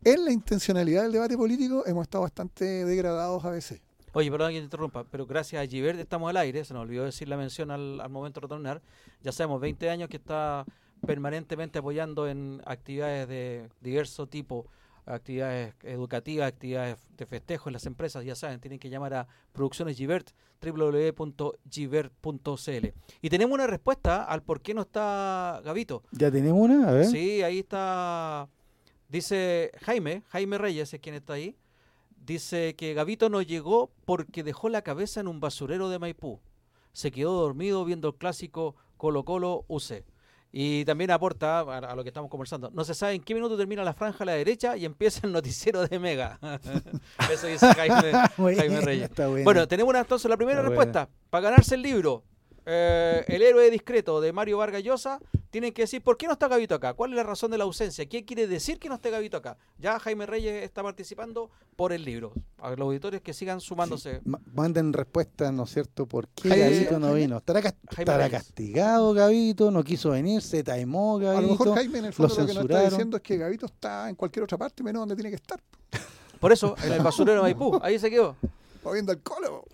en 0.04 0.24
la 0.24 0.32
intencionalidad 0.32 1.02
del 1.02 1.12
debate 1.12 1.36
político 1.36 1.84
hemos 1.86 2.02
estado 2.02 2.22
bastante 2.22 2.84
degradados 2.84 3.44
a 3.44 3.50
veces. 3.50 3.80
Oye, 4.12 4.30
perdón 4.30 4.52
que 4.52 4.58
te 4.58 4.64
interrumpa, 4.64 5.04
pero 5.04 5.26
gracias 5.26 5.62
a 5.62 5.66
Givert 5.66 5.98
estamos 5.98 6.30
al 6.30 6.36
aire, 6.36 6.64
se 6.64 6.72
nos 6.72 6.82
olvidó 6.82 7.04
decir 7.04 7.28
la 7.28 7.36
mención 7.36 7.72
al, 7.72 8.00
al 8.00 8.10
momento 8.10 8.40
de 8.40 8.44
retornar. 8.44 8.80
Ya 9.22 9.32
sabemos, 9.32 9.60
20 9.60 9.90
años 9.90 10.08
que 10.08 10.18
está 10.18 10.64
permanentemente 11.06 11.78
apoyando 11.78 12.28
en 12.28 12.60
actividades 12.64 13.28
de 13.28 13.68
diverso 13.80 14.26
tipo, 14.26 14.66
actividades 15.06 15.74
educativas, 15.82 16.48
actividades 16.48 16.98
de 17.16 17.26
festejo 17.26 17.68
en 17.68 17.74
las 17.74 17.86
empresas, 17.86 18.24
ya 18.24 18.34
saben, 18.34 18.60
tienen 18.60 18.78
que 18.78 18.90
llamar 18.90 19.14
a 19.14 19.28
Producciones 19.52 19.96
Givert, 19.96 20.30
www.givert.cl. 20.62 22.86
Y 23.20 23.30
tenemos 23.30 23.54
una 23.54 23.66
respuesta 23.66 24.24
al 24.24 24.42
por 24.42 24.62
qué 24.62 24.74
no 24.74 24.82
está 24.82 25.60
Gavito. 25.64 26.02
¿Ya 26.12 26.30
tenemos 26.30 26.60
una? 26.60 26.88
A 26.88 26.92
ver. 26.92 27.06
Sí, 27.06 27.42
ahí 27.42 27.58
está, 27.58 28.48
dice 29.08 29.72
Jaime, 29.82 30.22
Jaime 30.28 30.58
Reyes 30.58 30.94
es 30.94 31.00
quien 31.00 31.14
está 31.14 31.34
ahí, 31.34 31.56
dice 32.24 32.74
que 32.76 32.94
Gavito 32.94 33.28
no 33.28 33.42
llegó 33.42 33.90
porque 34.04 34.42
dejó 34.42 34.68
la 34.68 34.82
cabeza 34.82 35.20
en 35.20 35.28
un 35.28 35.40
basurero 35.40 35.88
de 35.88 35.98
Maipú. 35.98 36.40
Se 36.92 37.10
quedó 37.10 37.32
dormido 37.32 37.84
viendo 37.84 38.08
el 38.08 38.14
clásico 38.14 38.76
Colo 38.96 39.24
Colo 39.24 39.64
UC. 39.68 40.04
Y 40.56 40.84
también 40.84 41.10
aporta 41.10 41.62
a, 41.62 41.96
lo 41.96 42.04
que 42.04 42.10
estamos 42.10 42.30
conversando. 42.30 42.70
No 42.72 42.84
se 42.84 42.94
sabe 42.94 43.14
en 43.14 43.22
qué 43.24 43.34
minuto 43.34 43.56
termina 43.56 43.82
la 43.82 43.92
franja 43.92 44.22
a 44.22 44.26
la 44.26 44.34
derecha 44.34 44.76
y 44.76 44.84
empieza 44.84 45.26
el 45.26 45.32
noticiero 45.32 45.84
de 45.84 45.98
Mega. 45.98 46.38
Eso 47.32 47.48
dice 47.48 47.66
Jaime, 47.74 48.80
Reyes. 48.80 49.10
Bueno, 49.42 49.66
tenemos 49.66 49.92
entonces 49.96 50.30
la 50.30 50.36
primera 50.36 50.62
respuesta. 50.62 51.08
Para 51.28 51.50
ganarse 51.50 51.74
el 51.74 51.82
libro, 51.82 52.22
eh, 52.66 53.24
El 53.28 53.42
héroe 53.42 53.70
discreto 53.70 54.20
de 54.20 54.32
Mario 54.32 54.58
Vargas 54.58 54.82
Llosa, 54.82 55.20
tienen 55.50 55.72
que 55.72 55.82
decir 55.82 56.02
por 56.02 56.16
qué 56.16 56.26
no 56.26 56.32
está 56.32 56.48
Gavito 56.48 56.74
acá, 56.74 56.94
cuál 56.94 57.10
es 57.10 57.16
la 57.16 57.22
razón 57.22 57.50
de 57.50 57.58
la 57.58 57.64
ausencia, 57.64 58.06
qué 58.06 58.24
quiere 58.24 58.48
decir 58.48 58.80
que 58.80 58.88
no 58.88 58.96
esté 58.96 59.10
Gavito 59.10 59.36
acá. 59.36 59.56
Ya 59.78 60.00
Jaime 60.00 60.26
Reyes 60.26 60.64
está 60.64 60.82
participando 60.82 61.48
por 61.76 61.92
el 61.92 62.04
libro. 62.04 62.32
A 62.58 62.70
los 62.70 62.80
auditores 62.80 63.20
que 63.20 63.32
sigan 63.32 63.60
sumándose. 63.60 64.20
Manden 64.52 64.92
respuesta, 64.92 65.52
¿no 65.52 65.62
es 65.62 65.70
cierto? 65.70 66.06
¿Por 66.06 66.26
qué 66.28 66.48
Gavito 66.48 66.98
no 66.98 67.14
vino? 67.14 67.36
¿Estará, 67.36 68.30
castigado 68.30 69.14
Gavito? 69.14 69.70
¿No 69.70 69.84
quiso 69.84 70.10
venir? 70.10 70.42
¿Se 70.42 70.64
taimó 70.64 71.18
Gavito? 71.18 71.38
A 71.38 71.42
lo 71.42 71.48
mejor 71.48 71.74
Jaime 71.74 71.98
en 72.00 72.04
el 72.06 72.12
fondo 72.12 72.34
lo, 72.34 72.46
que 72.46 72.54
nos 72.54 72.64
está 72.64 72.90
diciendo 72.90 73.16
es 73.18 73.22
que 73.22 73.36
Gavito 73.36 73.66
está 73.66 74.08
en 74.08 74.16
cualquier 74.16 74.42
otra 74.42 74.58
parte 74.58 74.82
menos 74.82 75.02
donde 75.02 75.14
tiene 75.14 75.30
que 75.30 75.36
estar. 75.36 75.60
Por 76.40 76.52
eso, 76.52 76.74
en 76.82 76.92
el 76.92 77.00
basurero 77.00 77.36
de 77.36 77.42
Maipú, 77.42 77.78
ahí 77.80 77.98
se 77.98 78.10
quedó. 78.10 78.36
O 78.82 78.92
viendo 78.92 79.12
el 79.12 79.22
colo. 79.22 79.64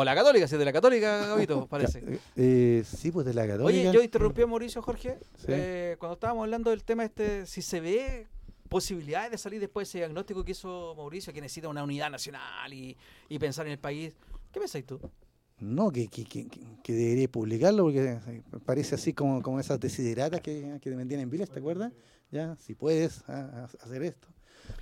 O 0.00 0.04
la 0.04 0.14
católica, 0.14 0.46
si 0.46 0.54
es 0.54 0.60
de 0.60 0.64
la 0.64 0.72
católica, 0.72 1.26
Gabito, 1.26 1.66
parece. 1.70 2.20
Eh, 2.36 2.84
sí, 2.86 3.10
pues 3.10 3.26
de 3.26 3.34
la 3.34 3.48
católica. 3.48 3.90
Oye, 3.90 3.92
yo 3.92 4.00
interrumpí 4.00 4.42
a 4.42 4.46
Mauricio, 4.46 4.80
Jorge, 4.80 5.18
eh, 5.48 5.96
cuando 5.98 6.14
estábamos 6.14 6.44
hablando 6.44 6.70
del 6.70 6.84
tema 6.84 7.04
este, 7.04 7.46
si 7.46 7.62
se 7.62 7.80
ve 7.80 8.28
posibilidades 8.68 9.32
de 9.32 9.38
salir 9.38 9.58
después 9.58 9.88
de 9.88 9.90
ese 9.90 9.98
diagnóstico 9.98 10.44
que 10.44 10.52
hizo 10.52 10.94
Mauricio, 10.96 11.32
que 11.32 11.40
necesita 11.40 11.68
una 11.68 11.82
unidad 11.82 12.10
nacional 12.10 12.72
y, 12.72 12.96
pensar 13.40 13.66
en 13.66 13.72
el 13.72 13.80
país. 13.80 14.14
¿Qué 14.52 14.60
pensáis 14.60 14.86
tú? 14.86 15.00
No, 15.58 15.90
que, 15.90 16.06
que, 16.06 16.24
que, 16.24 16.92
debería 16.92 17.26
publicarlo 17.26 17.82
porque 17.82 18.20
parece 18.64 18.94
así 18.94 19.14
como, 19.14 19.42
como 19.42 19.58
esas 19.58 19.80
desideratas 19.80 20.40
que, 20.42 20.78
que 20.80 20.90
te 20.90 20.94
vendían 20.94 21.22
en 21.22 21.30
Viles, 21.30 21.50
¿te 21.50 21.58
acuerdas? 21.58 21.92
Ya, 22.30 22.54
si 22.54 22.74
puedes 22.76 23.24
hacer 23.28 24.04
esto. 24.04 24.28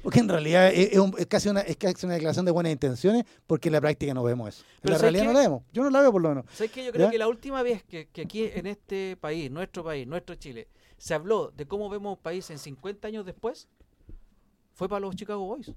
Porque 0.02 0.20
en 0.20 0.28
realidad 0.28 0.68
es, 0.72 0.92
es 0.92 0.98
un- 0.98 1.14
es 1.18 1.26
casi 1.26 1.48
una, 1.48 1.60
es 1.62 1.76
casi 1.76 2.06
una 2.06 2.14
declaración 2.14 2.44
de 2.46 2.52
buenas 2.52 2.72
intenciones, 2.72 3.24
porque 3.46 3.68
en 3.68 3.72
la 3.72 3.80
práctica 3.80 4.14
no 4.14 4.22
vemos 4.22 4.48
eso. 4.50 4.62
En 4.76 4.80
Pero 4.82 4.92
la 4.92 4.98
¿sabes 4.98 5.12
realidad 5.12 5.32
no 5.32 5.38
la 5.38 5.40
vemos. 5.40 5.62
Yo 5.72 5.82
no 5.82 5.90
la 5.90 6.00
veo 6.00 6.12
por 6.12 6.22
lo 6.22 6.28
menos. 6.28 6.44
¿Sabes 6.52 6.70
qué? 6.70 6.84
Yo 6.84 6.92
creo 6.92 7.06
¿Ya? 7.06 7.10
que 7.10 7.18
la 7.18 7.28
última 7.28 7.62
vez 7.62 7.82
que, 7.82 8.06
que 8.08 8.22
aquí 8.22 8.44
en 8.44 8.66
este 8.66 9.16
país, 9.20 9.50
nuestro 9.50 9.82
país, 9.82 10.06
nuestro 10.06 10.34
Chile, 10.36 10.68
se 10.98 11.14
habló 11.14 11.50
de 11.56 11.66
cómo 11.66 11.88
vemos 11.90 12.16
un 12.16 12.22
país 12.22 12.48
en 12.50 12.58
50 12.58 13.08
años 13.08 13.26
después, 13.26 13.68
fue 14.74 14.88
para 14.88 15.00
los 15.00 15.16
Chicago 15.16 15.44
Boys. 15.44 15.72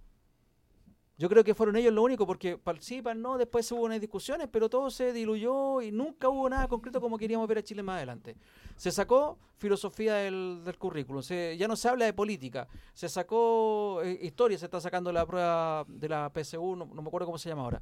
Yo 1.20 1.28
creo 1.30 1.44
que 1.44 1.54
fueron 1.54 1.76
ellos 1.76 1.94
lo 1.94 2.02
único, 2.02 2.26
porque 2.26 2.58
para 2.58 2.78
el 2.78 2.84
sí, 2.84 3.02
para 3.02 3.14
el 3.14 3.22
no, 3.22 3.38
después 3.38 3.70
hubo 3.74 3.82
unas 3.84 4.00
discusiones, 4.00 4.48
pero 4.50 4.70
todo 4.70 4.90
se 4.90 5.12
diluyó 5.14 5.82
y 5.82 5.92
nunca 5.92 6.30
hubo 6.30 6.50
nada 6.50 6.68
concreto 6.70 7.00
como 7.02 7.18
queríamos 7.18 7.46
ver 7.48 7.58
a 7.58 7.62
Chile 7.64 7.84
más 7.84 7.98
adelante. 7.98 8.38
Se 8.78 8.90
sacó 8.90 9.38
filosofía 9.58 10.16
del, 10.16 10.62
del 10.64 10.78
currículum, 10.78 11.22
se, 11.22 11.58
ya 11.58 11.68
no 11.68 11.76
se 11.76 11.90
habla 11.90 12.06
de 12.06 12.14
política, 12.14 12.68
se 12.94 13.10
sacó 13.10 14.02
eh, 14.02 14.18
historia, 14.24 14.58
se 14.58 14.64
está 14.66 14.80
sacando 14.80 15.12
la 15.12 15.26
prueba 15.26 15.84
de 15.90 16.08
la 16.08 16.32
PSU, 16.34 16.76
no, 16.78 16.86
no 16.86 17.02
me 17.02 17.08
acuerdo 17.10 17.26
cómo 17.26 17.38
se 17.38 17.50
llama 17.50 17.64
ahora. 17.64 17.82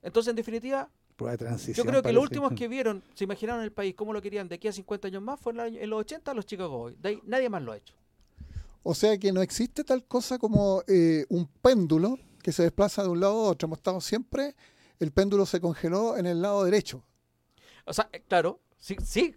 Entonces, 0.00 0.30
en 0.30 0.36
definitiva, 0.36 0.88
Prueba 1.16 1.32
de 1.32 1.38
transición. 1.38 1.84
yo 1.84 1.90
creo 1.90 2.00
que 2.00 2.12
los 2.12 2.22
últimos 2.22 2.52
que 2.52 2.68
vieron, 2.68 3.02
se 3.14 3.24
imaginaron 3.24 3.64
el 3.64 3.72
país, 3.72 3.96
cómo 3.96 4.12
lo 4.12 4.22
querían 4.22 4.46
de 4.48 4.54
aquí 4.54 4.68
a 4.68 4.72
50 4.72 5.08
años 5.08 5.20
más, 5.20 5.40
fue 5.40 5.52
en, 5.52 5.58
año- 5.60 5.80
en 5.80 5.90
los 5.90 5.98
80 6.02 6.32
los 6.32 6.46
Chicago 6.46 6.78
Boys. 6.78 7.02
De 7.02 7.08
ahí 7.08 7.20
nadie 7.26 7.48
más 7.48 7.60
lo 7.60 7.72
ha 7.72 7.76
hecho. 7.76 7.92
O 8.84 8.94
sea 8.94 9.18
que 9.18 9.32
no 9.32 9.42
existe 9.42 9.82
tal 9.82 10.04
cosa 10.04 10.38
como 10.38 10.84
eh, 10.86 11.26
un 11.28 11.48
péndulo 11.60 12.16
que 12.42 12.52
se 12.52 12.62
desplaza 12.62 13.02
de 13.02 13.08
un 13.08 13.20
lado 13.20 13.34
a 13.46 13.50
otro. 13.50 13.66
Hemos 13.66 13.78
estado 13.78 14.00
siempre, 14.00 14.54
el 14.98 15.12
péndulo 15.12 15.46
se 15.46 15.60
congeló 15.60 16.16
en 16.16 16.26
el 16.26 16.40
lado 16.42 16.64
derecho. 16.64 17.04
O 17.84 17.92
sea, 17.92 18.08
eh, 18.12 18.22
claro, 18.26 18.60
sí, 18.78 18.96
sí. 19.04 19.34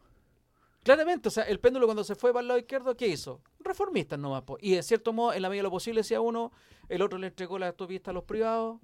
Claramente, 0.84 1.28
o 1.28 1.32
sea, 1.32 1.44
el 1.44 1.60
péndulo 1.60 1.86
cuando 1.86 2.04
se 2.04 2.16
fue 2.16 2.32
para 2.34 2.42
el 2.42 2.48
lado 2.48 2.60
izquierdo, 2.60 2.96
¿qué 2.98 3.08
hizo? 3.08 3.42
Reformistas 3.60 4.18
nomás. 4.18 4.42
po. 4.44 4.58
Y 4.60 4.72
de 4.76 4.84
cierto 4.84 5.14
modo, 5.14 5.34
en 5.34 5.42
la 5.44 5.50
medida 5.50 5.60
de 5.60 5.64
lo 5.64 5.72
posible, 5.72 6.00
decía 6.02 6.22
uno, 6.22 6.52
el 6.90 7.02
otro 7.04 7.20
le 7.20 7.28
entregó 7.28 7.60
la 7.60 7.68
autopista 7.68 8.10
a 8.10 8.14
los 8.16 8.24
privados, 8.24 8.80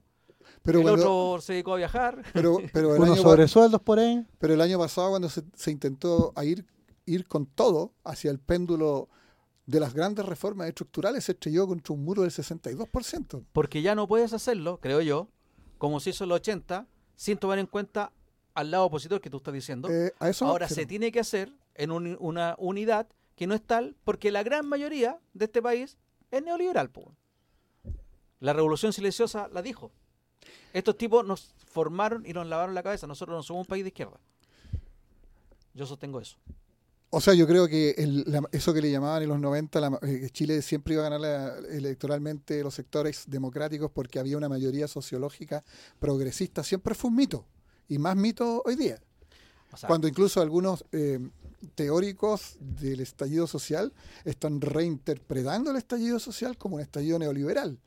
Pero 0.62 0.80
el 0.80 0.86
cuando- 0.86 1.24
otro 1.32 1.42
se 1.42 1.54
dedicó 1.54 1.74
a 1.74 1.78
viajar. 1.78 2.24
Pero, 2.34 2.58
pero, 2.74 2.96
el, 2.96 3.02
Unos 3.02 3.20
sobresueldos 3.20 3.82
por 3.82 3.98
ahí. 3.98 4.24
pero 4.38 4.54
el 4.54 4.62
año 4.62 4.78
pasado 4.78 5.10
cuando 5.10 5.28
se, 5.30 5.42
se 5.56 5.72
intentó 5.72 6.34
a 6.36 6.46
ir, 6.46 6.66
ir 7.08 7.28
con 7.28 7.48
todo 7.48 7.94
hacia 8.04 8.30
el 8.30 8.40
péndulo 8.40 9.10
de 9.68 9.80
las 9.80 9.94
grandes 9.94 10.26
reformas 10.26 10.68
estructurales, 10.70 11.26
se 11.26 11.34
estrelló 11.34 11.68
contra 11.68 11.94
un 11.94 12.04
muro 12.04 12.24
del 12.24 12.32
62%. 12.32 13.44
Porque 13.54 13.82
ya 13.84 13.94
no 13.94 14.08
puedes 14.08 14.34
hacerlo, 14.34 14.80
creo 14.82 15.02
yo, 15.02 15.28
como 15.78 16.00
se 16.00 16.10
hizo 16.10 16.24
en 16.24 16.30
los 16.30 16.38
80, 16.38 16.88
sin 17.16 17.38
tomar 17.38 17.60
en 17.60 17.68
cuenta 17.68 18.12
al 18.56 18.72
lado 18.72 18.86
opositor 18.86 19.22
que 19.22 19.30
tú 19.30 19.38
estás 19.38 19.54
diciendo. 19.54 19.90
Eh, 19.92 20.12
a 20.20 20.30
eso 20.30 20.46
me 20.46 20.52
Ahora 20.52 20.68
se 20.70 20.86
tiene 20.88 21.12
que 21.12 21.20
hacer 21.20 21.54
en 21.76 21.92
un- 21.92 22.18
una 22.20 22.56
unidad 22.58 23.08
que 23.36 23.46
no 23.46 23.54
es 23.54 23.62
tal, 23.62 23.96
porque 24.04 24.32
la 24.32 24.42
gran 24.42 24.66
mayoría 24.68 25.20
de 25.34 25.46
este 25.46 25.62
país 25.62 25.98
es 26.32 26.42
neoliberal. 26.44 26.90
po. 26.90 27.14
La 28.40 28.54
revolución 28.54 28.94
silenciosa 28.94 29.48
la 29.52 29.62
dijo. 29.62 29.92
Estos 30.74 30.96
tipos 30.98 31.26
nos 31.26 31.54
formaron 31.66 32.26
y 32.26 32.34
nos 32.34 32.48
lavaron 32.48 32.74
la 32.74 32.84
cabeza. 32.84 33.06
Nosotros 33.06 33.36
no 33.36 33.44
somos 33.44 33.62
un 33.62 33.68
país 33.68 33.84
de 33.84 33.90
izquierda. 33.90 34.20
Yo 35.74 35.86
sostengo 35.86 36.20
eso. 36.20 36.38
O 37.10 37.22
sea, 37.22 37.34
yo 37.34 37.48
creo 37.48 37.68
que 37.70 37.92
el- 37.98 38.26
la- 38.28 38.44
eso 38.52 38.74
que 38.74 38.82
le 38.82 38.92
llamaban 38.92 39.24
en 39.24 39.30
los 39.30 39.40
90, 39.40 39.80
la- 39.80 39.98
eh, 40.02 40.30
Chile 40.32 40.62
siempre 40.62 40.94
iba 40.96 41.06
a 41.06 41.10
ganar 41.10 41.22
la- 41.22 41.58
electoralmente 41.76 42.62
los 42.64 42.74
sectores 42.76 43.24
democráticos 43.28 43.90
porque 43.92 44.20
había 44.20 44.36
una 44.38 44.50
mayoría 44.50 44.88
sociológica 44.90 45.64
progresista. 46.00 46.64
Siempre 46.64 46.96
fue 46.96 47.10
un 47.10 47.16
mito. 47.16 47.46
Y 47.88 47.98
más 47.98 48.16
mito 48.18 48.62
hoy 48.66 48.76
día. 48.76 49.00
O 49.72 49.78
sea, 49.78 49.88
Cuando 49.88 50.08
incluso 50.08 50.42
algunos 50.42 50.84
eh, 50.92 51.20
teóricos 51.76 52.58
del 52.60 53.00
estallido 53.00 53.48
social 53.48 53.94
están 54.26 54.60
reinterpretando 54.62 55.72
el 55.72 55.78
estallido 55.78 56.20
social 56.20 56.58
como 56.58 56.76
un 56.76 56.82
estallido 56.82 57.18
neoliberal. 57.20 57.80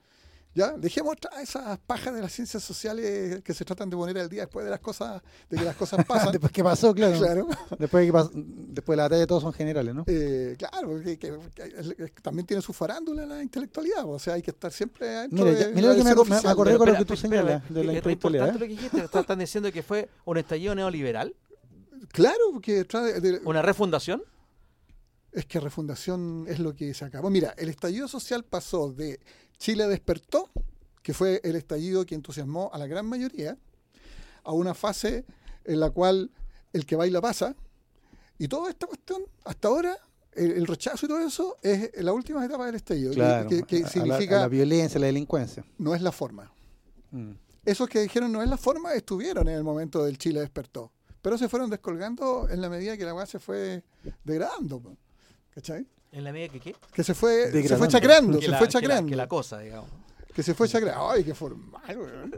¿Ya? 0.53 0.73
Dejemos 0.77 1.15
esas 1.41 1.79
pajas 1.79 2.13
de 2.13 2.21
las 2.23 2.33
ciencias 2.33 2.61
sociales 2.65 3.41
que 3.45 3.55
se 3.55 3.65
tratan 3.65 3.89
de 3.89 3.97
poner 3.97 4.19
al 4.19 4.29
día 4.29 4.43
después 4.43 4.65
de 4.65 4.71
las 4.71 4.81
cosas, 4.81 5.23
de 5.49 5.57
que 5.57 5.65
las 5.65 5.77
cosas 5.77 6.05
pasan. 6.09 6.33
Después 6.33 6.51
que 6.53 6.65
pasó, 6.65 6.93
claro. 6.93 7.19
Claro. 7.19 7.49
Después, 7.79 8.05
que 8.05 8.13
pas- 8.13 8.31
después 8.35 8.95
de 8.95 8.97
la 8.97 9.03
batalla 9.05 9.27
todos 9.29 9.43
son 9.45 9.53
generales, 9.53 9.95
¿no? 9.95 10.05
Eh, 10.09 10.57
claro, 10.59 11.01
que, 11.03 11.39
también 12.21 12.47
tiene 12.47 12.63
su 12.63 12.73
farándula 12.73 13.25
la 13.27 13.43
intelectualidad, 13.43 14.05
o 14.05 14.19
sea, 14.19 14.35
hay 14.35 14.43
que 14.43 14.51
estar 14.51 14.73
siempre 14.73 15.07
dentro 15.07 15.45
Mira, 15.45 15.57
de 15.57 15.61
ya- 15.61 15.69
mira 15.69 15.89
la 15.89 15.95
lo 16.15 16.25
que 16.25 16.31
me, 16.31 16.41
me 16.43 16.49
acordé 16.49 16.71
Pero 16.73 16.79
con 16.79 16.89
lo 16.93 16.99
que 16.99 17.05
tú 17.05 17.17
señalas 17.17 17.63
de 17.73 17.85
la 17.85 17.93
es 17.93 17.97
intelectualidad. 17.99 18.47
importante 18.47 18.59
lo 18.59 18.67
que 18.67 18.83
dijiste. 18.83 19.05
Están 19.05 19.21
están 19.21 19.39
diciendo 19.39 19.71
que 19.73 19.83
fue 19.85 20.09
un 20.25 20.37
estallido 20.37 20.75
neoliberal, 20.75 21.37
Claro, 22.09 22.39
porque 22.53 22.83
de- 22.83 23.21
de- 23.21 23.41
una 23.45 23.63
refundación. 23.63 24.23
es 25.33 25.47
que 25.47 25.61
refundación 25.61 26.45
es 26.49 26.59
lo 26.59 26.75
que 26.75 26.93
se 26.93 27.05
acabó. 27.05 27.31
Mira, 27.31 27.55
el 27.57 27.69
estallido 27.69 28.09
social 28.09 28.43
pasó 28.43 28.91
de 28.93 29.21
Chile 29.61 29.87
despertó, 29.87 30.51
que 31.03 31.15
fue 31.15 31.41
el 31.45 31.55
estallido 31.55 32.05
que 32.05 32.15
entusiasmó 32.17 32.71
a 32.73 32.79
la 32.79 32.87
gran 32.89 33.07
mayoría, 33.07 33.57
a 34.43 34.53
una 34.53 34.75
fase 34.75 35.25
en 35.65 35.79
la 35.81 35.91
cual 35.91 36.31
el 36.73 36.87
que 36.87 36.97
baila 36.97 37.21
pasa, 37.21 37.55
y 38.39 38.49
toda 38.49 38.71
esta 38.71 38.87
cuestión, 38.87 39.23
hasta 39.45 39.69
ahora, 39.69 39.97
el, 40.33 40.53
el 40.53 40.67
rechazo 40.67 41.05
y 41.05 41.09
todo 41.11 41.21
eso 41.21 41.59
es 41.63 41.91
la 42.03 42.13
última 42.13 42.45
etapa 42.45 42.65
del 42.67 42.77
estallido, 42.77 43.13
Claro, 43.13 43.49
que, 43.51 43.63
que 43.65 43.77
a 43.79 43.81
la- 43.81 43.89
significa 43.89 44.39
a 44.39 44.41
la 44.41 44.49
violencia, 44.49 44.99
la 44.99 45.07
delincuencia. 45.07 45.63
no 45.79 45.95
es 45.95 46.01
la 46.03 46.11
forma. 46.11 46.51
Mm. 47.11 47.33
Esos 47.65 47.87
que 47.89 48.01
dijeron 48.01 48.33
no 48.33 48.43
es 48.43 48.49
la 48.49 48.57
forma 48.57 48.95
estuvieron 48.95 49.47
en 49.49 49.57
el 49.57 49.63
momento 49.63 50.03
del 50.05 50.17
Chile 50.17 50.41
despertó, 50.41 50.91
pero 51.21 51.37
se 51.37 51.49
fueron 51.51 51.69
descolgando 51.69 52.49
en 52.49 52.63
la 52.63 52.71
medida 52.71 52.97
que 52.97 53.05
la 53.05 53.13
weá 53.13 53.27
se 53.27 53.39
fue 53.39 53.85
degradando. 54.25 54.97
¿Cachai? 55.55 55.87
En 56.13 56.25
la 56.25 56.33
medida 56.33 56.49
que 56.49 56.61
qué? 56.61 56.77
Que 56.93 57.05
se 57.05 57.15
fue, 57.15 57.51
se 57.53 57.77
fue 57.77 57.89
chacreando, 57.89 58.39
Que 58.39 58.47
se 58.47 58.51
la- 58.51 58.59
fue 58.59 58.67
que 58.67 58.73
la- 58.75 58.81
chacreando. 58.81 59.11
Que 59.11 59.17
la 59.17 59.29
cosa, 59.29 59.59
digamos. 59.61 59.89
Que 60.35 60.43
se 60.43 60.55
fue 60.55 60.69
chacreando. 60.69 61.09
Ay, 61.11 61.25
qué 61.25 61.35
formal, 61.35 61.99
weón. 61.99 62.35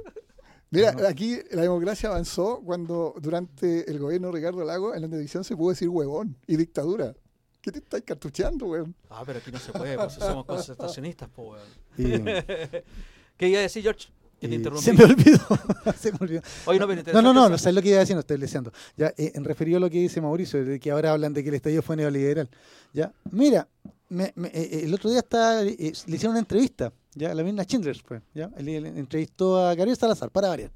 Mira, 0.71 0.95
aquí 1.09 1.39
la 1.51 1.63
democracia 1.63 2.09
avanzó 2.09 2.61
cuando 2.65 3.15
durante 3.21 3.91
el 3.91 3.99
gobierno 3.99 4.29
de 4.29 4.35
Ricardo 4.35 4.65
Lago 4.65 4.95
en 4.95 5.03
la 5.03 5.09
televisión 5.09 5.45
se 5.45 5.55
pudo 5.57 5.71
decir 5.71 5.89
huevón 5.89 6.37
y 6.47 6.57
dictadura. 6.57 7.15
¿Qué 7.61 7.71
te 7.71 7.79
estáis 7.79 8.05
cartucheando, 8.05 8.67
weón? 8.67 8.95
Ah, 9.11 9.23
pero 9.25 9.39
aquí 9.39 9.53
no 9.53 9.59
se 9.59 9.71
puede, 9.73 9.97
pues 9.97 10.15
somos 10.15 10.45
concertacionistas, 10.47 11.29
po, 11.29 11.53
weón. 11.53 11.69
Y- 11.99 12.03
¿Qué 13.37 13.49
iba 13.49 13.59
a 13.59 13.63
decir, 13.63 13.83
George? 13.83 14.09
Te 14.49 14.55
interrumpí. 14.55 14.85
se 14.85 14.93
me 14.93 15.05
olvidó. 15.05 15.39
se 15.99 16.13
me 16.13 16.19
olvidó. 16.21 16.43
Oye, 16.67 16.79
no, 16.79 16.87
no, 16.87 17.23
no, 17.23 17.33
no, 17.33 17.49
no 17.49 17.59
sé 17.59 17.73
lo 17.73 17.81
que 17.83 17.89
iba 17.91 18.01
diciendo, 18.01 18.21
estoy 18.21 18.39
diciendo. 18.39 18.73
Ya, 18.97 19.09
eh, 19.17 19.33
en 19.35 19.45
referido 19.45 19.79
a 19.79 19.81
lo 19.81 19.91
que 19.91 19.99
dice 19.99 20.21
Mauricio, 20.21 20.65
de 20.65 20.79
que 20.81 20.91
ahora 20.91 21.13
hablan 21.13 21.33
de 21.33 21.43
que 21.43 21.49
el 21.51 21.55
estallido 21.57 21.83
fue 21.83 21.97
neoliberal. 21.97 22.49
Ya, 22.93 23.13
mira, 23.31 23.69
me- 24.09 24.33
me- 24.37 24.49
eh, 24.49 24.83
el 24.85 24.93
otro 24.95 25.09
día 25.11 25.21
está, 25.21 25.63
eh, 25.63 25.77
le 25.79 26.17
hicieron 26.17 26.31
una 26.33 26.41
entrevista, 26.41 26.93
ya, 27.15 27.35
la 27.35 27.43
misma 27.43 27.63
Schindler, 27.65 27.97
pues, 28.07 28.23
ya, 28.35 28.51
él, 28.57 28.69
él 28.69 28.87
entrevistó 28.87 29.59
a 29.65 29.75
Gabriel 29.75 29.97
Salazar, 29.97 30.31
para 30.31 30.49
variar, 30.49 30.71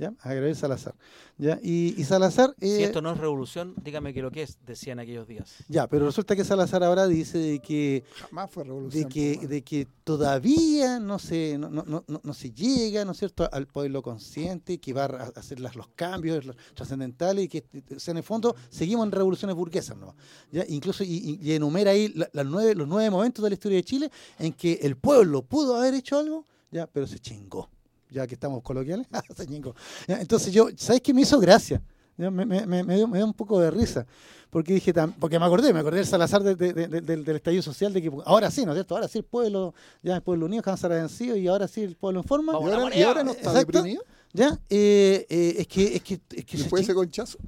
ya, 0.00 0.14
a 0.20 0.32
Gabriel 0.32 0.56
Salazar, 0.56 0.94
ya, 1.36 1.58
y, 1.62 1.94
y 2.00 2.04
Salazar, 2.04 2.54
Si 2.58 2.66
eh, 2.66 2.84
esto 2.84 3.02
no 3.02 3.12
es 3.12 3.18
revolución, 3.18 3.74
dígame 3.84 4.14
qué 4.14 4.22
lo 4.22 4.30
que 4.30 4.42
es, 4.42 4.56
decían 4.64 4.98
aquellos 4.98 5.28
días. 5.28 5.56
ya, 5.68 5.86
pero 5.86 6.06
resulta 6.06 6.34
que 6.34 6.42
Salazar 6.42 6.82
ahora 6.82 7.06
dice 7.06 7.36
de 7.36 7.58
que 7.60 8.02
Jamás 8.16 8.50
fue 8.50 8.64
revolución. 8.64 9.02
de 9.04 9.08
que, 9.10 9.46
de 9.46 9.62
que 9.62 9.86
todavía 10.04 10.98
no 10.98 11.18
se, 11.18 11.58
no, 11.58 11.68
no, 11.68 11.84
no, 11.86 12.04
no- 12.22 12.34
se 12.34 12.50
llega, 12.52 13.04
¿no 13.04 13.12
es 13.12 13.18
cierto?, 13.18 13.46
al 13.52 13.66
pueblo 13.66 14.00
consciente, 14.02 14.78
que 14.78 14.92
va 14.94 15.04
a 15.04 15.32
hacer 15.36 15.60
las- 15.60 15.76
los 15.76 15.88
cambios 15.88 16.46
los 16.46 16.56
trascendentales 16.74 17.44
y 17.44 17.48
que, 17.48 17.64
o 17.94 18.00
sea, 18.00 18.12
en 18.12 18.18
el 18.18 18.22
fondo, 18.22 18.56
seguimos 18.70 19.04
en 19.04 19.12
revoluciones 19.12 19.54
burguesas, 19.54 19.96
¿no? 19.98 20.16
¿Ya? 20.50 20.64
Incluso, 20.68 21.04
y, 21.04 21.38
enumera 21.52 21.90
ahí 21.90 22.08
la- 22.14 22.30
las 22.32 22.46
nueve, 22.46 22.74
los 22.74 22.88
nueve 22.88 23.10
momentos 23.10 23.42
de 23.42 23.50
la 23.50 23.54
historia 23.54 23.76
de 23.76 23.84
Chile 23.84 24.10
en 24.38 24.52
que 24.54 24.78
el 24.82 24.96
pueblo 24.96 25.42
pudo 25.42 25.76
haber 25.76 25.92
hecho 25.92 26.18
algo, 26.18 26.46
ya, 26.70 26.86
pero 26.86 27.06
se 27.06 27.18
chingó. 27.18 27.68
Ya 28.10 28.26
que 28.26 28.34
estamos 28.34 28.62
coloquiales, 28.62 29.06
Entonces 30.08 30.52
yo, 30.52 30.68
¿sabes 30.76 31.00
qué 31.00 31.14
me 31.14 31.22
hizo 31.22 31.38
gracia? 31.38 31.80
Me, 32.16 32.30
me- 32.30 32.66
me- 32.66 32.96
dio, 32.96 33.08
me 33.08 33.16
dio 33.18 33.24
un 33.26 33.32
poco 33.32 33.58
de 33.60 33.70
risa. 33.70 34.04
Porque 34.50 34.74
dije, 34.74 34.92
tam- 34.92 35.14
porque 35.18 35.38
me 35.38 35.46
acordé, 35.46 35.72
me 35.72 35.78
acordé 35.80 35.98
del 35.98 36.06
Salazar 36.06 36.42
de- 36.42 36.54
de- 36.56 36.72
de- 36.74 37.00
del, 37.00 37.24
del 37.24 37.36
estallido 37.36 37.62
social, 37.62 37.92
de 37.94 38.02
que 38.02 38.10
ahora 38.26 38.50
sí, 38.50 38.64
¿no 38.66 38.72
es 38.72 38.76
cierto? 38.76 38.94
Ahora 38.96 39.08
sí 39.08 39.18
el 39.18 39.24
pueblo, 39.24 39.72
ya 40.02 40.16
el 40.16 40.22
pueblo 40.22 40.46
unido, 40.46 40.62
Hansar 40.66 40.90
vencido 40.90 41.36
y 41.36 41.46
ahora 41.48 41.66
sí 41.68 41.82
el 41.82 41.96
pueblo 41.96 42.20
en 42.20 42.26
forma. 42.26 42.52
¿Y 42.52 42.56
ahora, 42.56 42.96
y 42.96 43.02
ahora 43.02 43.22
no 43.22 43.30
está 43.30 43.50
Exacto. 43.50 43.78
deprimido? 43.78 44.02
Ya, 44.32 44.58
eh, 44.68 45.26
eh, 45.30 45.54
es 45.58 45.66
que, 45.66 45.96
es 45.96 46.02
que, 46.02 46.20
es 46.36 46.44
que 46.44 46.56
de 46.58 46.80
ese 46.80 46.94
conchazo. 46.94 47.38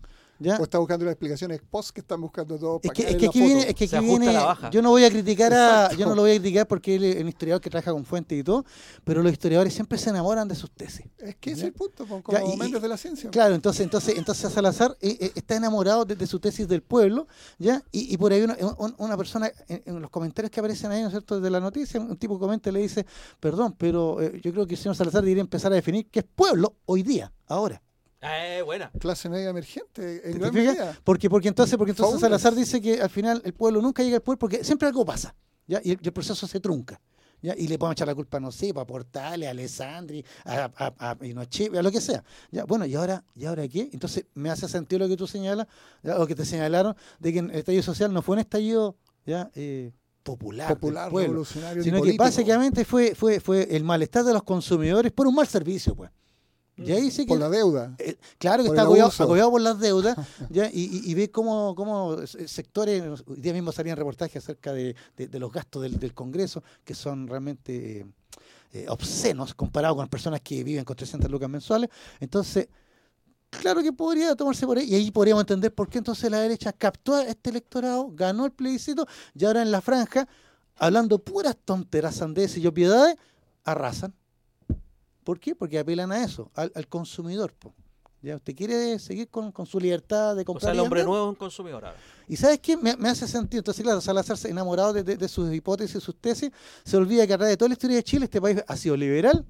Ya. 0.42 0.56
O 0.58 0.64
está 0.64 0.78
buscando 0.78 1.04
las 1.04 1.12
explicaciones 1.12 1.60
post 1.70 1.90
que 1.90 2.00
están 2.00 2.20
buscando 2.20 2.58
todo 2.58 2.80
Es 2.82 2.88
para 2.88 2.94
que, 2.94 3.02
es 3.02 3.16
que 3.16 3.22
la 3.22 3.28
aquí 3.30 3.38
foto. 3.40 3.44
viene, 3.44 3.60
es 3.70 3.74
que 3.74 3.84
aquí 3.84 4.04
viene, 4.04 4.38
yo 4.70 4.82
no 4.82 4.90
voy 4.90 5.04
a 5.04 5.10
criticar 5.10 5.52
a, 5.52 5.82
Exacto. 5.84 5.96
yo 5.98 6.06
no 6.06 6.14
lo 6.14 6.22
voy 6.22 6.32
a 6.32 6.34
criticar 6.40 6.66
porque 6.66 6.94
él 6.96 7.04
es 7.04 7.20
un 7.22 7.28
historiador 7.28 7.60
que 7.60 7.70
trabaja 7.70 7.92
con 7.92 8.04
fuentes 8.04 8.38
y 8.38 8.42
todo, 8.42 8.64
pero 9.04 9.22
los 9.22 9.32
historiadores 9.32 9.72
siempre 9.72 9.98
se 9.98 10.10
enamoran 10.10 10.48
de 10.48 10.54
sus 10.54 10.70
tesis. 10.70 11.06
Es 11.18 11.36
que 11.36 11.50
ese 11.52 11.52
es 11.52 11.60
Ya. 11.60 11.66
el 11.68 11.72
punto, 11.72 12.06
como 12.06 12.22
Ya, 12.30 12.44
y- 12.44 12.56
Méndez 12.56 12.82
de 12.82 12.88
la 12.88 12.96
ciencia. 12.96 13.30
Claro, 13.30 13.54
entonces, 13.54 13.82
entonces, 13.82 14.18
entonces 14.18 14.52
Salazar 14.52 14.96
eh, 15.00 15.16
eh, 15.20 15.32
está 15.34 15.56
enamorado 15.56 16.04
de, 16.04 16.16
de 16.16 16.26
su 16.26 16.38
tesis 16.40 16.66
del 16.68 16.82
pueblo, 16.82 17.26
¿ya? 17.58 17.82
Y, 17.92 18.12
y 18.12 18.16
por 18.16 18.32
ahí 18.32 18.42
una, 18.42 18.56
un- 18.78 18.94
una 18.98 19.16
persona, 19.16 19.50
en, 19.68 19.82
en 19.86 20.00
los 20.02 20.10
comentarios 20.10 20.50
que 20.50 20.60
aparecen 20.60 20.90
ahí, 20.90 21.00
¿no 21.02 21.08
es 21.08 21.12
cierto?, 21.12 21.40
de 21.40 21.50
la 21.50 21.60
noticia, 21.60 22.00
un 22.00 22.16
tipo 22.16 22.38
comenta 22.38 22.70
y 22.70 22.72
le 22.72 22.80
dice, 22.80 23.06
perdón, 23.40 23.74
pero 23.78 24.20
eh, 24.20 24.40
yo 24.42 24.52
creo 24.52 24.66
que 24.66 24.74
el 24.74 24.80
señor 24.80 24.96
Salazar 24.96 25.22
debería 25.22 25.40
empezar 25.42 25.72
a 25.72 25.74
definir 25.76 26.06
qué 26.10 26.20
es 26.20 26.26
pueblo 26.34 26.74
hoy 26.86 27.02
día, 27.02 27.32
ahora. 27.46 27.82
Eh, 28.22 28.62
buena. 28.64 28.90
Clase 28.98 29.28
media 29.28 29.50
emergente, 29.50 30.22
en 30.24 30.32
¿Te 30.34 30.38
gran 30.38 30.52
fijas? 30.52 30.76
medida. 30.76 30.98
Porque, 31.02 31.28
porque 31.28 31.48
entonces, 31.48 31.76
porque 31.76 31.90
entonces. 31.90 32.20
Salazar 32.20 32.54
dice 32.54 32.80
que 32.80 33.00
al 33.02 33.10
final 33.10 33.42
el 33.44 33.52
pueblo 33.52 33.82
nunca 33.82 34.02
llega 34.02 34.16
al 34.16 34.22
poder 34.22 34.38
porque 34.38 34.62
siempre 34.62 34.86
algo 34.88 35.04
pasa, 35.04 35.34
¿ya? 35.66 35.80
Y 35.82 35.90
el, 35.90 35.98
y 36.00 36.06
el 36.06 36.12
proceso 36.12 36.46
se 36.46 36.60
trunca. 36.60 37.00
¿ya? 37.42 37.54
y 37.58 37.66
le 37.66 37.76
podemos 37.76 37.94
echar 37.94 38.06
la 38.06 38.14
culpa, 38.14 38.38
no 38.38 38.52
sé, 38.52 38.72
a 38.74 38.86
Portales, 38.86 39.48
a 39.48 39.50
Alessandri, 39.50 40.24
a, 40.44 40.70
a, 40.76 40.94
a, 40.98 41.10
a 41.10 41.82
lo 41.82 41.90
que 41.90 42.00
sea. 42.00 42.22
¿ya? 42.52 42.64
Bueno, 42.64 42.86
¿y 42.86 42.94
ahora, 42.94 43.24
¿y 43.34 43.44
ahora 43.46 43.66
qué? 43.66 43.90
Entonces 43.92 44.26
me 44.34 44.48
hace 44.48 44.68
sentido 44.68 45.00
lo 45.00 45.08
que 45.08 45.16
tú 45.16 45.26
señalas, 45.26 45.66
o 46.04 46.24
que 46.26 46.36
te 46.36 46.44
señalaron, 46.44 46.94
de 47.18 47.32
que 47.32 47.40
el 47.40 47.50
estallido 47.50 47.82
social 47.82 48.12
no 48.12 48.22
fue 48.22 48.34
un 48.34 48.38
estallido 48.38 48.96
ya 49.26 49.50
eh, 49.56 49.90
popular, 50.22 50.68
popular 50.68 51.12
revolucionario, 51.12 51.82
sino 51.82 52.00
que 52.00 52.12
básicamente 52.16 52.84
fue, 52.84 53.16
fue, 53.16 53.40
fue 53.40 53.74
el 53.74 53.82
malestar 53.82 54.24
de 54.24 54.32
los 54.32 54.44
consumidores 54.44 55.10
por 55.10 55.26
un 55.26 55.34
mal 55.34 55.48
servicio, 55.48 55.96
pues. 55.96 56.10
Por 57.28 57.38
la 57.38 57.50
deuda. 57.50 57.94
Eh, 57.98 58.16
claro 58.38 58.62
que 58.62 58.70
está 58.70 58.82
agobiado, 58.82 59.50
por 59.50 59.60
las 59.60 59.78
deudas 59.78 60.16
¿ya? 60.50 60.68
Y, 60.72 61.02
y, 61.04 61.14
ve 61.14 61.30
cómo, 61.30 61.74
cómo, 61.74 62.16
sectores, 62.26 63.02
hoy 63.26 63.40
día 63.40 63.52
mismo 63.52 63.72
salían 63.72 63.96
reportajes 63.96 64.42
acerca 64.42 64.72
de, 64.72 64.96
de, 65.16 65.38
los 65.38 65.52
gastos 65.52 65.82
del, 65.82 65.98
del, 65.98 66.14
Congreso, 66.14 66.62
que 66.84 66.94
son 66.94 67.28
realmente 67.28 68.06
eh, 68.72 68.86
obscenos 68.88 69.54
comparados 69.54 69.96
con 69.96 70.04
las 70.04 70.08
personas 70.08 70.40
que 70.40 70.64
viven 70.64 70.84
con 70.84 70.96
300 70.96 71.30
lucas 71.30 71.50
mensuales. 71.50 71.90
Entonces, 72.20 72.68
claro 73.50 73.82
que 73.82 73.92
podría 73.92 74.34
tomarse 74.34 74.66
por 74.66 74.78
ahí, 74.78 74.86
y 74.86 74.94
ahí 74.94 75.10
podríamos 75.10 75.42
entender 75.42 75.74
por 75.74 75.90
qué 75.90 75.98
entonces 75.98 76.30
la 76.30 76.40
derecha 76.40 76.72
captó 76.72 77.16
a 77.16 77.24
este 77.24 77.50
electorado, 77.50 78.10
ganó 78.12 78.46
el 78.46 78.52
plebiscito, 78.52 79.06
y 79.34 79.44
ahora 79.44 79.60
en 79.60 79.70
la 79.70 79.82
franja, 79.82 80.26
hablando 80.76 81.18
puras 81.18 81.54
tonteras, 81.62 82.16
sandeces 82.16 82.58
y 82.58 82.66
opiedades, 82.66 83.16
arrasan. 83.62 84.14
¿Por 85.24 85.38
qué? 85.38 85.54
Porque 85.54 85.78
apelan 85.78 86.12
a 86.12 86.24
eso, 86.24 86.50
al, 86.54 86.88
consumidor. 86.88 87.54
¿Ya? 88.22 88.36
Usted 88.36 88.54
quiere 88.54 88.98
seguir 88.98 89.28
con, 89.28 89.52
su 89.66 89.80
libertad 89.80 90.36
de 90.36 90.44
comprar. 90.44 90.70
O 90.70 90.74
sea, 90.74 90.80
el 90.80 90.80
hombre 90.80 91.04
nuevo 91.04 91.24
es 91.24 91.28
un 91.30 91.34
consumidor 91.34 91.84
ahora. 91.84 91.98
Y 92.28 92.36
¿sabes 92.36 92.60
qué? 92.60 92.76
Me, 92.76 92.90
hace 93.08 93.26
sentido. 93.26 93.60
Entonces, 93.60 93.82
claro, 93.82 94.00
Salazar, 94.00 94.38
enamorado 94.48 94.92
de, 94.92 95.02
de, 95.02 95.28
sus 95.28 95.52
hipótesis, 95.52 96.02
sus 96.02 96.16
tesis, 96.16 96.50
se 96.84 96.96
olvida 96.96 97.26
que 97.26 97.34
a 97.34 97.36
través 97.36 97.52
de 97.52 97.56
toda 97.56 97.68
la 97.68 97.74
historia 97.74 97.96
de 97.96 98.02
Chile, 98.02 98.24
este 98.24 98.40
país 98.40 98.62
ha 98.66 98.76
sido 98.76 98.96
liberal, 98.96 99.44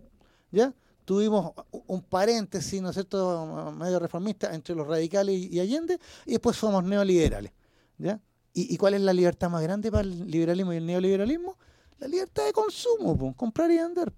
¿ya? 0.51 0.73
Tuvimos 1.05 1.53
un 1.87 2.03
paréntesis, 2.03 2.81
¿no 2.81 2.91
es 2.91 2.95
cierto?, 2.95 3.73
medio 3.77 3.99
reformista 3.99 4.55
entre 4.55 4.75
los 4.75 4.87
radicales 4.87 5.37
y, 5.37 5.59
Allende, 5.59 5.99
y 6.27 6.33
después 6.33 6.57
somos 6.57 6.85
neoliberales, 6.85 7.53
¿ya? 7.99 8.21
¿Y, 8.55 8.77
cuál 8.77 8.95
es 8.95 9.01
la 9.01 9.13
libertad 9.13 9.49
más 9.49 9.63
grande 9.63 9.91
para 9.91 10.03
el 10.03 10.31
liberalismo 10.31 10.73
y 10.73 10.77
el 10.77 10.87
neoliberalismo? 10.87 11.57
La 11.99 12.07
libertad 12.07 12.45
de 12.45 12.53
consumo, 12.53 13.35
comprar 13.35 13.71
y 13.71 13.79
vender, 13.79 14.13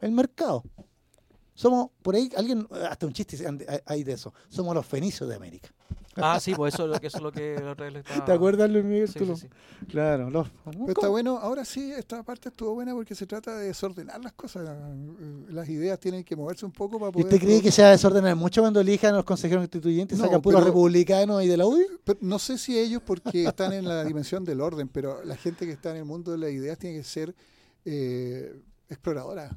el 0.00 0.12
mercado. 0.12 0.64
Somos, 1.54 1.90
por 2.02 2.14
ahí, 2.14 2.30
alguien, 2.36 2.66
hasta 2.90 3.06
un 3.06 3.12
chiste 3.12 3.38
hay 3.86 4.04
de 4.04 4.12
eso, 4.12 4.34
somos 4.48 4.74
los 4.74 4.84
fenicios 4.84 5.28
de 5.28 5.36
América. 5.36 5.70
Ah, 6.16 6.38
sí, 6.40 6.54
pues 6.54 6.74
eso, 6.74 6.92
eso 6.94 7.16
es 7.16 7.22
lo 7.22 7.32
que 7.32 7.56
¿Te 8.26 8.32
acuerdas, 8.32 8.70
Luis 8.70 8.84
Miguel? 8.84 9.08
Sí, 9.08 9.18
sí, 9.36 9.48
Claro. 9.88 10.30
Los, 10.30 10.48
está 10.88 11.08
bueno, 11.08 11.38
ahora 11.38 11.64
sí, 11.64 11.92
esta 11.92 12.22
parte 12.22 12.50
estuvo 12.50 12.74
buena 12.74 12.92
porque 12.92 13.14
se 13.14 13.26
trata 13.26 13.56
de 13.56 13.66
desordenar 13.66 14.22
las 14.22 14.32
cosas. 14.32 14.68
Las 15.48 15.68
ideas 15.68 15.98
tienen 15.98 16.24
que 16.24 16.36
moverse 16.36 16.64
un 16.64 16.72
poco 16.72 16.98
para 16.98 17.10
poder... 17.10 17.26
¿Usted 17.26 17.40
cree 17.40 17.60
que 17.60 17.72
se 17.72 17.82
va 17.82 17.88
a 17.88 17.92
desordenar 17.92 18.36
mucho 18.36 18.60
cuando 18.60 18.80
elijan 18.80 19.14
a 19.14 19.16
los 19.18 19.24
consejeros 19.24 19.62
constituyentes, 19.62 20.18
no, 20.18 20.24
sacan 20.24 20.40
puros 20.40 20.62
republicanos 20.64 21.42
y 21.42 21.48
de 21.48 21.56
la 21.56 21.66
UDI? 21.66 21.84
no 22.20 22.38
sé 22.38 22.58
si 22.58 22.78
ellos 22.78 23.02
porque 23.04 23.44
están 23.44 23.72
en 23.72 23.86
la 23.86 24.04
dimensión 24.04 24.44
del 24.44 24.60
orden, 24.60 24.88
pero 24.88 25.24
la 25.24 25.36
gente 25.36 25.66
que 25.66 25.72
está 25.72 25.90
en 25.90 25.96
el 25.96 26.04
mundo 26.04 26.32
de 26.32 26.38
las 26.38 26.50
ideas 26.50 26.78
tiene 26.78 26.98
que 26.98 27.04
ser 27.04 27.34
eh, 27.84 28.54
exploradora. 28.88 29.56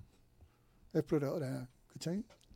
Exploradora. 0.94 1.70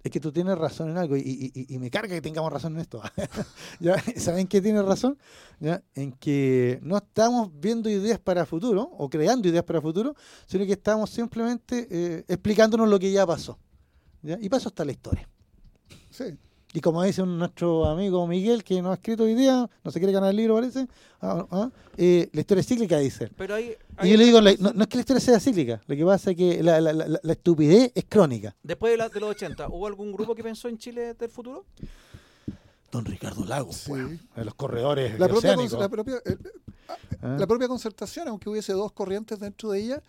Es 0.03 0.09
que 0.09 0.19
tú 0.19 0.31
tienes 0.31 0.57
razón 0.57 0.89
en 0.89 0.97
algo 0.97 1.15
y, 1.15 1.77
me 1.79 1.91
carga 1.91 2.15
que 2.15 2.21
tengamos 2.21 2.51
razón 2.51 2.73
en 2.73 2.81
esto. 2.81 3.01
¿Ya? 3.79 3.95
¿Saben 4.17 4.47
qué 4.47 4.61
tienes 4.61 4.83
razón? 4.83 5.17
¿Ya? 5.59 5.83
En 5.93 6.11
que 6.13 6.79
no 6.81 6.97
estamos 6.97 7.49
viendo 7.53 7.89
ideas 7.89 8.19
para 8.19 8.45
futuro 8.45 8.81
o 8.81 9.09
creando 9.09 9.47
ideas 9.47 9.63
para 9.63 9.81
futuro, 9.81 10.15
sino 10.47 10.65
que 10.65 10.73
estamos 10.73 11.09
simplemente 11.09 11.87
eh, 11.89 12.25
explicándonos 12.27 12.89
lo 12.89 12.99
que 12.99 13.11
ya 13.11 13.27
pasó. 13.27 13.59
¿ya? 14.21 14.37
Y 14.41 14.49
pasó 14.49 14.69
hasta 14.69 14.85
la 14.85 14.91
historia. 14.91 15.29
Sí. 16.09 16.37
Y 16.73 16.79
como 16.79 17.03
dice 17.03 17.25
nuestro 17.25 17.85
amigo 17.85 18.25
Miguel, 18.27 18.63
que 18.63 18.81
nos 18.81 18.91
ha 18.91 18.93
escrito 18.93 19.23
hoy 19.23 19.35
día, 19.35 19.69
no 19.83 19.91
se 19.91 19.99
quiere 19.99 20.13
ganar 20.13 20.29
el 20.29 20.37
libro, 20.37 20.55
parece, 20.55 20.87
ah, 21.21 21.45
ah, 21.51 21.69
eh, 21.97 22.29
la 22.31 22.41
historia 22.41 22.61
es 22.61 22.67
cíclica, 22.67 22.97
dice. 22.97 23.29
Pero 23.35 23.59
y 23.59 23.75
yo 24.03 24.17
le 24.17 24.23
digo, 24.23 24.39
no, 24.41 24.49
es 24.49 24.87
que 24.87 24.97
la 24.97 25.01
historia 25.01 25.19
sea 25.19 25.39
cíclica, 25.39 25.81
lo 25.85 25.95
que 25.95 26.05
pasa 26.05 26.31
es 26.31 26.37
que 26.37 26.63
la, 26.63 26.79
la, 26.79 26.93
la, 26.93 27.33
estupidez 27.33 27.91
es 27.93 28.05
crónica. 28.07 28.55
Después 28.63 28.97
de, 28.97 29.19
los 29.19 29.29
80, 29.31 29.67
¿hubo 29.67 29.85
algún 29.85 30.13
grupo 30.13 30.33
que 30.33 30.43
pensó 30.43 30.69
en 30.69 30.77
Chile 30.77 31.13
del 31.13 31.29
futuro? 31.29 31.65
Don 32.89 33.03
Ricardo 33.03 33.45
Lagos, 33.45 33.85
pues, 33.87 34.03
de 34.35 34.45
los 34.45 34.53
corredores 34.55 35.19
la 35.19 35.27
propia, 35.27 35.55
la 35.55 35.89
propia, 35.89 36.15
eh, 36.25 36.37
ah. 37.21 37.37
la 37.37 37.47
propia 37.47 37.67
concertación, 37.67 38.29
aunque 38.29 38.49
hubiese 38.49 38.73
dos 38.73 38.93
corrientes 38.93 39.39
dentro 39.39 39.71
de 39.71 39.79
ella, 39.79 40.03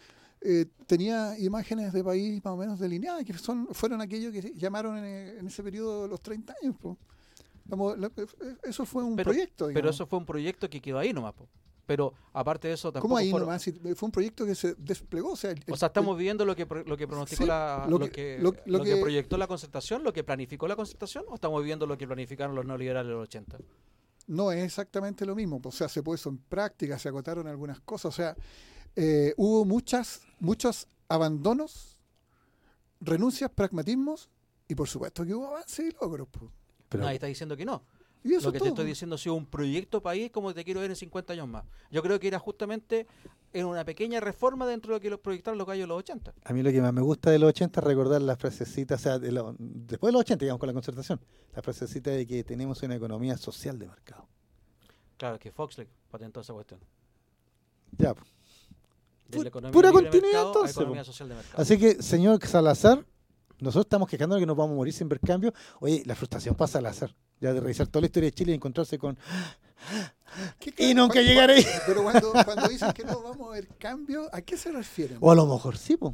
eh, 0.44 0.66
tenía 0.86 1.38
imágenes 1.38 1.92
de 1.92 2.02
país 2.02 2.44
más 2.44 2.54
o 2.54 2.56
menos 2.56 2.78
delineadas, 2.78 3.24
que 3.24 3.32
son 3.34 3.68
fueron 3.72 4.00
aquellos 4.00 4.32
que 4.32 4.52
llamaron 4.54 4.98
en, 4.98 5.46
ese 5.46 5.62
periodo 5.62 6.08
los 6.08 6.20
30 6.20 6.54
años. 6.62 6.76
Eh, 6.84 8.56
eso 8.64 8.84
fue 8.84 9.04
un 9.04 9.16
proyecto. 9.16 9.68
Pero 9.72 9.90
eso 9.90 10.06
fue 10.06 10.18
un 10.18 10.26
proyecto 10.26 10.68
que 10.68 10.80
quedó 10.80 10.98
ahí 10.98 11.12
nomás. 11.12 11.34
Pero 11.86 12.14
aparte 12.32 12.68
de 12.68 12.74
eso 12.74 12.92
tampoco 12.92 13.08
¿Cómo 13.08 13.16
ahí 13.18 13.32
nomás? 13.32 13.64
Fue 13.94 14.06
un 14.06 14.12
proyecto 14.12 14.44
que 14.44 14.54
se 14.54 14.74
desplegó. 14.74 15.32
O 15.32 15.36
sea, 15.36 15.52
estamos 15.52 16.16
viviendo 16.16 16.44
lo 16.44 16.56
que, 16.56 16.66
lo 16.86 16.96
que 16.96 17.06
pronosticó 17.06 17.46
la, 17.46 17.86
lo, 17.88 17.98
que, 17.98 18.38
lo, 18.40 18.82
que, 18.82 18.96
proyectó 18.96 19.36
la 19.36 19.46
concertación, 19.46 20.02
lo 20.02 20.12
que 20.12 20.24
planificó 20.24 20.66
la 20.66 20.76
concertación, 20.76 21.24
o 21.28 21.34
estamos 21.34 21.60
viviendo 21.60 21.86
lo 21.86 21.96
que 21.96 22.06
planificaron 22.06 22.54
los 22.54 22.64
neoliberales 22.64 23.10
en 23.10 23.14
los 23.16 23.28
80? 23.28 23.58
No 24.28 24.52
es 24.52 24.64
exactamente 24.64 25.26
lo 25.26 25.34
mismo. 25.34 25.60
O 25.62 25.72
sea, 25.72 25.88
se 25.88 26.02
puso 26.02 26.30
en 26.30 26.38
práctica, 26.38 26.98
se 26.98 27.08
acotaron 27.08 27.46
algunas 27.46 27.80
cosas. 27.80 28.06
O 28.06 28.16
sea, 28.16 28.36
eh, 28.96 29.34
hubo 29.36 29.64
muchas, 29.64 30.22
muchos 30.38 30.86
abandonos, 31.08 31.96
renuncias, 33.00 33.50
pragmatismos 33.50 34.28
y 34.68 34.74
por 34.74 34.88
supuesto 34.88 35.24
que 35.24 35.34
hubo 35.34 35.48
avances 35.48 35.92
y 35.92 35.96
logros. 36.00 36.28
Pero 36.88 37.04
Nadie 37.04 37.14
está 37.14 37.26
diciendo 37.26 37.56
que 37.56 37.64
no. 37.64 37.82
Lo 38.24 38.52
que 38.52 38.60
te 38.60 38.68
estoy 38.68 38.86
diciendo 38.86 39.16
ha 39.16 39.18
sido 39.18 39.34
un 39.34 39.46
proyecto 39.46 40.00
país 40.00 40.30
como 40.30 40.54
te 40.54 40.64
quiero 40.64 40.80
ver 40.80 40.90
en 40.90 40.96
50 40.96 41.32
años 41.32 41.48
más. 41.48 41.64
Yo 41.90 42.02
creo 42.02 42.20
que 42.20 42.28
era 42.28 42.38
justamente 42.38 43.06
en 43.52 43.66
una 43.66 43.84
pequeña 43.84 44.20
reforma 44.20 44.66
dentro 44.66 44.92
de 44.92 44.96
lo 44.96 45.00
que 45.00 45.10
los 45.10 45.18
proyectaron 45.18 45.58
los 45.58 45.66
gallos 45.66 45.84
de 45.84 45.88
los 45.88 45.98
80. 45.98 46.34
A 46.44 46.52
mí 46.52 46.62
lo 46.62 46.70
que 46.70 46.80
más 46.80 46.92
me 46.92 47.02
gusta 47.02 47.30
de 47.30 47.38
los 47.38 47.48
80 47.48 47.80
es 47.80 47.84
recordar 47.84 48.22
las 48.22 48.38
frasecitas, 48.38 49.00
o 49.00 49.02
sea, 49.02 49.18
de 49.18 49.28
después 49.58 50.10
de 50.10 50.12
los 50.12 50.20
80, 50.20 50.44
digamos, 50.44 50.60
con 50.60 50.68
la 50.68 50.72
concertación, 50.72 51.20
la 51.54 51.62
frasecita 51.62 52.10
de 52.10 52.26
que 52.26 52.44
tenemos 52.44 52.80
una 52.82 52.94
economía 52.94 53.36
social 53.36 53.78
de 53.78 53.88
mercado. 53.88 54.28
Claro, 55.16 55.38
que 55.38 55.50
Fox 55.50 55.78
le 55.78 55.88
patentó 56.10 56.40
esa 56.40 56.52
cuestión. 56.52 56.80
Ya, 57.98 58.14
pura 59.72 59.92
continuidad 59.92 60.46
entonces. 60.46 60.86
Así 61.54 61.78
que, 61.78 62.02
señor 62.02 62.44
Salazar, 62.46 63.04
nosotros 63.58 63.86
estamos 63.86 64.08
quejando 64.08 64.34
de 64.34 64.40
que 64.40 64.46
nos 64.46 64.56
vamos 64.56 64.72
a 64.72 64.76
morir 64.76 64.92
sin 64.92 65.08
ver 65.08 65.20
cambio. 65.20 65.52
Oye, 65.80 66.02
la 66.04 66.14
frustración 66.14 66.54
pasa 66.54 66.78
al 66.78 66.86
azar. 66.86 67.14
Ya 67.40 67.52
de 67.52 67.60
revisar 67.60 67.86
toda 67.86 68.02
la 68.02 68.06
historia 68.06 68.28
de 68.28 68.32
Chile 68.34 68.52
y 68.52 68.54
encontrarse 68.56 68.98
con. 68.98 69.18
y 70.78 70.94
nunca 70.94 71.20
llegaré. 71.20 71.64
Pero 71.86 72.02
cuando, 72.02 72.32
cuando 72.44 72.68
dicen 72.68 72.92
que 72.92 73.04
no 73.04 73.22
vamos 73.22 73.48
a 73.48 73.52
ver 73.52 73.68
cambio, 73.78 74.28
¿a 74.32 74.40
qué 74.42 74.56
se 74.56 74.70
refieren? 74.72 75.18
O 75.20 75.30
a 75.30 75.34
lo 75.34 75.46
mejor 75.46 75.76
sí, 75.76 75.96
pues 75.96 76.12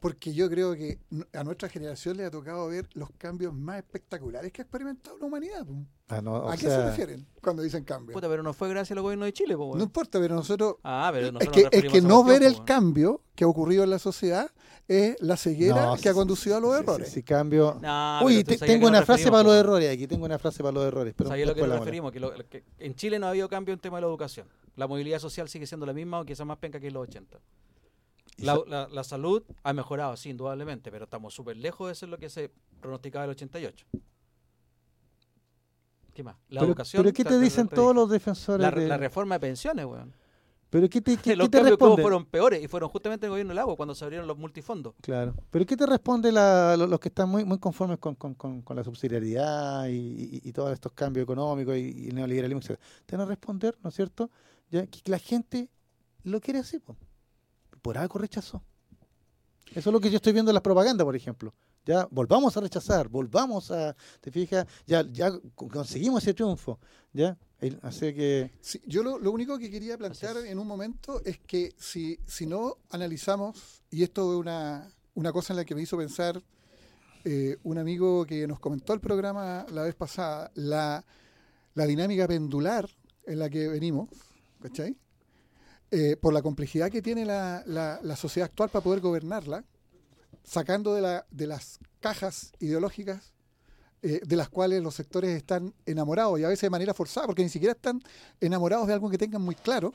porque 0.00 0.34
yo 0.34 0.48
creo 0.50 0.74
que 0.74 0.98
a 1.32 1.44
nuestra 1.44 1.68
generación 1.68 2.16
le 2.16 2.24
ha 2.24 2.30
tocado 2.30 2.68
ver 2.68 2.88
los 2.94 3.10
cambios 3.18 3.54
más 3.54 3.78
espectaculares 3.78 4.52
que 4.52 4.62
ha 4.62 4.64
experimentado 4.64 5.18
la 5.18 5.26
humanidad. 5.26 5.66
Ah, 6.08 6.22
¿A 6.50 6.56
qué 6.56 6.68
se 6.68 6.84
refieren 6.84 7.26
cuando 7.42 7.62
dicen 7.62 7.82
cambio? 7.82 8.12
Puta, 8.12 8.28
pero 8.28 8.42
no 8.42 8.52
fue 8.52 8.68
gracias 8.68 8.96
al 8.96 9.02
gobierno 9.02 9.24
de 9.24 9.32
Chile. 9.32 9.56
No 9.56 9.82
importa, 9.82 10.20
pero 10.20 10.36
nosotros... 10.36 10.76
Ah, 10.84 11.10
pero 11.12 11.38
es 11.40 11.48
que, 11.48 11.68
es 11.72 11.92
que 11.92 12.00
no 12.00 12.22
ver 12.22 12.42
el 12.42 12.64
cambio 12.64 13.22
que 13.34 13.44
ha 13.44 13.48
ocurrido 13.48 13.82
en 13.82 13.90
la 13.90 13.98
sociedad 13.98 14.50
es 14.86 15.16
la 15.20 15.36
ceguera 15.36 15.94
que 16.00 16.08
ha 16.08 16.14
conducido 16.14 16.56
a 16.56 16.60
los 16.60 16.78
errores. 16.78 17.10
Si, 17.10 17.22
cambio... 17.22 17.80
Uy, 18.22 18.44
tengo 18.44 18.86
una 18.86 19.02
frase 19.04 19.30
para 19.30 19.42
los 19.42 19.54
errores 19.54 19.92
aquí, 19.92 20.06
tengo 20.06 20.24
una 20.24 20.38
frase 20.38 20.62
para 20.62 20.72
los 20.72 20.84
errores. 20.84 21.14
Pero 21.16 21.30
lo 21.30 21.54
que 21.54 21.62
nos 21.62 21.78
referimos? 21.78 22.12
Que, 22.12 22.64
en 22.78 22.94
Chile 22.94 23.18
no 23.18 23.26
ha 23.26 23.30
habido 23.30 23.48
cambio 23.48 23.74
en 23.74 23.80
tema 23.80 23.96
de 23.96 24.02
la 24.02 24.08
educación. 24.08 24.46
La 24.76 24.86
movilidad 24.86 25.18
social 25.18 25.48
sigue 25.48 25.66
siendo 25.66 25.86
la 25.86 25.92
misma, 25.92 26.18
aunque 26.18 26.36
sea 26.36 26.44
más 26.44 26.58
penca 26.58 26.78
que 26.78 26.88
en 26.88 26.94
los 26.94 27.08
80. 27.08 27.38
La, 28.38 28.88
la, 28.90 29.04
salud 29.04 29.42
ha 29.62 29.72
mejorado, 29.72 30.16
sí, 30.16 30.28
indudablemente, 30.28 30.90
pero 30.90 31.04
estamos 31.04 31.32
súper 31.34 31.56
lejos 31.56 31.88
de 31.88 31.94
ser 31.94 32.10
lo 32.10 32.18
que 32.18 32.28
se 32.28 32.50
pronosticaba 32.80 33.24
en 33.24 33.30
el 33.30 33.36
88. 33.36 33.86
¿Qué 36.12 36.22
más? 36.22 36.36
La 36.48 36.62
educación. 36.62 37.02
¿Pero 37.02 37.14
qué 37.14 37.24
te 37.24 37.38
dicen 37.38 37.68
todos 37.68 37.94
los 37.94 38.10
defensores? 38.10 38.60
La, 38.60 38.70
de... 38.70 38.88
la, 38.88 38.96
reforma 38.98 39.36
de 39.36 39.40
pensiones, 39.40 39.86
weón. 39.86 40.14
¿Pero 40.68 40.88
qué 40.88 41.00
te, 41.00 41.16
qué, 41.22 41.36
los 41.36 41.50
te 41.50 41.62
responde? 41.62 42.02
fueron 42.02 42.26
peores 42.26 42.62
y 42.62 42.68
fueron 42.68 42.90
justamente 42.90 43.24
el 43.26 43.30
gobierno 43.30 43.50
del 43.50 43.58
agua 43.58 43.76
cuando 43.76 43.94
se 43.94 44.04
abrieron 44.04 44.26
los 44.26 44.36
multifondos. 44.36 44.94
Claro. 45.00 45.34
¿Pero 45.50 45.64
qué 45.64 45.76
te 45.76 45.86
responde 45.86 46.30
la, 46.30 46.76
los, 46.76 47.00
que 47.00 47.08
están 47.08 47.30
muy 47.30 47.44
muy 47.44 47.58
conformes 47.58 47.98
con, 47.98 48.14
con, 48.14 48.34
con, 48.34 48.76
la 48.76 48.84
subsidiariedad 48.84 49.88
y, 49.88 50.40
y, 50.42 50.52
todos 50.52 50.72
estos 50.72 50.92
cambios 50.92 51.24
económicos 51.24 51.76
y, 51.76 52.08
el 52.08 52.14
neoliberalismo? 52.14 52.60
Te 53.06 53.16
van 53.16 53.26
a 53.26 53.28
responder, 53.28 53.76
¿no 53.82 53.88
es 53.88 53.94
cierto? 53.96 54.30
Ya, 54.70 54.86
que 54.86 55.00
la 55.10 55.18
gente 55.18 55.70
lo 56.24 56.40
quiere 56.40 56.60
así, 56.60 56.78
pues 56.78 56.98
por 57.86 57.98
algo 57.98 58.18
rechazó. 58.18 58.64
Eso 59.70 59.90
es 59.90 59.92
lo 59.92 60.00
que 60.00 60.10
yo 60.10 60.16
estoy 60.16 60.32
viendo 60.32 60.50
en 60.50 60.54
las 60.54 60.62
propagandas, 60.62 61.04
por 61.04 61.14
ejemplo. 61.14 61.54
Ya 61.84 62.08
volvamos 62.10 62.56
a 62.56 62.60
rechazar, 62.60 63.08
volvamos 63.08 63.70
a, 63.70 63.94
te 64.20 64.32
fijas, 64.32 64.66
ya, 64.88 65.04
ya 65.12 65.30
conseguimos 65.54 66.20
ese 66.20 66.34
triunfo, 66.34 66.80
ya. 67.12 67.38
Así 67.82 68.12
que 68.12 68.50
sí, 68.60 68.82
yo 68.88 69.04
lo, 69.04 69.20
lo, 69.20 69.30
único 69.30 69.56
que 69.56 69.70
quería 69.70 69.96
plantear 69.96 70.38
en 70.38 70.58
un 70.58 70.66
momento 70.66 71.22
es 71.24 71.38
que 71.38 71.76
si, 71.78 72.18
si 72.26 72.44
no 72.44 72.78
analizamos, 72.90 73.84
y 73.88 74.02
esto 74.02 74.32
es 74.32 74.40
una, 74.40 74.90
una 75.14 75.30
cosa 75.30 75.52
en 75.52 75.58
la 75.58 75.64
que 75.64 75.76
me 75.76 75.82
hizo 75.82 75.96
pensar 75.96 76.42
eh, 77.22 77.56
un 77.62 77.78
amigo 77.78 78.26
que 78.26 78.48
nos 78.48 78.58
comentó 78.58 78.94
el 78.94 79.00
programa 79.00 79.64
la 79.70 79.82
vez 79.82 79.94
pasada, 79.94 80.50
la, 80.56 81.04
la 81.74 81.86
dinámica 81.86 82.26
pendular 82.26 82.90
en 83.26 83.38
la 83.38 83.48
que 83.48 83.68
venimos, 83.68 84.08
¿cachai? 84.60 84.96
Eh, 85.92 86.16
por 86.20 86.32
la 86.32 86.42
complejidad 86.42 86.90
que 86.90 87.00
tiene 87.00 87.24
la, 87.24 87.62
la, 87.64 88.00
la, 88.02 88.16
sociedad 88.16 88.48
actual 88.48 88.70
para 88.70 88.82
poder 88.82 89.00
gobernarla, 89.00 89.64
sacando 90.42 90.94
de, 90.94 91.00
la, 91.00 91.26
de 91.30 91.46
las 91.46 91.78
cajas 92.00 92.52
ideológicas 92.58 93.32
eh, 94.02 94.20
de 94.26 94.36
las 94.36 94.48
cuales 94.48 94.82
los 94.82 94.96
sectores 94.96 95.30
están 95.30 95.72
enamorados 95.86 96.40
y 96.40 96.44
a 96.44 96.48
veces 96.48 96.62
de 96.62 96.70
manera 96.70 96.92
forzada, 96.92 97.26
porque 97.26 97.44
ni 97.44 97.48
siquiera 97.48 97.72
están 97.72 98.02
enamorados 98.40 98.88
de 98.88 98.94
algo 98.94 99.08
que 99.08 99.16
tengan 99.16 99.42
muy 99.42 99.54
claro, 99.54 99.94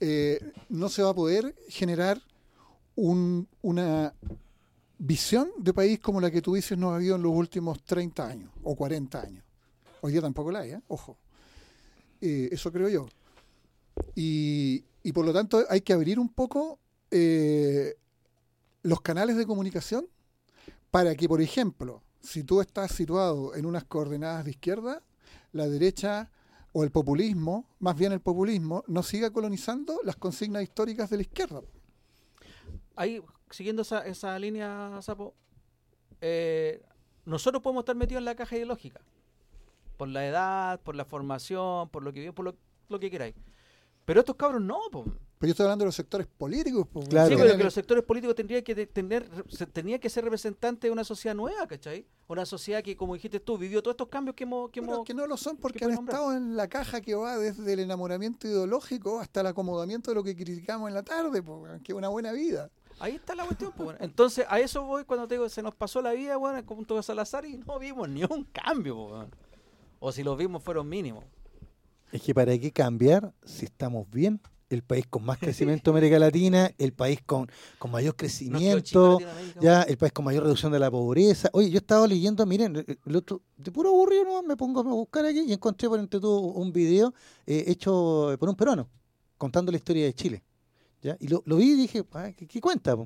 eh, 0.00 0.52
no 0.68 0.88
se 0.88 1.02
va 1.02 1.10
a 1.10 1.14
poder 1.14 1.56
generar 1.68 2.22
un, 2.94 3.48
una 3.60 4.14
visión 4.98 5.50
de 5.58 5.74
país 5.74 5.98
como 5.98 6.20
la 6.20 6.30
que 6.30 6.40
tú 6.40 6.54
dices 6.54 6.78
no 6.78 6.92
ha 6.92 6.96
habido 6.96 7.16
en 7.16 7.22
los 7.22 7.32
últimos 7.32 7.82
30 7.82 8.26
años 8.26 8.50
o 8.62 8.76
40 8.76 9.20
años. 9.20 9.44
Hoy 10.00 10.12
día 10.12 10.20
tampoco 10.20 10.52
la 10.52 10.60
hay, 10.60 10.70
¿eh? 10.70 10.80
ojo. 10.86 11.16
eso 12.20 12.70
creo 12.70 12.88
yo. 12.88 13.08
Y, 14.14 14.84
y, 15.02 15.12
por 15.12 15.24
lo 15.24 15.32
tanto 15.32 15.64
hay 15.68 15.80
que 15.80 15.92
abrir 15.92 16.18
un 16.18 16.28
poco 16.28 16.78
los 18.82 19.00
canales 19.00 19.36
de 19.36 19.46
comunicación 19.46 20.06
para 20.90 21.14
que, 21.14 21.28
por 21.28 21.40
ejemplo, 21.40 22.02
si 22.20 22.44
tú 22.44 22.60
estás 22.60 22.92
situado 22.92 23.54
en 23.54 23.66
unas 23.66 23.84
coordenadas 23.84 24.44
de 24.44 24.50
izquierda, 24.52 25.02
la 25.52 25.68
derecha 25.68 26.30
o 26.72 26.84
el 26.84 26.90
populismo, 26.90 27.66
más 27.78 27.96
bien 27.96 28.12
el 28.12 28.20
populismo, 28.20 28.84
no 28.86 29.02
siga 29.02 29.30
colonizando 29.30 30.00
las 30.04 30.16
consignas 30.16 30.62
históricas 30.62 31.10
de 31.10 31.16
la 31.16 31.22
izquierda. 31.22 31.62
Ahí, 32.96 33.22
siguiendo 33.50 33.82
esa, 33.82 34.06
esa 34.06 34.38
línea, 34.38 34.98
Sapo, 35.02 35.34
eh, 36.20 36.82
nosotros 37.24 37.62
podemos 37.62 37.82
estar 37.82 37.96
metidos 37.96 38.20
en 38.20 38.26
la 38.26 38.34
caja 38.34 38.56
ideológica, 38.56 39.00
por 39.96 40.08
la 40.08 40.26
edad, 40.26 40.80
por 40.80 40.94
la 40.94 41.04
formación, 41.04 41.88
por 41.88 42.02
lo 42.02 42.12
que 42.12 42.32
por 42.32 42.54
lo 42.88 43.00
que 43.00 43.10
queráis. 43.10 43.34
Pero 44.08 44.20
estos 44.20 44.36
cabros 44.36 44.62
no, 44.62 44.78
pues. 44.90 45.04
Pero 45.38 45.48
yo 45.48 45.50
estoy 45.50 45.64
hablando 45.64 45.82
de 45.82 45.88
los 45.88 45.94
sectores 45.94 46.26
políticos. 46.26 46.86
Sí, 46.94 47.08
pero 47.10 47.58
que 47.58 47.62
los 47.64 47.74
sectores 47.74 48.02
políticos 48.02 48.34
tendrían 48.34 48.62
que 48.62 48.86
tener, 48.86 49.28
tenía 49.70 49.98
que 49.98 50.08
ser 50.08 50.24
representantes 50.24 50.88
de 50.88 50.90
una 50.90 51.04
sociedad 51.04 51.34
nueva, 51.34 51.66
¿cachai? 51.66 52.06
Una 52.26 52.46
sociedad 52.46 52.82
que, 52.82 52.96
como 52.96 53.12
dijiste 53.12 53.38
tú, 53.38 53.58
vivió 53.58 53.82
todos 53.82 53.92
estos 53.92 54.08
cambios 54.08 54.34
que 54.34 54.44
hemos... 54.44 54.70
Que, 54.70 54.80
que 55.04 55.12
no 55.12 55.26
lo 55.26 55.36
son 55.36 55.58
porque 55.58 55.84
han 55.84 55.90
estado 55.90 56.32
en 56.32 56.56
la 56.56 56.68
caja 56.68 57.02
que 57.02 57.14
va 57.14 57.36
desde 57.36 57.70
el 57.70 57.80
enamoramiento 57.80 58.48
ideológico 58.48 59.20
hasta 59.20 59.42
el 59.42 59.48
acomodamiento 59.48 60.10
de 60.10 60.14
lo 60.14 60.24
que 60.24 60.34
criticamos 60.34 60.88
en 60.88 60.94
la 60.94 61.02
tarde, 61.02 61.42
pues, 61.42 61.82
que 61.82 61.92
una 61.92 62.08
buena 62.08 62.32
vida. 62.32 62.70
Ahí 63.00 63.16
está 63.16 63.34
la 63.34 63.44
cuestión. 63.44 63.72
Pues, 63.76 63.98
Entonces, 64.00 64.46
a 64.48 64.58
eso 64.58 64.84
voy 64.84 65.04
cuando 65.04 65.28
te 65.28 65.34
digo, 65.34 65.50
se 65.50 65.60
nos 65.60 65.74
pasó 65.74 66.00
la 66.00 66.12
vida, 66.12 66.38
bueno, 66.38 66.62
junto 66.66 66.96
a 66.96 67.02
Salazar 67.02 67.44
y 67.44 67.58
no 67.58 67.78
vimos 67.78 68.08
ni 68.08 68.24
un 68.24 68.44
cambio. 68.44 69.08
Pues, 69.10 69.28
o 70.00 70.12
si 70.12 70.22
los 70.22 70.38
vimos 70.38 70.62
fueron 70.62 70.88
mínimos. 70.88 71.24
Es 72.12 72.22
que 72.22 72.34
para 72.34 72.58
qué 72.58 72.72
cambiar 72.72 73.32
si 73.44 73.66
estamos 73.66 74.10
bien 74.10 74.40
el 74.70 74.82
país 74.82 75.06
con 75.06 75.24
más 75.24 75.38
crecimiento 75.38 75.90
de 75.90 75.98
América 75.98 76.18
Latina, 76.18 76.70
el 76.78 76.92
país 76.92 77.20
con, 77.24 77.50
con 77.78 77.90
mayor 77.90 78.16
crecimiento, 78.16 79.18
ya 79.60 79.82
el 79.82 79.96
país 79.96 80.12
con 80.12 80.24
mayor 80.24 80.42
reducción 80.42 80.72
de 80.72 80.78
la 80.78 80.90
pobreza. 80.90 81.48
Oye, 81.52 81.70
yo 81.70 81.78
estaba 81.78 82.06
leyendo, 82.06 82.44
miren, 82.44 82.76
el 82.76 83.16
otro, 83.16 83.42
de 83.56 83.70
puro 83.72 83.90
aburrido 83.90 84.24
no 84.24 84.42
me 84.42 84.56
pongo 84.56 84.80
a 84.80 84.82
buscar 84.82 85.24
aquí 85.24 85.40
y 85.40 85.52
encontré 85.52 85.88
por 85.88 85.98
entre 85.98 86.20
todo 86.20 86.40
un 86.40 86.72
video 86.72 87.14
eh, 87.46 87.64
hecho 87.66 88.36
por 88.38 88.48
un 88.48 88.56
peruano 88.56 88.88
contando 89.38 89.72
la 89.72 89.78
historia 89.78 90.04
de 90.04 90.12
Chile. 90.12 90.42
¿Ya? 91.02 91.16
Y 91.20 91.28
lo, 91.28 91.42
vi 91.42 91.72
y 91.72 91.74
dije, 91.74 92.04
ah, 92.12 92.30
¿qué, 92.36 92.60
cuenta? 92.60 92.96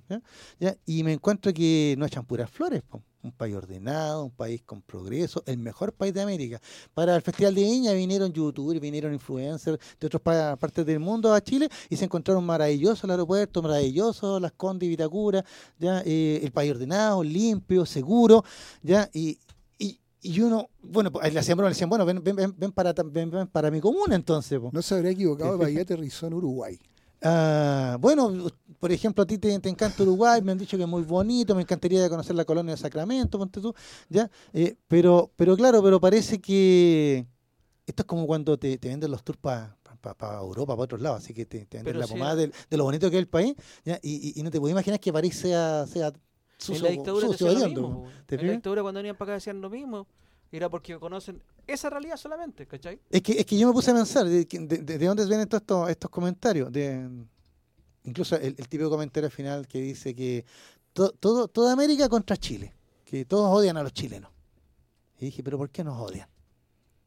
¿Ya? 0.58 0.76
Y 0.86 1.02
me 1.02 1.12
encuentro 1.12 1.52
que 1.52 1.94
no 1.98 2.06
echan 2.06 2.24
puras 2.24 2.50
flores. 2.50 2.82
Un 3.22 3.30
país 3.30 3.54
ordenado, 3.54 4.24
un 4.24 4.30
país 4.32 4.62
con 4.62 4.82
progreso, 4.82 5.44
el 5.46 5.58
mejor 5.58 5.92
país 5.92 6.12
de 6.12 6.22
América. 6.22 6.60
Para 6.92 7.14
el 7.14 7.22
Festival 7.22 7.54
de 7.54 7.62
Viña 7.62 7.92
vinieron 7.92 8.32
youtubers, 8.32 8.80
vinieron 8.80 9.12
influencers 9.12 9.78
de 10.00 10.06
otras 10.08 10.22
partes 10.58 10.84
del 10.84 10.98
mundo 10.98 11.32
a 11.32 11.40
Chile 11.40 11.68
y 11.88 11.96
se 11.96 12.06
encontraron 12.06 12.44
maravilloso 12.44 13.06
el 13.06 13.12
aeropuerto, 13.12 13.62
maravilloso 13.62 14.40
las 14.40 14.52
Condes 14.52 14.88
y 14.88 14.90
Vitacura, 14.90 15.44
¿ya? 15.78 16.02
Eh, 16.04 16.40
el 16.42 16.50
país 16.50 16.72
ordenado, 16.72 17.22
limpio, 17.22 17.86
seguro, 17.86 18.44
¿ya? 18.82 19.08
Y, 19.12 19.38
y 20.24 20.40
uno, 20.40 20.70
bueno, 20.82 21.10
le 21.10 21.38
hacían 21.38 21.58
le 21.58 21.68
decían, 21.68 21.90
bueno, 21.90 22.06
ven, 22.06 22.22
ven, 22.22 22.36
ven, 22.56 22.72
para, 22.72 22.94
ven, 23.04 23.48
para 23.48 23.70
mi 23.72 23.80
comuna 23.80 24.14
entonces. 24.14 24.60
No 24.70 24.80
se 24.80 24.94
habría 24.94 25.10
equivocado, 25.10 25.58
país 25.58 25.80
aterrizó 25.80 26.28
en 26.28 26.34
Uruguay. 26.34 26.78
Ah, 27.22 27.96
bueno, 28.00 28.50
por 28.80 28.90
ejemplo, 28.90 29.22
a 29.22 29.26
ti 29.26 29.38
te, 29.38 29.54
encanta 29.54 30.02
Uruguay, 30.02 30.42
me 30.42 30.52
han 30.52 30.58
dicho 30.58 30.76
que 30.76 30.82
es 30.82 30.88
muy 30.88 31.02
bonito, 31.02 31.54
me 31.54 31.62
encantaría 31.62 32.08
conocer 32.08 32.34
la 32.34 32.44
colonia 32.44 32.72
de 32.72 32.76
Sacramento, 32.76 33.38
ponte 33.38 33.60
tú, 33.60 33.72
¿ya? 34.08 34.28
Eh, 34.52 34.74
pero, 34.88 35.30
pero 35.36 35.56
claro, 35.56 35.82
pero 35.82 36.00
parece 36.00 36.40
que 36.40 37.26
esto 37.86 38.02
es 38.02 38.06
como 38.06 38.26
cuando 38.26 38.58
te, 38.58 38.76
venden 38.78 39.10
los 39.10 39.22
tours 39.22 39.38
para 39.38 39.76
Europa, 40.40 40.74
para 40.74 40.82
otros 40.82 41.00
lados, 41.00 41.18
así 41.22 41.32
que 41.32 41.46
te, 41.46 41.68
venden 41.70 42.00
la 42.00 42.08
pomada 42.08 42.34
de, 42.34 42.50
lo 42.70 42.84
bonito 42.84 43.08
que 43.08 43.16
es 43.16 43.22
el 43.22 43.28
país, 43.28 43.54
¿ya? 43.84 44.00
Y, 44.02 44.42
no 44.42 44.50
te 44.50 44.58
puedo 44.58 44.72
imaginar 44.72 44.98
que 44.98 45.12
París 45.12 45.36
sea, 45.36 45.86
sea 45.86 46.12
sucio, 46.58 46.78
en 46.78 46.82
la 46.82 46.90
dictadura 46.90 47.26
sucio, 47.28 47.52
lo 47.52 47.68
mismo, 47.68 48.06
En 48.28 48.46
la 48.46 48.52
dictadura 48.52 48.82
cuando 48.82 48.98
venían 48.98 49.16
para 49.16 49.30
acá 49.30 49.34
decían 49.34 49.60
lo 49.60 49.70
mismo 49.70 50.08
era 50.50 50.68
porque 50.68 50.98
conocen 50.98 51.42
esa 51.66 51.90
realidad 51.90 52.16
solamente, 52.16 52.66
¿cachai? 52.66 53.00
Es 53.10 53.22
que, 53.22 53.32
es 53.32 53.46
que 53.46 53.58
yo 53.58 53.66
me 53.66 53.72
puse 53.72 53.90
a 53.90 53.94
pensar, 53.94 54.26
¿de, 54.26 54.44
de, 54.44 55.06
dónde 55.06 55.26
vienen 55.26 55.48
todos 55.48 55.62
estos, 55.62 55.90
estos 55.90 56.10
comentarios? 56.10 56.72
De, 56.72 57.08
incluso 58.04 58.36
el, 58.36 58.54
típico 58.54 58.90
comentario 58.90 59.30
final 59.30 59.66
que 59.66 59.80
dice 59.80 60.14
que 60.14 60.44
todo, 60.92 61.48
toda 61.48 61.72
América 61.72 62.08
contra 62.08 62.36
Chile, 62.36 62.74
que 63.04 63.24
todos 63.24 63.48
odian 63.50 63.76
a 63.76 63.82
los 63.82 63.92
chilenos. 63.92 64.30
Y 65.18 65.26
dije, 65.26 65.42
¿pero 65.42 65.56
por 65.56 65.70
qué 65.70 65.84
nos 65.84 65.98
odian? 65.98 66.28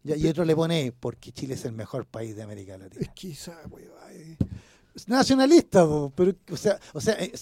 Y, 0.03 0.28
otro 0.28 0.45
le 0.45 0.56
pone, 0.56 0.93
porque 0.97 1.32
Chile 1.32 1.56
es 1.56 1.66
el 1.66 1.72
mejor 1.72 2.06
país 2.06 2.36
de 2.36 2.43
América 2.43 2.78
Latina. 2.78 3.01
Es 3.01 3.10
que 3.10 3.34
nacionalista, 5.08 5.86
pero, 6.16 6.34
o 6.51 6.58
sea, 6.58 6.80
o 6.93 7.01
sea, 7.01 7.16
eh, 7.20 7.34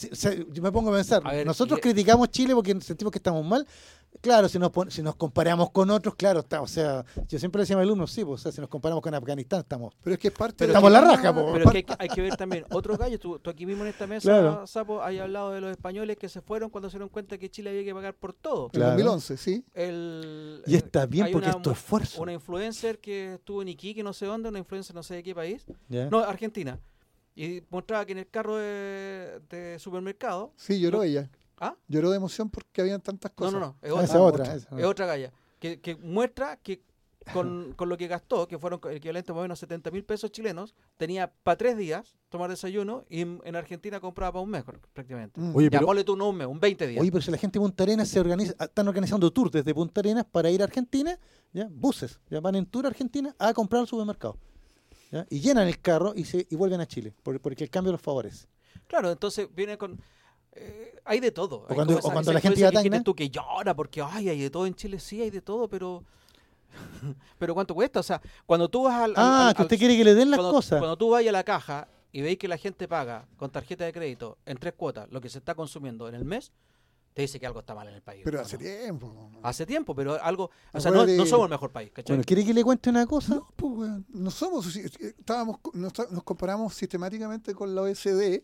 yo 0.52 0.64
me 0.64 0.72
pongo 0.72 0.90
a 0.90 0.96
pensar, 0.96 1.22
nosotros 1.46 1.80
criticamos 1.80 2.30
Chile 2.30 2.56
porque 2.56 2.80
sentimos 2.82 3.12
que 3.12 3.20
estamos 3.20 3.46
mal, 3.46 3.68
Claro, 4.22 4.48
si 4.48 4.60
nos, 4.60 4.72
si 4.90 5.02
nos 5.02 5.16
comparamos 5.16 5.72
con 5.72 5.90
otros, 5.90 6.16
claro, 6.16 6.42
está, 6.42 6.62
o 6.62 6.68
sea, 6.68 7.06
yo 7.28 7.40
siempre 7.40 7.60
le 7.60 7.64
decía 7.64 7.76
a 7.76 7.80
mis 7.80 7.88
alumnos, 7.88 8.12
sí, 8.12 8.24
pues, 8.24 8.42
o 8.42 8.44
sea, 8.44 8.52
si 8.52 8.62
nos 8.62 8.70
comparamos 8.70 9.02
con 9.02 9.14
Afganistán, 9.14 9.62
estamos. 9.62 9.94
Pero 10.02 10.14
es 10.14 10.20
que 10.20 10.28
es 10.30 10.34
parte 10.34 10.66
Estamos 10.66 10.88
en 10.88 10.94
la 10.94 11.02
raja, 11.02 11.34
Pero 11.34 11.66
es 11.66 11.72
que 11.72 11.78
hay, 11.78 11.98
hay, 12.00 12.10
que 12.10 12.22
ver 12.22 12.36
también, 12.36 12.66
otros 12.72 12.98
gallos, 12.98 13.20
tú, 13.20 13.40
aquí 13.46 13.66
mismo 13.66 13.84
en 13.84 13.90
esta 13.90 14.08
mesa, 14.08 14.66
Sapo, 14.66 15.02
hay 15.02 15.20
hablado 15.20 15.52
de 15.52 15.62
los 15.62 15.72
españoles 15.72 16.18
que 16.18 16.30
se 16.30 16.42
fueron 16.42 16.70
cuando 16.70 16.90
se 16.90 16.98
dieron 16.98 17.10
cuenta 17.10 17.38
que 17.38 17.50
Chile 17.50 17.72
había 17.72 17.84
que 17.84 17.94
pagar 17.94 18.14
por 18.16 18.34
todo. 18.34 18.70
En 18.74 18.82
2011, 18.82 19.38
sí. 19.38 19.66
El, 19.74 20.64
y 20.66 20.76
está 20.76 21.06
bien 21.06 21.30
porque 21.32 21.50
esto 21.50 21.72
es 21.72 21.78
esfuerzo. 21.78 22.22
Una 22.22 22.34
influencer 22.34 23.00
que 23.00 23.36
estuvo 23.36 23.62
en 23.62 23.70
Iquique, 23.70 24.04
no 24.04 24.14
sé 24.14 24.26
dónde, 24.26 24.50
una 24.50 24.60
influencer 24.60 24.96
no 24.96 25.04
sé 25.04 25.16
de 25.16 25.24
qué 25.24 25.36
país. 25.36 25.66
No, 25.90 26.20
Argentina. 26.20 26.80
Y 27.36 27.64
mostraba 27.70 28.06
que 28.06 28.12
en 28.12 28.20
el 28.20 28.30
carro 28.30 28.58
de, 28.58 29.78
supermercado. 29.80 30.54
Sí, 30.56 30.80
lloró 30.80 31.04
ella. 31.04 31.30
¿Ah? 31.60 31.76
Lloró 31.88 32.10
de 32.10 32.18
emoción 32.18 32.50
porque 32.50 32.82
habían 32.82 33.02
tantas 33.02 33.32
cosas. 33.32 33.54
No, 33.54 33.60
no, 33.60 33.78
no. 33.82 34.02
Es 34.02 34.14
ah, 34.14 34.22
otra, 34.22 34.56
es 34.56 34.68
otra 34.84 35.06
galla. 35.06 35.32
Que, 35.60 35.80
que 35.80 35.96
muestra 35.96 36.58
que 36.58 36.84
con, 37.32 37.74
con, 37.78 37.90
lo 37.90 37.98
que 37.98 38.08
gastó, 38.08 38.48
que 38.48 38.58
fueron 38.58 38.80
equivalentes 38.92 39.34
más 39.34 39.40
o 39.40 39.44
menos 39.44 39.60
70 39.60 39.92
mil 39.92 40.04
pesos 40.04 40.32
chilenos, 40.32 40.74
tenía 40.98 41.32
para 41.44 41.58
tres 41.58 41.78
días 41.78 42.18
tomar 42.30 42.50
desayuno 42.50 43.06
y 43.10 43.22
en, 43.22 43.56
Argentina 43.56 44.00
compraba 44.00 44.34
para 44.34 44.44
un 44.44 44.50
mes 44.50 44.64
prácticamente. 44.64 45.40
Mm. 45.40 45.56
Oye, 45.56 45.70
ya 45.70 45.80
ponle 45.82 46.04
tú 46.04 46.14
un 46.14 46.36
mes, 46.36 46.48
un 46.48 46.60
20 46.60 46.88
días. 46.88 47.02
Oye, 47.02 47.12
pero 47.12 47.22
si 47.22 47.32
la 47.32 47.38
gente 47.38 47.60
de 47.60 47.64
Punta 47.64 47.84
Arenas 47.84 48.08
se 48.08 48.20
organiza, 48.20 48.54
están 48.60 48.88
organizando 48.88 49.32
tours 49.32 49.52
desde 49.52 49.74
Punta 49.74 50.02
Arenas 50.02 50.26
para 50.26 50.50
ir 50.50 50.62
a 50.62 50.66
Argentina, 50.66 51.18
ya 51.52 51.68
buses, 51.70 52.20
ya 52.30 52.40
van 52.40 52.56
en 52.56 52.66
tour 52.66 52.86
a 52.86 52.90
Argentina 52.90 53.36
a 53.38 53.54
comprar 53.54 53.82
al 53.82 53.88
supermercado. 53.88 54.38
¿ya? 55.12 55.26
Y 55.30 55.40
llenan 55.40 55.68
el 55.68 55.80
carro 55.80 56.14
y, 56.16 56.26
se, 56.26 56.48
y 56.50 56.56
vuelven 56.56 56.82
a 56.82 56.88
Chile, 56.88 57.14
porque 57.22 57.64
el 57.64 57.70
cambio 57.70 57.92
los 57.92 58.02
favorece. 58.02 58.48
Claro, 58.88 59.12
entonces 59.12 59.48
viene 59.54 59.78
con 59.78 60.00
eh, 60.56 61.00
hay 61.06 61.20
de 61.20 61.32
todo. 61.32 61.66
O 61.70 61.76
cuando, 61.76 62.34
la 62.34 62.40
gente 62.40 62.60
ya 62.60 62.72
que 62.72 63.02
tú 63.02 63.16
que 63.16 63.30
llora 63.30 63.76
porque 63.76 64.02
ay, 64.02 64.30
hay 64.30 64.42
de 64.42 64.50
todo 64.50 64.66
en 64.66 64.76
Chile, 64.76 65.00
sí 65.00 65.22
hay 65.22 65.30
de 65.30 65.42
todo, 65.42 65.68
pero 65.68 66.04
pero 67.38 67.54
¿cuánto 67.54 67.74
cuesta? 67.76 68.00
O 68.00 68.04
sea, 68.04 68.22
cuando 68.46 68.70
tú 68.70 68.84
vas 68.84 69.02
al, 69.02 69.14
Ah, 69.16 69.54
que 69.56 69.64
usted 69.64 69.78
quiere 69.78 69.98
que 69.98 70.04
le 70.04 70.14
den 70.14 70.32
las 70.32 70.40
cosas. 70.40 70.80
Cuando 70.80 70.98
tú 70.98 71.10
vas 71.10 71.26
a 71.26 71.32
la 71.32 71.44
caja 71.44 71.88
y 72.12 72.22
veis 72.22 72.38
que 72.38 72.48
la 72.48 72.58
gente 72.58 72.88
paga 72.88 73.28
con 73.38 73.52
tarjeta 73.52 73.86
de 73.86 73.94
crédito 73.94 74.38
en 74.46 74.58
tres 74.58 74.74
cuotas 74.74 75.10
lo 75.12 75.22
que 75.22 75.30
se 75.30 75.40
está 75.40 75.56
consumiendo 75.56 76.08
en 76.08 76.16
el 76.16 76.26
mes, 76.26 76.52
te 77.14 77.22
dice 77.22 77.40
que 77.40 77.46
algo 77.46 77.60
está 77.60 77.76
mal 77.76 77.88
en 77.88 77.94
el 77.94 78.02
país. 78.02 78.22
Pero 78.24 78.42
hace 78.42 78.58
tiempo. 78.58 79.32
Hace 79.44 79.66
tiempo, 79.66 79.94
pero 79.94 80.22
algo. 80.22 80.50
O 80.72 80.80
sea, 80.80 80.92
no, 80.92 81.06
somos 81.26 81.46
el 81.46 81.52
mejor 81.52 81.72
país. 81.72 81.92
Bueno, 82.08 82.24
¿quiere 82.26 82.44
que 82.44 82.54
le 82.54 82.64
cuente 82.64 82.90
una 82.90 83.06
cosa? 83.06 83.36
No, 83.36 83.48
pues, 83.56 83.90
no 84.10 84.32
somos. 84.32 84.76
Estábamos, 84.76 85.60
nos, 85.74 85.94
nos 86.12 86.24
comparamos 86.24 86.74
sistemáticamente 86.74 87.54
con 87.54 87.76
la 87.76 87.84
OSD 87.84 88.42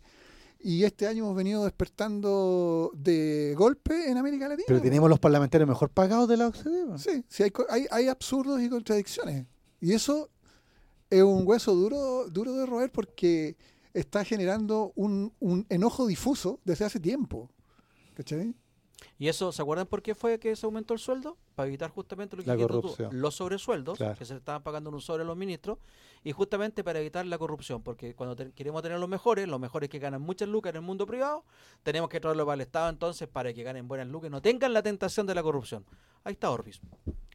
y 0.62 0.84
este 0.84 1.08
año 1.08 1.24
hemos 1.24 1.36
venido 1.36 1.64
despertando 1.64 2.92
de 2.94 3.54
golpe 3.58 4.10
en 4.10 4.18
América 4.18 4.48
Latina. 4.48 4.66
Pero 4.68 4.82
tenemos 4.82 5.10
los 5.10 5.20
parlamentarios 5.20 5.68
mejor 5.68 5.90
pagados 5.90 6.28
de 6.28 6.38
la 6.38 6.48
OCDE. 6.48 6.98
Sí, 6.98 7.24
sí 7.28 7.44
hay, 7.44 7.52
hay, 7.70 7.86
hay, 7.90 8.08
absurdos 8.08 8.62
y 8.62 8.70
contradicciones. 8.70 9.46
Y 9.80 9.94
eso 9.94 10.30
es 11.10 11.24
un 11.24 11.48
hueso 11.48 11.74
duro, 11.74 12.28
duro 12.30 12.54
de 12.54 12.66
roer 12.66 12.92
porque 12.92 13.56
está 13.94 14.26
generando 14.26 14.92
un, 14.96 15.34
un 15.40 15.66
enojo 15.70 16.08
difuso 16.08 16.60
desde 16.66 16.86
hace 16.86 17.00
tiempo. 17.00 17.50
¿Cachai? 18.14 18.54
¿Y 19.18 19.28
eso, 19.28 19.52
se 19.52 19.62
acuerdan 19.62 19.88
por 19.88 20.02
qué 20.02 20.16
fue 20.16 20.40
que 20.40 20.56
se 20.56 20.66
aumentó 20.66 20.94
el 20.94 21.00
sueldo? 21.00 21.38
Para 21.56 21.68
evitar 21.68 21.90
justamente 21.90 22.38
lo 22.38 22.44
que 22.44 22.66
tú, 22.68 22.96
los 23.12 23.36
sobresueldos 23.36 24.00
que 24.18 24.26
se 24.26 24.36
estaban 24.36 24.64
pagando 24.64 24.90
en 24.90 24.96
un 24.96 25.02
sobre 25.02 25.24
a 25.24 25.26
los 25.26 25.38
ministros 25.38 25.78
y 26.24 26.32
justamente 26.32 26.84
para 26.84 27.00
evitar 27.00 27.26
la 27.26 27.38
corrupción, 27.38 27.82
porque 27.82 28.16
cuando 28.16 28.36
queremos 28.54 28.82
tener 28.82 29.00
los 29.00 29.10
mejores, 29.10 29.48
los 29.48 29.60
mejores 29.60 29.90
que 29.90 30.00
ganan 30.00 30.22
muchas 30.22 30.48
lucas 30.48 30.72
en 30.72 30.78
el 30.78 30.82
mundo 30.82 31.06
privado, 31.06 31.44
tenemos 31.84 32.10
que 32.10 32.20
traerlo 32.20 32.46
para 32.46 32.56
el 32.56 32.62
Estado 32.62 32.90
entonces 32.90 33.28
para 33.28 33.54
que 33.54 33.64
ganen 33.64 33.88
buenas 33.88 34.08
lucas 34.08 34.30
y 34.30 34.32
no 34.32 34.42
tengan 34.42 34.74
la 34.74 34.82
tentación 34.82 35.28
de 35.28 35.36
la 35.36 35.44
corrupción. 35.44 35.86
Ahí 36.24 36.34
está 36.34 36.52
Orbis 36.52 36.82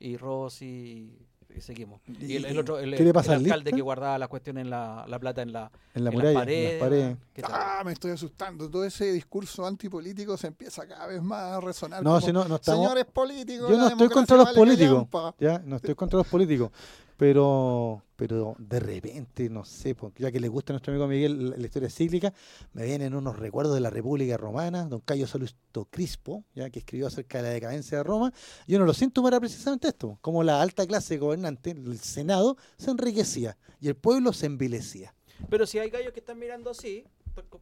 y 0.01 0.17
Rossi 0.17 0.67
y 0.67 1.27
seguimos. 1.61 2.01
Y 2.21 2.37
el, 2.37 2.59
otro, 2.59 2.79
el, 2.79 2.95
alcalde 2.95 3.73
que 3.73 3.81
guardaba 3.81 4.19
la 4.19 4.29
cuestión 4.29 4.59
en 4.59 4.71
la, 4.71 5.07
plata 5.21 5.43
en 5.43 5.53
la, 5.53 5.71
en 5.95 6.05
la 6.05 6.11
muralla, 6.11 6.79
pared, 6.79 7.17
Ah, 7.45 7.83
me 7.85 7.93
estoy 7.93 8.13
asustando. 8.13 8.71
Todo 8.71 8.85
ese 8.85 9.13
discurso 9.13 9.67
antipolítico 9.67 10.37
se 10.37 10.49
empieza 10.49 10.87
cada 10.87 11.07
vez 11.07 11.23
más 11.23 11.43
a 11.43 11.61
resonar. 11.61 12.03
No, 12.03 12.21
si 12.21 12.33
no, 12.33 12.47
no 12.47 12.57
estamos, 12.57 12.83
Señores 12.83 13.05
políticos. 13.07 13.71
Yo 13.71 13.77
no 13.77 13.89
estoy 13.89 14.09
contra 14.09 14.37
los 14.37 14.53
políticos. 14.53 15.07
Ya, 15.39 15.59
no 15.65 15.77
estoy 15.77 15.95
contra 15.95 16.19
los 16.19 16.27
políticos 16.27 16.71
pero 17.17 18.03
pero 18.17 18.55
de 18.59 18.81
repente, 18.81 19.49
no 19.51 19.65
sé, 19.65 19.95
porque 19.95 20.23
ya 20.23 20.31
que 20.31 20.39
le 20.39 20.49
gusta 20.49 20.73
a 20.73 20.75
nuestro 20.75 20.93
amigo 20.93 21.07
Miguel 21.09 21.51
la, 21.51 21.67
historia 21.67 21.91
cíclica, 21.91 22.33
me 22.73 22.85
vienen 22.85 23.15
unos 23.15 23.39
recuerdos 23.39 23.75
de 23.75 23.81
la 23.81 23.91
República 23.91 24.37
Romana, 24.37 24.85
don 24.85 25.01
Cayo 25.01 25.27
Salusto 25.27 25.87
Crispo, 25.91 26.45
ya 26.55 26.71
que 26.71 26.79
escribió 26.79 27.09
acerca 27.09 27.39
de 27.39 27.45
la 27.45 27.51
decadencia 27.51 27.99
de 27.99 28.05
Roma, 28.05 28.33
y 28.67 28.77
uno 28.77 28.85
lo 28.85 28.95
siento 28.95 29.23
para 29.23 29.41
precisamente 29.41 29.89
esto, 29.89 30.19
como 30.21 30.45
la 30.45 30.63
alta 30.63 30.87
clase 30.87 31.19
gobernante, 31.19 31.73
el 31.73 31.99
Senado, 31.99 32.57
se 32.77 32.91
enriquecía 32.91 33.57
y 33.81 33.89
el 33.89 33.97
pueblo 33.97 34.33
se 34.33 34.47
envilecía. 34.47 35.15
Pero 35.51 35.67
si 35.67 35.79
hay 35.79 35.91
gallos 35.91 36.13
que 36.13 36.21
están 36.21 36.39
mirando 36.39 36.71
así, 36.71 37.05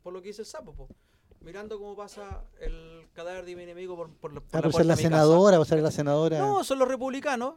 por, 0.03 0.13
lo 0.13 0.21
que 0.21 0.29
dice 0.29 0.43
el 0.43 0.47
sapo, 0.47 0.89
mirando 1.41 1.79
cómo 1.79 1.97
pasa 1.97 2.45
el 2.61 3.09
cadáver 3.15 3.47
de 3.47 3.57
mi 3.57 3.63
enemigo 3.63 3.97
por, 3.97 4.11
por, 4.17 4.35
por 4.35 4.43
ah, 4.53 4.67
la, 4.67 4.73
ser 4.73 4.87
la 4.87 4.97
senadora, 4.97 5.59
o 5.59 5.65
ser 5.65 5.81
la 5.81 5.91
senadora. 5.91 6.39
No, 6.39 6.63
son 6.63 6.79
los 6.79 6.87
republicanos 6.87 7.55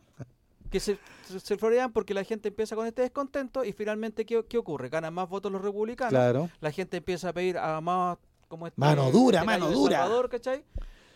que 0.69 0.79
se, 0.79 0.97
se 1.41 1.57
florean 1.57 1.91
porque 1.91 2.13
la 2.13 2.23
gente 2.23 2.49
empieza 2.49 2.75
con 2.75 2.87
este 2.87 3.01
descontento 3.01 3.63
y 3.63 3.73
finalmente 3.73 4.25
¿qué, 4.25 4.43
qué 4.47 4.57
ocurre? 4.57 4.89
Ganan 4.89 5.13
más 5.13 5.29
votos 5.29 5.51
los 5.51 5.61
republicanos. 5.61 6.11
Claro. 6.11 6.49
La 6.61 6.71
gente 6.71 6.97
empieza 6.97 7.29
a 7.29 7.33
pedir 7.33 7.57
a 7.57 7.79
más 7.81 8.17
como 8.47 8.67
este, 8.67 8.79
mano 8.79 9.11
dura, 9.11 9.39
este 9.39 9.45
mano 9.45 9.71
dura. 9.71 10.07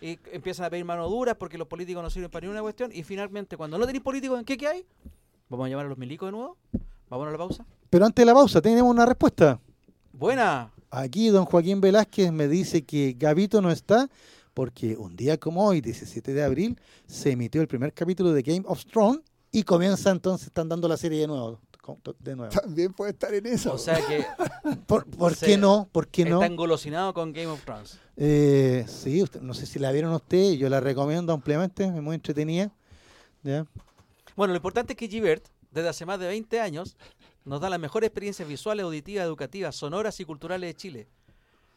Y 0.02 0.18
empiezan 0.32 0.66
a 0.66 0.70
pedir 0.70 0.86
mano 0.86 1.10
dura 1.10 1.36
porque 1.36 1.58
los 1.58 1.68
políticos 1.68 2.02
no 2.02 2.10
sirven 2.10 2.32
para 2.32 2.41
ninguna 2.45 2.62
cuestión 2.62 2.91
y 2.93 3.04
finalmente 3.04 3.58
cuando 3.58 3.78
no 3.78 3.86
tenéis 3.86 4.04
políticos, 4.04 4.39
¿en 4.39 4.45
qué, 4.45 4.58
qué 4.58 4.68
hay? 4.68 4.86
Vamos 5.50 5.66
a 5.66 5.70
llamar 5.70 5.88
a 5.88 5.89
los 5.89 5.97
milicos 5.97 6.28
de 6.28 6.32
nuevo. 6.32 6.58
Vamos 7.10 7.28
a 7.28 7.32
la 7.32 7.38
pausa. 7.38 7.66
Pero 7.89 8.06
antes 8.06 8.22
de 8.22 8.26
la 8.26 8.34
pausa 8.34 8.62
tenemos 8.62 8.89
una 8.89 9.06
respuesta. 9.06 9.60
Buena. 10.14 10.72
Aquí 10.91 11.30
don 11.30 11.45
Joaquín 11.45 11.82
Velázquez 11.82 12.32
me 12.32 12.47
dice 12.47 12.84
que 12.84 13.16
Gavito 13.18 13.62
no 13.62 13.72
está 13.72 14.10
porque 14.54 14.95
un 14.97 15.16
día 15.16 15.38
como 15.38 15.66
hoy, 15.66 15.82
17 15.82 16.34
de 16.34 16.43
abril, 16.43 16.80
se 17.08 17.32
emitió 17.32 17.62
el 17.62 17.68
primer 17.68 17.93
capítulo 17.93 18.32
de 18.32 18.41
Game 18.41 18.64
of 18.66 18.86
Thrones 18.86 19.22
y 19.52 19.64
comienza 19.64 20.12
entonces, 20.12 20.47
están 20.47 20.70
dando 20.70 20.88
la 20.88 20.97
serie 20.97 21.22
de 21.22 21.28
nuevo. 21.28 21.60
De 22.20 22.36
nuevo. 22.36 22.52
También 22.54 22.93
puede 22.93 23.12
estar 23.12 23.34
en 23.34 23.47
eso. 23.47 23.74
O 23.74 23.78
sea 23.78 24.00
que. 24.06 24.24
¿Por, 24.88 25.06
qué 25.38 25.58
no? 25.58 25.89
¿Por 25.91 26.08
qué 26.08 26.24
no? 26.24 26.36
Está 26.36 26.45
engolosinado 26.45 27.14
con 27.14 27.34
Game 27.34 27.47
of 27.47 27.64
Thrones. 27.64 28.00
Eh, 28.16 28.86
sí, 28.88 29.24
no 29.41 29.54
sé 29.54 29.66
si 29.66 29.80
la 29.80 29.91
vieron 29.91 30.14
ustedes, 30.14 30.60
yo 30.60 30.70
la 30.70 30.80
recomiendo 30.80 31.34
ampliamente, 31.34 31.86
es 31.86 32.02
muy 32.02 32.16
entretenida. 32.16 32.72
Bueno, 34.36 34.54
lo 34.54 34.56
importante 34.56 34.93
es 34.93 34.97
que 34.97 35.08
Givert, 35.08 35.47
desde 35.72 35.89
hace 35.89 36.06
más 36.06 36.20
de 36.20 36.28
20 36.28 36.60
años, 36.60 36.97
nos 37.45 37.62
da 37.62 37.70
las 37.70 37.80
mejores 37.80 38.08
experiencias 38.10 38.47
visuales, 38.47 38.84
auditivas, 38.84 39.26
educativas, 39.26 39.76
sonoras 39.76 40.20
y 40.20 40.26
culturales 40.26 40.70
de 40.70 40.76
Chile. 40.76 41.08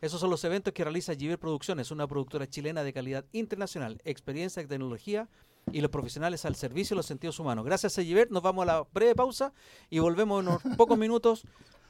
Esos 0.01 0.21
son 0.21 0.31
los 0.31 0.43
eventos 0.43 0.75
que 0.75 0.83
realiza 0.83 1.15
Givert 1.15 1.41
Producciones, 1.41 1.93
una 1.93 2.09
productora 2.09 2.49
chilena 2.49 2.83
de 2.83 2.93
calidad 2.93 3.25
internacional, 3.31 4.01
experiencia 4.05 4.61
y 4.61 4.67
tecnología 4.67 5.29
y 5.71 5.81
los 5.81 5.91
profesionales 5.91 6.45
al 6.45 6.57
servicio 6.57 6.95
de 6.95 6.99
los 6.99 7.07
sentidos 7.07 7.39
humanos. 7.39 7.65
Gracias 7.65 7.99
a 7.99 8.03
Givert, 8.03 8.31
nos 8.31 8.43
vamos 8.43 8.63
a 8.63 8.67
la 8.67 8.87
breve 8.93 9.15
pausa 9.15 9.53
y 9.91 9.99
volvemos 9.99 10.43
en 10.43 10.49
unos 10.49 10.63
pocos 10.77 10.99
minutos 10.99 11.45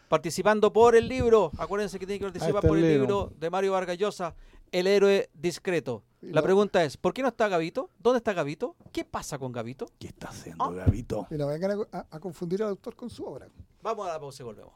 participando 0.09 0.73
por 0.73 0.95
el 0.95 1.09
libro. 1.09 1.51
Acuérdense 1.57 1.99
que 1.99 2.07
tienen 2.07 2.20
que 2.20 2.33
participar 2.33 2.66
por 2.66 2.77
el 2.77 2.87
libro 2.87 3.33
de 3.39 3.49
Mario 3.49 3.73
Vargas 3.73 3.97
Llosa, 3.97 4.35
El 4.70 4.87
héroe 4.87 5.31
discreto. 5.33 6.03
La 6.20 6.43
pregunta 6.43 6.85
es, 6.85 6.97
¿por 6.97 7.14
qué 7.14 7.23
no 7.23 7.29
está 7.29 7.49
Gavito? 7.49 7.91
¿Dónde 7.99 8.18
está 8.18 8.33
Gavito? 8.33 8.77
¿Qué 8.93 9.05
pasa 9.05 9.39
con 9.39 9.53
Gavito? 9.53 9.87
¿Qué 9.99 10.09
está 10.09 10.29
haciendo 10.29 10.64
ah. 10.64 10.70
Gavito? 10.70 11.27
Y 11.31 11.35
no 11.35 11.47
vengan 11.47 11.87
a, 11.93 12.07
a, 12.11 12.20
confundir 12.20 12.62
al 12.62 12.68
autor 12.70 12.95
con 12.95 13.11
su 13.11 13.25
obra. 13.25 13.49
Vamos 13.83 14.07
a 14.07 14.12
la 14.12 14.20
pausa 14.20 14.43
y 14.43 14.47
volvemos. 14.47 14.73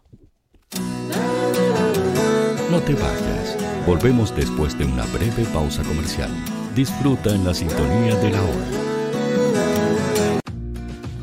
No 2.71 2.81
te 2.81 2.95
vayas. 2.95 3.87
Volvemos 3.87 4.35
después 4.35 4.77
de 4.77 4.87
una 4.87 5.05
breve 5.13 5.45
pausa 5.53 5.83
comercial. 5.85 6.31
Disfruta 6.75 7.35
en 7.35 7.45
la 7.45 7.55
sintonía 7.55 8.17
de 8.17 8.31
la 8.31 8.43
hora. 8.43 8.86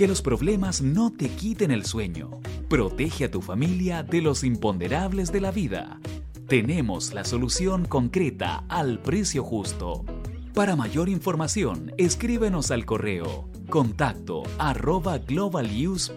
Que 0.00 0.08
los 0.08 0.22
problemas 0.22 0.80
no 0.80 1.12
te 1.12 1.28
quiten 1.28 1.70
el 1.70 1.84
sueño. 1.84 2.40
Protege 2.70 3.26
a 3.26 3.30
tu 3.30 3.42
familia 3.42 4.02
de 4.02 4.22
los 4.22 4.44
imponderables 4.44 5.30
de 5.30 5.42
la 5.42 5.50
vida. 5.50 6.00
Tenemos 6.48 7.12
la 7.12 7.22
solución 7.22 7.84
concreta 7.84 8.64
al 8.70 9.00
precio 9.00 9.44
justo. 9.44 10.06
Para 10.54 10.74
mayor 10.74 11.10
información, 11.10 11.92
escríbenos 11.98 12.70
al 12.70 12.86
correo 12.86 13.50
contacto 13.68 14.44
arroba 14.56 15.18
globaluse.cl. 15.18 16.14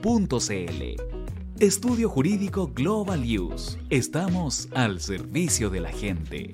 Estudio 1.60 2.08
Jurídico 2.08 2.72
Global 2.74 3.22
Use. 3.38 3.78
Estamos 3.90 4.70
al 4.74 5.02
servicio 5.02 5.70
de 5.70 5.82
la 5.82 5.92
gente. 5.92 6.54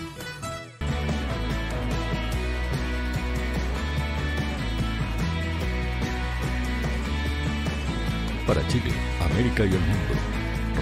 Para 8.51 8.67
Chile, 8.67 8.91
América 9.21 9.63
y 9.63 9.69
el 9.69 9.79
mundo, 9.79 10.13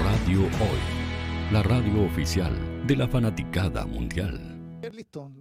Radio 0.03 0.41
Hoy, 0.41 1.51
la 1.53 1.61
radio 1.61 2.03
oficial 2.03 2.87
de 2.87 2.95
la 2.95 3.07
fanaticada 3.07 3.85
mundial. 3.85 4.81
Listo. 4.91 5.31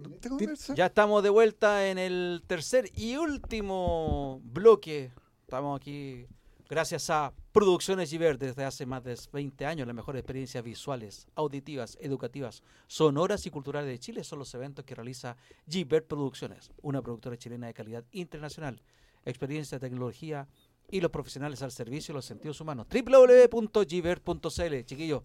Ya 0.75 0.85
estamos 0.85 1.23
de 1.23 1.31
vuelta 1.31 1.89
en 1.89 1.97
el 1.97 2.43
tercer 2.45 2.91
y 2.95 3.15
último 3.15 4.41
bloque. 4.43 5.11
Estamos 5.41 5.81
aquí 5.81 6.27
gracias 6.69 7.09
a 7.09 7.33
Producciones 7.51 8.11
Giver 8.11 8.37
desde 8.37 8.63
hace 8.63 8.85
más 8.85 9.03
de 9.03 9.17
20 9.33 9.65
años. 9.65 9.87
Las 9.87 9.95
mejores 9.95 10.19
experiencias 10.19 10.63
visuales, 10.63 11.27
auditivas, 11.33 11.97
educativas, 11.99 12.61
sonoras 12.85 13.47
y 13.47 13.49
culturales 13.49 13.89
de 13.89 13.97
Chile 13.97 14.23
son 14.23 14.37
los 14.37 14.53
eventos 14.53 14.85
que 14.85 14.93
realiza 14.93 15.35
Giver 15.67 16.05
Producciones, 16.05 16.71
una 16.83 17.01
productora 17.01 17.37
chilena 17.37 17.65
de 17.65 17.73
calidad 17.73 18.05
internacional. 18.11 18.83
Experiencia, 19.25 19.79
tecnología 19.79 20.47
y 20.91 21.01
los 21.01 21.11
profesionales 21.11 21.61
al 21.61 21.71
servicio 21.71 22.13
de 22.13 22.17
los 22.17 22.25
sentidos 22.25 22.59
humanos. 22.61 22.87
www.giver.cl 22.89 24.85
Chiquillos, 24.85 25.23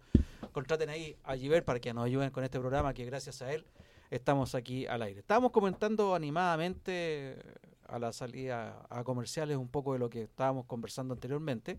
contraten 0.52 0.88
ahí 0.90 1.16
a 1.24 1.36
Giver 1.36 1.64
para 1.64 1.80
que 1.80 1.92
nos 1.92 2.04
ayuden 2.06 2.30
con 2.30 2.44
este 2.44 2.58
programa 2.58 2.94
que 2.94 3.04
gracias 3.04 3.42
a 3.42 3.52
él 3.52 3.64
estamos 4.10 4.54
aquí 4.54 4.86
al 4.86 5.02
aire. 5.02 5.20
Estábamos 5.20 5.50
comentando 5.50 6.14
animadamente 6.14 7.36
a 7.88 7.98
la 7.98 8.12
salida 8.12 8.86
a 8.88 9.04
comerciales 9.04 9.56
un 9.56 9.68
poco 9.68 9.92
de 9.92 9.98
lo 9.98 10.08
que 10.08 10.22
estábamos 10.22 10.66
conversando 10.66 11.14
anteriormente. 11.14 11.78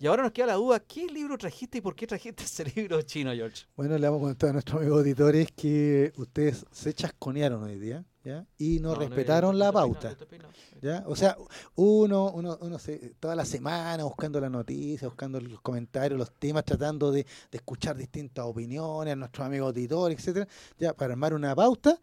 Y 0.00 0.06
ahora 0.06 0.22
nos 0.22 0.30
queda 0.30 0.46
la 0.46 0.54
duda, 0.54 0.78
¿qué 0.78 1.06
libro 1.06 1.36
trajiste 1.36 1.78
y 1.78 1.80
por 1.80 1.96
qué 1.96 2.06
trajiste 2.06 2.44
ese 2.44 2.64
libro 2.64 3.02
chino, 3.02 3.32
George? 3.32 3.66
Bueno, 3.76 3.98
le 3.98 4.08
vamos 4.08 4.22
a 4.22 4.28
contar 4.28 4.50
a 4.50 4.52
nuestros 4.54 4.80
amigos 4.80 4.98
auditores 4.98 5.50
que 5.52 6.12
ustedes 6.16 6.64
se 6.70 6.92
chasconearon 6.92 7.64
hoy 7.64 7.78
día, 7.78 8.04
¿ya? 8.28 8.46
Y 8.58 8.78
no, 8.80 8.94
respetaron 8.94 9.58
la 9.58 9.72
pauta, 9.72 10.14
peinado. 10.28 10.52
¿ya? 10.82 11.02
O 11.06 11.16
sea, 11.16 11.36
uno, 11.76 12.30
uno, 12.30 12.58
uno 12.60 12.78
se, 12.78 13.14
toda 13.18 13.34
la 13.34 13.46
semana 13.46 14.04
buscando 14.04 14.38
la 14.38 14.50
noticia, 14.50 15.08
buscando 15.08 15.40
los 15.40 15.60
comentarios, 15.62 16.18
los 16.18 16.32
temas, 16.32 16.64
tratando 16.64 17.10
de, 17.10 17.24
de 17.24 17.56
escuchar 17.56 17.96
distintas 17.96 18.44
opiniones, 18.44 19.12
a 19.12 19.16
nuestros 19.16 19.46
amigos 19.46 19.68
auditores, 19.68 20.18
etcétera, 20.18 20.46
ya, 20.78 20.92
para 20.92 21.14
armar 21.14 21.32
una 21.32 21.54
pauta. 21.54 21.98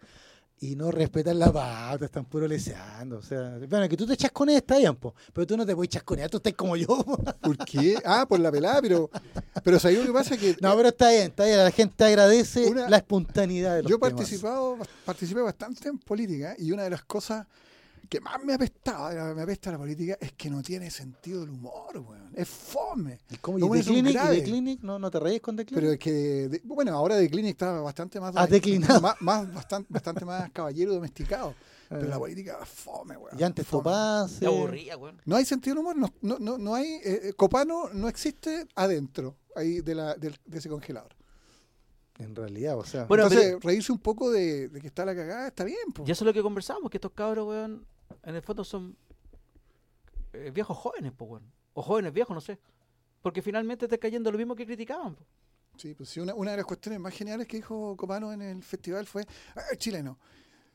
Y 0.59 0.75
no 0.75 0.89
respetan 0.89 1.37
la 1.37 1.51
pauta, 1.51 2.05
están 2.05 2.25
puro 2.25 2.47
leseando. 2.47 3.17
O 3.17 3.21
sea, 3.21 3.57
bueno, 3.69 3.89
que 3.89 3.97
tú 3.97 4.05
te 4.05 4.13
echas 4.13 4.31
con 4.31 4.49
esta 4.49 4.77
bien, 4.77 4.95
po, 4.95 5.13
pero 5.33 5.45
tú 5.45 5.57
no 5.57 5.65
te 5.65 5.75
puedes 5.75 5.89
chasconear, 5.89 6.29
tú 6.29 6.37
estás 6.37 6.53
como 6.53 6.75
yo. 6.75 6.87
¿Por 7.41 7.57
qué? 7.57 7.97
Ah, 8.05 8.25
por 8.27 8.39
la 8.39 8.51
pelada, 8.51 8.81
pero, 8.81 9.09
pero 9.63 9.79
¿sabes 9.79 9.99
lo 9.99 10.05
que 10.05 10.13
pasa? 10.13 10.37
Que, 10.37 10.55
no, 10.61 10.75
pero 10.75 10.89
está 10.89 11.09
bien, 11.09 11.23
está 11.27 11.45
bien, 11.45 11.57
la 11.57 11.71
gente 11.71 12.03
agradece 12.03 12.67
una, 12.67 12.89
la 12.89 12.97
espontaneidad 12.97 13.75
de 13.75 13.83
los 13.83 13.89
Yo 13.89 13.97
he 13.97 13.99
participado, 13.99 14.77
participé 15.05 15.41
bastante 15.41 15.89
en 15.89 15.97
política 15.99 16.55
y 16.57 16.71
una 16.71 16.83
de 16.83 16.89
las 16.89 17.03
cosas 17.03 17.45
que 18.07 18.19
más 18.19 18.43
me 18.43 18.53
apestaba, 18.53 19.33
me 19.33 19.41
apesta 19.41 19.71
la 19.71 19.77
política, 19.77 20.17
es 20.19 20.33
que 20.33 20.49
no 20.49 20.61
tiene 20.61 20.89
sentido 20.89 21.43
el 21.43 21.49
humor, 21.49 21.97
weón. 21.97 22.31
Es 22.35 22.47
fome. 22.47 23.19
¿Y 23.29 23.37
cómo? 23.37 23.57
¿Y 23.57 23.79
The 23.79 23.85
Clinic? 23.85 24.15
¿Y 24.15 24.27
The 24.27 24.43
Clinic? 24.43 24.81
¿No, 24.81 24.99
¿No 24.99 25.11
te 25.11 25.19
reís 25.19 25.41
con 25.41 25.55
The 25.55 25.65
Clinic? 25.65 25.81
Pero 25.81 25.93
es 25.93 25.99
que, 25.99 26.11
de, 26.49 26.61
bueno, 26.63 26.93
ahora 26.93 27.17
The 27.17 27.29
Clinic 27.29 27.51
está 27.51 27.79
bastante 27.81 28.19
más... 28.19 28.33
Ah, 28.35 28.47
declinado. 28.47 29.01
Más, 29.01 29.15
más, 29.21 29.53
bastante, 29.53 29.87
bastante 29.91 30.25
más 30.25 30.51
caballero 30.51 30.93
domesticado. 30.93 31.55
Pero 31.89 32.07
la 32.07 32.17
política 32.17 32.57
es 32.61 32.67
fome, 32.67 33.15
weón. 33.15 33.39
Y 33.39 33.43
antes 33.43 33.67
Topaz... 33.67 34.31
Se 34.31 34.47
aburría, 34.47 34.97
weón. 34.97 35.21
No 35.25 35.35
hay 35.35 35.45
sentido 35.45 35.75
del 35.75 35.81
humor, 35.83 35.95
no, 35.95 36.13
no, 36.21 36.37
no, 36.39 36.57
no 36.57 36.75
hay... 36.75 36.99
Eh, 37.03 37.33
Copano 37.37 37.89
no 37.93 38.07
existe 38.07 38.67
adentro 38.75 39.37
ahí 39.55 39.81
de, 39.81 39.95
la, 39.95 40.15
de, 40.15 40.33
de 40.45 40.57
ese 40.57 40.69
congelador. 40.69 41.15
En 42.17 42.33
realidad, 42.35 42.77
o 42.77 42.85
sea. 42.85 43.05
Bueno, 43.05 43.23
Entonces, 43.23 43.55
pero, 43.55 43.59
reírse 43.59 43.91
un 43.91 43.99
poco 43.99 44.31
de, 44.31 44.69
de, 44.69 44.79
que 44.79 44.87
está 44.87 45.03
la 45.03 45.13
cagada 45.13 45.47
está 45.47 45.63
bien. 45.65 45.91
Po. 45.93 46.05
Y 46.07 46.11
eso 46.11 46.23
es 46.23 46.25
lo 46.25 46.33
que 46.33 46.41
conversamos, 46.41 46.89
que 46.89 46.97
estos 46.97 47.11
cabros, 47.11 47.47
weón, 47.47 47.85
en 48.23 48.35
el 48.35 48.41
fondo 48.41 48.63
son 48.63 48.97
eh, 50.33 50.51
viejos 50.53 50.77
jóvenes, 50.77 51.13
pues, 51.15 51.29
bueno. 51.29 51.51
O 51.73 51.81
jóvenes 51.81 52.13
viejos, 52.13 52.33
no 52.33 52.41
sé. 52.41 52.59
Porque 53.21 53.41
finalmente 53.41 53.85
está 53.85 53.97
cayendo 53.97 54.31
lo 54.31 54.37
mismo 54.37 54.55
que 54.55 54.65
criticaban. 54.65 55.15
Po. 55.15 55.25
Sí, 55.77 55.93
pues 55.93 56.09
sí, 56.09 56.19
una, 56.19 56.33
una, 56.33 56.51
de 56.51 56.57
las 56.57 56.65
cuestiones 56.65 56.99
más 56.99 57.13
geniales 57.13 57.47
que 57.47 57.57
dijo 57.57 57.95
Copano 57.97 58.31
en 58.31 58.41
el 58.41 58.63
festival 58.63 59.05
fue, 59.05 59.25
ah, 59.55 59.75
chileno, 59.77 60.17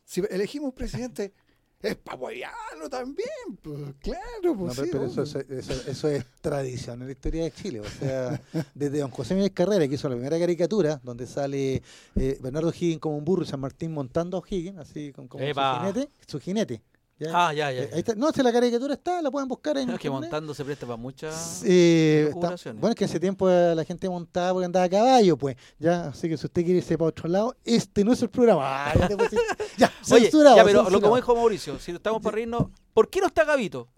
si 0.05 0.23
elegimos 0.29 0.69
un 0.69 0.75
presidente, 0.75 1.33
es 1.83 1.97
para 1.97 2.17
apoyarlo 2.17 2.91
también, 2.91 3.57
pues 3.63 3.95
claro. 4.01 4.57
Pues, 4.57 4.77
no, 4.77 4.85
sí, 4.85 4.91
pero 4.93 5.07
eso, 5.07 5.23
eso, 5.23 5.41
eso, 5.41 5.73
eso, 5.89 6.09
es 6.09 6.27
tradición 6.41 7.01
en 7.01 7.07
la 7.07 7.13
historia 7.13 7.45
de 7.45 7.53
Chile. 7.53 7.81
O 7.81 7.89
sea, 7.89 8.41
desde 8.75 8.99
don 8.99 9.11
José 9.11 9.35
Miguel 9.35 9.53
Carrera, 9.53 9.89
que 9.89 9.95
hizo 9.95 10.09
la 10.09 10.17
primera 10.17 10.39
caricatura, 10.39 11.01
donde 11.03 11.27
sale 11.27 11.83
eh, 12.17 12.39
Bernardo 12.43 12.71
Higgins 12.71 13.01
como 13.01 13.17
un 13.17 13.25
burro 13.25 13.45
y 13.45 13.47
San 13.47 13.61
Martín 13.61 13.93
montando 13.93 14.37
a 14.37 14.43
Higgins, 14.47 14.79
así 14.79 15.13
con, 15.13 15.29
como 15.29 15.45
su 15.45 15.55
jinete, 15.55 16.09
su 16.27 16.41
jinete. 16.41 16.83
¿Ya? 17.21 17.29
Ah, 17.35 17.53
ya, 17.53 17.71
ya. 17.71 17.83
Ahí 17.83 17.99
está. 17.99 18.15
No, 18.15 18.33
si 18.33 18.43
la 18.43 18.51
caricatura 18.51 18.95
está, 18.95 19.21
la 19.21 19.31
pueden 19.31 19.47
buscar 19.47 19.77
en. 19.77 19.91
Es 20.01 20.01
que 20.01 20.09
montando 20.09 20.55
se 20.55 20.65
presta 20.65 20.87
para 20.87 20.97
muchas. 20.97 21.63
Eh, 21.67 22.31
está, 22.35 22.55
bueno, 22.73 22.89
es 22.89 22.95
que 22.95 23.05
ese 23.05 23.21
tiempo 23.21 23.47
la 23.49 23.85
gente 23.85 24.09
montaba 24.09 24.55
porque 24.55 24.65
andaba 24.65 24.87
a 24.87 24.89
caballo, 24.89 25.37
pues. 25.37 25.57
Ya, 25.79 26.09
así 26.09 26.31
que 26.31 26.39
si 26.39 26.47
usted 26.47 26.65
quiere 26.65 26.79
irse 26.79 26.97
para 26.97 27.11
otro 27.11 27.29
lado, 27.29 27.55
este 27.63 28.05
no 28.05 28.15
es 28.15 28.23
el 28.23 28.31
programa. 28.31 28.63
Ah, 28.65 28.95
ya, 28.97 29.09
ya, 29.77 29.93
Oye, 30.15 30.31
ya, 30.31 30.65
pero 30.65 30.89
lo 30.89 31.01
como 31.01 31.17
dijo 31.17 31.37
Mauricio, 31.37 31.79
si 31.79 31.93
estamos 31.93 32.23
para 32.23 32.37
reírnos, 32.37 32.69
¿por 32.95 33.11
qué 33.11 33.21
no 33.21 33.27
está 33.27 33.45
Gavito? 33.45 33.89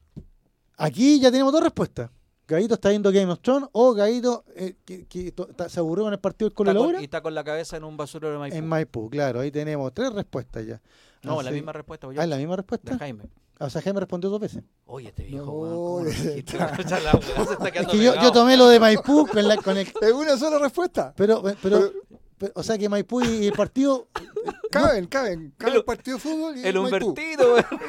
Aquí 0.77 1.21
ya 1.21 1.31
tenemos 1.31 1.53
dos 1.53 1.63
respuestas. 1.63 2.11
Gavito 2.49 2.75
está 2.75 2.89
viendo 2.89 3.13
Game 3.13 3.31
of 3.31 3.39
Thrones 3.41 3.69
o 3.71 3.95
Gavito 3.95 4.45
eh, 4.57 4.75
que, 4.85 5.07
que 5.07 5.33
se 5.69 5.79
aburrió 5.79 6.09
en 6.09 6.15
el 6.15 6.19
partido 6.19 6.49
del 6.49 6.55
Colo 6.55 7.01
Y 7.01 7.05
está 7.05 7.21
con 7.21 7.35
la 7.35 7.45
cabeza 7.45 7.77
en 7.77 7.85
un 7.85 7.97
basurero 7.97 8.33
de 8.33 8.39
Maipú. 8.39 8.57
En 8.57 8.67
Maipú, 8.67 9.11
claro. 9.11 9.41
Ahí 9.41 9.53
tenemos 9.53 9.95
tres 9.95 10.13
respuestas 10.13 10.67
ya. 10.67 10.83
No, 11.23 11.39
Así. 11.39 11.45
la 11.47 11.51
misma 11.53 11.73
respuesta. 11.73 12.09
Yo. 12.13 12.21
Ah, 12.21 12.27
la 12.27 12.37
misma 12.37 12.57
respuesta. 12.57 12.93
De 12.93 12.99
Jaime. 12.99 13.25
O 13.59 13.71
sea, 13.71 13.81
Jaime 13.81 14.01
respondió 14.01 14.29
dos 14.29 14.41
veces. 14.41 14.63
Oye, 14.87 15.09
este 15.09 15.23
viejo, 15.23 16.03
no, 16.03 16.09
es 16.09 16.17
que 16.17 18.03
yo, 18.03 18.21
yo, 18.21 18.33
tomé 18.33 18.57
lo 18.57 18.69
de 18.69 18.81
Maipú 18.81 19.27
con, 19.27 19.47
la, 19.47 19.57
con 19.57 19.77
el... 19.77 19.87
Es 20.01 20.13
una 20.13 20.37
sola 20.37 20.59
respuesta. 20.59 21.13
Pero, 21.17 21.43
pero, 21.43 21.57
pero, 21.63 21.93
pero, 22.39 22.53
o 22.57 22.63
sea 22.63 22.77
que 22.77 22.89
Maipú 22.89 23.23
y 23.23 23.47
el 23.47 23.53
partido... 23.53 24.09
Caben, 24.73 25.07
caben. 25.07 25.53
Cabe 25.59 25.77
el 25.77 25.85
partido 25.85 26.17
de 26.17 26.23
fútbol 26.23 26.57
y 26.57 26.67
el. 26.67 26.79
Humbertino. 26.79 27.45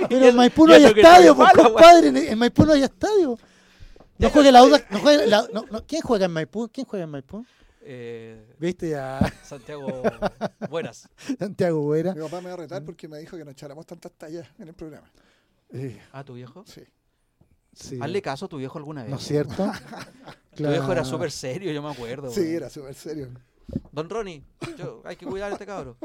Pero 0.09 0.27
en 0.27 0.35
Maipú 0.35 0.67
no 0.67 0.73
hay 0.73 0.83
estadio, 0.83 1.33
pues, 1.33 1.53
compadre. 1.53 2.29
En 2.29 2.37
Maipú 2.37 2.65
no 2.65 2.73
hay 2.73 2.83
estadio. 2.83 3.39
No 4.17 4.29
juegue 4.29 4.51
la 4.51 4.63
UDA. 4.63 4.85
No 4.89 4.99
juegue 4.99 5.27
la, 5.27 5.47
no, 5.53 5.65
no, 5.71 5.85
¿Quién 5.85 6.01
juega 6.01 6.25
en 6.25 6.31
Maipú? 6.31 6.69
¿Quién 6.71 6.85
juega 6.85 7.05
en 7.05 7.11
Maipú? 7.11 7.45
Eh, 7.85 8.55
¿Viste 8.59 8.89
ya? 8.89 9.19
Santiago 9.43 10.03
Buenas. 10.69 11.09
Santiago 11.37 11.81
Buenas. 11.81 12.15
Mi 12.15 12.21
papá 12.21 12.41
me 12.41 12.47
va 12.47 12.53
a 12.53 12.57
retar 12.57 12.83
porque 12.83 13.07
me 13.07 13.17
dijo 13.19 13.37
que 13.37 13.43
no 13.43 13.51
echáramos 13.51 13.85
tantas 13.85 14.11
tallas 14.13 14.47
en 14.57 14.69
el 14.69 14.73
programa. 14.73 15.11
Eh. 15.71 15.99
¿Ah, 16.11 16.23
tu 16.23 16.35
viejo? 16.35 16.63
Sí. 16.65 16.81
sí. 17.73 17.99
Hazle 18.01 18.21
caso 18.21 18.45
a 18.45 18.47
tu 18.49 18.57
viejo 18.57 18.77
alguna 18.77 19.01
vez. 19.03 19.11
¿No 19.11 19.17
es 19.17 19.23
cierto? 19.23 19.55
claro. 19.55 19.73
Tu 20.55 20.67
viejo 20.67 20.91
era 20.91 21.03
súper 21.03 21.31
serio, 21.31 21.71
yo 21.71 21.81
me 21.81 21.89
acuerdo. 21.89 22.29
Sí, 22.29 22.41
bueno. 22.41 22.57
era 22.57 22.69
súper 22.69 22.93
serio. 22.93 23.29
Don 23.91 24.07
Ronnie, 24.07 24.43
yo, 24.77 25.01
hay 25.03 25.15
que 25.15 25.25
cuidar 25.25 25.49
a 25.49 25.53
este 25.53 25.65
cabro. 25.65 25.97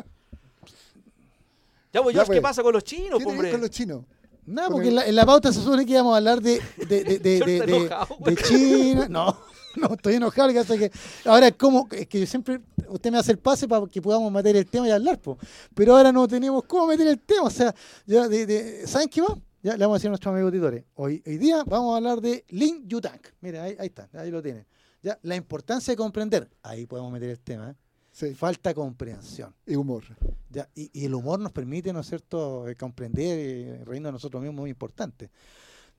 Ya, 1.93 2.03
pues, 2.03 2.17
ya, 2.17 2.23
¿qué 2.23 2.27
pues, 2.29 2.41
pasa 2.41 2.63
con 2.63 2.73
los 2.73 2.83
chinos, 2.83 3.19
¿qué 3.19 3.27
hombre? 3.27 3.51
con 3.51 3.61
los 3.61 3.69
chinos? 3.69 4.05
No, 4.47 4.71
porque 4.71 4.89
en 4.89 4.95
la, 4.95 5.07
en 5.07 5.15
la, 5.15 5.27
pauta 5.27 5.53
se 5.53 5.61
supone 5.61 5.85
que 5.85 5.93
íbamos 5.93 6.15
a 6.15 6.17
hablar 6.17 6.41
de, 6.41 6.63
de, 6.79 7.05
de, 7.05 7.19
de, 7.19 7.41
de, 7.41 7.57
enojado, 7.59 8.17
de 8.21 8.37
China. 8.37 9.07
No, 9.11 9.39
no, 9.77 9.95
estoy 9.95 10.15
enojado. 10.15 10.53
Que, 10.53 10.79
que 10.79 10.91
ahora, 11.25 11.51
¿cómo? 11.53 11.89
Es 11.91 12.07
que 12.07 12.27
siempre 12.27 12.61
usted 12.89 13.11
me 13.11 13.19
hace 13.19 13.33
el 13.33 13.39
pase 13.39 13.69
para 13.69 13.87
que 13.87 14.01
podamos 14.01 14.33
meter 14.33 14.57
el 14.57 14.67
tema 14.67 14.89
y 14.89 14.91
hablar, 14.91 15.21
po. 15.21 15.39
pero 15.75 15.97
ahora 15.97 16.13
no 16.13 16.27
tenemos 16.27 16.65
cómo 16.65 16.87
meter 16.87 17.07
el 17.07 17.21
tema. 17.21 17.43
O 17.43 17.51
sea, 17.51 17.75
ya 18.07 18.29
de, 18.29 18.87
¿saben 18.87 19.09
qué 19.09 19.21
va? 19.21 19.39
Ya 19.63 19.77
le 19.77 19.85
vamos 19.85 19.97
a 19.97 19.99
decir 19.99 20.09
a 20.09 20.11
nuestros 20.11 20.33
amigos 20.33 20.51
auditores. 20.51 20.85
Hoy, 20.95 21.23
hoy 21.27 21.37
día 21.39 21.65
vamos 21.65 21.93
a 21.93 21.97
hablar 21.97 22.21
de 22.21 22.45
Lin 22.49 22.89
Yutang. 22.89 23.21
Mira, 23.41 23.65
ahí, 23.65 23.77
ahí 23.79 23.89
está, 23.89 24.09
ahí 24.15 24.31
lo 24.31 24.41
tienen. 24.43 24.67
Ya, 25.03 25.19
la 25.23 25.37
importancia 25.37 25.93
de 25.93 25.97
comprender. 25.97 26.49
Ahí 26.63 26.87
podemos 26.87 27.13
meter 27.13 27.31
el 27.31 27.41
tema, 27.41 27.71
¿eh? 27.71 27.75
Sí. 28.11 28.35
Falta 28.35 28.75
comprensión. 28.75 29.55
Y 29.65 29.77
humor. 29.77 30.03
Ya, 30.51 30.69
y, 30.75 30.91
y, 30.93 31.05
el 31.05 31.15
humor 31.15 31.39
nos 31.39 31.53
permite, 31.53 31.93
¿no 31.93 32.01
es 32.01 32.09
cierto?, 32.09 32.65
comprender 32.77 33.39
y 33.39 33.85
reírnos 33.85 34.09
de 34.09 34.13
nosotros 34.13 34.43
mismos, 34.43 34.61
muy 34.61 34.71
importante. 34.71 35.31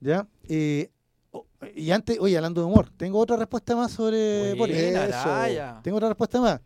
¿Ya? 0.00 0.26
Eh, 0.48 0.90
y 1.74 1.90
antes, 1.90 2.18
oye, 2.20 2.36
hablando 2.36 2.60
de 2.60 2.66
humor, 2.66 2.90
tengo 2.96 3.18
otra 3.18 3.36
respuesta 3.36 3.76
más 3.76 3.92
sobre 3.92 4.54
por 4.56 4.70
eso. 4.70 5.80
Tengo 5.82 5.96
otra 5.96 6.08
respuesta 6.08 6.40
más. 6.40 6.60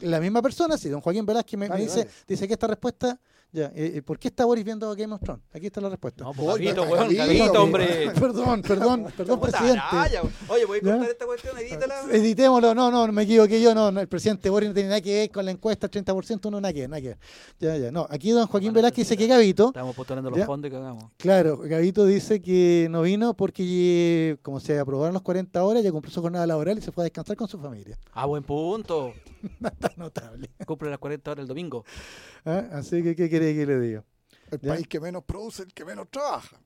La 0.00 0.20
misma 0.20 0.42
persona, 0.42 0.76
sí, 0.76 0.88
don 0.88 1.00
Joaquín 1.00 1.24
Velázquez 1.24 1.58
me, 1.58 1.68
vale, 1.68 1.80
me 1.80 1.86
dice, 1.88 2.00
vale. 2.00 2.10
dice 2.26 2.46
que 2.46 2.52
esta 2.52 2.66
respuesta 2.66 3.18
ya, 3.50 3.72
eh, 3.74 4.02
¿por 4.04 4.18
qué 4.18 4.28
está 4.28 4.44
Boris 4.44 4.62
viendo 4.62 4.94
Game 4.94 5.14
of 5.14 5.22
Thrones? 5.22 5.42
Aquí 5.54 5.66
está 5.66 5.80
la 5.80 5.88
respuesta. 5.88 6.22
No, 6.22 6.34
pues, 6.34 6.46
Gavito, 6.48 6.82
weón, 6.82 7.14
Gavito, 7.14 7.62
hombre. 7.62 8.10
Perdón, 8.20 8.60
perdón, 8.60 9.06
perdón, 9.16 9.40
presidente. 9.40 9.80
Araya. 9.90 10.22
Oye, 10.48 10.66
voy 10.66 10.78
a 10.78 10.80
cortar 10.82 11.00
¿Ya? 11.00 11.06
esta 11.06 11.24
cuestión, 11.24 11.58
edítala. 11.58 12.02
Editémoslo, 12.12 12.74
no, 12.74 12.90
no, 12.90 13.10
me 13.10 13.22
equivoqué 13.22 13.62
yo, 13.62 13.74
no, 13.74 13.90
no, 13.90 14.00
el 14.00 14.08
presidente 14.08 14.50
Boris 14.50 14.68
no 14.68 14.74
tiene 14.74 14.90
nada 14.90 15.00
que 15.00 15.14
ver 15.14 15.30
con 15.30 15.46
la 15.46 15.50
encuesta, 15.50 15.90
30% 15.90 16.50
no, 16.50 16.60
nada 16.60 16.74
que 16.74 16.80
ver, 16.80 16.90
nada 16.90 17.00
que 17.00 17.08
ver. 17.08 17.18
Ya, 17.58 17.76
ya, 17.78 17.90
no, 17.90 18.06
aquí 18.10 18.32
don 18.32 18.46
Joaquín 18.46 18.68
bueno, 18.68 18.76
Velázquez 18.80 19.08
dice 19.08 19.16
que 19.16 19.26
Gavito. 19.26 19.68
Estamos 19.68 19.96
postulando 19.96 20.30
los 20.30 20.44
fondos 20.44 20.68
y 20.70 20.72
cagamos. 20.72 21.04
Claro, 21.16 21.56
Gavito 21.58 22.04
dice 22.04 22.42
que 22.42 22.88
no 22.90 23.00
vino 23.00 23.32
porque, 23.32 24.38
como 24.42 24.60
se 24.60 24.78
aprobaron 24.78 25.14
los 25.14 25.22
40 25.22 25.64
horas, 25.64 25.82
ya 25.82 25.90
cumplió 25.90 26.12
su 26.12 26.20
jornada 26.20 26.46
laboral 26.46 26.76
y 26.76 26.82
se 26.82 26.92
fue 26.92 27.04
a 27.04 27.06
descansar 27.06 27.34
con 27.36 27.48
su 27.48 27.58
familia. 27.58 27.98
Ah, 28.12 28.26
buen 28.26 28.42
punto. 28.42 29.14
está 29.64 29.92
notable. 29.96 30.50
Cumple 30.66 30.90
las 30.90 30.98
40 30.98 31.30
horas 31.30 31.42
el 31.42 31.48
domingo. 31.48 31.84
¿Ah? 32.48 32.66
Así 32.72 33.02
que, 33.02 33.14
¿qué 33.14 33.28
quiere 33.28 33.54
que 33.54 33.66
le 33.66 33.78
diga? 33.78 34.04
El 34.50 34.60
¿Ya? 34.60 34.72
país 34.72 34.88
que 34.88 34.98
menos 34.98 35.22
produce, 35.24 35.64
el 35.64 35.74
que 35.74 35.84
menos 35.84 36.08
trabaja. 36.10 36.58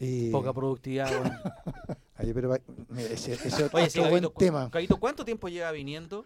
Y... 0.00 0.30
Poca 0.30 0.54
productividad, 0.54 1.10
bueno. 1.20 1.38
Oye, 2.18 2.32
pero 2.32 2.56
mira, 2.88 3.08
ese, 3.10 3.34
ese 3.34 3.68
Oye, 3.72 3.84
otro 3.84 3.90
sí, 3.90 4.00
buen 4.00 4.26
tema. 4.38 4.70
Gavito, 4.72 4.96
¿cuánto 4.96 5.22
tiempo 5.22 5.48
lleva 5.48 5.70
viniendo? 5.70 6.24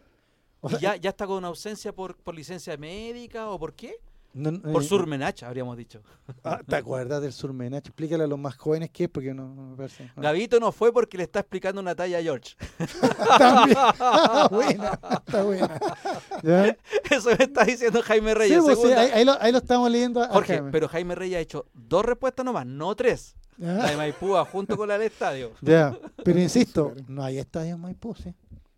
¿Y 0.68 0.78
ya, 0.78 0.94
¿Ya 0.94 1.10
está 1.10 1.26
con 1.26 1.44
ausencia 1.44 1.92
por, 1.92 2.16
por 2.16 2.36
licencia 2.36 2.76
médica 2.76 3.50
o 3.50 3.58
por 3.58 3.74
qué? 3.74 3.98
No, 4.36 4.60
por 4.60 4.82
eh, 4.82 4.84
surmenach, 4.84 5.42
habríamos 5.44 5.78
dicho. 5.78 6.02
Ah, 6.44 6.60
¿Te 6.66 6.76
acuerdas 6.76 7.22
del 7.22 7.32
surmenach? 7.32 7.86
Explícale 7.86 8.24
a 8.24 8.26
los 8.26 8.38
más 8.38 8.54
jóvenes 8.54 8.90
qué 8.90 9.04
es, 9.04 9.10
porque 9.10 9.32
no, 9.32 9.54
no 9.54 9.70
me 9.70 9.76
parece. 9.76 10.10
No. 10.14 10.22
Gavito 10.22 10.60
no 10.60 10.72
fue 10.72 10.92
porque 10.92 11.16
le 11.16 11.22
está 11.22 11.40
explicando 11.40 11.80
una 11.80 11.94
talla 11.94 12.18
a 12.18 12.22
George. 12.22 12.54
También. 13.38 13.78
Ah, 13.78 14.46
buena, 14.50 15.00
está 15.26 15.42
buena. 15.42 15.80
¿Ya? 16.42 16.76
Eso 17.10 17.30
me 17.30 17.44
está 17.44 17.64
diciendo 17.64 18.02
Jaime 18.02 18.34
Reyes. 18.34 18.58
Sí, 18.58 18.62
pues, 18.62 18.78
sí, 18.78 18.92
ahí, 18.92 19.10
ahí, 19.14 19.24
lo, 19.24 19.40
ahí, 19.40 19.52
lo, 19.52 19.58
estamos 19.58 19.90
leyendo. 19.90 20.22
A 20.22 20.28
Jorge, 20.28 20.54
Jaime. 20.56 20.70
pero 20.70 20.88
Jaime 20.88 21.14
Reyes 21.14 21.38
ha 21.38 21.40
hecho 21.40 21.66
dos 21.72 22.04
respuestas 22.04 22.44
nomás, 22.44 22.66
no 22.66 22.94
tres. 22.94 23.36
¿Ya? 23.56 23.72
La 23.72 23.90
de 23.90 23.96
Maipú 23.96 24.34
junto 24.52 24.76
con 24.76 24.86
la 24.88 24.98
del 24.98 25.06
estadio. 25.10 25.52
Ya, 25.62 25.98
pero 26.22 26.38
insisto, 26.38 26.92
no 27.08 27.24
hay 27.24 27.38
estadio 27.38 27.76
en 27.76 27.80
Maipú, 27.80 28.14
sí. 28.14 28.34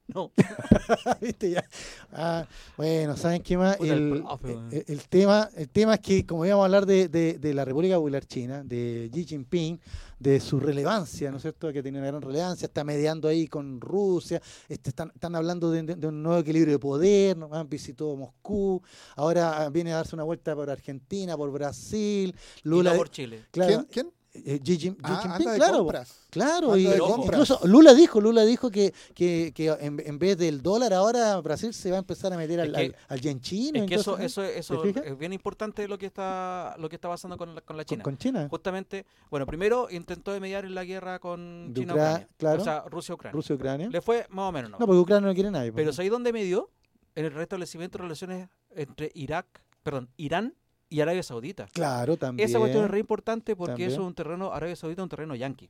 No. 0.14 0.32
¿Viste 1.20 1.50
ya? 1.50 1.64
Ah, 2.12 2.46
bueno, 2.76 3.16
¿saben 3.16 3.42
qué 3.42 3.58
más? 3.58 3.78
El, 3.78 4.24
el, 4.70 4.84
el, 4.86 5.02
tema, 5.08 5.50
el 5.54 5.68
tema 5.68 5.94
es 5.94 6.00
que, 6.00 6.24
como 6.24 6.46
íbamos 6.46 6.62
a 6.62 6.64
hablar 6.64 6.86
de, 6.86 7.08
de, 7.08 7.38
de, 7.38 7.54
la 7.54 7.64
República 7.64 7.96
Popular 7.96 8.24
China, 8.24 8.64
de 8.64 9.10
Xi 9.12 9.24
Jinping, 9.26 9.78
de 10.18 10.40
su 10.40 10.58
relevancia, 10.58 11.30
¿no 11.30 11.36
es 11.36 11.42
cierto? 11.42 11.70
Que 11.72 11.82
tiene 11.82 11.98
una 11.98 12.06
gran 12.06 12.22
relevancia, 12.22 12.66
está 12.66 12.84
mediando 12.84 13.28
ahí 13.28 13.48
con 13.48 13.80
Rusia, 13.80 14.40
este, 14.68 14.90
están, 14.90 15.10
están 15.14 15.36
hablando 15.36 15.70
de, 15.70 15.82
de, 15.82 16.06
un 16.06 16.22
nuevo 16.22 16.40
equilibrio 16.40 16.72
de 16.72 16.78
poder, 16.78 17.36
¿no? 17.36 17.52
Han 17.52 17.68
visitado 17.68 18.16
Moscú, 18.16 18.82
ahora 19.14 19.68
viene 19.68 19.92
a 19.92 19.96
darse 19.96 20.16
una 20.16 20.24
vuelta 20.24 20.54
por 20.54 20.70
Argentina, 20.70 21.36
por 21.36 21.50
Brasil, 21.52 22.34
Lula. 22.62 22.90
Y 22.90 22.92
no 22.94 22.98
por 22.98 23.10
Chile. 23.10 23.44
Claro, 23.50 23.84
¿Quién? 23.90 24.06
¿Quién? 24.06 24.17
Eh, 24.34 24.60
Xi 24.62 24.72
Ah, 24.74 24.78
Jinping, 24.78 25.04
anda 25.06 25.52
de 25.52 25.56
claro, 25.58 25.78
compras. 25.78 26.26
claro, 26.30 26.72
Anda 26.72 26.78
y 26.78 26.84
de 26.84 26.98
compras. 26.98 27.26
incluso 27.40 27.66
Lula 27.66 27.94
dijo, 27.94 28.20
Lula 28.20 28.44
dijo 28.44 28.70
que, 28.70 28.92
que, 29.14 29.52
que 29.54 29.68
en, 29.80 30.00
en 30.04 30.18
vez 30.18 30.36
del 30.36 30.60
dólar 30.62 30.92
ahora 30.92 31.40
Brasil 31.40 31.72
se 31.72 31.90
va 31.90 31.96
a 31.96 32.00
empezar 32.00 32.32
a 32.32 32.36
meter 32.36 32.60
al, 32.60 32.68
Es 32.68 32.74
que- 32.74 32.84
al, 32.84 32.96
al 33.08 33.20
yen 33.20 33.40
chino. 33.40 33.80
Es 33.82 33.88
que 33.88 33.94
eso, 33.94 34.12
entonces, 34.18 34.32
eso, 34.32 34.74
eso 34.74 34.82
¿te 34.82 34.88
fijas? 34.92 35.06
es 35.06 35.18
bien 35.18 35.32
importante 35.32 35.88
lo 35.88 35.96
que 35.98 36.06
está, 36.06 36.76
lo 36.78 36.88
que 36.90 36.96
está 36.96 37.08
pasando 37.08 37.36
con 37.38 37.54
la, 37.54 37.62
con 37.62 37.76
la 37.78 37.84
China. 37.86 38.02
con 38.04 38.18
China. 38.18 38.46
Justamente, 38.50 39.06
bueno, 39.30 39.46
primero 39.46 39.88
intentó 39.90 40.32
de 40.32 40.40
mediar 40.40 40.66
en 40.66 40.74
la 40.74 40.84
guerra 40.84 41.18
con 41.18 41.72
De 41.72 41.80
China 41.80 41.94
Ucra- 41.94 42.02
Ucrania. 42.10 42.28
claro. 42.36 42.60
O 42.60 42.64
sea, 42.64 42.84
Rusia 42.86 43.14
Ucrania. 43.14 43.32
Rusia 43.34 43.54
Ucrania. 43.56 43.88
Le 43.90 44.00
fue 44.02 44.26
más 44.28 44.50
o 44.50 44.52
menos, 44.52 44.70
¿no? 44.72 44.78
No, 44.78 44.86
porque 44.86 45.00
Ucrania 45.00 45.26
no 45.28 45.34
quiere 45.34 45.50
nadie. 45.50 45.72
pues. 45.72 45.82
Pero 45.82 45.92
¿sabéis 45.94 46.12
dónde 46.12 46.32
medió? 46.34 46.70
En 47.14 47.24
el 47.24 47.32
restablecimiento 47.32 47.96
de 47.98 48.02
relaciones 48.02 48.48
entre 48.76 49.10
Irak, 49.14 49.46
perdón, 49.82 50.10
Irán 50.18 50.54
y 50.88 51.00
Arabia 51.00 51.22
Saudita. 51.22 51.66
Claro, 51.72 52.16
también. 52.16 52.48
Esa 52.48 52.58
cuestión 52.58 52.84
es 52.84 52.90
re 52.90 52.98
importante 52.98 53.54
porque 53.56 53.72
También. 53.72 53.90
eso 53.90 54.00
es 54.00 54.06
un 54.06 54.14
terreno, 54.14 54.52
Arabia 54.52 54.76
Saudita 54.76 55.02
es 55.02 55.04
un 55.04 55.08
terreno 55.10 55.34
yanqui, 55.34 55.68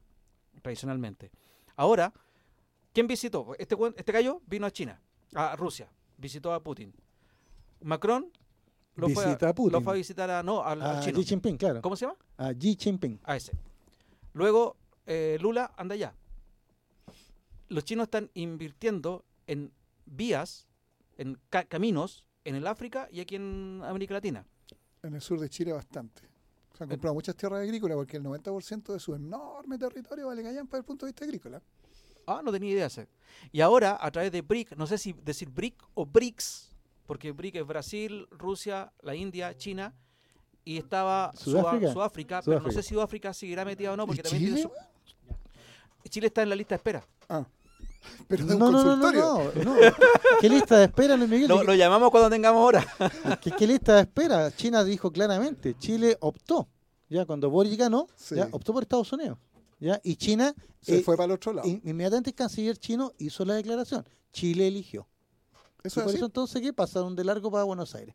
tradicionalmente. 0.63 1.31
Ahora, 1.77 2.13
¿quién 2.93 3.07
visitó? 3.07 3.55
Este, 3.59 3.77
este 3.97 4.13
gallo 4.13 4.41
vino 4.47 4.67
a 4.67 4.71
China, 4.71 5.01
a 5.35 5.57
Rusia, 5.57 5.89
visitó 6.17 6.53
a 6.53 6.63
Putin. 6.63 6.93
Macron 7.81 8.31
lo, 8.97 9.09
fue, 9.09 9.25
Visita 9.27 9.49
a 9.51 9.55
Putin. 9.55 9.73
lo 9.73 9.81
fue 9.81 9.93
a 9.93 9.97
visitar 9.97 10.31
a, 10.31 10.43
no, 10.43 10.63
al, 10.65 10.83
al 10.83 10.97
a 10.97 11.01
chino. 11.01 11.19
Xi 11.21 11.25
Jinping, 11.25 11.57
claro. 11.57 11.81
¿Cómo 11.83 11.95
se 11.97 12.07
llama? 12.07 12.17
A 12.37 12.53
Xi 12.53 12.77
Jinping. 12.79 13.21
A 13.25 13.37
ese. 13.37 13.53
Luego, 14.35 14.77
eh, 15.07 15.39
Lula 15.41 15.73
anda 15.77 15.95
allá. 15.95 16.15
Los 17.69 17.85
chinos 17.85 18.05
están 18.05 18.31
invirtiendo 18.35 19.25
en 19.47 19.73
vías, 20.07 20.67
en 21.17 21.39
ca- 21.51 21.65
caminos, 21.65 22.25
en 22.45 22.55
el 22.55 22.67
África 22.67 23.09
y 23.13 23.21
aquí 23.21 23.37
en 23.37 23.83
América 23.85 24.15
Latina. 24.15 24.47
En 25.03 25.15
el 25.15 25.21
sur 25.21 25.39
de 25.41 25.49
Chile 25.49 25.73
bastante. 25.73 26.23
Se 26.77 26.85
han 26.85 26.91
comprado 26.91 27.15
muchas 27.15 27.35
tierras 27.37 27.61
agrícolas 27.63 27.97
porque 27.97 28.17
el 28.17 28.23
90% 28.25 28.93
de 28.93 29.01
su 29.01 29.15
enorme 29.15 29.79
territorio 29.79 30.27
vale 30.29 30.43
callan 30.43 30.67
para 30.67 30.79
el 30.79 30.85
punto 30.85 31.07
de 31.07 31.13
vista 31.13 31.25
agrícola. 31.25 31.61
Ah, 32.27 32.41
no 32.45 32.53
tenía 32.53 32.71
idea 32.71 32.87
ese. 32.87 33.09
Y 33.53 33.61
ahora, 33.61 33.99
a 34.01 34.11
través 34.11 34.31
de 34.31 34.43
BRIC, 34.43 34.77
no 34.77 34.87
sé 34.87 34.99
si 34.99 35.13
decir 35.13 35.49
BRIC 35.51 35.75
o 35.95 36.05
BRICS, 36.07 36.77
porque 37.07 37.33
BRIC 37.33 37.57
es 37.57 37.67
Brasil, 37.67 38.27
Rusia, 38.31 38.93
la 39.03 39.15
India, 39.15 39.57
China, 39.57 39.95
y 40.65 40.77
estaba 40.77 41.33
Sudá- 41.33 41.63
Sudáfrica. 41.63 41.93
Sudáfrica, 41.93 42.43
pero 42.45 42.61
no 42.61 42.71
sé 42.71 42.83
si 42.83 42.91
Sudáfrica 42.95 43.33
seguirá 43.33 43.65
metida 43.65 43.93
o 43.93 43.97
no, 43.97 44.07
porque 44.07 44.21
¿Y 44.21 44.25
también 44.25 44.45
tiene 44.55 44.61
Chile? 44.69 44.75
su- 46.05 46.09
Chile 46.11 46.27
está 46.29 46.43
en 46.43 46.51
la 46.51 46.55
lista 46.57 46.75
de 46.75 46.77
espera. 46.77 47.05
Ah, 47.29 47.45
pero 48.29 48.45
de 48.47 48.57
No, 48.57 48.67
un 48.67 48.73
no, 48.73 48.85
no, 48.85 48.97
no, 48.97 49.03
consultorio. 49.03 49.65
no, 49.65 49.75
no. 49.75 49.81
¿Qué 50.41 50.49
lista 50.49 50.79
de 50.79 50.85
espera, 50.85 51.17
Luis 51.17 51.29
Miguel? 51.31 51.49
Lo, 51.49 51.63
lo 51.63 51.75
llamamos 51.75 52.11
cuando 52.11 52.31
tengamos 52.31 52.65
hora. 52.67 52.87
¿Qué, 53.43 53.51
qué 53.53 53.67
lista 53.67 53.95
de 53.97 54.03
espera? 54.03 54.51
China 54.55 54.85
dijo 54.85 55.11
claramente, 55.13 55.77
Chile 55.79 56.17
optó, 56.21 56.69
ya 57.09 57.25
cuando 57.27 57.51
Boric 57.51 57.79
ganó, 57.79 58.07
Sí. 58.17 58.37
ya 58.37 58.49
optó 58.53 58.73
por 58.73 58.83
Estados 58.83 59.13
Unidos, 59.13 59.39
ya 59.81 60.01
y 60.05 60.17
China 60.17 60.55
Se 60.81 60.99
eh, 60.99 61.03
fue 61.03 61.17
para 61.17 61.27
el 61.27 61.33
otro 61.33 61.53
lado. 61.53 61.69
in- 61.69 61.81
inmediatamente 61.85 62.31
el 62.31 62.37
canciller 62.37 62.77
chino 62.79 63.13
hizo 63.19 63.45
la 63.45 63.55
declaración, 63.55 64.07
Chile 64.33 64.69
eligió. 64.69 65.09
Eso 65.83 65.85
y 65.85 65.89
es 66.01 66.05
por 66.05 66.05
así. 66.05 66.17
eso 66.17 66.27
entonces 66.27 66.61
qué 66.63 66.73
pasaron 66.73 67.15
de 67.17 67.25
largo 67.25 67.51
para 67.51 67.65
Buenos 67.65 67.95
Aires. 67.95 68.15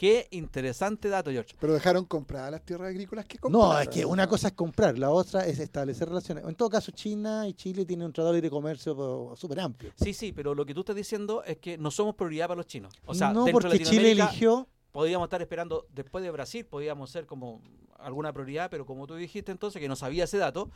Qué 0.00 0.28
interesante 0.30 1.10
dato, 1.10 1.30
George. 1.30 1.54
Pero 1.60 1.74
dejaron 1.74 2.06
compradas 2.06 2.50
las 2.50 2.64
tierras 2.64 2.88
agrícolas 2.88 3.26
que 3.26 3.36
No, 3.36 3.42
compraron. 3.42 3.82
es 3.82 3.88
que 3.90 4.06
una 4.06 4.26
cosa 4.26 4.48
es 4.48 4.54
comprar, 4.54 4.98
la 4.98 5.10
otra 5.10 5.44
es 5.44 5.58
establecer 5.58 6.08
relaciones. 6.08 6.42
En 6.42 6.54
todo 6.54 6.70
caso, 6.70 6.90
China 6.90 7.46
y 7.46 7.52
Chile 7.52 7.84
tienen 7.84 8.06
un 8.06 8.12
tratado 8.14 8.32
de 8.32 8.38
libre 8.38 8.48
comercio 8.48 9.34
súper 9.36 9.60
amplio. 9.60 9.92
Sí, 10.02 10.14
sí, 10.14 10.32
pero 10.32 10.54
lo 10.54 10.64
que 10.64 10.72
tú 10.72 10.80
estás 10.80 10.96
diciendo 10.96 11.44
es 11.44 11.58
que 11.58 11.76
no 11.76 11.90
somos 11.90 12.14
prioridad 12.14 12.48
para 12.48 12.56
los 12.56 12.66
chinos. 12.66 12.94
O 13.04 13.14
sea, 13.14 13.34
no, 13.34 13.44
dentro 13.44 13.68
de 13.68 13.76
porque 13.76 13.90
Chile 13.90 14.12
eligió 14.12 14.66
Podíamos 14.90 15.26
estar 15.26 15.42
esperando 15.42 15.86
después 15.94 16.24
de 16.24 16.30
Brasil, 16.30 16.64
podíamos 16.64 17.10
ser 17.10 17.26
como 17.26 17.60
alguna 17.98 18.32
prioridad, 18.32 18.70
pero 18.70 18.86
como 18.86 19.06
tú 19.06 19.16
dijiste 19.16 19.52
entonces, 19.52 19.82
que 19.82 19.86
no 19.86 19.96
sabía 19.96 20.24
ese 20.24 20.38
dato, 20.38 20.70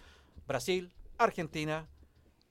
Brasil, 0.47 0.93
Argentina, 1.17 1.89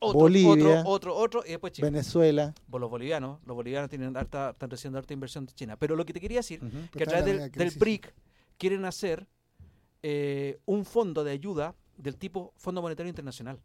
otro, 0.03 0.19
Bolivia, 0.19 0.81
otro, 0.85 0.85
otro, 0.85 1.15
otro, 1.15 1.43
y 1.45 1.49
después 1.51 1.73
Chile. 1.73 1.89
Venezuela. 1.89 2.53
Pues 2.69 2.81
los 2.81 2.89
bolivianos, 2.89 3.39
los 3.45 3.55
bolivianos 3.55 3.89
tienen 3.89 4.15
harta, 4.15 4.51
están 4.51 4.69
recibiendo 4.69 4.99
harta 4.99 5.13
inversión 5.13 5.45
de 5.45 5.53
China. 5.53 5.77
Pero 5.77 5.95
lo 5.95 6.05
que 6.05 6.13
te 6.13 6.19
quería 6.21 6.39
decir, 6.39 6.63
Ujú. 6.63 6.77
que 6.97 7.03
a 7.03 7.07
través 7.07 7.25
del, 7.25 7.51
del. 7.51 7.71
BRIC 7.77 8.13
quieren 8.57 8.85
hacer 8.85 9.27
eh, 10.01 10.59
un 10.65 10.85
fondo 10.85 11.23
de 11.23 11.31
ayuda 11.31 11.75
del 11.97 12.17
tipo 12.17 12.53
Fondo 12.57 12.81
Monetario 12.81 13.09
Internacional. 13.09 13.59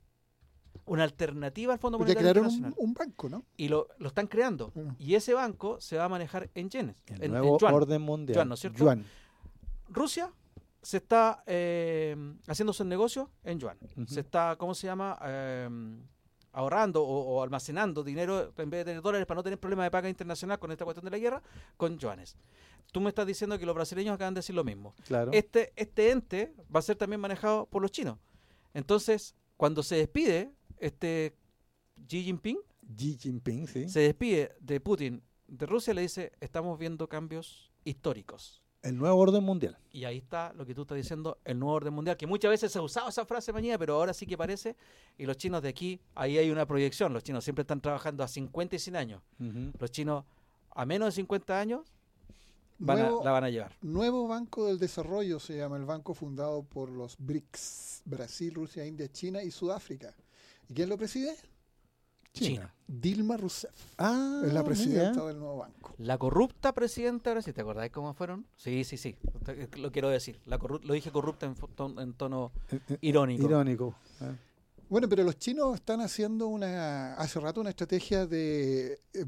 Una 0.87 1.03
alternativa 1.05 1.73
al 1.75 1.79
Fondo 1.79 1.99
Porque 1.99 2.13
Monetario 2.15 2.33
crearon 2.33 2.51
un, 2.51 2.57
Internacional. 2.57 2.89
un 2.89 2.95
banco, 2.95 3.29
¿no? 3.29 3.45
Y 3.57 3.69
lo, 3.69 3.89
lo 3.99 4.09
están 4.09 4.27
creando. 4.27 4.71
Bueno. 4.75 4.95
Y 4.99 5.15
ese 5.17 5.35
banco 5.35 5.81
se 5.81 5.97
va 5.99 6.05
a 6.05 6.09
manejar 6.09 6.49
en 6.55 6.71
yenes. 6.71 6.97
El 7.07 7.17
en- 7.17 7.25
en 7.25 7.31
nuevo 7.33 7.59
yuan. 7.59 7.75
orden 7.75 8.03
mundial. 8.03 8.37
Yuan, 8.37 8.49
¿no 8.49 8.55
es 8.55 8.61
cierto? 8.61 8.79
Yuan. 8.79 9.05
Rusia 9.89 10.33
se 10.81 10.99
está 10.99 11.43
eh, 11.47 12.17
haciendo 12.47 12.73
sus 12.73 12.87
negocios 12.87 13.29
en 13.43 13.59
yuan. 13.59 13.77
Se 14.07 14.21
está, 14.21 14.57
¿cómo 14.57 14.75
se 14.75 14.87
llama? 14.87 15.19
Eh, 15.25 15.69
ahorrando 16.59 17.05
o, 17.05 17.37
o 17.37 17.43
almacenando 17.43 18.03
dinero 18.03 18.53
en 18.57 18.71
vez 18.71 18.81
de 18.81 18.85
tener 18.87 19.01
dólares 19.01 19.27
para 19.27 19.39
no 19.39 19.43
tener 19.45 19.61
problemas 19.61 19.87
de 19.87 19.91
paga 19.93 20.09
internacional 20.09 20.59
con 20.59 20.73
esta 20.73 20.85
cuestión 20.85 21.05
de 21.05 21.13
la 21.13 21.19
guerra, 21.19 21.41
con 21.77 21.99
yuanes. 21.99 22.37
Tú 22.91 23.01
me 23.01 23.11
estás 23.11 23.27
diciendo 23.27 23.57
que 23.59 23.65
los 23.65 23.77
brasileños 23.77 24.15
acaban 24.15 24.35
de 24.35 24.41
decir 24.41 24.57
lo 24.57 24.65
mismo. 24.65 24.95
Claro. 25.07 25.31
Este, 25.33 25.73
este 25.77 26.11
ente 26.11 26.55
va 26.75 26.81
a 26.81 26.83
ser 26.83 26.97
también 26.97 27.21
manejado 27.21 27.67
por 27.67 27.81
los 27.81 27.93
chinos. 27.93 28.19
Entonces, 28.75 29.37
cuando 29.57 29.85
se 29.85 29.97
despide 29.97 30.51
este 30.79 31.37
Xi 32.09 32.25
Jinping, 32.25 32.59
Xi 32.97 33.17
Jinping, 33.19 33.69
sí. 33.69 33.89
se 33.89 34.01
despide 34.01 34.57
de 34.59 34.81
Putin 34.81 35.23
de 35.47 35.65
Rusia, 35.65 35.95
le 35.95 36.03
dice, 36.03 36.33
estamos 36.41 36.77
viendo 36.77 37.09
cambios 37.09 37.71
históricos. 37.85 38.63
El 38.83 38.97
nuevo 38.97 39.17
orden 39.19 39.43
mundial. 39.43 39.77
Y 39.91 40.05
ahí 40.05 40.19
está 40.19 40.53
lo 40.53 40.65
que 40.65 40.75
tú 40.75 40.83
estás 40.83 40.97
diciendo, 40.97 41.39
el 41.45 41.59
nuevo 41.59 41.75
orden 41.75 41.93
mundial, 41.93 42.17
que 42.17 42.27
muchas 42.27 42.51
veces 42.51 42.71
se 42.71 42.79
ha 42.79 42.83
usado 42.83 43.09
esa 43.09 43.25
frase 43.25 43.53
mañana, 43.53 43.77
pero 43.79 43.95
ahora 43.95 44.15
sí 44.15 44.25
que 44.27 44.39
parece. 44.39 44.77
Y 45.17 45.27
los 45.27 45.37
chinos 45.37 45.63
de 45.63 45.69
aquí, 45.69 46.01
ahí 46.15 46.39
hay 46.39 46.51
una 46.51 46.65
proyección. 46.67 47.13
Los 47.13 47.25
chinos 47.25 47.43
siempre 47.43 47.63
están 47.63 47.81
trabajando 47.81 48.23
a 48.23 48.29
50 48.29 48.77
y 48.77 48.79
100 48.79 48.97
años. 48.97 49.23
Ujú. 49.41 49.73
Los 49.79 49.91
chinos 49.91 50.25
a 50.75 50.87
menos 50.87 51.07
de 51.09 51.13
50 51.13 51.59
años 51.59 51.93
van 52.79 52.99
a- 53.01 53.03
Nuevo- 53.03 53.25
la 53.25 53.33
van 53.33 53.45
a 53.45 53.51
llevar. 53.51 53.77
Nuevo 53.83 54.29
Banco 54.29 54.67
del 54.67 54.79
Desarrollo 54.79 55.41
se 55.41 55.57
llama 55.57 55.77
el 55.77 55.85
banco 55.85 56.15
fundado 56.15 56.63
por 56.63 56.89
los 56.91 57.17
BRICS, 57.19 58.03
Brasil, 58.05 58.55
Rusia, 58.55 58.87
India, 58.87 59.11
China 59.11 59.43
y 59.43 59.51
Sudáfrica. 59.51 60.15
¿Y 60.69 60.75
quién 60.75 60.89
lo 60.89 60.97
preside? 60.97 61.35
China. 62.47 62.75
Dilma 62.87 63.37
Rousseff. 63.37 63.75
Ah, 63.99 64.43
es 64.45 64.53
la 64.53 64.65
presidenta 64.65 65.11
mira. 65.13 65.25
del 65.27 65.39
nuevo 65.39 65.57
banco. 65.59 65.95
La 65.99 66.17
corrupta 66.19 66.73
presidenta 66.73 67.31
de 67.31 67.35
Brasil, 67.35 67.53
¿te 67.55 67.61
acordáis 67.61 67.93
cómo 67.93 68.15
fueron? 68.15 68.47
Sí, 68.57 68.85
sí, 68.85 68.97
sí. 68.97 69.17
Te- 69.45 69.69
Lo 69.79 69.93
quiero 69.93 70.09
decir. 70.09 70.41
La 70.47 70.57
lo 70.59 70.95
dije 70.95 71.11
corrupta 71.11 71.47
en, 71.47 71.55
fo- 71.57 71.69
ton- 71.75 71.99
en 72.01 72.15
tono 72.15 72.53
Eh, 72.71 72.81
eh, 72.89 72.99
irónico. 73.03 73.45
Irónico. 73.45 73.95
ah. 74.21 74.33
Bueno, 74.89 75.07
pero 75.09 75.23
los 75.23 75.37
chinos 75.39 75.75
están 75.75 76.01
haciendo 76.01 76.47
una 76.47 77.15
hace 77.15 77.39
rato 77.41 77.61
una 77.61 77.69
estrategia 77.71 78.27
de 78.27 78.95
eh, 79.13 79.27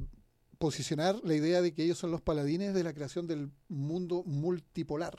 posicionar 0.58 1.16
la 1.22 1.34
idea 1.34 1.61
de 1.61 1.74
que 1.74 1.84
ellos 1.84 1.98
son 1.98 2.11
los 2.11 2.22
paladines 2.22 2.72
de 2.72 2.82
la 2.82 2.94
creación 2.94 3.26
del 3.26 3.50
mundo 3.68 4.22
multipolar 4.24 5.18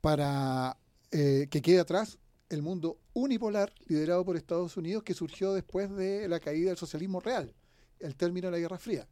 para 0.00 0.76
eh, 1.10 1.46
que 1.50 1.62
quede 1.62 1.80
atrás 1.80 2.18
el 2.50 2.60
mundo 2.62 2.98
unipolar 3.14 3.72
liderado 3.86 4.24
por 4.24 4.36
Estados 4.36 4.76
Unidos 4.76 5.02
que 5.02 5.14
surgió 5.14 5.54
después 5.54 5.90
de 5.90 6.28
la 6.28 6.38
caída 6.38 6.68
del 6.68 6.76
socialismo 6.76 7.20
real, 7.20 7.54
el 7.98 8.14
término 8.14 8.48
de 8.48 8.52
la 8.52 8.58
Guerra 8.58 8.78
Fría. 8.78 9.08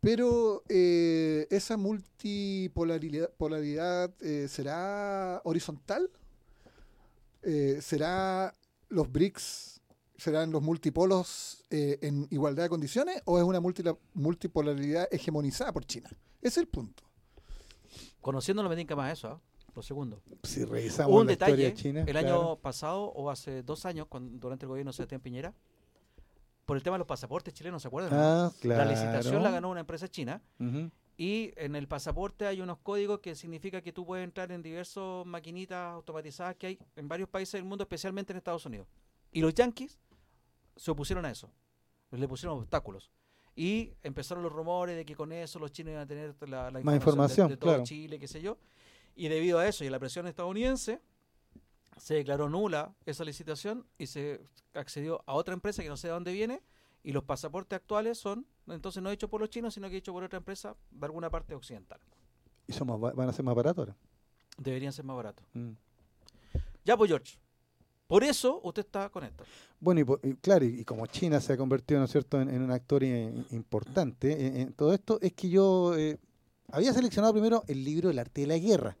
Pero 0.00 0.62
eh, 0.68 1.46
esa 1.50 1.76
multipolaridad 1.76 3.30
polaridad, 3.36 4.14
eh, 4.20 4.46
será 4.48 5.40
horizontal, 5.44 6.10
Eh, 7.46 7.80
será 7.82 8.54
los 8.88 9.12
BRICS, 9.12 9.82
serán 10.16 10.50
los 10.50 10.62
multipolos 10.62 11.62
en 11.68 12.26
igualdad 12.30 12.62
de 12.62 12.70
condiciones 12.70 13.20
o 13.26 13.36
es 13.38 13.44
una 13.44 13.60
multipolaridad 14.14 15.06
hegemonizada 15.10 15.70
por 15.70 15.84
China. 15.84 16.08
Es 16.40 16.56
el 16.56 16.66
punto. 16.66 17.02
Conociéndolo 18.22 18.70
me 18.70 18.76
tinca 18.76 18.96
más 18.96 19.12
eso, 19.12 19.28
¿ah? 19.28 19.40
Lo 19.74 19.82
segundo. 19.82 20.22
Si 20.44 20.64
revisamos 20.64 21.12
Hubo 21.12 21.20
un 21.20 21.26
la 21.26 21.32
historia 21.32 21.56
detalle 21.56 21.70
de 21.70 21.74
China, 21.82 22.00
el 22.00 22.06
claro. 22.06 22.28
año 22.28 22.56
pasado 22.56 23.02
o 23.06 23.30
hace 23.30 23.62
dos 23.62 23.84
años, 23.86 24.06
cuando, 24.08 24.38
durante 24.38 24.64
el 24.66 24.68
gobierno 24.68 24.90
de 24.90 24.96
Sebastián 24.96 25.20
Piñera, 25.20 25.52
por 26.64 26.76
el 26.76 26.82
tema 26.82 26.94
de 26.94 26.98
los 26.98 27.08
pasaportes 27.08 27.52
chilenos, 27.52 27.82
¿se 27.82 27.88
acuerdan? 27.88 28.12
Ah, 28.14 28.52
La 28.62 28.84
licitación 28.84 29.32
claro. 29.34 29.44
la 29.44 29.50
ganó 29.50 29.70
una 29.70 29.80
empresa 29.80 30.08
china 30.08 30.40
y 31.16 31.52
en 31.56 31.76
el 31.76 31.86
pasaporte 31.88 32.46
hay 32.46 32.60
unos 32.60 32.78
códigos 32.78 33.20
que 33.20 33.34
significa 33.34 33.80
que 33.82 33.92
tú 33.92 34.06
puedes 34.06 34.24
entrar 34.24 34.50
en 34.50 34.62
diversas 34.62 35.26
maquinitas 35.26 35.92
automatizadas 35.94 36.56
que 36.56 36.66
hay 36.68 36.78
en 36.96 37.06
varios 37.08 37.28
países 37.28 37.52
del 37.54 37.64
mundo, 37.64 37.82
especialmente 37.82 38.32
en 38.32 38.38
Estados 38.38 38.64
Unidos. 38.66 38.86
Y 39.30 39.40
los 39.40 39.52
yankees 39.54 39.98
se 40.76 40.90
opusieron 40.90 41.24
a 41.24 41.30
eso, 41.30 41.50
le 42.12 42.26
pusieron 42.28 42.58
obstáculos. 42.58 43.10
Y 43.56 43.92
empezaron 44.02 44.42
los 44.42 44.52
rumores 44.52 44.96
de 44.96 45.04
que 45.04 45.14
con 45.14 45.30
eso 45.30 45.60
los 45.60 45.70
chinos 45.70 45.90
iban 45.92 46.02
a 46.02 46.06
tener 46.06 46.34
la, 46.48 46.70
la 46.72 46.80
Más 46.80 46.94
información, 46.96 46.96
información, 46.96 47.48
de, 47.48 47.54
de 47.54 47.56
todo 47.60 47.70
claro. 47.70 47.84
Chile, 47.84 48.18
qué 48.18 48.26
sé 48.26 48.40
yo. 48.42 48.56
Y 49.16 49.28
debido 49.28 49.58
a 49.58 49.68
eso 49.68 49.84
y 49.84 49.88
a 49.88 49.90
la 49.90 49.98
presión 49.98 50.26
estadounidense, 50.26 51.00
se 51.96 52.14
declaró 52.14 52.48
nula 52.48 52.94
esa 53.06 53.24
licitación 53.24 53.86
y 53.98 54.06
se 54.06 54.40
accedió 54.74 55.22
a 55.26 55.34
otra 55.34 55.54
empresa 55.54 55.82
que 55.82 55.88
no 55.88 55.96
sé 55.96 56.08
de 56.08 56.14
dónde 56.14 56.32
viene. 56.32 56.62
Y 57.02 57.12
los 57.12 57.22
pasaportes 57.22 57.76
actuales 57.76 58.18
son, 58.18 58.46
entonces 58.66 59.02
no 59.02 59.10
hechos 59.10 59.28
por 59.28 59.40
los 59.40 59.50
chinos, 59.50 59.74
sino 59.74 59.90
que 59.90 59.98
hechos 59.98 60.12
por 60.12 60.24
otra 60.24 60.38
empresa 60.38 60.74
de 60.90 61.06
alguna 61.06 61.30
parte 61.30 61.54
occidental. 61.54 62.00
Y 62.66 62.72
somos, 62.72 63.02
va- 63.02 63.12
van 63.12 63.28
a 63.28 63.32
ser 63.32 63.44
más 63.44 63.54
baratos 63.54 63.78
ahora. 63.80 63.96
Deberían 64.56 64.92
ser 64.92 65.04
más 65.04 65.16
baratos. 65.16 65.44
Mm. 65.52 65.72
Ya, 66.84 66.96
pues, 66.96 67.08
George. 67.08 67.38
Por 68.06 68.22
eso 68.22 68.60
usted 68.62 68.84
está 68.84 69.08
con 69.08 69.24
esto. 69.24 69.44
Bueno, 69.80 70.18
y, 70.22 70.34
claro, 70.36 70.64
y, 70.64 70.84
como 70.84 71.06
China 71.06 71.40
se 71.40 71.54
ha 71.54 71.56
convertido, 71.56 72.00
¿no 72.00 72.06
es 72.06 72.12
cierto?, 72.12 72.40
en, 72.40 72.62
un 72.62 72.70
actor 72.70 73.02
importante 73.02 74.60
en, 74.60 74.72
todo 74.74 74.92
esto, 74.92 75.18
es 75.22 75.32
que 75.32 75.48
yo 75.48 75.96
eh, 75.96 76.18
había 76.70 76.92
seleccionado 76.92 77.32
primero 77.32 77.64
el 77.66 77.82
libro 77.82 78.10
El 78.10 78.18
arte 78.18 78.42
de 78.42 78.46
la 78.46 78.58
guerra, 78.58 78.96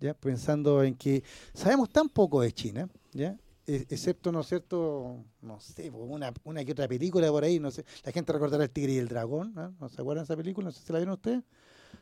ya 0.00 0.14
pensando 0.14 0.82
en 0.82 0.94
que 0.94 1.22
sabemos 1.52 1.90
tan 1.90 2.08
poco 2.08 2.40
de 2.40 2.52
China, 2.52 2.88
ya 3.12 3.36
e, 3.66 3.86
excepto, 3.88 4.30
¿no 4.30 4.40
es 4.40 4.48
cierto?, 4.48 5.24
no 5.40 5.58
sé, 5.60 5.90
una, 5.90 6.32
una 6.44 6.64
que 6.64 6.72
otra 6.72 6.86
película 6.86 7.30
por 7.30 7.44
ahí, 7.44 7.58
no 7.58 7.70
sé, 7.70 7.84
la 8.04 8.12
gente 8.12 8.32
recordará 8.32 8.64
El 8.64 8.70
Tigre 8.70 8.92
y 8.92 8.98
el 8.98 9.08
Dragón, 9.08 9.54
¿no, 9.54 9.88
se 9.88 10.00
acuerdan 10.00 10.24
de 10.24 10.32
esa 10.32 10.36
película? 10.36 10.66
No 10.66 10.72
sé 10.72 10.82
si 10.84 10.92
la 10.92 10.98
vieron 10.98 11.14
ustedes. 11.14 11.42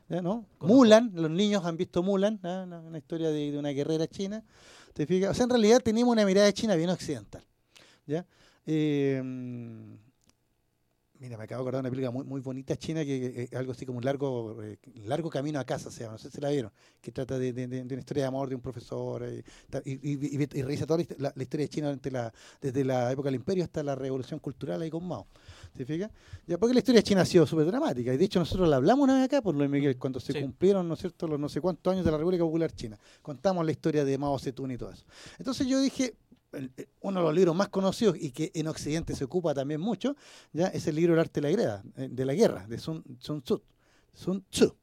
¿Ya, 0.08 0.20
no? 0.20 0.46
Mulan, 0.60 1.12
los 1.14 1.30
niños 1.30 1.64
han 1.64 1.76
visto 1.76 2.02
Mulan, 2.02 2.40
una, 2.42 2.98
historia 2.98 3.30
de, 3.30 3.56
una 3.56 3.70
guerrera 3.70 4.06
china. 4.06 4.42
¿Te 4.94 5.06
fijas? 5.06 5.30
O 5.30 5.34
sea, 5.34 5.44
en 5.44 5.50
realidad 5.50 5.80
tenemos 5.80 6.12
una 6.12 6.24
mirada 6.26 6.46
de 6.46 6.54
China 6.54 6.74
bien 6.74 6.90
occidental. 6.90 7.44
¿ya? 8.06 8.26
Eh, 8.66 9.22
Mira, 11.22 11.38
me 11.38 11.44
acabo 11.44 11.62
de 11.62 11.68
acordar 11.68 11.82
de 11.84 11.88
una 11.88 11.90
película 11.90 12.10
muy, 12.10 12.24
muy 12.24 12.40
bonita 12.40 12.76
china 12.76 13.04
que 13.04 13.44
es 13.44 13.52
algo 13.54 13.70
así 13.70 13.86
como 13.86 13.98
un 13.98 14.04
largo 14.04 14.60
eh, 14.60 14.76
largo 15.04 15.30
camino 15.30 15.60
a 15.60 15.64
casa, 15.64 15.88
se 15.88 16.00
llama, 16.00 16.14
no 16.14 16.18
sé 16.18 16.32
si 16.32 16.40
la 16.40 16.48
vieron, 16.48 16.72
que 17.00 17.12
trata 17.12 17.38
de, 17.38 17.52
una 17.62 18.00
historia 18.00 18.24
de 18.24 18.26
amor 18.26 18.48
de 18.48 18.56
un 18.56 18.60
profesor 18.60 19.22
eh, 19.22 19.44
y, 19.84 20.10
y, 20.10 20.62
revisa 20.62 20.84
toda 20.84 21.04
la, 21.18 21.32
historia 21.36 21.66
de 21.66 21.68
China 21.68 21.94
desde 21.94 22.10
la, 22.10 22.34
desde 22.60 22.84
la 22.84 23.12
época 23.12 23.28
del 23.28 23.36
imperio 23.36 23.62
hasta 23.62 23.84
la 23.84 23.94
revolución 23.94 24.40
cultural 24.40 24.82
ahí 24.82 24.90
con 24.90 25.06
Mao. 25.06 25.28
¿Se 25.76 25.84
fija? 25.84 26.10
Ya, 26.44 26.58
porque 26.58 26.74
la 26.74 26.80
historia 26.80 26.98
de 26.98 27.04
China 27.04 27.20
ha 27.20 27.24
sido 27.24 27.46
súper 27.46 27.66
dramática 27.66 28.12
y 28.12 28.16
de 28.16 28.24
hecho 28.24 28.40
nosotros 28.40 28.68
la 28.68 28.76
hablamos 28.76 29.04
una 29.04 29.14
vez 29.14 29.26
acá 29.26 29.40
por 29.40 29.56
de 29.56 29.68
Miguel, 29.68 29.96
cuando 29.98 30.18
se 30.18 30.40
cumplieron, 30.40 30.88
¿no 30.88 30.94
es 30.94 31.00
cierto?, 31.00 31.28
los 31.28 31.38
no 31.38 31.48
sé 31.48 31.60
cuántos 31.60 31.92
años 31.92 32.04
de 32.04 32.10
la 32.10 32.18
República 32.18 32.42
Popular 32.42 32.72
China. 32.72 32.98
Contamos 33.22 33.64
la 33.64 33.70
historia 33.70 34.04
de 34.04 34.18
Mao 34.18 34.40
Zedong 34.40 34.72
y 34.72 34.76
todo 34.76 34.90
eso. 34.90 35.04
Entonces 35.38 35.68
yo 35.68 35.80
dije, 35.80 36.04
eh, 36.04 36.16
uno 37.00 37.20
de 37.20 37.26
los 37.26 37.34
libros 37.34 37.56
más 37.56 37.68
conocidos 37.68 38.16
y 38.18 38.30
que 38.30 38.50
en 38.54 38.68
Occidente 38.68 39.14
se 39.14 39.24
ocupa 39.24 39.54
también 39.54 39.80
mucho, 39.80 40.16
ya 40.52 40.68
es 40.68 40.86
el 40.86 40.96
libro 40.96 41.14
El 41.14 41.20
arte 41.20 41.40
de 41.40 41.50
la 41.50 41.56
guerra, 41.56 41.82
eh, 41.96 42.08
de, 42.10 42.24
la 42.24 42.34
guerra, 42.34 42.66
de 42.66 42.78
Sun, 42.78 43.02
Tzu. 43.18 43.62
Sun 44.12 44.44
Tzu 44.50 44.76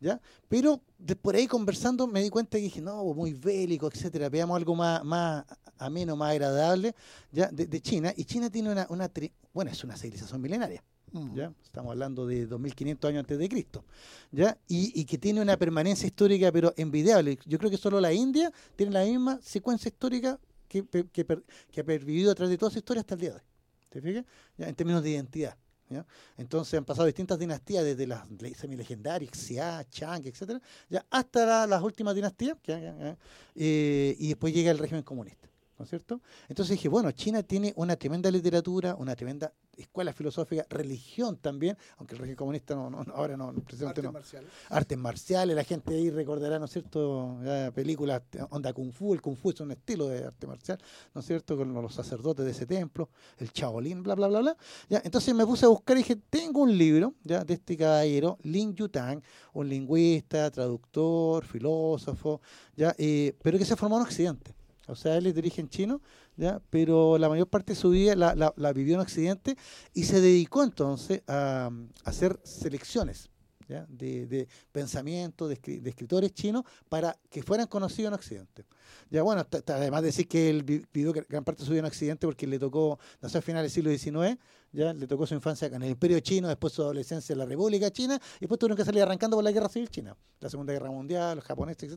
¿ya? 0.00 0.20
Pero 0.48 0.80
de, 0.98 1.16
por 1.16 1.34
ahí 1.34 1.46
conversando 1.46 2.06
me 2.06 2.22
di 2.22 2.30
cuenta 2.30 2.58
que 2.58 2.64
dije, 2.64 2.80
no, 2.80 3.02
muy 3.14 3.32
bélico, 3.32 3.88
etcétera, 3.88 4.28
veamos 4.28 4.56
algo 4.56 4.74
más, 4.74 5.02
más 5.04 5.44
ameno, 5.78 6.16
más 6.16 6.32
agradable, 6.32 6.94
¿ya? 7.32 7.48
De, 7.48 7.80
China. 7.80 8.12
Y 8.16 8.24
China 8.24 8.50
tiene 8.50 8.70
una, 8.70 8.86
una 8.90 9.10
bueno, 9.52 9.70
es 9.70 9.82
una 9.84 9.96
civilización 9.96 10.40
milenaria. 10.40 10.82
Mm. 11.12 11.34
¿Ya? 11.34 11.52
Estamos 11.64 11.92
hablando 11.92 12.26
de 12.26 12.46
2500 12.46 13.08
años 13.08 13.20
antes 13.20 13.38
de 13.38 13.48
Cristo, 13.48 13.84
¿ya? 14.32 14.58
Y, 14.68 15.00
y, 15.00 15.04
que 15.04 15.18
tiene 15.18 15.40
una 15.40 15.56
permanencia 15.56 16.06
histórica, 16.06 16.50
pero 16.50 16.74
envidiable. 16.76 17.38
Yo 17.46 17.58
creo 17.58 17.70
que 17.70 17.76
solo 17.76 18.00
la 18.00 18.12
India 18.12 18.52
tiene 18.74 18.92
la 18.92 19.04
misma 19.04 19.38
secuencia 19.42 19.88
histórica 19.88 20.38
que, 20.66 21.80
ha 21.80 21.84
pervivido 21.84 22.30
a 22.30 22.34
través 22.34 22.50
de 22.50 22.58
toda 22.58 22.70
su 22.70 22.78
historia 22.78 23.00
hasta 23.00 23.14
el 23.14 23.20
día 23.20 23.30
de 23.30 23.36
hoy. 23.36 23.42
¿Te 23.88 24.00
fijas? 24.00 24.24
En 24.58 24.74
términos 24.74 25.02
de 25.02 25.10
identidad. 25.10 25.56
¿Ya? 25.88 26.04
Entonces 26.36 26.74
han 26.74 26.84
pasado 26.84 27.06
distintas 27.06 27.38
dinastías, 27.38 27.84
desde 27.84 28.08
las 28.08 28.26
semi-legendarias, 28.56 29.30
Xia, 29.30 29.86
Chang, 29.88 30.26
etcétera, 30.26 30.60
ya 30.88 31.06
hasta 31.08 31.66
las 31.66 31.80
últimas 31.80 32.12
dinastías, 32.14 32.56
eh, 32.66 34.16
y 34.18 34.28
después 34.28 34.52
llega 34.52 34.72
el 34.72 34.78
régimen 34.78 35.04
comunista. 35.04 35.48
¿No 35.78 35.84
es 35.84 35.90
cierto? 35.90 36.20
Entonces 36.48 36.76
dije, 36.76 36.88
bueno, 36.88 37.10
China 37.12 37.42
tiene 37.42 37.72
una 37.76 37.96
tremenda 37.96 38.30
literatura, 38.30 38.94
una 38.94 39.14
tremenda 39.14 39.52
escuela 39.76 40.12
filosófica, 40.12 40.64
religión 40.70 41.36
también, 41.36 41.76
aunque 41.98 42.14
el 42.14 42.20
régimen 42.20 42.36
comunista 42.36 42.74
no, 42.74 42.88
no 42.88 43.04
ahora 43.14 43.36
no, 43.36 43.48
Artes 43.48 44.10
marciales. 44.10 44.50
Artes 44.70 44.98
marciales, 44.98 45.54
la 45.54 45.64
gente 45.64 45.94
ahí 45.94 46.10
recordará, 46.10 46.58
¿no 46.58 46.64
es 46.64 46.70
cierto?, 46.70 47.38
películas 47.74 48.22
onda 48.50 48.72
Kung 48.72 48.90
Fu, 48.90 49.12
el 49.12 49.20
Kung 49.20 49.36
Fu 49.36 49.50
es 49.50 49.60
un 49.60 49.72
estilo 49.72 50.08
de 50.08 50.24
arte 50.24 50.46
marcial, 50.46 50.78
¿no 51.14 51.20
es 51.20 51.26
cierto?, 51.26 51.56
con 51.56 51.72
los 51.74 51.94
sacerdotes 51.94 52.44
de 52.46 52.52
ese 52.52 52.64
templo, 52.64 53.10
el 53.36 53.50
Shaolin, 53.50 54.02
bla, 54.02 54.14
bla, 54.14 54.28
bla, 54.28 54.40
bla. 54.40 54.56
¿ya? 54.88 55.02
Entonces 55.04 55.34
me 55.34 55.44
puse 55.44 55.66
a 55.66 55.68
buscar 55.68 55.96
y 55.96 56.00
dije, 56.00 56.16
tengo 56.30 56.62
un 56.62 56.76
libro, 56.76 57.14
¿ya?, 57.22 57.44
de 57.44 57.54
este 57.54 57.76
caballero, 57.76 58.38
Lin 58.44 58.74
Yutang, 58.74 59.22
un 59.52 59.68
lingüista, 59.68 60.50
traductor, 60.50 61.44
filósofo, 61.44 62.40
¿ya?, 62.74 62.94
eh, 62.96 63.36
pero 63.42 63.58
que 63.58 63.66
se 63.66 63.76
formó 63.76 63.96
en 63.98 64.02
Occidente. 64.04 64.55
O 64.86 64.94
sea, 64.94 65.16
él 65.16 65.26
es 65.26 65.34
de 65.34 65.40
origen 65.40 65.68
chino, 65.68 66.00
¿ya? 66.36 66.60
pero 66.70 67.18
la 67.18 67.28
mayor 67.28 67.48
parte 67.48 67.72
de 67.72 67.78
su 67.78 67.90
vida 67.90 68.14
la, 68.14 68.72
vivió 68.72 68.94
en 68.94 69.00
Occidente 69.00 69.56
y 69.92 70.04
se 70.04 70.20
dedicó 70.20 70.62
entonces 70.62 71.22
a, 71.26 71.70
hacer 72.04 72.38
selecciones 72.44 73.30
De, 73.88 74.26
de, 74.26 74.48
pensamiento 74.70 75.48
de, 75.48 75.58
escritores 75.84 76.32
chinos 76.32 76.62
para 76.88 77.18
que 77.30 77.42
fueran 77.42 77.66
conocidos 77.66 78.08
en 78.08 78.14
Occidente. 78.14 78.64
Ya 79.10 79.22
bueno, 79.22 79.44
además 79.66 80.02
de 80.02 80.06
decir 80.06 80.28
que 80.28 80.50
él 80.50 80.62
vivió 80.62 81.12
gran 81.12 81.44
parte 81.44 81.62
de 81.62 81.66
su 81.66 81.72
vida 81.72 81.80
en 81.80 81.86
Occidente 81.86 82.26
porque 82.26 82.46
le 82.46 82.58
tocó, 82.58 82.98
nació 83.20 83.38
a 83.38 83.42
finales 83.42 83.74
del 83.74 83.98
siglo 83.98 84.20
XIX, 84.22 84.38
ya 84.72 84.92
le 84.92 85.06
tocó 85.06 85.26
su 85.26 85.34
infancia 85.34 85.68
en 85.68 85.82
el 85.82 85.90
Imperio 85.90 86.20
Chino, 86.20 86.48
después 86.48 86.72
su 86.72 86.82
adolescencia 86.82 87.32
en 87.32 87.38
la 87.38 87.46
República 87.46 87.90
China, 87.90 88.20
y 88.36 88.40
después 88.40 88.58
tuvieron 88.58 88.76
que 88.76 88.84
salir 88.84 89.02
arrancando 89.02 89.36
por 89.36 89.44
la 89.44 89.52
Guerra 89.52 89.68
Civil 89.68 89.88
China, 89.88 90.16
la 90.40 90.50
Segunda 90.50 90.72
Guerra 90.72 90.90
Mundial, 90.90 91.36
los 91.36 91.44
japoneses, 91.44 91.96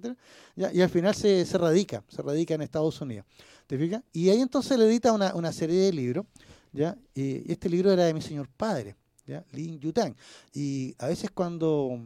¿ya? 0.55 0.71
y 0.73 0.81
al 0.81 0.89
final 0.89 1.13
se, 1.15 1.45
se, 1.45 1.57
radica, 1.57 2.03
se 2.07 2.21
radica 2.21 2.53
en 2.53 2.61
Estados 2.61 2.99
Unidos. 3.01 3.25
¿Te 3.67 3.77
fijas? 3.77 4.01
Y 4.13 4.29
ahí 4.29 4.41
entonces 4.41 4.77
le 4.77 4.85
edita 4.85 5.13
una, 5.13 5.33
una 5.35 5.51
serie 5.51 5.79
de 5.81 5.93
libros, 5.93 6.25
¿ya? 6.71 6.97
Y 7.13 7.51
este 7.51 7.69
libro 7.69 7.91
era 7.91 8.05
de 8.05 8.13
mi 8.13 8.21
señor 8.21 8.49
padre, 8.49 8.95
¿ya? 9.25 9.43
Lin 9.51 9.79
Yutang. 9.79 10.15
Y 10.53 10.95
a 10.97 11.07
veces 11.07 11.29
cuando 11.31 11.99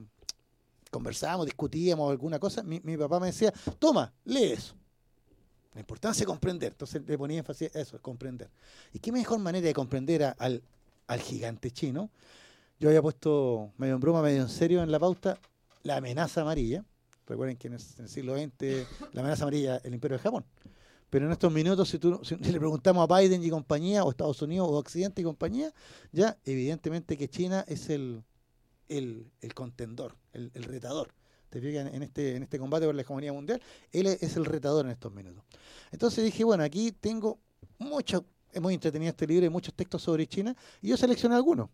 conversábamos, 0.91 1.45
discutíamos 1.45 2.11
alguna 2.11 2.39
cosa, 2.39 2.63
mi, 2.63 2.79
mi 2.83 2.97
papá 2.97 3.19
me 3.19 3.27
decía, 3.27 3.53
toma, 3.79 4.13
lee 4.25 4.53
eso. 4.53 4.75
La 5.73 5.79
importancia 5.79 6.23
es 6.23 6.27
comprender. 6.27 6.73
Entonces 6.73 7.01
le 7.05 7.17
ponía 7.17 7.39
énfasis 7.39 7.75
a 7.75 7.79
eso, 7.79 7.95
es 7.95 8.01
comprender. 8.01 8.49
¿Y 8.93 8.99
qué 8.99 9.11
mejor 9.11 9.39
manera 9.39 9.65
de 9.65 9.73
comprender 9.73 10.35
al, 10.37 10.61
gigante 11.19 11.71
chino? 11.71 12.09
Yo 12.79 12.89
había 12.89 13.01
puesto 13.01 13.71
medio 13.77 13.95
en 13.95 13.99
broma, 13.99 14.21
medio 14.21 14.41
en 14.41 14.49
serio 14.49 14.83
en 14.83 14.91
la 14.91 14.99
pauta 14.99 15.37
la 15.83 15.97
amenaza 15.97 16.41
amarilla. 16.41 16.83
Recuerden 17.27 17.57
que 17.57 17.67
en 17.67 17.73
el, 17.73 18.09
siglo 18.09 18.35
XX 18.35 18.87
la 19.13 19.21
amenaza 19.21 19.43
amarilla 19.43 19.77
el 19.77 19.93
imperio 19.93 20.17
de 20.17 20.23
Japón. 20.23 20.45
Pero 21.09 21.27
en 21.27 21.31
estos 21.31 21.51
minutos, 21.51 21.89
si, 21.89 21.99
tú, 21.99 22.19
si, 22.23 22.35
le 22.35 22.59
preguntamos 22.59 23.07
a 23.09 23.19
Biden 23.19 23.43
y 23.43 23.49
compañía, 23.49 24.03
o 24.03 24.09
Estados 24.09 24.41
Unidos, 24.41 24.67
o 24.67 24.77
Occidente 24.77 25.21
y 25.21 25.23
compañía, 25.23 25.71
ya 26.11 26.37
evidentemente 26.43 27.17
que 27.17 27.29
China 27.29 27.63
es 27.67 27.89
el, 27.89 28.23
el, 28.89 29.53
contendor, 29.53 30.15
el 30.33 30.63
retador 30.63 31.13
en 31.59 32.03
este, 32.03 32.35
en 32.35 32.43
este 32.43 32.59
combate 32.59 32.85
por 32.85 32.95
la 32.95 33.01
hegemonía 33.01 33.33
mundial, 33.33 33.61
él 33.91 34.07
es 34.07 34.35
el 34.35 34.45
retador 34.45 34.85
en 34.85 34.91
estos 34.91 35.13
minutos. 35.13 35.43
Entonces 35.91 36.23
dije, 36.23 36.43
bueno, 36.43 36.63
aquí 36.63 36.91
tengo 36.91 37.39
mucho, 37.77 38.25
es 38.51 38.61
muy 38.61 38.73
entretenido 38.73 39.09
este 39.09 39.27
libro, 39.27 39.43
hay 39.43 39.49
muchos 39.49 39.73
textos 39.73 40.01
sobre 40.01 40.27
China, 40.27 40.55
y 40.81 40.89
yo 40.89 40.97
seleccioné 40.97 41.35
algunos. 41.35 41.69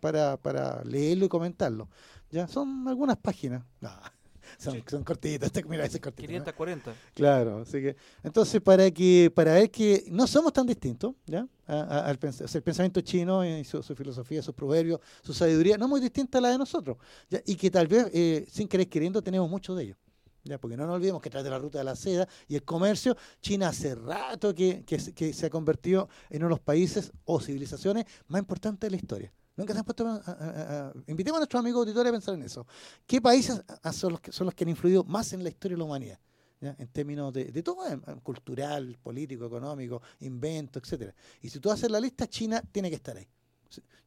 Para, 0.00 0.36
para 0.36 0.82
leerlo 0.84 1.26
y 1.26 1.28
comentarlo. 1.28 1.88
¿ya? 2.30 2.48
Son 2.48 2.88
algunas 2.88 3.16
páginas. 3.16 3.62
son, 4.58 4.82
son 4.88 5.04
cortitas, 5.04 5.46
este, 5.46 5.64
mira, 5.64 5.84
ese 5.84 5.96
es 5.96 6.02
cortito. 6.02 6.26
540. 6.28 6.94
Claro, 7.14 7.58
así 7.58 7.80
que, 7.80 7.96
entonces 8.22 8.60
para 8.60 8.90
que, 8.90 9.30
para 9.34 9.54
ver 9.54 9.70
que 9.70 10.04
no 10.10 10.26
somos 10.26 10.52
tan 10.52 10.66
distintos, 10.66 11.14
¿ya? 11.26 11.46
al 11.66 12.18
el 12.20 12.62
pensamiento 12.62 13.00
chino 13.00 13.44
y 13.44 13.64
su, 13.64 13.82
filosofía, 13.82 14.42
sus 14.42 14.54
proverbios, 14.54 15.00
su 15.22 15.32
sabiduría, 15.32 15.78
no 15.78 15.88
muy 15.88 16.00
distinta 16.00 16.38
a 16.38 16.40
la 16.40 16.50
de 16.50 16.58
nosotros, 16.58 16.96
¿ya? 17.28 17.40
y 17.46 17.56
que 17.56 17.70
tal 17.70 17.86
vez, 17.86 18.06
eh, 18.12 18.46
sin 18.50 18.68
querer 18.68 18.88
queriendo, 18.88 19.22
tenemos 19.22 19.48
mucho 19.48 19.74
de 19.74 19.84
ellos. 19.84 19.96
¿ya? 20.44 20.58
Porque 20.58 20.76
no 20.76 20.86
nos 20.86 20.96
olvidemos 20.96 21.22
que 21.22 21.30
tras 21.30 21.44
de 21.44 21.50
la 21.50 21.58
ruta 21.58 21.78
de 21.78 21.84
la 21.84 21.96
seda 21.96 22.28
y 22.48 22.54
el 22.54 22.62
comercio, 22.62 23.16
China 23.40 23.68
hace 23.68 23.94
rato 23.94 24.54
que, 24.54 24.84
que, 24.84 24.98
que 25.14 25.32
se 25.32 25.46
ha 25.46 25.50
convertido 25.50 26.08
en 26.30 26.38
uno 26.38 26.46
de 26.46 26.50
los 26.50 26.60
países 26.60 27.12
o 27.24 27.40
civilizaciones 27.40 28.04
más 28.28 28.40
importantes 28.40 28.88
de 28.88 28.90
la 28.90 28.96
historia. 28.96 29.32
Nunca 29.56 29.72
se 29.72 29.78
han 29.78 29.84
puesto 29.84 30.06
a, 30.08 30.92
invitemos 31.06 31.38
a 31.38 31.40
nuestros 31.40 31.60
amigos 31.60 31.80
auditores 31.80 32.10
a 32.10 32.12
pensar 32.12 32.34
en 32.34 32.42
eso. 32.42 32.66
¿Qué 33.06 33.20
países 33.20 33.62
son 33.92 34.12
los, 34.12 34.20
que, 34.20 34.32
son 34.32 34.46
los 34.46 34.54
que 34.54 34.64
han 34.64 34.70
influido 34.70 35.04
más 35.04 35.32
en 35.32 35.42
la 35.42 35.50
historia 35.50 35.76
de 35.76 35.78
la 35.78 35.84
humanidad? 35.84 36.18
En 36.60 36.88
términos 36.88 37.32
de, 37.32 37.44
de 37.46 37.62
todo, 37.62 37.84
cultural, 38.22 38.96
político, 39.02 39.44
económico, 39.44 40.00
invento, 40.20 40.78
etcétera. 40.78 41.14
Y 41.42 41.50
si 41.50 41.60
tú 41.60 41.70
haces 41.70 41.90
la 41.90 42.00
lista, 42.00 42.26
China 42.26 42.62
tiene 42.72 42.88
que 42.88 42.96
estar 42.96 43.16
ahí. 43.16 43.28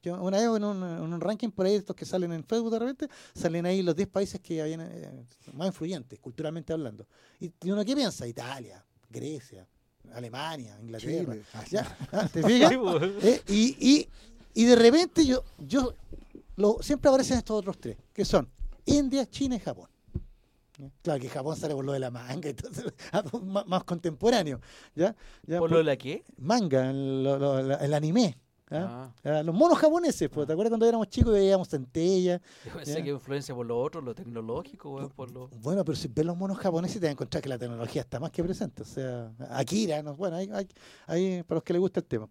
Yo 0.02 0.22
una 0.22 0.38
vez 0.38 0.45
en 0.45 0.64
un, 0.64 1.22
ranking 1.22 1.49
por 1.49 1.65
ahí, 1.65 1.76
estos 1.76 1.95
que 1.95 2.06
salen 2.06 2.32
en 2.32 2.44
Facebook 2.44 2.72
de 2.72 2.80
repente, 2.80 3.07
salen 3.34 3.65
ahí 3.65 3.82
los 3.82 3.95
10 3.95 4.07
países 4.10 4.40
que 4.40 4.61
habían 4.61 4.82
eh, 4.82 5.26
más 5.53 5.68
influyentes, 5.68 6.19
culturalmente 6.19 6.74
hablando. 6.74 7.07
Y, 7.40 7.52
uno 7.69 7.84
qué 7.84 7.95
piensa, 7.95 8.28
Italia, 8.28 8.84
Grecia, 9.10 9.68
Alemania, 10.14 10.78
Inglaterra. 10.82 11.36
¿Ah, 11.53 12.28
¿Te 12.34 12.44
fijas? 12.44 12.72
Eh, 13.22 13.41
y, 13.48 13.90
y 13.90 14.10
y 14.58 14.66
de 14.66 14.76
repente 14.76 15.24
yo, 15.24 15.44
yo 15.60 15.94
lo, 16.56 16.80
siempre 16.82 17.10
aparecen 17.10 17.38
estos 17.38 17.60
otros 17.60 17.78
tres, 17.78 17.96
que 18.12 18.26
son 18.26 18.50
India, 18.86 19.24
China 19.30 19.56
y 19.56 19.60
Japón. 19.60 19.88
Claro 21.04 21.22
que 21.22 21.30
Japón 21.30 21.56
sale 21.56 21.76
por 21.76 21.86
lo 21.86 21.94
de 21.94 22.00
la 22.00 22.10
manga, 22.10 22.50
entonces, 22.50 22.86
más, 23.68 23.84
contemporáneo. 23.84 24.60
¿ya? 24.96 25.16
¿Por 25.60 25.70
lo 25.70 25.78
de 25.78 25.84
la 25.84 25.96
qué? 25.96 26.24
Manga, 26.40 26.90
el 26.90 27.94
anime. 27.94 28.36
¿ah? 28.72 29.12
Ah. 29.24 29.44
Los 29.44 29.56
monos 29.56 29.78
japoneses, 29.78 30.30
pues, 30.30 30.48
¿te 30.48 30.54
acuerdas 30.54 30.72
cuando 30.72 30.86
éramos 30.86 31.08
chicos 31.08 31.32
y 31.32 31.40
veíamos 31.40 31.70
centella? 31.70 32.42
Yo 32.66 32.74
pensé 32.74 33.04
que 33.04 33.10
influencia 33.12 33.56
por 33.56 33.66
lo 33.66 33.80
otro, 33.80 34.02
lo 34.02 34.14
tecnológico, 34.14 35.10
por 35.16 35.32
lo... 35.32 35.48
Bueno, 35.62 35.84
pero 35.86 35.96
si 35.96 36.08
ves 36.08 36.26
los 36.26 36.38
monos 36.38 36.58
japoneses 36.58 37.00
te 37.00 37.06
vas 37.06 37.10
a 37.10 37.12
encontrar 37.12 37.42
que 37.42 37.50
la 37.50 37.58
tecnología 37.58 38.02
está 38.02 38.20
más 38.20 38.32
que 38.32 38.44
presente. 38.44 38.82
O 38.82 38.86
sea, 38.86 39.32
Akira, 39.52 40.02
¿no? 40.04 40.16
bueno, 40.16 40.38
hay, 40.38 40.50
hay, 41.06 41.44
para 41.44 41.58
los 41.58 41.64
que 41.64 41.74
les 41.74 41.80
gusta 41.80 42.00
el 42.00 42.06
tema. 42.06 42.30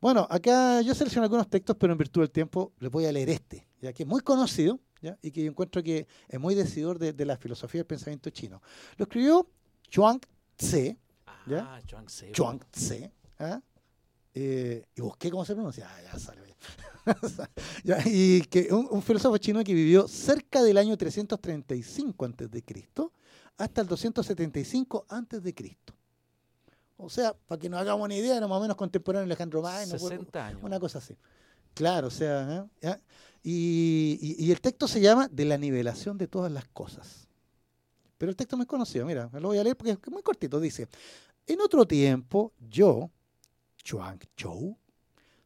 Bueno, 0.00 0.26
acá 0.30 0.80
yo 0.82 0.94
seleccioné 0.94 1.24
algunos 1.24 1.48
textos, 1.48 1.76
pero 1.78 1.92
en 1.92 1.98
virtud 1.98 2.20
del 2.20 2.30
tiempo 2.30 2.72
les 2.78 2.90
voy 2.90 3.06
a 3.06 3.12
leer 3.12 3.30
este, 3.30 3.66
ya 3.80 3.92
que 3.92 4.04
es 4.04 4.08
muy 4.08 4.20
conocido 4.20 4.78
¿ya? 5.02 5.18
y 5.22 5.32
que 5.32 5.42
yo 5.42 5.50
encuentro 5.50 5.82
que 5.82 6.06
es 6.28 6.40
muy 6.40 6.54
decidor 6.54 6.98
de, 6.98 7.24
la 7.24 7.36
filosofía 7.36 7.80
del 7.80 7.86
pensamiento 7.86 8.30
chino. 8.30 8.62
Lo 8.96 9.04
escribió 9.04 9.48
Chuang 9.88 10.20
Tse. 10.56 10.96
¿ya? 11.46 11.74
Ah, 11.74 11.82
Chuang 11.84 12.06
Tse. 12.06 12.30
Chuang 12.32 12.60
Tse. 12.70 13.12
¿ah? 13.40 13.60
Eh, 14.34 14.86
y 14.94 15.00
busqué 15.00 15.30
cómo 15.30 15.44
se 15.44 15.54
pronuncia. 15.54 15.88
Ah, 15.90 16.12
ya 16.12 16.18
sale. 16.18 16.48
y 18.06 18.42
que 18.42 18.68
un, 18.72 19.02
filósofo 19.02 19.36
chino 19.38 19.64
que 19.64 19.74
vivió 19.74 20.06
cerca 20.06 20.62
del 20.62 20.78
año 20.78 20.96
335 20.96 22.24
a.C. 22.24 22.64
hasta 23.56 23.80
el 23.80 23.86
275 23.88 25.06
a.C. 25.08 25.78
O 26.98 27.08
sea, 27.08 27.32
para 27.32 27.58
que 27.58 27.68
nos 27.68 27.80
hagamos 27.80 28.04
una 28.04 28.14
idea, 28.14 28.36
era 28.36 28.46
más 28.48 28.58
o 28.58 28.60
menos 28.60 28.76
contemporáneo 28.76 29.24
Alejandro 29.24 29.62
Magno. 29.62 29.98
60 29.98 30.46
años. 30.46 30.60
Una 30.62 30.80
cosa 30.80 30.98
así. 30.98 31.16
Claro, 31.72 32.08
o 32.08 32.10
sea, 32.10 32.66
¿eh? 32.80 32.96
Y, 33.42 34.36
y, 34.36 34.50
el 34.50 34.60
texto 34.60 34.88
se 34.88 35.00
llama 35.00 35.28
De 35.28 35.44
la 35.44 35.56
nivelación 35.56 36.18
de 36.18 36.26
todas 36.26 36.50
las 36.50 36.66
cosas. 36.66 37.28
Pero 38.18 38.30
el 38.30 38.36
texto 38.36 38.56
no 38.56 38.64
es 38.64 38.68
conocido, 38.68 39.06
mira, 39.06 39.30
lo 39.32 39.48
voy 39.48 39.58
a 39.58 39.64
leer 39.64 39.76
porque 39.76 39.92
es 39.92 40.10
muy 40.10 40.22
cortito. 40.22 40.58
Dice, 40.58 40.88
en 41.46 41.60
otro 41.60 41.86
tiempo 41.86 42.52
yo, 42.58 43.10
Chuang 43.76 44.18
Chou, 44.36 44.76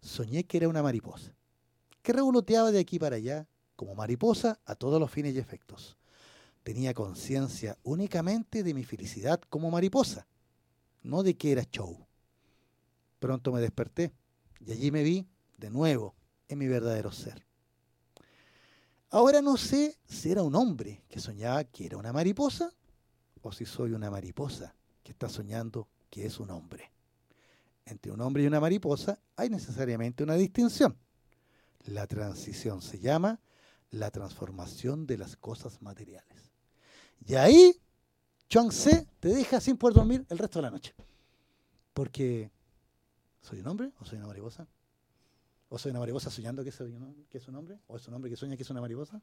soñé 0.00 0.44
que 0.44 0.56
era 0.56 0.68
una 0.68 0.82
mariposa, 0.82 1.34
que 2.00 2.14
revoloteaba 2.14 2.72
de 2.72 2.80
aquí 2.80 2.98
para 2.98 3.16
allá, 3.16 3.46
como 3.76 3.94
mariposa 3.94 4.58
a 4.64 4.74
todos 4.74 4.98
los 4.98 5.10
fines 5.10 5.34
y 5.34 5.38
efectos. 5.38 5.98
Tenía 6.62 6.94
conciencia 6.94 7.76
únicamente 7.82 8.62
de 8.62 8.72
mi 8.72 8.84
felicidad 8.84 9.40
como 9.50 9.70
mariposa, 9.70 10.26
no 11.02 11.22
de 11.22 11.36
que 11.36 11.52
era 11.52 11.64
Chou. 11.64 12.06
Pronto 13.18 13.52
me 13.52 13.60
desperté 13.60 14.12
y 14.60 14.72
allí 14.72 14.90
me 14.90 15.02
vi 15.02 15.26
de 15.58 15.70
nuevo 15.70 16.14
en 16.48 16.58
mi 16.58 16.68
verdadero 16.68 17.12
ser. 17.12 17.44
Ahora 19.10 19.42
no 19.42 19.56
sé 19.56 19.98
si 20.06 20.30
era 20.30 20.42
un 20.42 20.54
hombre 20.54 21.02
que 21.08 21.20
soñaba 21.20 21.64
que 21.64 21.86
era 21.86 21.98
una 21.98 22.12
mariposa 22.12 22.72
o 23.42 23.52
si 23.52 23.66
soy 23.66 23.92
una 23.92 24.10
mariposa 24.10 24.74
que 25.02 25.12
está 25.12 25.28
soñando 25.28 25.88
que 26.10 26.26
es 26.26 26.40
un 26.40 26.50
hombre 26.50 26.92
entre 27.86 28.12
un 28.12 28.20
hombre 28.20 28.42
y 28.42 28.46
una 28.46 28.60
mariposa 28.60 29.18
hay 29.36 29.50
necesariamente 29.50 30.22
una 30.22 30.34
distinción. 30.34 30.96
La 31.84 32.06
transición 32.06 32.82
se 32.82 33.00
llama 33.00 33.40
la 33.90 34.10
transformación 34.10 35.06
de 35.06 35.18
las 35.18 35.36
cosas 35.36 35.82
materiales. 35.82 36.52
Y 37.26 37.34
ahí, 37.34 37.81
Chuang 38.52 38.68
Tse 38.68 39.06
te 39.18 39.30
deja 39.30 39.62
sin 39.62 39.78
poder 39.78 39.94
dormir 39.94 40.26
el 40.28 40.36
resto 40.36 40.58
de 40.58 40.64
la 40.64 40.70
noche. 40.70 40.94
Porque, 41.94 42.50
¿soy 43.40 43.60
un 43.60 43.68
hombre 43.68 43.92
o 43.98 44.04
soy 44.04 44.18
una 44.18 44.26
mariposa? 44.26 44.66
¿O 45.70 45.78
soy 45.78 45.88
una 45.88 46.00
mariposa 46.00 46.28
soñando 46.28 46.62
que, 46.62 46.70
soy 46.70 46.94
que 47.30 47.38
es 47.38 47.48
un 47.48 47.54
hombre? 47.54 47.78
¿O 47.86 47.96
es 47.96 48.06
un 48.08 48.12
hombre 48.12 48.30
que 48.30 48.36
sueña 48.36 48.54
que 48.54 48.62
es 48.62 48.68
una 48.68 48.82
mariposa? 48.82 49.22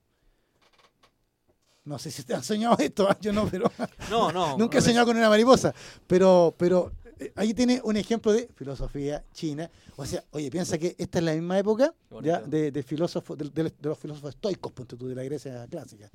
No 1.85 1.99
sé 1.99 2.10
si 2.10 2.23
te 2.23 2.34
han 2.34 2.43
soñado 2.43 2.76
esto, 2.80 3.07
yo 3.22 3.31
no, 3.31 3.47
pero. 3.47 3.72
No, 4.10 4.31
no. 4.31 4.57
nunca 4.57 4.80
he 4.80 4.81
soñado 4.81 5.06
con 5.06 5.15
una 5.15 5.30
mariposa. 5.30 5.76
Pero, 6.07 6.56
pero 6.57 6.91
ahí 7.35 7.53
tiene 7.53 7.81
un 7.83 7.97
ejemplo 7.97 8.31
de 8.31 8.49
filosofía 8.55 9.23
china. 9.33 9.69
O 9.95 10.05
sea, 10.05 10.23
oye, 10.31 10.49
piensa 10.49 10.77
que 10.77 10.95
esta 10.97 11.19
es 11.19 11.25
la 11.25 11.33
misma 11.33 11.59
época 11.59 11.93
¿ya? 12.21 12.41
De, 12.41 12.83
filósofos, 12.83 13.37
de, 13.37 13.73
los 13.81 13.97
filósofos 13.97 14.35
estoicos, 14.35 14.71
punto 14.71 14.97
tú, 14.97 15.07
de 15.07 15.15
la 15.15 15.23
Grecia 15.23 15.67
clásica. 15.67 16.09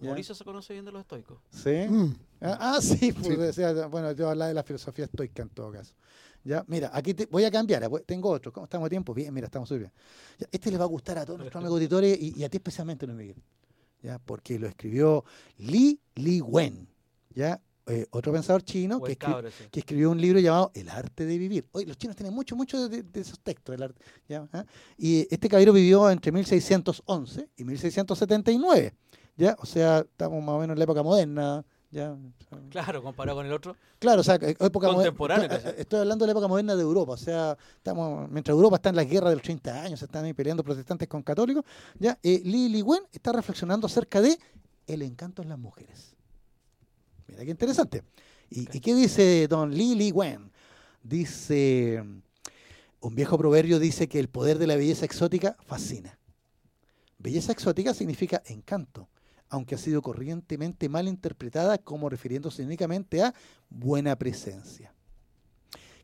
Mauricio 0.00 0.34
se 0.34 0.44
conoce 0.44 0.72
bien 0.72 0.84
de 0.84 0.92
los 0.92 1.00
estoicos. 1.00 1.38
Sí. 1.50 1.86
Mm. 1.88 2.14
Ah, 2.40 2.74
ah, 2.76 2.78
sí, 2.80 3.12
pues, 3.12 3.56
bueno, 3.90 4.12
yo 4.12 4.28
hablaba 4.28 4.48
de 4.48 4.54
la 4.54 4.62
filosofía 4.62 5.04
estoica 5.06 5.42
en 5.42 5.50
todo 5.50 5.72
caso. 5.72 5.94
Ya, 6.42 6.64
mira, 6.68 6.90
aquí 6.92 7.12
te, 7.12 7.26
voy 7.26 7.44
a 7.44 7.50
cambiar, 7.50 7.86
tengo 8.06 8.30
otro. 8.30 8.52
¿Cómo 8.52 8.64
estamos 8.64 8.86
a 8.86 8.90
tiempo? 8.90 9.12
Bien, 9.12 9.32
mira, 9.32 9.46
estamos 9.46 9.70
muy 9.70 9.80
bien. 9.80 9.92
este 10.50 10.70
le 10.70 10.78
va 10.78 10.84
a 10.84 10.88
gustar 10.88 11.18
a 11.18 11.26
todos 11.26 11.38
nuestros 11.38 11.60
amigos 11.60 11.76
auditores 11.76 12.18
y, 12.18 12.42
a 12.42 12.48
ti 12.48 12.56
especialmente, 12.56 13.06
Luis 13.06 13.18
Miguel. 13.18 13.36
¿ya? 14.02 14.18
Porque 14.18 14.58
lo 14.58 14.66
escribió 14.66 15.24
Li 15.58 16.00
Li 16.14 16.40
Wen, 16.40 16.88
¿ya? 17.34 17.60
Eh, 17.86 18.06
otro 18.10 18.32
pensador 18.32 18.62
chino 18.62 19.00
que, 19.02 19.18
escribió 19.72 20.10
un 20.10 20.20
libro 20.20 20.38
llamado 20.38 20.70
El 20.74 20.88
arte 20.88 21.24
de 21.24 21.38
vivir. 21.38 21.66
Hoy 21.72 21.86
los 21.86 21.96
chinos 21.96 22.14
tienen 22.14 22.34
mucho, 22.34 22.54
mucho 22.54 22.88
de, 22.88 23.04
esos 23.14 23.40
textos. 23.40 23.76
¿Ah? 24.52 24.64
Y 24.96 25.26
este 25.32 25.48
caballero 25.48 25.72
vivió 25.72 26.08
entre 26.10 26.30
1611 26.30 27.48
y 27.56 27.64
1679. 27.64 28.94
¿ya? 29.36 29.56
O 29.58 29.66
sea, 29.66 30.00
estamos 30.00 30.42
más 30.42 30.54
o 30.54 30.58
menos 30.58 30.74
en 30.74 30.78
la 30.78 30.84
época 30.84 31.02
moderna. 31.02 31.64
¿ya? 31.90 32.16
Claro, 32.68 33.02
comparado 33.02 33.38
con 33.38 33.46
el 33.46 33.52
otro. 33.52 33.74
Claro, 33.98 34.20
o 34.20 34.24
sea, 34.24 34.36
época 34.36 34.88
contemporánea. 34.88 35.48
Estoy 35.76 36.00
hablando 36.00 36.24
de 36.24 36.28
la 36.28 36.32
época 36.32 36.48
moderna 36.48 36.76
de 36.76 36.82
Europa. 36.82 37.12
O 37.12 37.16
sea, 37.16 37.56
estamos 37.76 38.30
mientras 38.30 38.54
Europa 38.54 38.76
está 38.76 38.90
en 38.90 38.96
la 38.96 39.04
guerra 39.04 39.30
de 39.30 39.36
los 39.36 39.42
30 39.42 39.82
años, 39.82 39.98
se 39.98 40.04
están 40.04 40.24
ahí 40.24 40.32
peleando 40.32 40.62
protestantes 40.62 41.08
con 41.08 41.22
católicos. 41.22 41.64
¿ya? 41.98 42.18
Eh, 42.22 42.40
Li 42.44 42.68
Li 42.68 42.82
Wen 42.82 43.02
está 43.10 43.32
reflexionando 43.32 43.86
acerca 43.86 44.20
de 44.20 44.38
el 44.86 45.02
encanto 45.02 45.42
en 45.42 45.48
las 45.48 45.58
mujeres. 45.58 46.14
Mira 47.30 47.44
qué 47.44 47.50
interesante. 47.50 48.02
¿Y, 48.50 48.66
qué 48.66 48.94
dice 48.94 49.46
don 49.48 49.70
Li 49.72 50.10
Wen? 50.10 50.50
Dice, 51.02 52.02
un 53.00 53.14
viejo 53.14 53.38
proverbio 53.38 53.78
dice 53.78 54.08
que 54.08 54.18
el 54.18 54.28
poder 54.28 54.58
de 54.58 54.66
la 54.66 54.74
belleza 54.74 55.04
exótica 55.04 55.56
fascina. 55.64 56.18
Belleza 57.18 57.52
exótica 57.52 57.94
significa 57.94 58.42
encanto, 58.46 59.08
aunque 59.48 59.76
ha 59.76 59.78
sido 59.78 60.02
corrientemente 60.02 60.88
mal 60.88 61.06
interpretada 61.06 61.78
como 61.78 62.08
refiriéndose 62.08 62.64
únicamente 62.64 63.22
a 63.22 63.32
buena 63.68 64.16
presencia. 64.16 64.92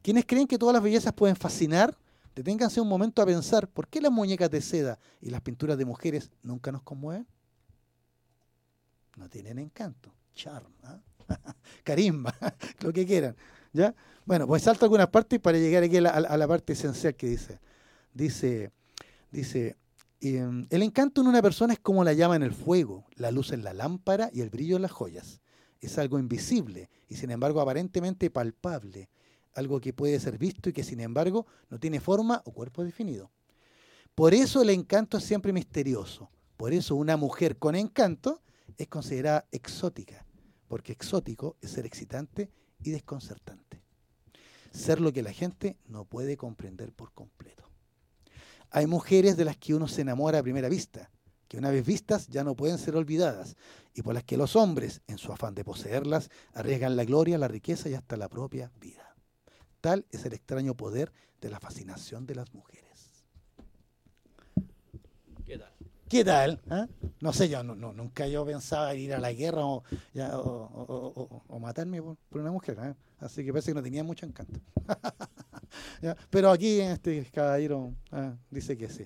Quienes 0.02 0.26
creen 0.26 0.46
que 0.46 0.58
todas 0.58 0.74
las 0.74 0.82
bellezas 0.82 1.12
pueden 1.12 1.34
fascinar, 1.34 1.98
deténganse 2.36 2.80
un 2.80 2.88
momento 2.88 3.20
a 3.20 3.26
pensar 3.26 3.66
por 3.66 3.88
qué 3.88 4.00
las 4.00 4.12
muñecas 4.12 4.50
de 4.50 4.60
seda 4.60 5.00
y 5.20 5.30
las 5.30 5.40
pinturas 5.40 5.76
de 5.76 5.84
mujeres 5.84 6.30
nunca 6.42 6.70
nos 6.70 6.82
conmueven. 6.82 7.26
No 9.16 9.28
tienen 9.28 9.58
encanto, 9.58 10.12
charm. 10.32 10.72
¿ah? 10.84 11.00
carisma, 11.84 12.34
lo 12.80 12.92
que 12.92 13.06
quieran. 13.06 13.36
¿ya? 13.72 13.94
Bueno, 14.24 14.46
pues 14.46 14.62
salto 14.62 14.84
algunas 14.84 15.08
partes 15.08 15.38
para 15.38 15.58
llegar 15.58 15.82
aquí 15.82 15.98
a 15.98 16.00
la, 16.00 16.48
parte 16.48 16.72
esencial 16.72 17.14
que 17.14 17.28
dice. 17.28 17.60
Dice, 18.12 18.72
dice 19.30 19.76
em, 20.20 20.66
el 20.70 20.82
encanto 20.82 21.20
en 21.20 21.28
una 21.28 21.42
persona 21.42 21.74
es 21.74 21.78
como 21.78 22.02
la 22.02 22.14
llama 22.14 22.36
en 22.36 22.42
el 22.42 22.52
fuego, 22.52 23.06
la 23.16 23.30
luz 23.30 23.52
en 23.52 23.62
la 23.62 23.74
lámpara 23.74 24.30
y 24.32 24.40
el 24.40 24.50
brillo 24.50 24.76
en 24.76 24.82
las 24.82 24.90
joyas. 24.90 25.40
Es 25.80 25.98
algo 25.98 26.18
invisible 26.18 26.88
y 27.08 27.16
sin 27.16 27.30
embargo 27.30 27.60
aparentemente 27.60 28.30
palpable, 28.30 29.10
algo 29.54 29.80
que 29.80 29.92
puede 29.92 30.18
ser 30.18 30.38
visto 30.38 30.70
y 30.70 30.72
que 30.72 30.82
sin 30.82 31.00
embargo 31.00 31.46
no 31.68 31.78
tiene 31.78 32.00
forma 32.00 32.42
o 32.46 32.52
cuerpo 32.52 32.82
definido. 32.82 33.30
Por 34.14 34.32
eso 34.32 34.62
el 34.62 34.70
encanto 34.70 35.18
es 35.18 35.24
siempre 35.24 35.52
misterioso. 35.52 36.30
Por 36.56 36.72
eso 36.72 36.96
una 36.96 37.18
mujer 37.18 37.58
con 37.58 37.76
encanto 37.76 38.40
es 38.78 38.88
considerada 38.88 39.46
exótica 39.52 40.25
porque 40.68 40.92
exótico 40.92 41.56
es 41.60 41.70
ser 41.70 41.86
excitante 41.86 42.50
y 42.82 42.90
desconcertante. 42.90 43.82
Ser 44.72 45.00
lo 45.00 45.12
que 45.12 45.22
la 45.22 45.32
gente 45.32 45.78
no 45.86 46.04
puede 46.04 46.36
comprender 46.36 46.92
por 46.92 47.12
completo. 47.12 47.70
Hay 48.70 48.86
mujeres 48.86 49.36
de 49.36 49.44
las 49.44 49.56
que 49.56 49.74
uno 49.74 49.88
se 49.88 50.02
enamora 50.02 50.38
a 50.38 50.42
primera 50.42 50.68
vista, 50.68 51.10
que 51.48 51.58
una 51.58 51.70
vez 51.70 51.86
vistas 51.86 52.26
ya 52.26 52.44
no 52.44 52.56
pueden 52.56 52.78
ser 52.78 52.96
olvidadas, 52.96 53.56
y 53.94 54.02
por 54.02 54.14
las 54.14 54.24
que 54.24 54.36
los 54.36 54.56
hombres, 54.56 55.00
en 55.06 55.18
su 55.18 55.32
afán 55.32 55.54
de 55.54 55.64
poseerlas, 55.64 56.30
arriesgan 56.52 56.96
la 56.96 57.04
gloria, 57.04 57.38
la 57.38 57.48
riqueza 57.48 57.88
y 57.88 57.94
hasta 57.94 58.16
la 58.16 58.28
propia 58.28 58.70
vida. 58.80 59.16
Tal 59.80 60.04
es 60.10 60.24
el 60.26 60.32
extraño 60.32 60.76
poder 60.76 61.12
de 61.40 61.50
la 61.50 61.60
fascinación 61.60 62.26
de 62.26 62.34
las 62.34 62.52
mujeres. 62.52 62.85
¿Qué 66.08 66.24
tal? 66.24 66.60
¿Ah? 66.70 66.86
No 67.20 67.32
sé, 67.32 67.48
yo 67.48 67.64
no, 67.64 67.74
nunca 67.74 68.28
yo 68.28 68.46
pensaba 68.46 68.94
ir 68.94 69.12
a 69.12 69.18
la 69.18 69.32
guerra 69.32 69.62
o, 69.64 69.82
matarme 71.58 72.00
por, 72.00 72.40
una 72.40 72.52
mujer. 72.52 72.78
¿eh? 72.80 72.94
Así 73.18 73.44
que 73.44 73.52
parece 73.52 73.72
que 73.72 73.74
no 73.74 73.82
tenía 73.82 74.04
mucho 74.04 74.24
encanto. 74.24 74.60
Pero 76.30 76.50
aquí 76.50 76.80
este 76.80 77.24
caballero 77.32 77.92
¿ah? 78.12 78.34
dice 78.50 78.78
que 78.78 78.88
sí. 78.88 79.04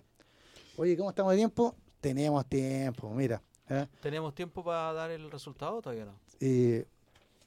Oye, 0.77 0.95
¿cómo 0.95 1.09
estamos 1.09 1.33
de 1.33 1.39
tiempo? 1.39 1.75
Tenemos 2.03 2.47
tiempo, 2.47 3.09
mira. 3.15 3.43
¿eh? 3.71 3.87
¿Tenemos 4.03 4.35
tiempo 4.35 4.63
para 4.63 4.93
dar 4.93 5.11
el 5.11 5.31
resultado 5.31 5.81
todavía 5.81 6.05
no? 6.05 6.21
Eh, 6.39 6.87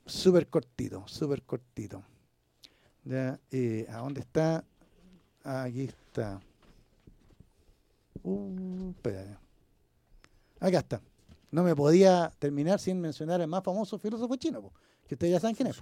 súper 0.04 0.48
cortito, 0.48 1.08
súper 1.08 1.44
cortito. 1.44 2.04
¿Ya? 3.04 3.40
¿A 3.90 3.98
dónde 3.98 4.22
está? 4.22 4.64
Aquí 5.44 5.84
está. 5.84 6.40
Uh, 8.24 8.94
Acá 10.64 10.80
está. 10.80 11.02
No 11.52 11.62
me 11.62 11.76
podía 11.76 12.32
terminar 12.40 12.80
sin 12.80 13.00
mencionar 13.02 13.42
el 13.42 13.48
más 13.48 13.62
famoso 13.62 14.00
filósofo 14.00 14.34
chino, 14.38 14.72
que 15.06 15.16
ustedes 15.16 15.34
ya 15.34 15.40
saben 15.42 15.58
quién 15.58 15.68
es. 15.68 15.76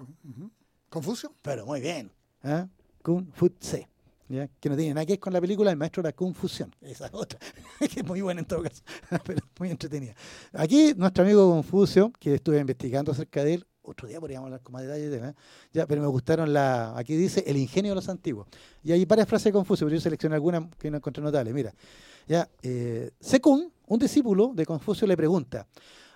¿Confucio? 0.90 1.36
Pero 1.44 1.68
muy 1.68 1.82
bien. 1.82 2.12
¿eh? 2.44 2.66
Kung 3.04 3.32
Fu 3.32 3.50
Tse. 3.52 3.88
¿ya? 4.28 4.48
que 4.60 4.70
no 4.70 4.76
tiene 4.76 4.96
nada 4.96 5.06
que 5.06 5.14
ver 5.14 5.20
con 5.20 5.34
la 5.34 5.40
película 5.40 5.70
El 5.70 5.78
Maestro 5.78 6.02
de 6.02 6.10
la 6.10 6.14
Confusión. 6.14 6.74
Esa 6.82 7.06
es 7.06 7.14
otra, 7.14 7.40
que 7.80 8.00
es 8.00 8.06
muy 8.06 8.22
buena 8.22 8.40
en 8.42 8.48
todo 8.48 8.64
caso, 8.64 8.82
pero 9.24 9.46
muy 9.60 9.70
entretenida. 9.70 10.16
Aquí 10.52 10.94
nuestro 10.98 11.26
amigo 11.26 11.48
Confucio, 11.52 12.12
que 12.20 12.34
estuve 12.36 12.58
investigando 12.58 13.12
acerca 13.12 13.44
de 13.44 13.56
él, 13.56 13.68
otro 13.84 14.08
día 14.08 14.20
podríamos 14.20 14.48
hablar 14.48 14.62
con 14.62 14.74
más 14.74 14.82
detalles 14.82 15.12
de 15.12 15.18
él, 15.18 15.26
¿eh? 15.26 15.34
ya, 15.74 15.86
pero 15.86 16.02
me 16.02 16.08
gustaron 16.08 16.54
la. 16.54 16.98
Aquí 16.98 17.16
dice 17.16 17.44
el 17.46 17.58
ingenio 17.58 17.92
de 17.92 17.96
los 17.96 18.10
antiguos. 18.10 18.48
Y 18.84 18.92
hay 18.94 19.06
varias 19.06 19.28
frases 19.28 19.46
de 19.46 19.52
Confucio, 19.52 19.86
pero 19.86 19.96
yo 19.96 20.02
seleccioné 20.02 20.36
algunas 20.36 20.64
que 20.80 20.90
no 20.90 20.98
encontré 20.98 21.24
notables. 21.24 21.54
Mira, 21.54 21.74
ya, 22.28 22.50
eh, 22.62 23.12
Sekun, 23.20 23.72
un 23.94 24.00
discípulo 24.00 24.54
de 24.54 24.66
Confucio, 24.66 25.06
le 25.06 25.18
pregunta: 25.18 25.68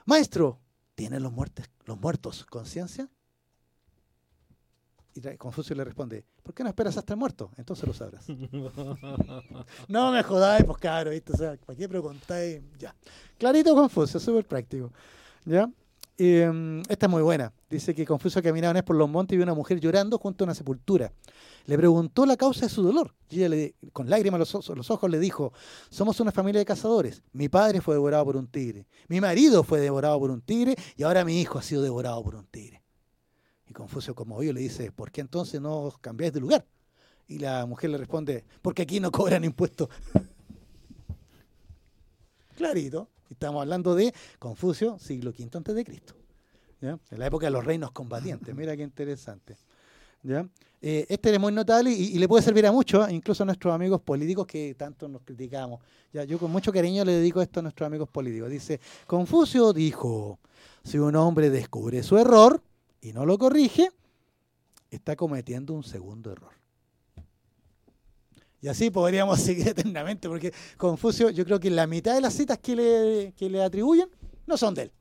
Maestro, 0.06 0.60
¿tienen 0.96 1.22
los 1.22 1.34
muertos, 1.34 1.66
los 1.86 2.00
muertos 2.00 2.46
conciencia? 2.46 3.10
Y 5.14 5.22
Confucio 5.38 5.76
le 5.76 5.84
responde: 5.84 6.24
¿Por 6.42 6.54
qué 6.54 6.64
no 6.64 6.70
esperas 6.70 6.96
hasta 6.96 7.14
el 7.14 7.20
muerto? 7.20 7.52
Entonces 7.58 7.86
lo 7.86 7.94
sabrás. 7.94 8.26
no 9.90 10.12
me 10.12 10.24
jodáis, 10.24 10.64
pues 10.64 10.78
claro, 10.78 11.12
¿viste? 11.12 11.34
O 11.34 11.38
sea, 11.38 11.58
¿para 11.58 11.78
qué 11.78 11.90
preguntáis? 11.90 12.62
Ya. 12.80 12.96
Clarito 13.38 13.76
Confucio, 13.76 14.22
súper 14.22 14.46
práctico. 14.46 14.92
¿Ya? 15.44 15.70
Eh, 16.18 16.82
esta 16.88 17.08
es 17.08 17.10
muy 17.10 17.22
buena. 17.22 17.52
Dice 17.70 17.94
que 17.94 18.06
Confucio 18.06 18.42
caminaba 18.42 18.72
una 18.72 18.80
vez 18.80 18.86
por 18.86 18.96
los 18.96 19.10
montes 19.10 19.34
y 19.34 19.38
vio 19.38 19.44
una 19.44 19.54
mujer 19.54 19.80
llorando 19.80 20.18
junto 20.18 20.44
a 20.44 20.46
una 20.46 20.56
sepultura. 20.56 21.12
Le 21.66 21.78
preguntó 21.78 22.26
la 22.26 22.38
causa 22.38 22.62
de 22.62 22.70
su 22.70 22.84
dolor. 22.84 23.14
Y 23.30 23.40
ella, 23.40 23.50
le, 23.50 23.76
con 23.92 24.10
lágrimas 24.10 24.40
los, 24.40 24.70
los, 24.70 24.92
ojos, 24.92 25.10
le 25.10 25.20
dijo, 25.20 25.52
somos 25.90 26.20
una 26.20 26.32
familia 26.32 26.60
de 26.60 26.66
cazadores. 26.66 27.22
Mi 27.34 27.50
padre 27.50 27.82
fue 27.82 27.96
devorado 27.96 28.26
por 28.26 28.38
un 28.38 28.48
tigre. 28.48 28.88
Mi 29.08 29.20
marido 29.20 29.64
fue 29.64 29.82
devorado 29.82 30.20
por 30.20 30.32
un 30.32 30.42
tigre 30.42 30.76
y 30.96 31.04
ahora 31.04 31.26
mi 31.26 31.42
hijo 31.42 31.60
ha 31.60 31.64
sido 31.64 31.82
devorado 31.82 32.24
por 32.24 32.36
un 32.36 32.46
tigre. 32.46 32.82
Y 33.68 33.74
Confucio, 33.74 34.16
como 34.16 34.42
yo, 34.42 34.54
le 34.54 34.62
dice, 34.62 34.92
¿por 34.92 35.12
qué 35.12 35.22
entonces 35.22 35.60
no 35.60 35.82
os 35.82 35.98
cambiáis 35.98 36.34
de 36.34 36.40
lugar? 36.40 36.66
Y 37.28 37.40
la 37.40 37.66
mujer 37.66 37.90
le 37.90 37.98
responde, 37.98 38.46
porque 38.62 38.84
aquí 38.84 39.00
no 39.00 39.12
cobran 39.12 39.44
impuestos. 39.44 39.90
Clarito. 42.56 43.10
Estamos 43.30 43.62
hablando 43.62 43.96
de 43.96 44.14
Confucio, 44.40 44.98
siglo 45.00 45.32
V 45.32 45.50
antes 45.54 45.76
de 45.76 45.84
Cristo. 45.84 46.16
¿ya? 46.82 47.00
En 47.10 47.20
la 47.20 47.28
época 47.28 47.48
de 47.48 47.52
los 47.52 47.64
reinos 47.64 47.92
combatientes. 47.92 48.54
Mira 48.56 48.76
qué 48.76 48.84
interesante. 48.84 49.58
¿ya? 50.24 50.48
Eh, 50.82 51.06
este 51.10 51.34
es 51.34 51.40
muy 51.40 51.52
notable 51.52 51.92
y, 51.92 52.16
y, 52.16 52.20
le 52.20 52.28
puede 52.28 52.44
servir 52.44 52.66
a 52.68 52.72
muchos, 52.72 53.10
incluso 53.10 53.44
a 53.44 53.46
nuestros 53.46 53.74
amigos 53.74 54.02
políticos 54.02 54.46
que 54.46 54.76
tanto 54.76 55.08
nos 55.08 55.24
criticamos. 55.24 55.82
¿ya? 56.14 56.24
Yo 56.24 56.38
con 56.38 56.52
mucho 56.52 56.72
cariño 56.72 57.04
le 57.04 57.14
dedico 57.14 57.42
esto 57.42 57.60
a 57.60 57.64
nuestros 57.64 57.88
amigos 57.88 58.10
políticos. 58.10 58.50
Dice, 58.50 58.80
Confucio 59.08 59.74
dijo, 59.74 60.40
si 60.84 60.98
un 61.00 61.16
hombre 61.16 61.50
descubre 61.50 62.04
su 62.04 62.18
error 62.18 62.62
y 63.02 63.14
no 63.14 63.26
lo 63.26 63.38
corrige, 63.38 63.92
está 64.92 65.16
cometiendo 65.16 65.74
un 65.74 65.84
segundo 65.84 66.32
error. 66.32 66.65
Y 68.66 68.68
así 68.68 68.90
podríamos 68.90 69.40
seguir 69.42 69.68
eternamente, 69.68 70.28
porque 70.28 70.52
Confucio, 70.76 71.30
yo 71.30 71.46
creo 71.46 71.60
que 71.60 71.70
la 71.70 71.86
mitad 71.86 72.16
de 72.16 72.22
las 72.22 72.34
citas 72.34 72.58
que 72.58 72.76
le, 72.76 73.34
que 73.38 73.48
le 73.48 73.62
atribuyen 73.62 74.10
no 74.48 74.58
son 74.58 74.74
de 74.74 74.82
él. 74.82 74.92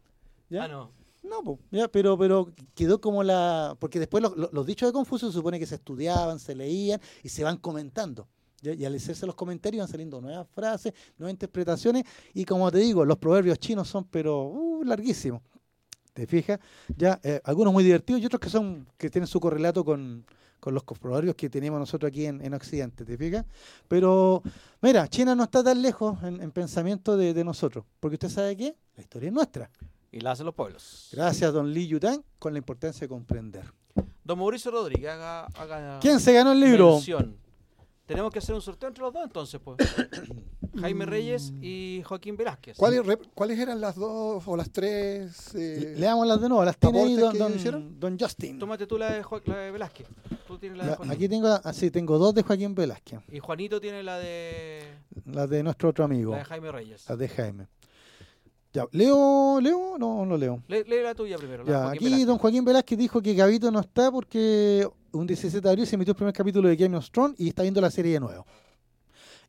¿ya? 0.50 0.64
Ah, 0.64 0.68
no. 0.68 0.92
No, 1.22 1.42
pues, 1.42 1.58
ya, 1.70 1.88
pero, 1.88 2.18
pero 2.18 2.52
quedó 2.74 3.00
como 3.00 3.22
la... 3.22 3.74
Porque 3.80 3.98
después 3.98 4.22
los, 4.22 4.52
los, 4.52 4.66
dichos 4.66 4.86
de 4.86 4.92
Confucio 4.92 5.28
se 5.28 5.32
supone 5.32 5.58
que 5.58 5.64
se 5.64 5.76
estudiaban, 5.76 6.38
se 6.38 6.54
leían 6.54 7.00
y 7.22 7.30
se 7.30 7.42
van 7.42 7.56
comentando. 7.56 8.28
¿ya? 8.60 8.74
Y 8.74 8.84
al 8.84 8.94
hacerse 8.96 9.24
los 9.24 9.34
comentarios 9.34 9.80
van 9.80 9.88
saliendo 9.88 10.20
nuevas 10.20 10.46
frases, 10.54 10.92
nuevas 11.16 11.32
interpretaciones. 11.32 12.04
Y 12.34 12.44
como 12.44 12.70
te 12.70 12.76
digo, 12.76 13.06
los 13.06 13.16
proverbios 13.16 13.58
chinos 13.58 13.88
son 13.88 14.04
pero 14.04 14.44
uh, 14.44 14.84
larguísimos. 14.84 15.40
¿Te 16.12 16.26
fijas? 16.26 16.60
Ya, 16.94 17.18
eh, 17.22 17.40
algunos 17.44 17.72
muy 17.72 17.82
divertidos 17.82 18.20
y 18.20 18.26
otros 18.26 18.40
que 18.40 18.50
son 18.50 18.86
que 18.98 19.08
tienen 19.08 19.26
su 19.26 19.40
correlato 19.40 19.82
con, 19.86 20.26
con 20.64 20.72
los 20.72 20.82
proverbios 20.82 21.36
que 21.36 21.50
tenemos 21.50 21.78
nosotros 21.78 22.08
aquí 22.08 22.24
en, 22.24 22.40
en, 22.42 22.54
Occidente, 22.54 23.04
¿te 23.04 23.18
fijas? 23.18 23.44
Pero, 23.86 24.42
mira, 24.80 25.06
China 25.08 25.34
no 25.34 25.44
está 25.44 25.62
tan 25.62 25.82
lejos 25.82 26.22
en, 26.22 26.40
en 26.40 26.50
pensamiento 26.52 27.18
de, 27.18 27.34
de, 27.34 27.44
nosotros, 27.44 27.84
porque 28.00 28.14
usted 28.14 28.30
sabe 28.30 28.56
que 28.56 28.74
la 28.96 29.02
historia 29.02 29.26
es 29.26 29.34
nuestra. 29.34 29.70
Y 30.10 30.20
la 30.20 30.30
hacen 30.30 30.46
los 30.46 30.54
pueblos. 30.54 31.10
Gracias, 31.12 31.52
don 31.52 31.70
Li 31.70 31.86
Yutang, 31.86 32.24
con 32.38 32.54
la 32.54 32.58
importancia 32.58 33.00
de 33.02 33.08
comprender. 33.10 33.70
Don 34.24 34.38
Mauricio 34.38 34.70
Rodríguez, 34.70 35.10
haga... 35.10 35.44
haga 35.54 35.98
¿Quién 36.00 36.18
se 36.18 36.32
ganó 36.32 36.52
el 36.52 36.60
libro? 36.60 36.92
Mención. 36.92 37.36
Tenemos 38.06 38.30
que 38.30 38.38
hacer 38.38 38.54
un 38.54 38.60
sorteo 38.60 38.88
entre 38.88 39.02
los 39.02 39.12
dos 39.12 39.24
entonces, 39.24 39.60
pues. 39.64 39.78
Jaime 40.80 41.06
Reyes 41.06 41.52
y 41.62 42.02
Joaquín 42.04 42.36
Velázquez. 42.36 42.76
¿Cuáles, 42.76 43.02
¿Cuáles, 43.34 43.58
eran 43.58 43.80
las 43.80 43.94
dos 43.94 44.42
o 44.46 44.56
las 44.56 44.70
tres? 44.70 45.54
Eh, 45.54 45.94
Leamos 45.96 46.26
las 46.26 46.40
de 46.40 46.48
nuevo, 46.48 46.64
las 46.64 46.76
tiene 46.76 47.00
ahí 47.00 47.14
don, 47.14 47.38
don, 47.38 48.00
don, 48.00 48.18
Justin. 48.18 48.58
Tómate 48.58 48.86
tú 48.86 48.98
la 48.98 49.12
de, 49.12 49.22
jo 49.22 49.40
la 49.44 49.56
de 49.56 49.70
Velázquez. 49.70 50.08
Tú 50.46 50.58
tienes 50.58 50.78
la 50.78 50.84
de 50.84 50.96
Joaquín. 50.96 51.12
Aquí 51.12 51.28
tengo, 51.28 51.48
así, 51.48 51.90
tengo 51.90 52.18
dos 52.18 52.34
de 52.34 52.42
Joaquín 52.42 52.74
Velázquez. 52.74 53.20
Y 53.30 53.38
Juanito 53.38 53.80
tiene 53.80 54.02
la 54.02 54.18
de... 54.18 54.82
La 55.26 55.46
de 55.46 55.62
nuestro 55.62 55.90
otro 55.90 56.04
amigo. 56.04 56.32
La 56.32 56.38
de 56.38 56.44
Jaime 56.44 56.72
Reyes. 56.72 57.08
La 57.08 57.16
de 57.16 57.28
Jaime. 57.28 57.68
Ya, 58.74 58.88
¿leo? 58.90 59.60
¿Leo? 59.60 59.96
No, 59.98 60.26
no 60.26 60.36
leo. 60.36 60.60
Le, 60.66 60.82
lee 60.82 61.00
la 61.00 61.14
tuya 61.14 61.38
primero. 61.38 61.62
La 61.62 61.70
ya, 61.70 61.90
aquí 61.90 62.06
Velázquez. 62.06 62.26
don 62.26 62.38
Joaquín 62.38 62.64
Velázquez 62.64 62.98
dijo 62.98 63.22
que 63.22 63.32
Gavito 63.32 63.70
no 63.70 63.78
está 63.78 64.10
porque 64.10 64.88
un 65.12 65.28
17 65.28 65.60
de 65.60 65.70
abril 65.70 65.86
se 65.86 65.94
emitió 65.94 66.10
el 66.10 66.16
primer 66.16 66.34
capítulo 66.34 66.68
de 66.68 66.74
Game 66.74 66.96
of 66.96 67.08
Thrones 67.08 67.38
y 67.38 67.46
está 67.46 67.62
viendo 67.62 67.80
la 67.80 67.92
serie 67.92 68.14
de 68.14 68.18
nuevo. 68.18 68.44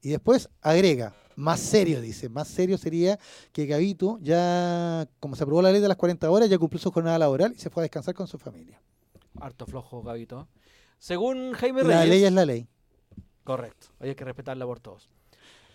Y 0.04 0.10
después 0.10 0.48
agrega, 0.62 1.16
más 1.36 1.60
serio, 1.60 2.02
dice, 2.02 2.30
más 2.30 2.48
serio 2.48 2.78
sería 2.78 3.18
que 3.52 3.66
Gavito 3.66 4.20
ya, 4.22 5.08
como 5.20 5.36
se 5.36 5.42
aprobó 5.42 5.64
la 5.64 5.72
ley 5.72 5.82
de 5.82 5.88
las 5.88 5.98
40 5.98 6.30
horas, 6.30 6.48
ya 6.48 6.60
cumplió 6.60 6.80
su 6.80 6.92
jornada 6.92 7.18
laboral 7.18 7.52
y 7.56 7.60
se 7.60 7.72
fue 7.72 7.82
a 7.82 7.86
descansar 7.86 8.14
con 8.14 8.28
su 8.28 8.38
familia. 8.38 8.80
Harto 9.42 9.66
flojo, 9.66 10.04
Gavito. 10.04 10.48
Según 11.00 11.54
Jaime 11.54 11.82
Reyes... 11.82 11.98
La 11.98 12.06
ley 12.06 12.24
es 12.26 12.32
la 12.32 12.46
ley. 12.46 12.68
Correcto, 13.44 13.88
hay 14.00 14.14
que 14.14 14.24
respetarla 14.24 14.68
por 14.68 14.80
todos. 14.80 15.10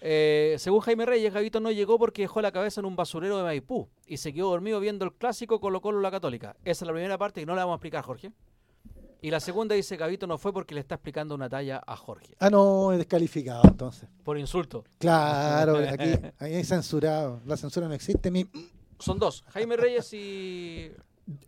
Eh, 0.00 0.56
según 0.58 0.80
Jaime 0.80 1.04
Reyes, 1.04 1.32
Gavito 1.32 1.60
no 1.60 1.70
llegó 1.70 1.98
porque 1.98 2.22
dejó 2.22 2.40
la 2.40 2.52
cabeza 2.52 2.80
en 2.80 2.86
un 2.86 2.96
basurero 2.96 3.36
de 3.36 3.42
Maipú 3.42 3.88
y 4.06 4.16
se 4.16 4.32
quedó 4.32 4.50
dormido 4.50 4.80
viendo 4.80 5.04
el 5.04 5.12
clásico 5.12 5.60
Colo 5.60 5.80
Colo 5.80 6.00
la 6.00 6.10
Católica. 6.10 6.56
Esa 6.64 6.84
es 6.84 6.86
la 6.86 6.92
primera 6.92 7.18
parte 7.18 7.42
y 7.42 7.46
no 7.46 7.54
la 7.54 7.62
vamos 7.64 7.74
a 7.74 7.76
explicar, 7.76 8.04
Jorge. 8.04 8.32
Y 9.22 9.30
la 9.30 9.40
segunda 9.40 9.74
dice 9.74 9.98
Gavito 9.98 10.26
no 10.26 10.38
fue 10.38 10.52
porque 10.52 10.74
le 10.74 10.80
está 10.80 10.94
explicando 10.94 11.34
una 11.34 11.48
talla 11.48 11.82
a 11.86 11.94
Jorge. 11.94 12.34
Ah, 12.38 12.48
no, 12.48 12.92
es 12.92 12.98
descalificado 12.98 13.62
entonces. 13.64 14.08
Por 14.24 14.38
insulto. 14.38 14.84
Claro, 14.98 15.76
aquí, 15.88 16.10
aquí 16.38 16.54
hay 16.54 16.64
censurado. 16.64 17.42
La 17.44 17.58
censura 17.58 17.86
no 17.86 17.92
existe. 17.92 18.30
Mi... 18.30 18.46
Son 18.98 19.18
dos, 19.18 19.44
Jaime 19.48 19.76
Reyes 19.76 20.12
y... 20.14 20.90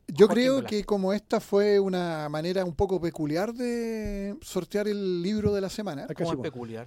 Yo 0.07 0.29
creo 0.29 0.63
que 0.63 0.85
como 0.85 1.13
esta 1.13 1.41
fue 1.41 1.81
una 1.81 2.29
manera 2.29 2.65
un 2.65 2.75
poco 2.75 3.01
peculiar 3.01 3.53
de 3.53 4.37
sortear 4.43 4.87
el 4.87 5.23
libro 5.23 5.53
de 5.53 5.61
la 5.61 5.71
semana. 5.71 6.07
¿Cómo 6.15 6.35
es 6.35 6.39
peculiar? 6.39 6.87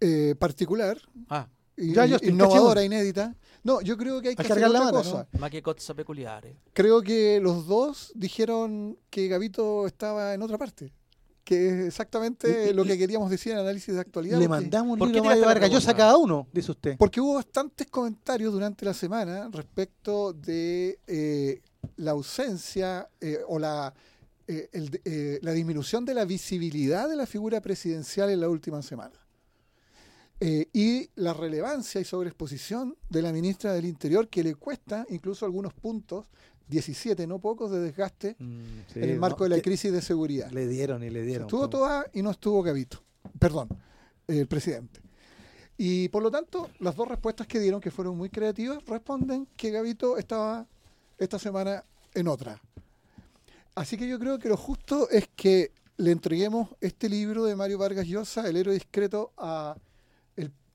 Eh, 0.00 0.34
particular. 0.38 0.98
Ah. 1.28 1.48
Y, 1.76 1.92
ya, 1.94 2.06
innovadora, 2.22 2.84
inédita. 2.84 3.34
No, 3.62 3.80
yo 3.80 3.96
creo 3.96 4.20
que 4.20 4.30
hay 4.30 4.36
que 4.36 4.42
hacer 4.42 4.64
otra 4.64 4.80
mano, 4.80 4.98
cosa. 4.98 5.28
¿no? 5.32 5.94
Peculiare. 5.94 6.56
Creo 6.72 7.02
que 7.02 7.40
los 7.40 7.66
dos 7.66 8.12
dijeron 8.14 8.98
que 9.10 9.28
Gavito 9.28 9.86
estaba 9.86 10.34
en 10.34 10.42
otra 10.42 10.56
parte. 10.56 10.92
Que 11.44 11.68
es 11.68 11.86
exactamente 11.88 12.66
y, 12.66 12.70
y, 12.70 12.72
lo 12.74 12.84
que 12.84 12.96
queríamos 12.96 13.28
decir 13.30 13.52
en 13.52 13.58
análisis 13.58 13.94
de 13.94 14.00
actualidad. 14.00 14.38
Le 14.38 14.48
mandamos 14.48 15.00
un 15.00 15.12
libro 15.12 15.24
Mario 15.24 15.44
Vargas 15.44 15.70
Llosa 15.70 15.90
a 15.90 15.96
cada 15.96 16.16
uno, 16.16 16.46
dice 16.52 16.70
usted. 16.70 16.96
Porque 16.96 17.20
hubo 17.20 17.34
bastantes 17.34 17.88
comentarios 17.88 18.52
durante 18.52 18.84
la 18.84 18.94
semana 18.94 19.48
respecto 19.50 20.32
de 20.32 21.00
eh, 21.06 21.60
la 21.96 22.12
ausencia 22.12 23.08
eh, 23.20 23.40
o 23.48 23.58
la, 23.58 23.92
eh, 24.46 24.68
el, 24.72 25.40
la 25.42 25.52
disminución 25.52 26.04
de 26.04 26.14
la 26.14 26.24
visibilidad 26.24 27.08
de 27.08 27.16
la 27.16 27.26
figura 27.26 27.60
presidencial 27.60 28.30
en 28.30 28.40
la 28.40 28.48
última 28.48 28.80
semana. 28.82 29.18
Eh, 30.42 30.68
y 30.72 31.10
la 31.16 31.34
relevancia 31.34 32.00
y 32.00 32.04
sobreexposición 32.04 32.96
de 33.10 33.20
la 33.20 33.30
ministra 33.30 33.74
del 33.74 33.84
Interior, 33.84 34.26
que 34.28 34.42
le 34.42 34.54
cuesta 34.54 35.04
incluso 35.10 35.44
algunos 35.44 35.74
puntos, 35.74 36.26
17, 36.68 37.26
no 37.26 37.40
pocos, 37.40 37.70
de 37.70 37.80
desgaste 37.80 38.36
mm, 38.38 38.64
sí, 38.92 39.00
en 39.00 39.10
el 39.10 39.18
marco 39.18 39.44
no, 39.44 39.50
de 39.50 39.56
la 39.56 39.62
crisis 39.62 39.92
de 39.92 40.00
seguridad. 40.00 40.50
Le 40.50 40.66
dieron 40.66 41.02
y 41.02 41.10
le 41.10 41.22
dieron. 41.22 41.46
Estuvo 41.46 41.68
Toa 41.68 42.06
y 42.14 42.22
no 42.22 42.30
estuvo 42.30 42.62
Gavito. 42.62 43.02
Perdón, 43.38 43.68
el 44.28 44.46
presidente. 44.46 45.00
Y 45.76 46.08
por 46.08 46.22
lo 46.22 46.30
tanto, 46.30 46.70
las 46.78 46.96
dos 46.96 47.08
respuestas 47.08 47.46
que 47.46 47.58
dieron, 47.58 47.80
que 47.80 47.90
fueron 47.90 48.16
muy 48.16 48.30
creativas, 48.30 48.84
responden 48.86 49.46
que 49.56 49.70
Gavito 49.70 50.16
estaba 50.16 50.66
esta 51.18 51.38
semana 51.38 51.84
en 52.14 52.28
otra. 52.28 52.60
Así 53.74 53.96
que 53.96 54.08
yo 54.08 54.18
creo 54.18 54.38
que 54.38 54.48
lo 54.48 54.56
justo 54.56 55.08
es 55.10 55.28
que 55.36 55.72
le 55.96 56.12
entreguemos 56.12 56.70
este 56.80 57.08
libro 57.08 57.44
de 57.44 57.56
Mario 57.56 57.78
Vargas 57.78 58.06
Llosa, 58.06 58.48
El 58.48 58.56
héroe 58.56 58.74
discreto, 58.74 59.32
a 59.36 59.76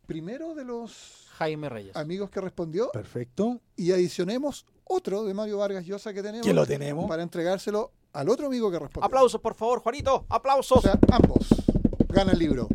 primero 0.05 0.53
de 0.55 0.63
los 0.65 1.27
Jaime 1.37 1.69
Reyes. 1.69 1.95
amigos 1.95 2.29
que 2.29 2.39
respondió. 2.41 2.91
Perfecto. 2.91 3.59
Y 3.75 3.91
adicionemos 3.91 4.65
otro 4.85 5.23
de 5.25 5.33
Mario 5.33 5.57
Vargas 5.57 5.85
Llosa 5.85 6.13
que 6.13 6.21
tenemos. 6.23 6.45
Que 6.45 6.53
lo 6.53 6.65
tenemos. 6.65 7.07
Para 7.07 7.23
entregárselo 7.23 7.91
al 8.13 8.29
otro 8.29 8.47
amigo 8.47 8.71
que 8.71 8.79
respondió. 8.79 9.05
Aplausos, 9.05 9.41
por 9.41 9.55
favor, 9.55 9.79
Juanito. 9.79 10.25
Aplausos. 10.29 10.77
O 10.77 10.81
sea, 10.81 10.97
ambos. 11.11 11.47
Gana 12.09 12.31
el 12.31 12.39
libro. 12.39 12.67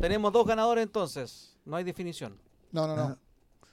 Tenemos 0.00 0.32
dos 0.32 0.46
ganadores 0.46 0.82
entonces. 0.84 1.56
No 1.64 1.76
hay 1.76 1.84
definición. 1.84 2.38
No, 2.72 2.86
no, 2.86 2.94
no. 2.94 3.02
Ah. 3.02 3.18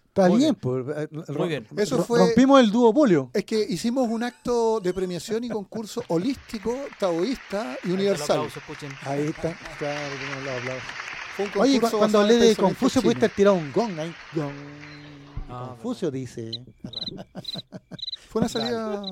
Está 0.08 0.30
Muy 0.30 0.38
bien, 0.38 0.56
bien. 0.62 0.84
pues, 0.86 0.98
eh, 0.98 1.08
Muy 1.12 1.24
ro- 1.26 1.48
bien. 1.48 1.68
Eso 1.76 2.04
fue- 2.04 2.20
rompimos 2.20 2.60
el 2.60 2.70
duopolio. 2.72 3.32
Es 3.34 3.46
que 3.46 3.60
hicimos 3.68 4.08
un 4.08 4.22
acto 4.24 4.80
de 4.80 4.94
premiación 4.94 5.44
y 5.44 5.50
concurso 5.50 6.04
holístico, 6.08 6.76
taoísta 7.00 7.78
y 7.84 7.90
universal. 7.92 8.38
Aplausos, 8.38 8.58
escuchen. 8.58 8.92
Ahí 9.06 9.24
está, 9.28 9.58
claro, 9.80 10.16
tenemos 10.20 10.44
los 10.44 10.54
aplausos. 10.60 10.90
Fue 11.36 11.46
un 11.46 11.52
Oye, 11.62 11.80
cu- 11.82 11.90
cuando 11.98 12.20
hablé 12.22 12.36
de 12.38 12.56
Confucio, 12.56 13.02
pudiste 13.02 13.26
haber 13.26 13.36
tirado 13.36 13.56
un 13.56 13.72
gong 13.72 14.00
ahí. 14.00 14.14
Gong. 14.36 14.54
Ah, 15.50 15.68
Confucio 15.70 16.10
dice. 16.12 16.52
Fue 18.30 18.40
una 18.42 18.50
salida. 18.50 19.04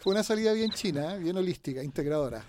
Fue 0.00 0.12
una 0.12 0.22
salida 0.22 0.52
bien 0.52 0.70
china, 0.70 1.14
¿eh? 1.14 1.18
bien 1.18 1.36
holística, 1.36 1.82
integradora. 1.82 2.44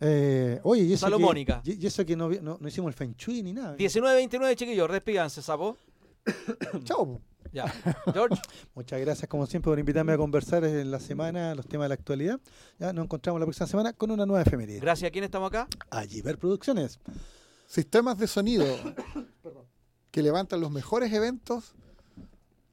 Eh, 0.00 0.60
oye, 0.62 0.82
y 0.84 0.92
eso, 0.94 1.06
que, 1.06 1.10
Salomónica. 1.12 1.60
y, 1.64 1.82
y 1.82 1.86
eso 1.86 2.06
que 2.06 2.16
no, 2.16 2.28
vi- 2.28 2.38
no, 2.40 2.56
no 2.60 2.68
hicimos 2.68 2.88
el 2.88 2.94
Feng 2.94 3.14
Shui 3.16 3.42
ni 3.42 3.52
nada. 3.52 3.76
19-29, 3.76 4.56
chiquillos, 4.56 4.90
despídanse, 4.90 5.42
sapo. 5.42 5.76
Chao. 6.84 7.20
Ya. 7.52 7.66
George, 8.14 8.40
Muchas 8.74 9.00
gracias, 9.00 9.28
como 9.28 9.44
siempre, 9.46 9.70
por 9.70 9.78
invitarme 9.78 10.12
a 10.12 10.16
conversar 10.16 10.64
en 10.64 10.90
la 10.90 11.00
semana 11.00 11.54
los 11.54 11.66
temas 11.66 11.84
de 11.86 11.88
la 11.88 11.94
actualidad. 11.94 12.40
Ya 12.78 12.92
nos 12.92 13.04
encontramos 13.04 13.40
la 13.40 13.46
próxima 13.46 13.66
semana 13.66 13.92
con 13.92 14.10
una 14.10 14.24
nueva 14.24 14.42
efeméride. 14.42 14.78
gracias. 14.80 15.08
¿A 15.08 15.12
quién 15.12 15.24
estamos 15.24 15.48
acá? 15.48 15.66
Allí 15.90 16.22
ver 16.22 16.38
Producciones. 16.38 16.98
Sistemas 17.70 18.18
de 18.18 18.26
sonido 18.26 18.66
que 20.10 20.24
levantan 20.24 20.60
los 20.60 20.72
mejores 20.72 21.12
eventos 21.12 21.76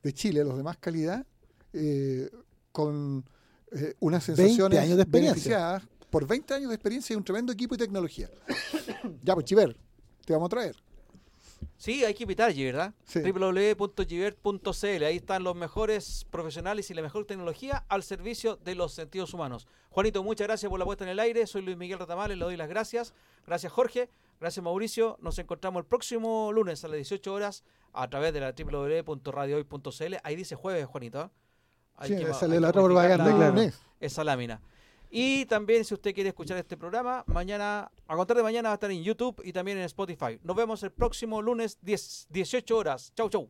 de 0.02 0.12
Chile, 0.12 0.44
los 0.44 0.58
de 0.58 0.64
más 0.64 0.78
calidad, 0.78 1.24
eh, 1.72 2.32
con 2.72 3.24
eh, 3.74 3.94
unas 4.00 4.26
20 4.26 4.42
sensaciones 4.42 4.80
años 4.80 4.98
de 4.98 5.04
experiencia. 5.04 5.34
beneficiadas 5.34 5.84
por 6.10 6.26
20 6.26 6.52
años 6.56 6.70
de 6.70 6.76
experiencia 6.76 7.14
y 7.14 7.18
un 7.18 7.24
tremendo 7.24 7.54
equipo 7.54 7.76
y 7.76 7.78
tecnología. 7.78 8.28
ya, 9.22 9.36
pues 9.36 9.46
Chiver, 9.46 9.78
te 10.26 10.34
vamos 10.34 10.48
a 10.48 10.50
traer. 10.50 10.76
Sí, 11.78 12.04
hay 12.04 12.16
que 12.16 12.24
invitar 12.24 12.50
allí, 12.50 12.66
¿verdad? 12.66 12.92
Sí. 13.06 13.20
www.givert.cl. 13.20 15.04
Ahí 15.04 15.18
están 15.18 15.44
los 15.44 15.56
mejores 15.56 16.26
profesionales 16.32 16.90
y 16.90 16.96
la 16.96 17.04
mejor 17.04 17.26
tecnología 17.26 17.86
al 17.88 18.02
servicio 18.02 18.56
de 18.56 18.74
los 18.74 18.94
sentidos 18.94 19.32
humanos. 19.36 19.68
Juanito, 19.92 20.24
muchas 20.24 20.48
gracias 20.48 20.72
por 20.72 20.80
la 20.80 20.86
puesta 20.86 21.04
en 21.04 21.12
el 21.12 21.20
aire. 21.20 21.46
Soy 21.46 21.62
Luis 21.62 21.78
Miguel 21.78 22.00
Ratamales, 22.00 22.36
le 22.36 22.46
doy 22.46 22.58
las 22.58 22.68
gracias. 22.68 23.14
Gracias, 23.46 23.72
Jorge. 23.72 24.10
Gracias, 24.40 24.64
Mauricio. 24.64 25.18
Nos 25.22 25.40
encontramos 25.40 25.80
el 25.82 25.86
próximo 25.88 26.52
lunes 26.54 26.84
a 26.84 26.88
las 26.88 26.96
18 26.98 27.34
horas 27.34 27.64
a 27.94 28.08
través 28.10 28.34
de 28.34 28.40
la 28.42 28.54
www.radiohoy.cl. 28.54 30.16
Ahí 30.24 30.36
dice 30.36 30.56
jueves, 30.56 30.86
Juanito. 30.86 31.22
¿eh? 31.24 31.30
Hay 31.96 32.10
Sí, 32.10 32.16
que 32.24 32.34
sale 32.34 32.56
hay 32.56 32.62
la 32.62 32.72
que 32.72 32.80
propaganda, 32.80 33.26
la- 33.26 33.36
claro. 33.54 33.62
Esa 34.00 34.24
lámina. 34.24 34.62
Y 35.10 35.46
también, 35.46 35.86
si 35.86 35.94
usted 35.94 36.14
quiere 36.14 36.30
escuchar 36.30 36.58
este 36.58 36.76
programa, 36.78 37.24
mañana, 37.28 37.90
a 38.08 38.16
contar 38.16 38.36
de 38.38 38.44
mañana 38.44 38.70
va 38.70 38.74
a 38.74 38.76
estar 38.76 38.92
en 38.92 39.02
YouTube 39.04 39.42
y 39.44 39.54
también 39.54 39.78
en 39.78 39.86
Spotify. 39.86 40.38
Nos 40.44 40.56
vemos 40.56 40.84
el 40.84 40.92
próximo 40.92 41.42
lunes 41.42 41.78
10, 41.82 42.28
18 42.30 42.78
horas. 42.78 43.14
Chau, 43.16 43.30
chau. 43.30 43.50